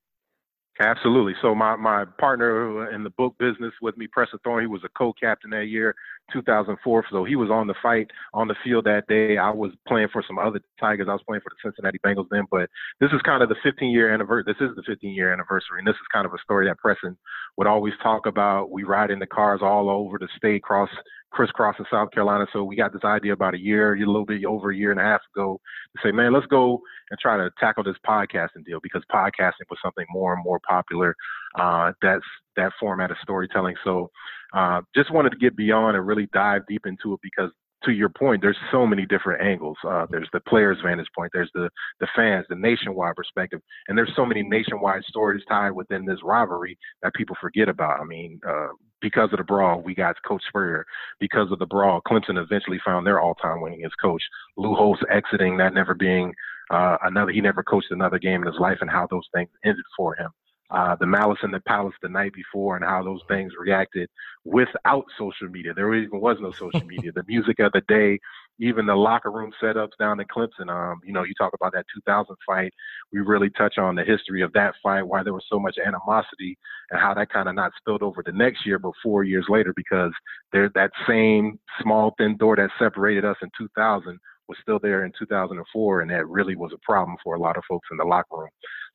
Absolutely. 0.79 1.33
So 1.41 1.55
my, 1.55 1.75
my 1.77 2.05
partner 2.05 2.91
in 2.91 3.03
the 3.03 3.11
book 3.11 3.35
business 3.39 3.73
with 3.81 3.97
me, 3.97 4.07
Preston 4.07 4.41
Thorne, 4.45 4.63
he 4.63 4.67
was 4.67 4.83
a 4.85 4.91
co-captain 4.91 5.51
that 5.51 5.67
year, 5.67 5.95
2004. 6.35 7.05
So 7.11 7.25
he 7.25 7.35
was 7.35 7.51
on 7.51 7.67
the 7.67 7.75
fight 7.83 8.11
on 8.35 8.47
the 8.47 8.55
field 8.63 8.85
that 8.85 9.07
day. 9.09 9.39
I 9.39 9.49
was 9.51 9.73
playing 9.89 10.09
for 10.13 10.23
some 10.27 10.39
other 10.39 10.61
Tigers. 10.79 11.07
I 11.09 11.15
was 11.15 11.23
playing 11.27 11.41
for 11.41 11.51
the 11.51 11.57
Cincinnati 11.71 11.99
Bengals 12.05 12.29
then. 12.31 12.45
But 12.51 12.69
this 13.01 13.11
is 13.13 13.23
kind 13.23 13.43
of 13.43 13.49
the 13.49 13.57
15 13.63 13.91
year 13.91 14.13
anniversary. 14.13 14.53
This 14.53 14.69
is 14.69 14.77
the 14.77 14.83
15 14.87 15.15
year 15.15 15.33
anniversary, 15.33 15.79
and 15.79 15.87
this 15.87 15.95
is 15.95 16.07
kind 16.13 16.27
of 16.27 16.35
a 16.35 16.39
story 16.45 16.67
that 16.67 16.77
Preston 16.79 17.17
would 17.57 17.67
always 17.67 17.95
talk 18.03 18.27
about. 18.27 18.71
We 18.71 18.85
ride 18.85 19.11
in 19.11 19.19
the 19.19 19.27
cars 19.27 19.61
all 19.63 19.89
over 19.89 20.19
the 20.19 20.29
state, 20.37 20.63
cross 20.63 20.91
crisscrossing 21.33 21.87
South 21.91 22.11
Carolina. 22.13 22.47
So 22.53 22.65
we 22.65 22.77
got 22.77 22.93
this 22.93 23.05
idea 23.05 23.33
about 23.33 23.55
a 23.55 23.59
year, 23.59 23.95
a 23.95 23.99
little 23.99 24.25
bit 24.25 24.45
over 24.45 24.71
a 24.71 24.77
year 24.77 24.91
and 24.91 25.01
a 25.01 25.05
half 25.05 25.21
ago 25.35 25.61
to 25.95 26.03
say, 26.03 26.13
man, 26.13 26.33
let's 26.33 26.47
go 26.47 26.81
and 27.11 27.19
try 27.21 27.37
to 27.37 27.51
tackle 27.59 27.85
this 27.85 27.97
podcasting 28.07 28.65
deal 28.65 28.79
because 28.83 29.03
podcasting 29.13 29.69
was 29.69 29.79
something 29.85 30.07
more 30.11 30.35
and 30.35 30.43
more 30.45 30.61
popular. 30.69 31.15
Uh, 31.59 31.93
that's 32.03 32.25
that 32.57 32.73
format 32.81 33.11
of 33.11 33.17
storytelling. 33.23 33.77
So 33.85 34.11
uh, 34.55 34.81
just 34.95 35.13
wanted 35.13 35.31
to 35.31 35.37
get 35.37 35.57
beyond 35.57 35.97
and 35.97 36.07
really 36.07 36.29
dive 36.33 36.63
deep 36.69 36.87
into 36.87 37.13
it 37.13 37.21
because 37.23 37.51
to 37.85 37.93
your 37.93 38.09
point, 38.09 38.43
there's 38.43 38.57
so 38.73 38.87
many 38.87 39.07
different 39.07 39.43
angles. 39.43 39.77
Uh, 39.87 40.07
there's 40.11 40.29
the 40.33 40.41
player's 40.41 40.79
vantage 40.85 41.07
point, 41.15 41.31
there's 41.33 41.51
the 41.55 41.69
the 42.01 42.09
fans, 42.17 42.47
the 42.49 42.57
nationwide 42.57 43.15
perspective, 43.15 43.61
and 43.89 43.97
there's 43.97 44.13
so 44.17 44.25
many 44.25 44.43
nationwide 44.43 45.03
stories 45.05 45.45
tied 45.49 45.71
within 45.71 46.05
this 46.05 46.19
rivalry 46.25 46.77
that 47.03 47.15
people 47.15 47.37
forget 47.41 47.69
about. 47.69 48.01
I 48.01 48.05
mean, 48.05 48.41
uh, 48.49 48.69
because 49.01 49.31
of 49.33 49.39
the 49.39 49.45
brawl, 49.45 49.83
we 49.83 49.95
got 49.95 50.17
Coach 50.27 50.43
Spurrier. 50.49 50.85
Because 51.21 51.51
of 51.53 51.59
the 51.59 51.67
brawl, 51.67 52.01
Clemson 52.07 52.43
eventually 52.43 52.81
found 52.85 53.07
their 53.07 53.21
all-time 53.21 53.59
winningest 53.59 53.93
coach. 54.01 54.23
Lou 54.57 54.75
Holtz 54.75 55.03
exiting, 55.11 55.57
that 55.59 55.75
never 55.75 55.95
being 55.95 56.33
uh, 56.71 56.97
another. 57.03 57.33
He 57.33 57.41
never 57.41 57.63
coached 57.63 57.91
another 57.91 58.19
game 58.19 58.43
in 58.43 58.47
his 58.47 58.61
life, 58.61 58.79
and 58.81 58.91
how 58.91 59.07
those 59.11 59.27
things 59.35 59.51
ended 59.65 59.85
for 59.97 60.15
him. 60.17 60.31
Uh, 60.71 60.97
the 60.97 61.07
Malice 61.07 61.39
in 61.43 61.51
the 61.51 61.61
Palace 61.61 61.95
the 62.03 62.09
night 62.09 62.33
before 62.33 62.77
and 62.77 62.85
how 62.85 63.03
those 63.03 63.21
things 63.29 63.53
reacted 63.59 64.09
without 64.45 65.05
social 65.19 65.49
media. 65.49 65.73
There 65.75 65.95
even 65.95 66.21
was 66.21 66.39
no 66.41 66.51
social 66.51 66.85
media. 66.87 67.13
the 67.13 67.25
music 67.29 67.59
of 67.61 67.73
the 67.73 67.83
day, 67.83 68.19
even 68.59 68.87
the 68.87 68.95
locker 68.95 69.31
room 69.31 69.53
setups 69.63 69.97
down 69.99 70.19
in 70.21 70.27
Clemson. 70.27 70.69
Um, 70.69 71.01
you 71.05 71.13
know, 71.13 71.23
you 71.23 71.35
talk 71.35 71.53
about 71.55 71.73
that 71.75 71.87
2000 71.95 72.35
fight. 72.45 72.73
We 73.13 73.21
really 73.21 73.51
touch 73.51 73.79
on 73.79 73.95
the 73.95 74.05
history 74.05 74.43
of 74.43 74.53
that 74.55 74.75
fight, 74.83 75.07
why 75.07 75.23
there 75.23 75.35
was 75.35 75.47
so 75.49 75.61
much 75.61 75.77
animosity, 75.85 76.59
and 76.91 77.01
how 77.01 77.15
that 77.15 77.31
kind 77.31 77.49
of 77.49 77.55
not 77.55 77.73
spilled 77.77 78.03
over 78.03 78.23
the 78.25 78.33
next 78.33 78.67
year, 78.67 78.79
but 78.79 78.93
four 79.03 79.25
years 79.25 79.47
later, 79.49 79.73
because 79.77 80.13
there's 80.53 80.73
that 80.75 80.91
same 81.07 81.59
small 81.81 82.15
thin 82.19 82.37
door 82.37 82.57
that 82.57 82.71
separated 82.79 83.25
us 83.25 83.37
in 83.43 83.51
2000 83.57 84.19
was 84.49 84.59
still 84.63 84.79
there 84.81 85.05
in 85.05 85.13
2004, 85.19 86.01
and 86.01 86.11
that 86.11 86.29
really 86.29 86.57
was 86.57 86.73
a 86.73 86.79
problem 86.79 87.17
for 87.23 87.35
a 87.35 87.41
lot 87.41 87.57
of 87.57 87.65
folks 87.69 87.89
in 87.91 87.97
the 87.97 88.05
locker 88.05 88.37
room. 88.37 88.49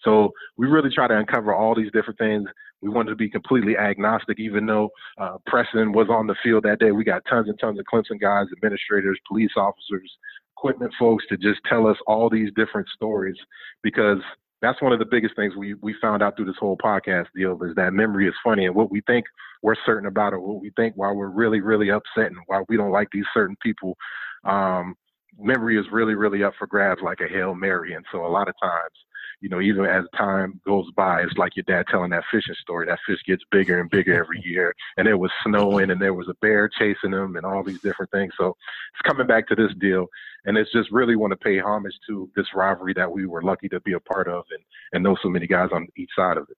So 0.04 0.32
we 0.58 0.68
really 0.68 0.89
try 0.93 1.08
to 1.08 1.18
uncover 1.18 1.54
all 1.54 1.76
these 1.76 1.91
different 1.91 2.18
things. 2.18 2.47
We 2.82 2.89
wanted 2.89 3.12
to 3.12 3.16
be 3.16 3.30
completely 3.30 3.78
agnostic, 3.78 4.39
even 4.39 4.66
though 4.66 4.89
uh, 5.20 5.38
Preston 5.45 5.91
was 5.91 6.08
on 6.10 6.28
the 6.28 6.36
field 6.43 6.64
that 6.64 6.80
day. 6.80 6.91
We 6.91 7.04
got 7.04 7.24
tons 7.30 7.47
and 7.47 7.60
tons 7.60 7.80
of 7.80 7.86
Clemson 7.91 8.20
guys, 8.20 8.47
administrators, 8.56 9.20
police 9.28 9.52
officers, 9.56 10.12
equipment 10.58 10.93
folks 10.99 11.26
to 11.30 11.38
just 11.38 11.60
tell 11.68 11.88
us 11.88 11.97
all 12.08 12.30
these 12.30 12.49
different 12.56 12.88
stories 12.95 13.38
because 13.84 14.20
that's 14.62 14.82
one 14.82 14.93
of 14.93 14.99
the 14.99 15.06
biggest 15.06 15.36
things 15.36 15.56
we, 15.56 15.74
we 15.76 15.95
found 15.99 16.22
out 16.22 16.36
through 16.36 16.45
this 16.45 16.56
whole 16.60 16.78
podcast 16.78 17.26
deal 17.36 17.58
is 17.64 17.74
that 17.76 17.93
memory 17.93 18.28
is 18.28 18.34
funny 18.43 18.66
and 18.66 18.76
what 18.76 18.91
we 18.91 19.02
think 19.08 19.26
we're 19.64 19.76
certain 19.86 20.08
about 20.08 20.34
or 20.34 20.39
what 20.39 20.62
we 20.62 20.72
think 20.76 20.93
while 20.95 21.16
we're 21.16 21.30
really, 21.30 21.62
really 21.62 21.89
upset 21.89 22.28
and 22.28 22.38
why 22.45 22.62
we 22.70 22.78
don't 22.78 22.91
like 22.91 23.08
these 23.12 23.26
certain 23.34 23.56
people, 23.62 23.97
um, 24.43 24.95
memory 25.40 25.78
is 25.78 25.86
really, 25.92 26.16
really 26.16 26.44
up 26.44 26.54
for 26.58 26.68
grabs 26.68 27.02
like 27.02 27.20
a 27.22 27.28
Hail 27.28 27.56
Mary. 27.56 27.94
And 27.94 28.06
so 28.12 28.26
a 28.26 28.28
lot 28.28 28.48
of 28.48 28.56
times, 28.62 28.96
you 29.42 29.50
know, 29.50 29.60
even 29.60 29.86
as 29.86 30.04
time 30.16 30.62
goes 30.66 30.86
by, 30.96 31.22
it's 31.22 31.38
like 31.38 31.56
your 31.56 31.64
dad 31.68 31.86
telling 31.90 32.12
that 32.12 32.24
fishing 32.32 32.56
story. 32.62 32.86
That 32.86 33.00
fish 33.08 33.20
gets 33.28 33.44
bigger 33.52 33.80
and 33.80 33.90
bigger 33.90 34.14
every 34.14 34.42
year. 34.46 34.74
And 34.98 35.08
it 35.08 35.16
was 35.16 35.32
snowing 35.46 35.90
and 35.90 36.02
there 36.02 36.14
was 36.14 36.28
a 36.30 36.36
bear 36.42 36.70
chasing 36.70 37.12
him 37.12 37.36
and 37.36 37.46
all 37.46 37.64
these 37.64 37.82
different 37.82 38.12
things. 38.12 38.34
So 38.38 38.50
it's 38.50 39.10
coming 39.10 39.28
back 39.28 39.48
to 39.48 39.56
this 39.56 39.72
deal. 39.80 40.08
And 40.46 40.58
it's 40.58 40.72
just 40.72 40.92
really 40.92 41.16
want 41.16 41.32
to 41.32 41.38
pay 41.38 41.60
homage 41.60 41.94
to 42.08 42.30
this 42.36 42.48
rivalry 42.54 42.94
that 42.96 43.12
we 43.12 43.26
were 43.26 43.42
lucky 43.42 43.70
to 43.70 43.80
be 43.82 43.94
a 43.94 44.00
part 44.00 44.28
of 44.28 44.44
and, 44.52 44.64
and 44.94 45.04
know 45.04 45.18
so 45.22 45.30
many 45.30 45.48
guys 45.48 45.70
on 45.72 45.88
each 45.98 46.10
side 46.16 46.38
of 46.38 46.48
it. 46.50 46.58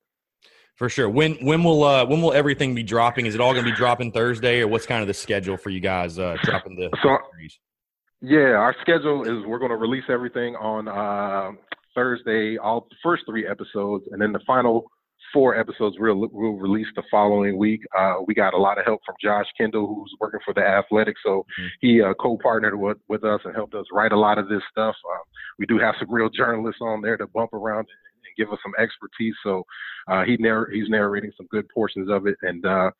For 0.76 0.90
sure. 0.90 1.08
When 1.08 1.36
when 1.36 1.64
will 1.64 1.84
uh, 1.84 2.04
when 2.06 2.22
will 2.22 2.34
everything 2.34 2.74
be 2.74 2.82
dropping? 2.82 3.28
Is 3.28 3.36
it 3.36 3.42
all 3.42 3.54
going 3.54 3.64
to 3.64 3.70
be 3.70 3.78
dropping 3.78 4.12
Thursday, 4.12 4.60
or 4.62 4.68
what's 4.68 4.88
kind 4.88 5.02
of 5.02 5.08
the 5.08 5.14
schedule 5.14 5.56
for 5.56 5.70
you 5.70 5.80
guys 5.80 6.18
uh, 6.18 6.36
dropping 6.44 6.76
the 6.76 6.90
so, 7.04 7.16
series? 7.32 7.60
Yeah, 8.26 8.56
our 8.56 8.74
schedule 8.80 9.24
is 9.24 9.46
we're 9.46 9.60
going 9.60 9.72
to 9.72 9.76
release 9.76 10.06
everything 10.08 10.56
on 10.56 10.88
uh, 10.88 11.52
Thursday, 11.94 12.58
all 12.58 12.88
the 12.90 12.96
first 13.04 13.24
three 13.28 13.46
episodes, 13.46 14.06
and 14.12 14.22
then 14.22 14.32
the 14.32 14.40
final 14.48 14.90
four 15.34 15.60
episodes 15.60 15.98
we'll, 16.00 16.30
we'll 16.32 16.54
release 16.54 16.88
the 16.96 17.04
following 17.12 17.58
week. 17.58 17.82
Uh, 18.00 18.14
we 18.26 18.34
got 18.34 18.54
a 18.54 18.58
lot 18.58 18.78
of 18.78 18.86
help 18.86 19.02
from 19.06 19.16
Josh 19.22 19.48
Kendall, 19.58 19.88
who's 19.88 20.16
working 20.22 20.40
for 20.46 20.54
the 20.54 20.62
Athletic, 20.62 21.16
so 21.22 21.46
mm-hmm. 21.60 21.68
he 21.82 22.02
uh, 22.02 22.14
co-partnered 22.14 22.80
with, 22.80 22.98
with 23.10 23.26
us 23.26 23.42
and 23.44 23.54
helped 23.54 23.76
us 23.76 23.86
write 23.92 24.14
a 24.14 24.20
lot 24.20 24.38
of 24.38 24.48
this 24.48 24.62
stuff. 24.72 24.96
Um, 25.12 25.24
we 25.60 25.66
do 25.66 25.78
have 25.80 25.96
some 26.00 26.10
real 26.10 26.30
journalists 26.30 26.80
on 26.82 27.02
there 27.02 27.18
to 27.18 27.28
bump 27.28 27.52
around 27.52 27.80
and 27.80 28.38
give 28.38 28.54
us 28.54 28.60
some 28.64 28.74
expertise. 28.82 29.36
So 29.44 29.64
uh, 30.08 30.24
he 30.24 30.38
narr- 30.38 30.70
he's 30.72 30.88
narrating 30.88 31.34
some 31.36 31.48
good 31.52 31.68
portions 31.68 32.10
of 32.10 32.26
it, 32.26 32.38
and 32.42 32.66
uh, 32.66 32.92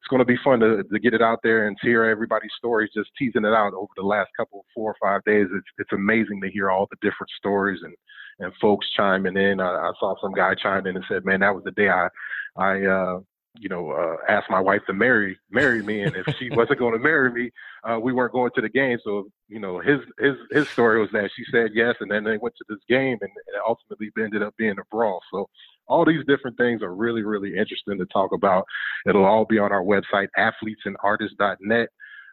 it's 0.00 0.08
going 0.08 0.20
to 0.20 0.24
be 0.24 0.38
fun 0.44 0.60
to, 0.60 0.84
to 0.84 0.98
get 1.00 1.14
it 1.14 1.22
out 1.22 1.40
there 1.42 1.66
and 1.66 1.76
to 1.78 1.86
hear 1.86 2.04
everybody's 2.04 2.52
stories, 2.56 2.90
just 2.94 3.10
teasing 3.18 3.44
it 3.44 3.52
out 3.52 3.74
over 3.74 3.90
the 3.96 4.02
last 4.02 4.30
couple, 4.36 4.64
four 4.74 4.92
or 4.92 4.96
five 5.02 5.24
days. 5.24 5.46
It's, 5.52 5.66
it's 5.78 5.92
amazing 5.92 6.40
to 6.42 6.50
hear 6.50 6.70
all 6.70 6.86
the 6.90 6.96
different 7.02 7.30
stories 7.36 7.80
and, 7.82 7.94
and 8.38 8.52
folks 8.60 8.86
chiming 8.96 9.36
in. 9.36 9.60
I, 9.60 9.68
I 9.68 9.92
saw 9.98 10.14
some 10.20 10.32
guy 10.32 10.54
chime 10.54 10.86
in 10.86 10.96
and 10.96 11.04
said, 11.08 11.24
man, 11.24 11.40
that 11.40 11.54
was 11.54 11.64
the 11.64 11.72
day 11.72 11.88
I, 11.88 12.08
I, 12.56 12.84
uh, 12.84 13.20
you 13.58 13.68
know, 13.68 13.90
uh, 13.90 14.16
asked 14.28 14.50
my 14.50 14.60
wife 14.60 14.82
to 14.86 14.92
marry 14.92 15.38
marry 15.50 15.82
me, 15.82 16.02
and 16.02 16.14
if 16.14 16.36
she 16.38 16.50
wasn't 16.52 16.78
going 16.78 16.92
to 16.92 16.98
marry 16.98 17.30
me, 17.32 17.50
uh, 17.84 17.98
we 17.98 18.12
weren't 18.12 18.32
going 18.32 18.50
to 18.54 18.60
the 18.60 18.68
game. 18.68 18.98
So, 19.04 19.28
you 19.48 19.60
know, 19.60 19.80
his 19.80 20.00
his 20.18 20.34
his 20.50 20.68
story 20.68 21.00
was 21.00 21.10
that 21.12 21.30
she 21.36 21.44
said 21.50 21.70
yes, 21.74 21.94
and 22.00 22.10
then 22.10 22.24
they 22.24 22.36
went 22.36 22.54
to 22.56 22.64
this 22.68 22.78
game, 22.88 23.18
and 23.20 23.30
it 23.30 23.60
ultimately 23.66 24.10
ended 24.22 24.42
up 24.42 24.54
being 24.56 24.76
a 24.78 24.84
brawl. 24.90 25.20
So, 25.32 25.48
all 25.86 26.04
these 26.04 26.24
different 26.26 26.56
things 26.56 26.82
are 26.82 26.94
really, 26.94 27.22
really 27.22 27.56
interesting 27.56 27.98
to 27.98 28.06
talk 28.06 28.32
about. 28.32 28.64
It'll 29.06 29.24
all 29.24 29.44
be 29.44 29.58
on 29.58 29.72
our 29.72 29.82
website, 29.82 30.28
athletesandartists.net. 30.38 31.88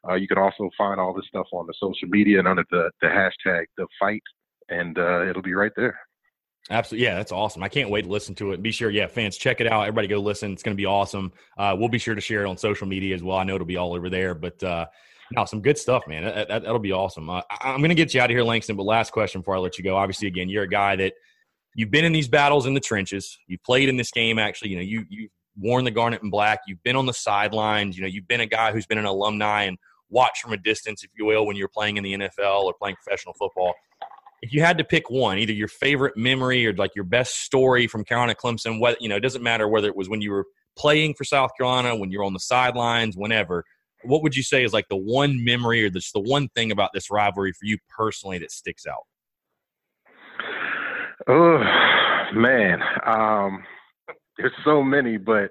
Uh, 0.08 0.16
you 0.16 0.28
can 0.28 0.38
also 0.38 0.70
find 0.78 1.00
all 1.00 1.14
this 1.14 1.26
stuff 1.28 1.48
on 1.52 1.66
the 1.66 1.74
social 1.80 2.08
media 2.10 2.40
and 2.40 2.48
under 2.48 2.64
the, 2.70 2.92
the 3.02 3.08
hashtag 3.08 3.66
the 3.78 3.88
fight, 4.00 4.22
and 4.70 4.98
uh, 5.00 5.28
it'll 5.28 5.42
be 5.42 5.56
right 5.56 5.72
there. 5.76 5.98
Absolutely. 6.70 7.06
Yeah, 7.06 7.16
that's 7.16 7.32
awesome. 7.32 7.62
I 7.62 7.70
can't 7.70 7.90
wait 7.90 8.04
to 8.04 8.10
listen 8.10 8.34
to 8.36 8.52
it. 8.52 8.62
Be 8.62 8.72
sure, 8.72 8.90
yeah, 8.90 9.08
fans, 9.08 9.38
check 9.38 9.62
it 9.62 9.68
out. 9.68 9.82
Everybody 9.82 10.08
go 10.08 10.20
listen. 10.20 10.52
It's 10.52 10.64
going 10.64 10.76
to 10.76 10.82
be 10.82 10.88
awesome. 10.88 11.32
Uh, 11.58 11.76
we'll 11.78 11.90
be 11.90 12.00
sure 12.00 12.16
to 12.16 12.22
share 12.22 12.44
it 12.44 12.48
on 12.48 12.58
social 12.58 12.88
media 12.88 13.14
as 13.14 13.22
well. 13.22 13.38
I 13.38 13.44
know 13.44 13.56
it'll 13.56 13.68
be 13.68 13.78
all 13.78 13.94
over 13.94 14.10
there, 14.10 14.34
but 14.34 14.64
uh, 14.64 14.88
some 15.46 15.62
good 15.62 15.78
stuff, 15.78 16.08
man. 16.08 16.24
That, 16.24 16.64
will 16.64 16.74
that, 16.74 16.80
be 16.80 16.92
awesome. 16.92 17.30
Uh, 17.30 17.42
I'm 17.62 17.80
going 17.80 17.90
to 17.90 17.96
get 17.96 18.14
you 18.14 18.22
out 18.22 18.32
of 18.32 18.36
here, 18.36 18.44
Langston, 18.44 18.76
but 18.76 18.84
last 18.84 19.12
question 19.12 19.42
before 19.42 19.56
I 19.56 19.60
let 19.60 19.78
you 19.78 19.84
go. 19.84 19.96
Obviously, 19.96 20.28
again, 20.28 20.50
you're 20.50 20.64
a 20.64 20.70
guy 20.70 20.96
that– 20.96 21.14
you've 21.76 21.92
been 21.92 22.06
in 22.06 22.14
these 22.14 22.28
battles 22.28 22.66
in 22.66 22.74
the 22.74 22.80
trenches. 22.80 23.38
You've 23.48 23.64
played 23.64 23.90
in 23.90 23.98
this 23.98 24.10
game. 24.10 24.40
Actually, 24.40 24.72
you 24.72 24.78
know, 24.78 24.82
you 24.82 25.06
you've 25.10 25.32
worn 25.58 25.84
the 25.84 25.92
garnet 25.92 26.24
and 26.24 26.32
black. 26.32 26.62
You've 26.68 26.82
been 26.84 26.96
on 26.96 27.06
the 27.06 27.14
sidelines. 27.14 27.96
You 27.96 28.04
know, 28.04 28.08
you've 28.08 28.28
been 28.28 28.42
a 28.42 28.48
guy 28.48 28.72
who's 28.72 28.88
been 28.88 28.98
an 28.98 29.06
alumni 29.06 29.64
and 29.64 29.78
watched 30.10 30.42
from 30.42 30.54
a 30.54 30.58
distance, 30.58 31.04
if 31.04 31.12
you 31.18 31.26
will, 31.26 31.46
when 31.46 31.56
you're 31.56 31.70
playing 31.70 31.98
in 31.98 32.04
the 32.04 32.14
NFL 32.14 32.64
or 32.64 32.74
playing 32.74 32.96
professional 32.96 33.36
football. 33.38 33.74
If 34.46 34.54
you 34.54 34.62
had 34.62 34.78
to 34.78 34.84
pick 34.84 35.10
one, 35.10 35.40
either 35.40 35.54
your 35.54 35.68
favorite 35.68 36.16
memory 36.16 36.68
or 36.68 36.74
like 36.74 36.94
your 36.96 37.04
best 37.04 37.42
story 37.42 37.88
from 37.88 38.04
Carolina 38.04 38.36
Clemson, 38.36 38.80
what 38.80 39.02
you 39.02 39.10
know, 39.10 39.16
it 39.16 39.22
doesn't 39.22 39.42
matter 39.42 39.68
whether 39.68 39.88
it 39.88 39.96
was 39.96 40.08
when 40.08 40.22
you 40.22 40.30
were 40.30 40.46
playing 40.78 41.16
for 41.16 41.24
South 41.24 41.50
Carolina, 41.58 41.96
when 41.96 42.12
you're 42.12 42.24
on 42.24 42.34
the 42.34 42.40
sidelines, 42.40 43.18
whenever. 43.18 43.64
What 44.04 44.22
would 44.22 44.36
you 44.36 44.44
say 44.44 44.64
is 44.64 44.72
like 44.72 44.88
the 44.88 44.98
one 44.98 45.44
memory 45.44 45.84
or 45.84 45.90
just 45.90 46.14
the 46.14 46.20
one 46.20 46.48
thing 46.50 46.72
about 46.72 46.92
this 46.94 47.10
rivalry 47.10 47.54
for 47.54 47.66
you 47.66 47.80
personally 47.90 48.38
that 48.38 48.52
sticks 48.52 48.86
out? 48.86 49.02
Oh 51.28 51.64
man, 52.36 52.84
um, 53.04 53.64
there's 54.38 54.54
so 54.64 54.84
many, 54.84 55.18
but 55.18 55.50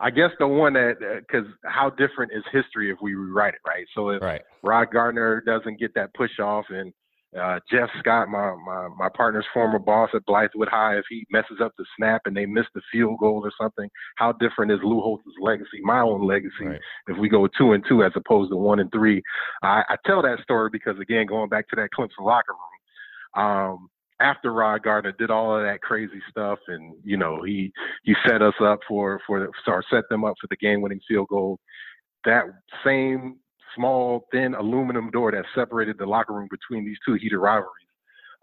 I 0.00 0.08
guess 0.08 0.30
the 0.38 0.48
one 0.48 0.72
that 0.72 0.94
because 1.28 1.44
uh, 1.46 1.68
how 1.70 1.90
different 1.90 2.32
is 2.32 2.42
history 2.50 2.90
if 2.90 2.96
we 3.02 3.12
rewrite 3.16 3.52
it, 3.52 3.60
right? 3.66 3.84
So 3.94 4.08
if 4.08 4.22
right. 4.22 4.40
Rod 4.62 4.86
Gardner 4.90 5.42
doesn't 5.44 5.78
get 5.78 5.92
that 5.94 6.14
push 6.14 6.38
off, 6.40 6.64
and 6.70 6.90
uh, 7.38 7.60
Jeff 7.70 7.88
Scott, 8.00 8.28
my, 8.28 8.54
my 8.66 8.88
my 8.98 9.08
partner's 9.08 9.46
former 9.54 9.78
boss 9.78 10.10
at 10.14 10.26
Blythewood 10.26 10.68
High, 10.68 10.96
if 10.98 11.04
he 11.08 11.26
messes 11.30 11.58
up 11.62 11.72
the 11.78 11.84
snap 11.96 12.22
and 12.24 12.36
they 12.36 12.46
miss 12.46 12.66
the 12.74 12.80
field 12.90 13.18
goal 13.20 13.40
or 13.44 13.52
something, 13.60 13.88
how 14.16 14.32
different 14.32 14.72
is 14.72 14.80
Lou 14.82 15.00
Holtz's 15.00 15.34
legacy, 15.40 15.80
my 15.82 16.00
own 16.00 16.26
legacy, 16.26 16.64
right. 16.64 16.80
if 17.06 17.16
we 17.18 17.28
go 17.28 17.46
two 17.46 17.72
and 17.72 17.84
two 17.88 18.02
as 18.02 18.12
opposed 18.16 18.50
to 18.50 18.56
one 18.56 18.80
and 18.80 18.90
three? 18.90 19.22
I, 19.62 19.82
I 19.88 19.96
tell 20.04 20.22
that 20.22 20.40
story 20.42 20.70
because 20.72 20.98
again, 20.98 21.26
going 21.26 21.48
back 21.48 21.68
to 21.68 21.76
that 21.76 21.90
Clemson 21.96 22.24
locker 22.24 22.52
room. 22.52 23.44
Um, 23.44 23.88
after 24.20 24.52
Rod 24.52 24.82
Gardner 24.82 25.12
did 25.12 25.30
all 25.30 25.56
of 25.56 25.62
that 25.62 25.80
crazy 25.80 26.20
stuff, 26.30 26.58
and 26.68 26.94
you 27.04 27.16
know 27.16 27.42
he 27.42 27.72
he 28.02 28.14
set 28.26 28.42
us 28.42 28.54
up 28.62 28.80
for 28.86 29.20
for 29.26 29.48
or 29.66 29.84
set 29.90 30.04
them 30.10 30.24
up 30.24 30.34
for 30.40 30.46
the 30.48 30.56
game-winning 30.56 31.00
field 31.08 31.28
goal. 31.28 31.58
That 32.24 32.44
same 32.84 33.38
small, 33.74 34.26
thin 34.32 34.54
aluminum 34.54 35.10
door 35.10 35.32
that 35.32 35.44
separated 35.54 35.98
the 35.98 36.06
locker 36.06 36.34
room 36.34 36.48
between 36.50 36.84
these 36.84 36.98
two 37.06 37.14
heated 37.14 37.38
rivalries. 37.38 37.74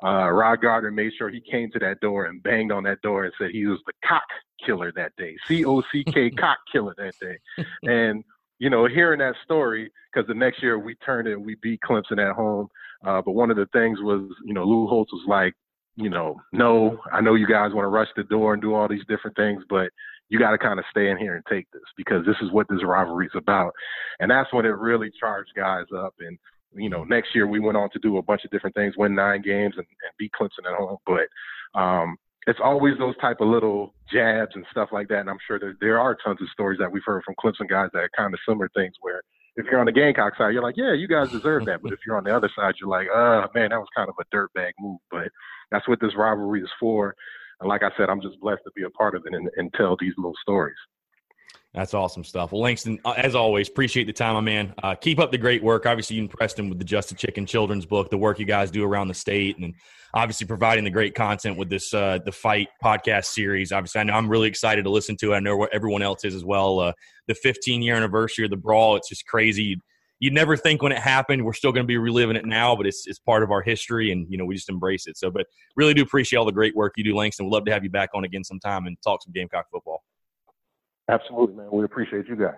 Uh, 0.03 0.29
Rod 0.29 0.61
Gardner 0.61 0.91
made 0.91 1.11
sure 1.17 1.29
he 1.29 1.41
came 1.41 1.71
to 1.71 1.79
that 1.79 1.99
door 2.01 2.25
and 2.25 2.41
banged 2.43 2.71
on 2.71 2.83
that 2.83 3.01
door 3.01 3.25
and 3.25 3.33
said 3.37 3.49
he 3.49 3.65
was 3.65 3.79
the 3.87 3.93
cock 4.07 4.23
killer 4.63 4.91
that 4.95 5.11
day, 5.17 5.35
C 5.47 5.65
O 5.65 5.81
C 5.91 6.03
K 6.03 6.29
cock 6.37 6.59
killer 6.71 6.93
that 6.97 7.15
day, 7.19 7.37
and 7.83 8.23
you 8.59 8.69
know, 8.69 8.87
hearing 8.87 9.19
that 9.19 9.35
story, 9.43 9.91
because 10.11 10.27
the 10.27 10.33
next 10.33 10.61
year 10.61 10.79
we 10.79 10.95
turned 10.95 11.27
it 11.27 11.33
and 11.33 11.45
we 11.45 11.55
beat 11.61 11.79
Clemson 11.81 12.19
at 12.19 12.35
home. 12.35 12.67
Uh, 13.05 13.21
but 13.21 13.33
one 13.33 13.51
of 13.51 13.57
the 13.57 13.67
things 13.67 13.99
was, 14.01 14.29
you 14.43 14.53
know, 14.53 14.63
Lou 14.63 14.87
Holtz 14.87 15.13
was 15.13 15.23
like, 15.27 15.53
you 15.95 16.09
know, 16.09 16.39
no, 16.53 16.99
I 17.11 17.21
know 17.21 17.35
you 17.35 17.47
guys 17.47 17.73
want 17.73 17.85
to 17.85 17.89
rush 17.89 18.09
the 18.15 18.23
door 18.23 18.53
and 18.53 18.61
do 18.61 18.73
all 18.73 18.87
these 18.87 19.05
different 19.07 19.35
things, 19.35 19.63
but 19.69 19.89
you 20.29 20.39
got 20.39 20.51
to 20.51 20.57
kind 20.57 20.79
of 20.79 20.85
stay 20.91 21.09
in 21.09 21.17
here 21.17 21.35
and 21.35 21.43
take 21.49 21.69
this 21.71 21.83
because 21.95 22.25
this 22.25 22.35
is 22.41 22.51
what 22.51 22.67
this 22.69 22.83
rivalry 22.83 23.27
is 23.27 23.31
about. 23.35 23.73
And 24.19 24.29
that's 24.29 24.51
when 24.53 24.65
it 24.65 24.69
really 24.69 25.11
charged 25.19 25.51
guys 25.55 25.85
up. 25.95 26.13
And, 26.19 26.37
you 26.75 26.89
know, 26.89 27.03
next 27.03 27.33
year 27.33 27.47
we 27.47 27.59
went 27.59 27.77
on 27.77 27.89
to 27.91 27.99
do 27.99 28.17
a 28.17 28.21
bunch 28.21 28.43
of 28.43 28.51
different 28.51 28.75
things, 28.75 28.95
win 28.97 29.15
nine 29.15 29.41
games 29.41 29.75
and, 29.77 29.85
and 29.87 30.11
beat 30.17 30.31
Clemson 30.39 30.69
at 30.69 30.77
home. 30.77 30.97
But 31.05 31.79
um, 31.79 32.17
it's 32.45 32.59
always 32.63 32.97
those 32.97 33.17
type 33.17 33.37
of 33.39 33.47
little 33.47 33.93
jabs 34.11 34.51
and 34.55 34.65
stuff 34.71 34.89
like 34.91 35.07
that. 35.09 35.19
And 35.19 35.29
I'm 35.29 35.39
sure 35.47 35.59
that 35.59 35.75
there 35.79 35.99
are 35.99 36.15
tons 36.15 36.41
of 36.41 36.49
stories 36.49 36.79
that 36.79 36.91
we've 36.91 37.03
heard 37.05 37.23
from 37.23 37.35
Clemson 37.43 37.69
guys 37.69 37.89
that 37.93 37.99
are 37.99 38.09
kind 38.15 38.33
of 38.33 38.39
similar 38.47 38.69
things 38.75 38.93
where 39.01 39.21
if 39.57 39.65
you're 39.65 39.79
on 39.79 39.87
the 39.87 39.91
Gamecock 39.91 40.37
side, 40.37 40.53
you're 40.53 40.61
like, 40.61 40.77
yeah, 40.77 40.93
you 40.93 41.07
guys 41.07 41.31
deserve 41.31 41.65
that. 41.65 41.81
But 41.81 41.91
if 41.91 41.99
you're 42.05 42.17
on 42.17 42.23
the 42.23 42.35
other 42.35 42.49
side, 42.55 42.75
you're 42.79 42.89
like, 42.89 43.07
uh, 43.13 43.47
man, 43.55 43.69
that 43.71 43.79
was 43.79 43.87
kind 43.95 44.07
of 44.07 44.15
a 44.19 44.35
dirtbag 44.35 44.71
move. 44.79 44.99
But 45.09 45.29
that's 45.71 45.87
what 45.87 45.99
this 45.99 46.15
rivalry 46.15 46.61
is 46.61 46.69
for. 46.79 47.15
And 47.59 47.69
like 47.69 47.83
I 47.83 47.89
said, 47.97 48.09
I'm 48.09 48.21
just 48.21 48.39
blessed 48.39 48.61
to 48.65 48.71
be 48.75 48.83
a 48.83 48.89
part 48.91 49.15
of 49.15 49.23
it 49.25 49.33
and, 49.33 49.49
and 49.57 49.73
tell 49.73 49.97
these 49.99 50.13
little 50.17 50.35
stories. 50.41 50.77
That's 51.73 51.93
awesome 51.93 52.23
stuff. 52.23 52.51
Well, 52.51 52.61
Langston, 52.61 52.99
uh, 53.05 53.13
as 53.17 53.35
always, 53.35 53.67
appreciate 53.67 54.05
the 54.05 54.13
time, 54.13 54.33
my 54.33 54.41
man. 54.41 54.73
Uh, 54.81 54.95
keep 54.95 55.19
up 55.19 55.31
the 55.31 55.37
great 55.37 55.61
work. 55.61 55.85
Obviously, 55.85 56.15
you 56.15 56.23
and 56.23 56.29
Preston 56.29 56.69
with 56.69 56.79
the 56.79 56.85
Just 56.85 57.11
a 57.11 57.15
Chicken 57.15 57.45
Children's 57.45 57.85
Book, 57.85 58.09
the 58.09 58.17
work 58.17 58.39
you 58.39 58.45
guys 58.45 58.71
do 58.71 58.83
around 58.83 59.09
the 59.09 59.13
state, 59.13 59.59
and 59.59 59.75
obviously 60.13 60.47
providing 60.47 60.85
the 60.85 60.89
great 60.89 61.13
content 61.13 61.55
with 61.55 61.69
this 61.69 61.93
uh, 61.93 62.19
the 62.25 62.31
Fight 62.31 62.69
podcast 62.83 63.25
series. 63.25 63.71
Obviously, 63.71 64.01
I 64.01 64.05
know 64.05 64.13
I'm 64.13 64.29
really 64.29 64.47
excited 64.47 64.83
to 64.83 64.89
listen 64.89 65.17
to. 65.17 65.33
it. 65.33 65.35
I 65.35 65.39
know 65.39 65.55
what 65.55 65.73
everyone 65.73 66.01
else 66.01 66.25
is 66.25 66.33
as 66.33 66.43
well. 66.43 66.79
Uh, 66.79 66.93
the 67.27 67.35
15 67.35 67.81
year 67.81 67.95
anniversary 67.95 68.45
of 68.45 68.49
the 68.49 68.57
Brawl, 68.57 68.95
it's 68.95 69.09
just 69.09 69.27
crazy. 69.27 69.79
You'd, 70.19 70.33
never 70.33 70.57
think 70.57 70.81
when 70.81 70.91
it 70.91 70.97
happened, 70.97 71.45
we're 71.45 71.53
still 71.53 71.71
going 71.71 71.83
to 71.83 71.87
be 71.87 71.97
reliving 71.97 72.35
it 72.35 72.45
now, 72.45 72.75
but 72.75 72.87
it's 72.87 73.05
it's 73.05 73.19
part 73.19 73.43
of 73.43 73.51
our 73.51 73.61
history, 73.61 74.11
and 74.11 74.25
you 74.29 74.37
know 74.37 74.45
we 74.45 74.55
just 74.55 74.69
embrace 74.69 75.05
it. 75.07 75.17
So, 75.17 75.29
but 75.29 75.45
really 75.75 75.93
do 75.93 76.01
appreciate 76.01 76.37
all 76.37 76.45
the 76.45 76.51
great 76.51 76.75
work 76.75 76.93
you 76.97 77.03
do, 77.03 77.15
Langston. 77.15 77.45
We'd 77.45 77.53
love 77.53 77.65
to 77.65 77.71
have 77.71 77.83
you 77.83 77.89
back 77.89 78.09
on 78.15 78.23
again 78.23 78.43
sometime 78.43 78.87
and 78.87 78.97
talk 79.03 79.21
some 79.23 79.31
Gamecock 79.33 79.65
football. 79.71 80.03
Absolutely, 81.09 81.55
man. 81.55 81.69
We 81.71 81.85
appreciate 81.85 82.27
you 82.27 82.35
guys. 82.35 82.55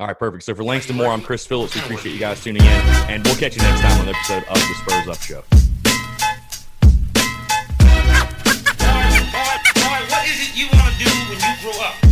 All 0.00 0.06
right, 0.06 0.18
perfect. 0.18 0.44
So 0.44 0.54
for 0.54 0.64
Langston 0.64 0.96
Moore, 0.96 1.08
I'm 1.08 1.20
Chris 1.20 1.46
Phillips. 1.46 1.74
We 1.74 1.82
appreciate 1.82 2.12
you 2.12 2.20
guys 2.20 2.42
tuning 2.42 2.62
in, 2.62 2.68
and 3.08 3.22
we'll 3.24 3.36
catch 3.36 3.56
you 3.56 3.62
next 3.62 3.80
time 3.82 4.00
on 4.00 4.06
the 4.06 4.12
episode 4.12 4.44
of 4.44 4.54
the 4.54 4.74
Spurs 4.74 5.08
Up 5.08 5.20
Show. 5.20 5.42
what 10.08 10.26
is 10.26 10.48
it 10.48 10.56
you 10.56 10.66
want 10.72 10.92
to 10.92 11.04
do 11.04 11.10
when 11.28 11.38
you 11.38 11.62
grow 11.62 11.84
up? 11.84 12.11